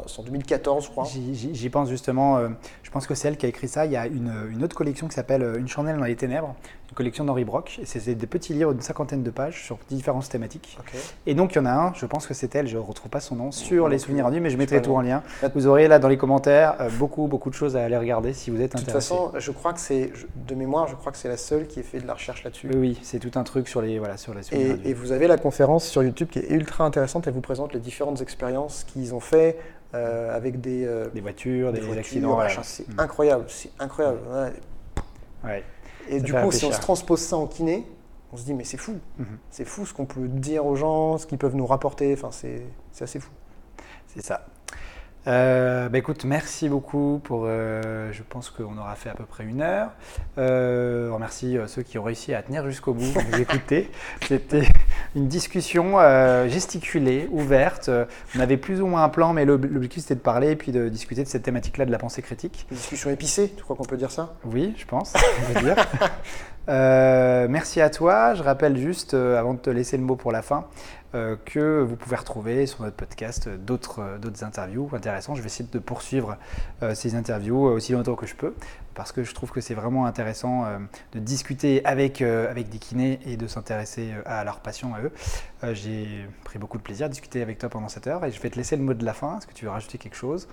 C'est 0.07 0.21
en 0.21 0.23
2014, 0.25 0.85
je 0.85 0.91
crois. 0.91 1.05
J'y 1.05 1.71
pense 1.71 1.89
justement. 1.89 2.39
Euh, 2.39 2.49
je 2.83 2.91
pense 2.91 3.07
que 3.07 3.14
c'est 3.14 3.29
elle 3.29 3.37
qui 3.37 3.47
a 3.47 3.49
écrit 3.49 3.69
ça. 3.69 3.87
Il 3.87 3.93
y 3.93 3.97
a 3.97 4.07
une, 4.07 4.33
une 4.51 4.64
autre 4.64 4.77
collection 4.77 5.09
qui 5.09 5.14
s'appelle 5.14 5.43
euh, 5.43 5.59
Une 5.59 5.69
chandelle 5.69 5.99
dans 5.99 6.05
les 6.05 6.16
ténèbres, 6.16 6.55
une 6.91 6.95
collection 6.95 7.24
d'Henri 7.24 7.45
Brock. 7.45 7.80
C'est 7.84 8.14
des 8.14 8.26
petits 8.26 8.53
livres 8.55 8.72
d'une 8.72 8.82
cinquantaine 8.82 9.22
de 9.22 9.30
pages 9.30 9.64
sur 9.64 9.78
différentes 9.89 10.28
thématiques. 10.28 10.78
Et 11.26 11.34
donc, 11.34 11.55
il 11.55 11.57
y 11.57 11.61
en 11.61 11.66
a 11.66 11.72
un, 11.72 11.95
je 11.95 12.07
pense 12.07 12.26
que 12.26 12.34
c'est 12.34 12.55
elle, 12.55 12.66
je 12.66 12.76
ne 12.76 12.82
retrouve 12.82 13.11
pas 13.11 13.20
son 13.20 13.36
nom, 13.36 13.53
sur 13.53 13.89
les 13.89 13.99
souvenirs 13.99 14.24
rendus, 14.24 14.41
mais 14.41 14.51
je 14.51 14.57
mettrai 14.57 14.82
tout 14.82 14.95
en 14.95 15.01
lien. 15.01 15.22
Vous 15.55 15.66
aurez 15.66 15.89
là 15.89 15.99
dans 15.99 16.09
les 16.09 16.16
commentaires 16.16 16.76
euh, 16.80 16.89
beaucoup, 16.99 17.26
beaucoup 17.26 17.51
de 17.51 17.55
choses 17.55 17.76
à 17.76 17.84
aller 17.84 17.97
regarder 17.97 18.32
si 18.32 18.51
vous 18.51 18.61
êtes 18.61 18.74
intéressé. 18.74 19.14
De 19.14 19.18
toute 19.18 19.32
façon, 19.32 19.32
je 19.39 19.51
crois 19.51 19.72
que 19.72 19.80
c'est, 19.80 20.12
de 20.47 20.55
mémoire, 20.55 20.86
je 20.89 20.95
crois 20.95 21.12
que 21.12 21.18
c'est 21.18 21.28
la 21.28 21.36
seule 21.36 21.66
qui 21.66 21.80
ait 21.80 21.82
fait 21.84 22.01
de 22.01 22.07
la 22.07 22.14
recherche 22.14 22.45
là-dessus. 22.45 22.70
Oui, 22.74 22.99
c'est 23.03 23.18
tout 23.18 23.39
un 23.39 23.45
truc 23.45 23.68
sur 23.68 23.82
les, 23.82 23.99
voilà, 23.99 24.16
sur 24.16 24.34
les 24.34 24.43
souvenirs 24.43 24.78
et, 24.84 24.91
et 24.91 24.95
vous 24.95 25.12
avez 25.12 25.26
la 25.26 25.36
conférence 25.36 25.86
sur 25.86 26.03
YouTube 26.03 26.28
qui 26.30 26.39
est 26.39 26.51
ultra 26.51 26.84
intéressante. 26.84 27.26
Elle 27.26 27.34
vous 27.34 27.41
présente 27.41 27.72
les 27.72 27.80
différentes 27.80 28.20
expériences 28.20 28.84
qu'ils 28.84 29.14
ont 29.14 29.20
fait 29.20 29.57
euh, 29.95 30.36
avec 30.36 30.61
des, 30.61 30.84
euh, 30.84 31.09
des 31.14 31.22
voitures, 31.22 31.72
des, 31.72 31.97
accidents. 31.97 32.39
C'est 32.62 32.86
mm. 32.86 33.01
incroyable, 33.01 33.45
c'est 33.49 33.70
incroyable. 33.78 34.18
Et 36.09 36.21
du 36.21 36.33
coup, 36.33 36.53
si 36.53 36.65
on 36.65 36.73
se 36.73 36.81
transpose 36.81 37.21
ça 37.21 37.37
en 37.37 37.47
kiné, 37.47 37.87
on 38.33 38.37
se 38.37 38.45
dit 38.45 38.55
mais 38.55 38.65
c'est 38.65 38.77
fou, 38.77 38.99
mm-hmm. 39.21 39.25
c'est 39.51 39.65
fou 39.65 39.87
ce 39.87 39.95
qu'on 39.95 40.05
peut 40.07 40.29
dire 40.29 40.67
aux 40.67 40.77
gens, 40.77 41.19
ce 41.19 41.27
qu'ils 41.27 41.39
peuvent 41.39 41.57
nous 41.57 41.67
rapporter. 41.67 42.13
Enfin, 42.13 42.31
c'est 42.31 42.63
assez 43.01 43.21
fou. 43.21 43.31
C'est 44.07 44.25
ça. 44.25 44.47
Euh, 45.27 45.89
bah 45.89 45.99
écoute, 45.99 46.25
merci 46.25 46.69
beaucoup 46.69 47.21
pour. 47.23 47.43
Euh, 47.45 48.11
je 48.12 48.23
pense 48.23 48.51
qu'on 48.51 48.79
aura 48.79 48.95
fait 48.95 49.11
à 49.11 49.14
peu 49.14 49.25
près 49.25 49.45
une 49.45 49.61
heure. 49.61 49.91
Euh, 50.39 51.11
on 51.11 51.14
remercie 51.14 51.57
ceux 51.66 51.83
qui 51.83 51.99
ont 51.99 52.03
réussi 52.03 52.33
à 52.35 52.43
tenir 52.43 52.64
jusqu'au 52.66 52.95
bout, 52.95 53.19
à 53.19 53.23
nous 53.25 53.41
écouter. 53.41 53.91
C'était 54.27 54.69
une 55.14 55.29
discussion 55.29 55.99
gesticulée, 56.49 57.29
ouverte. 57.31 57.91
On 58.37 58.41
avait 58.41 58.57
plus 58.57 58.81
ou 58.81 58.87
moins 58.87 59.05
un 59.05 59.09
plan, 59.09 59.33
mais 59.33 59.45
l'objectif 59.45 60.03
c'était 60.03 60.14
de 60.14 60.21
parler 60.21 60.53
et 60.53 60.57
puis 60.57 60.73
de 60.73 60.89
discuter 60.89 61.25
de 61.25 61.29
cette 61.29 61.43
thématique-là 61.43 61.85
de 61.85 61.93
la 61.93 61.99
pensée 61.99 62.23
critique. 62.23 62.66
Une 62.71 62.77
discussion 62.77 63.11
épicée, 63.11 63.53
tu 63.57 63.62
crois 63.62 63.77
qu'on 63.77 63.85
peut 63.85 63.97
dire 63.97 64.11
ça? 64.11 64.35
Oui, 64.45 64.75
je 64.77 64.87
pense. 64.87 65.14
On 65.14 65.53
peut 65.53 65.61
dire. 65.61 65.77
merci 67.49 67.81
à 67.81 67.91
toi. 67.91 68.35
Je 68.35 68.43
rappelle 68.43 68.77
juste, 68.77 69.14
avant 69.14 69.55
de 69.55 69.59
te 69.59 69.71
laisser 69.71 69.97
le 69.97 70.05
mot 70.05 70.16
pour 70.16 70.33
la 70.33 70.43
fin, 70.43 70.66
que 71.13 71.81
vous 71.83 71.97
pouvez 71.97 72.17
retrouver 72.17 72.67
sur 72.67 72.83
notre 72.83 72.97
podcast 72.97 73.49
d'autres 73.49 74.03
interviews 74.43 74.91
intéressantes. 74.93 75.37
Je 75.37 75.43
vais 75.43 75.47
essayer 75.47 75.69
de 75.71 75.79
poursuivre 75.79 76.37
euh, 76.83 76.95
ces 76.95 77.15
interviews 77.15 77.65
aussi 77.65 77.93
longtemps 77.93 78.15
que 78.15 78.27
je 78.27 78.35
peux 78.35 78.55
parce 78.95 79.13
que 79.13 79.23
je 79.23 79.33
trouve 79.33 79.51
que 79.51 79.61
c'est 79.61 79.75
vraiment 79.75 80.07
intéressant 80.07 80.65
euh, 80.65 80.79
de 81.15 81.19
discuter 81.21 81.85
avec, 81.85 82.21
avec 82.21 82.69
des 82.69 82.79
kinés 82.79 83.21
et 83.27 83.37
de 83.37 83.47
s'intéresser 83.47 84.11
à 84.27 84.45
leur 84.45 84.61
passion 84.61 84.95
à 84.95 85.01
eux. 85.01 85.13
J'ai 85.73 86.27
pris 86.45 86.59
beaucoup 86.59 86.79
de 86.79 86.83
plaisir 86.83 87.07
à 87.07 87.09
discuter 87.09 87.41
avec 87.43 87.59
toi 87.59 87.69
pendant 87.69 87.89
cette 87.89 88.07
heure 88.07 88.25
et 88.25 88.31
je 88.31 88.41
vais 88.41 88.51
te 88.51 88.57
laisser 88.57 88.77
le 88.77 88.83
mot 88.83 88.95
de 88.95 89.05
la 89.05 89.15
fin. 89.15 89.39
Est-ce 89.39 89.47
que 89.47 89.55
tu 89.55 89.65
veux 89.65 89.71
rajouter 89.71 89.99
quelque 89.99 90.17
chose? 90.17 90.49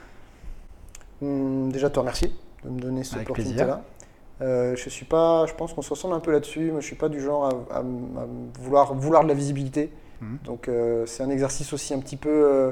Hum, 1.22 1.72
Déjà, 1.72 1.89
te 1.89 1.99
remercier 1.99 2.32
de 2.64 2.70
me 2.70 2.80
donner 2.80 3.03
cette 3.03 3.22
opportunité-là. 3.24 3.82
je 4.39 4.89
suis 4.89 5.06
pas, 5.06 5.45
je 5.47 5.53
pense 5.53 5.74
qu'on 5.74 5.82
se 5.82 5.89
ressemble 5.89 6.14
un 6.14 6.20
peu 6.20 6.32
là-dessus. 6.32 6.72
Moi, 6.72 6.82
je 6.82 6.86
suis 6.86 6.95
pas 6.95 7.10
du 7.10 7.20
genre 7.20 7.45
à, 7.72 7.78
à, 7.80 7.84
vouloir, 8.60 8.93
vouloir 8.93 9.24
de 9.24 9.28
la 9.28 9.34
visibilité. 9.34 9.91
Mhm. 10.22 10.38
Donc 10.43 10.68
euh, 10.68 11.05
c'est 11.05 11.24
un 11.24 11.30
exercice 11.30 11.74
aussi 11.74 11.93
un 11.93 11.99
petit 11.99 12.18
peu, 12.18 12.30
euh, 12.30 12.72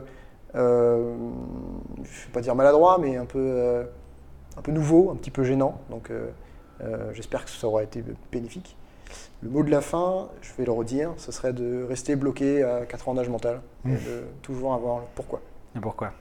euh, 0.56 1.16
je 1.98 2.02
ne 2.02 2.26
vais 2.26 2.32
pas 2.32 2.42
dire 2.42 2.56
maladroit, 2.56 2.98
mais 3.00 3.18
un 3.18 3.26
peu, 3.26 3.84
un 4.58 4.62
peu 4.62 4.72
nouveau, 4.72 5.12
un 5.12 5.16
petit 5.16 5.32
peu 5.32 5.44
gênant. 5.44 5.82
Donc 5.90 6.12
j'espère 7.14 7.46
que 7.46 7.52
ça 7.52 7.68
aura 7.68 7.84
été 7.84 8.04
bénéfique. 8.32 8.78
Le 9.42 9.50
mot 9.50 9.62
de 9.62 9.70
la 9.70 9.82
fin, 9.82 10.30
je 10.42 10.52
vais 10.58 10.66
le 10.66 10.72
redire, 10.72 11.12
ce 11.18 11.32
serait 11.32 11.54
de 11.54 11.84
rester 11.84 12.16
bloqué 12.16 12.64
à 12.64 12.86
4 12.86 13.10
ans 13.10 13.14
d'âge 13.14 13.30
mental 13.30 13.62
et 13.86 13.92
de 13.92 14.24
toujours 14.42 14.74
avoir 14.74 15.00
le 15.00 15.06
pourquoi. 15.16 15.42
Et 15.76 15.80
pourquoi 15.80 16.14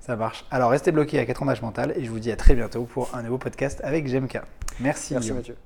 ça 0.00 0.16
marche. 0.16 0.46
Alors 0.50 0.70
restez 0.70 0.90
bloqué 0.92 1.18
à 1.18 1.26
4 1.26 1.42
ans 1.42 1.46
d'âge 1.46 1.60
mental 1.60 1.92
et 1.96 2.04
je 2.04 2.10
vous 2.10 2.18
dis 2.18 2.32
à 2.32 2.36
très 2.36 2.54
bientôt 2.54 2.84
pour 2.84 3.14
un 3.14 3.22
nouveau 3.22 3.36
podcast 3.36 3.80
avec 3.84 4.06
GMK. 4.06 4.40
Merci. 4.80 5.14
Merci 5.14 5.32
Mathieu. 5.32 5.56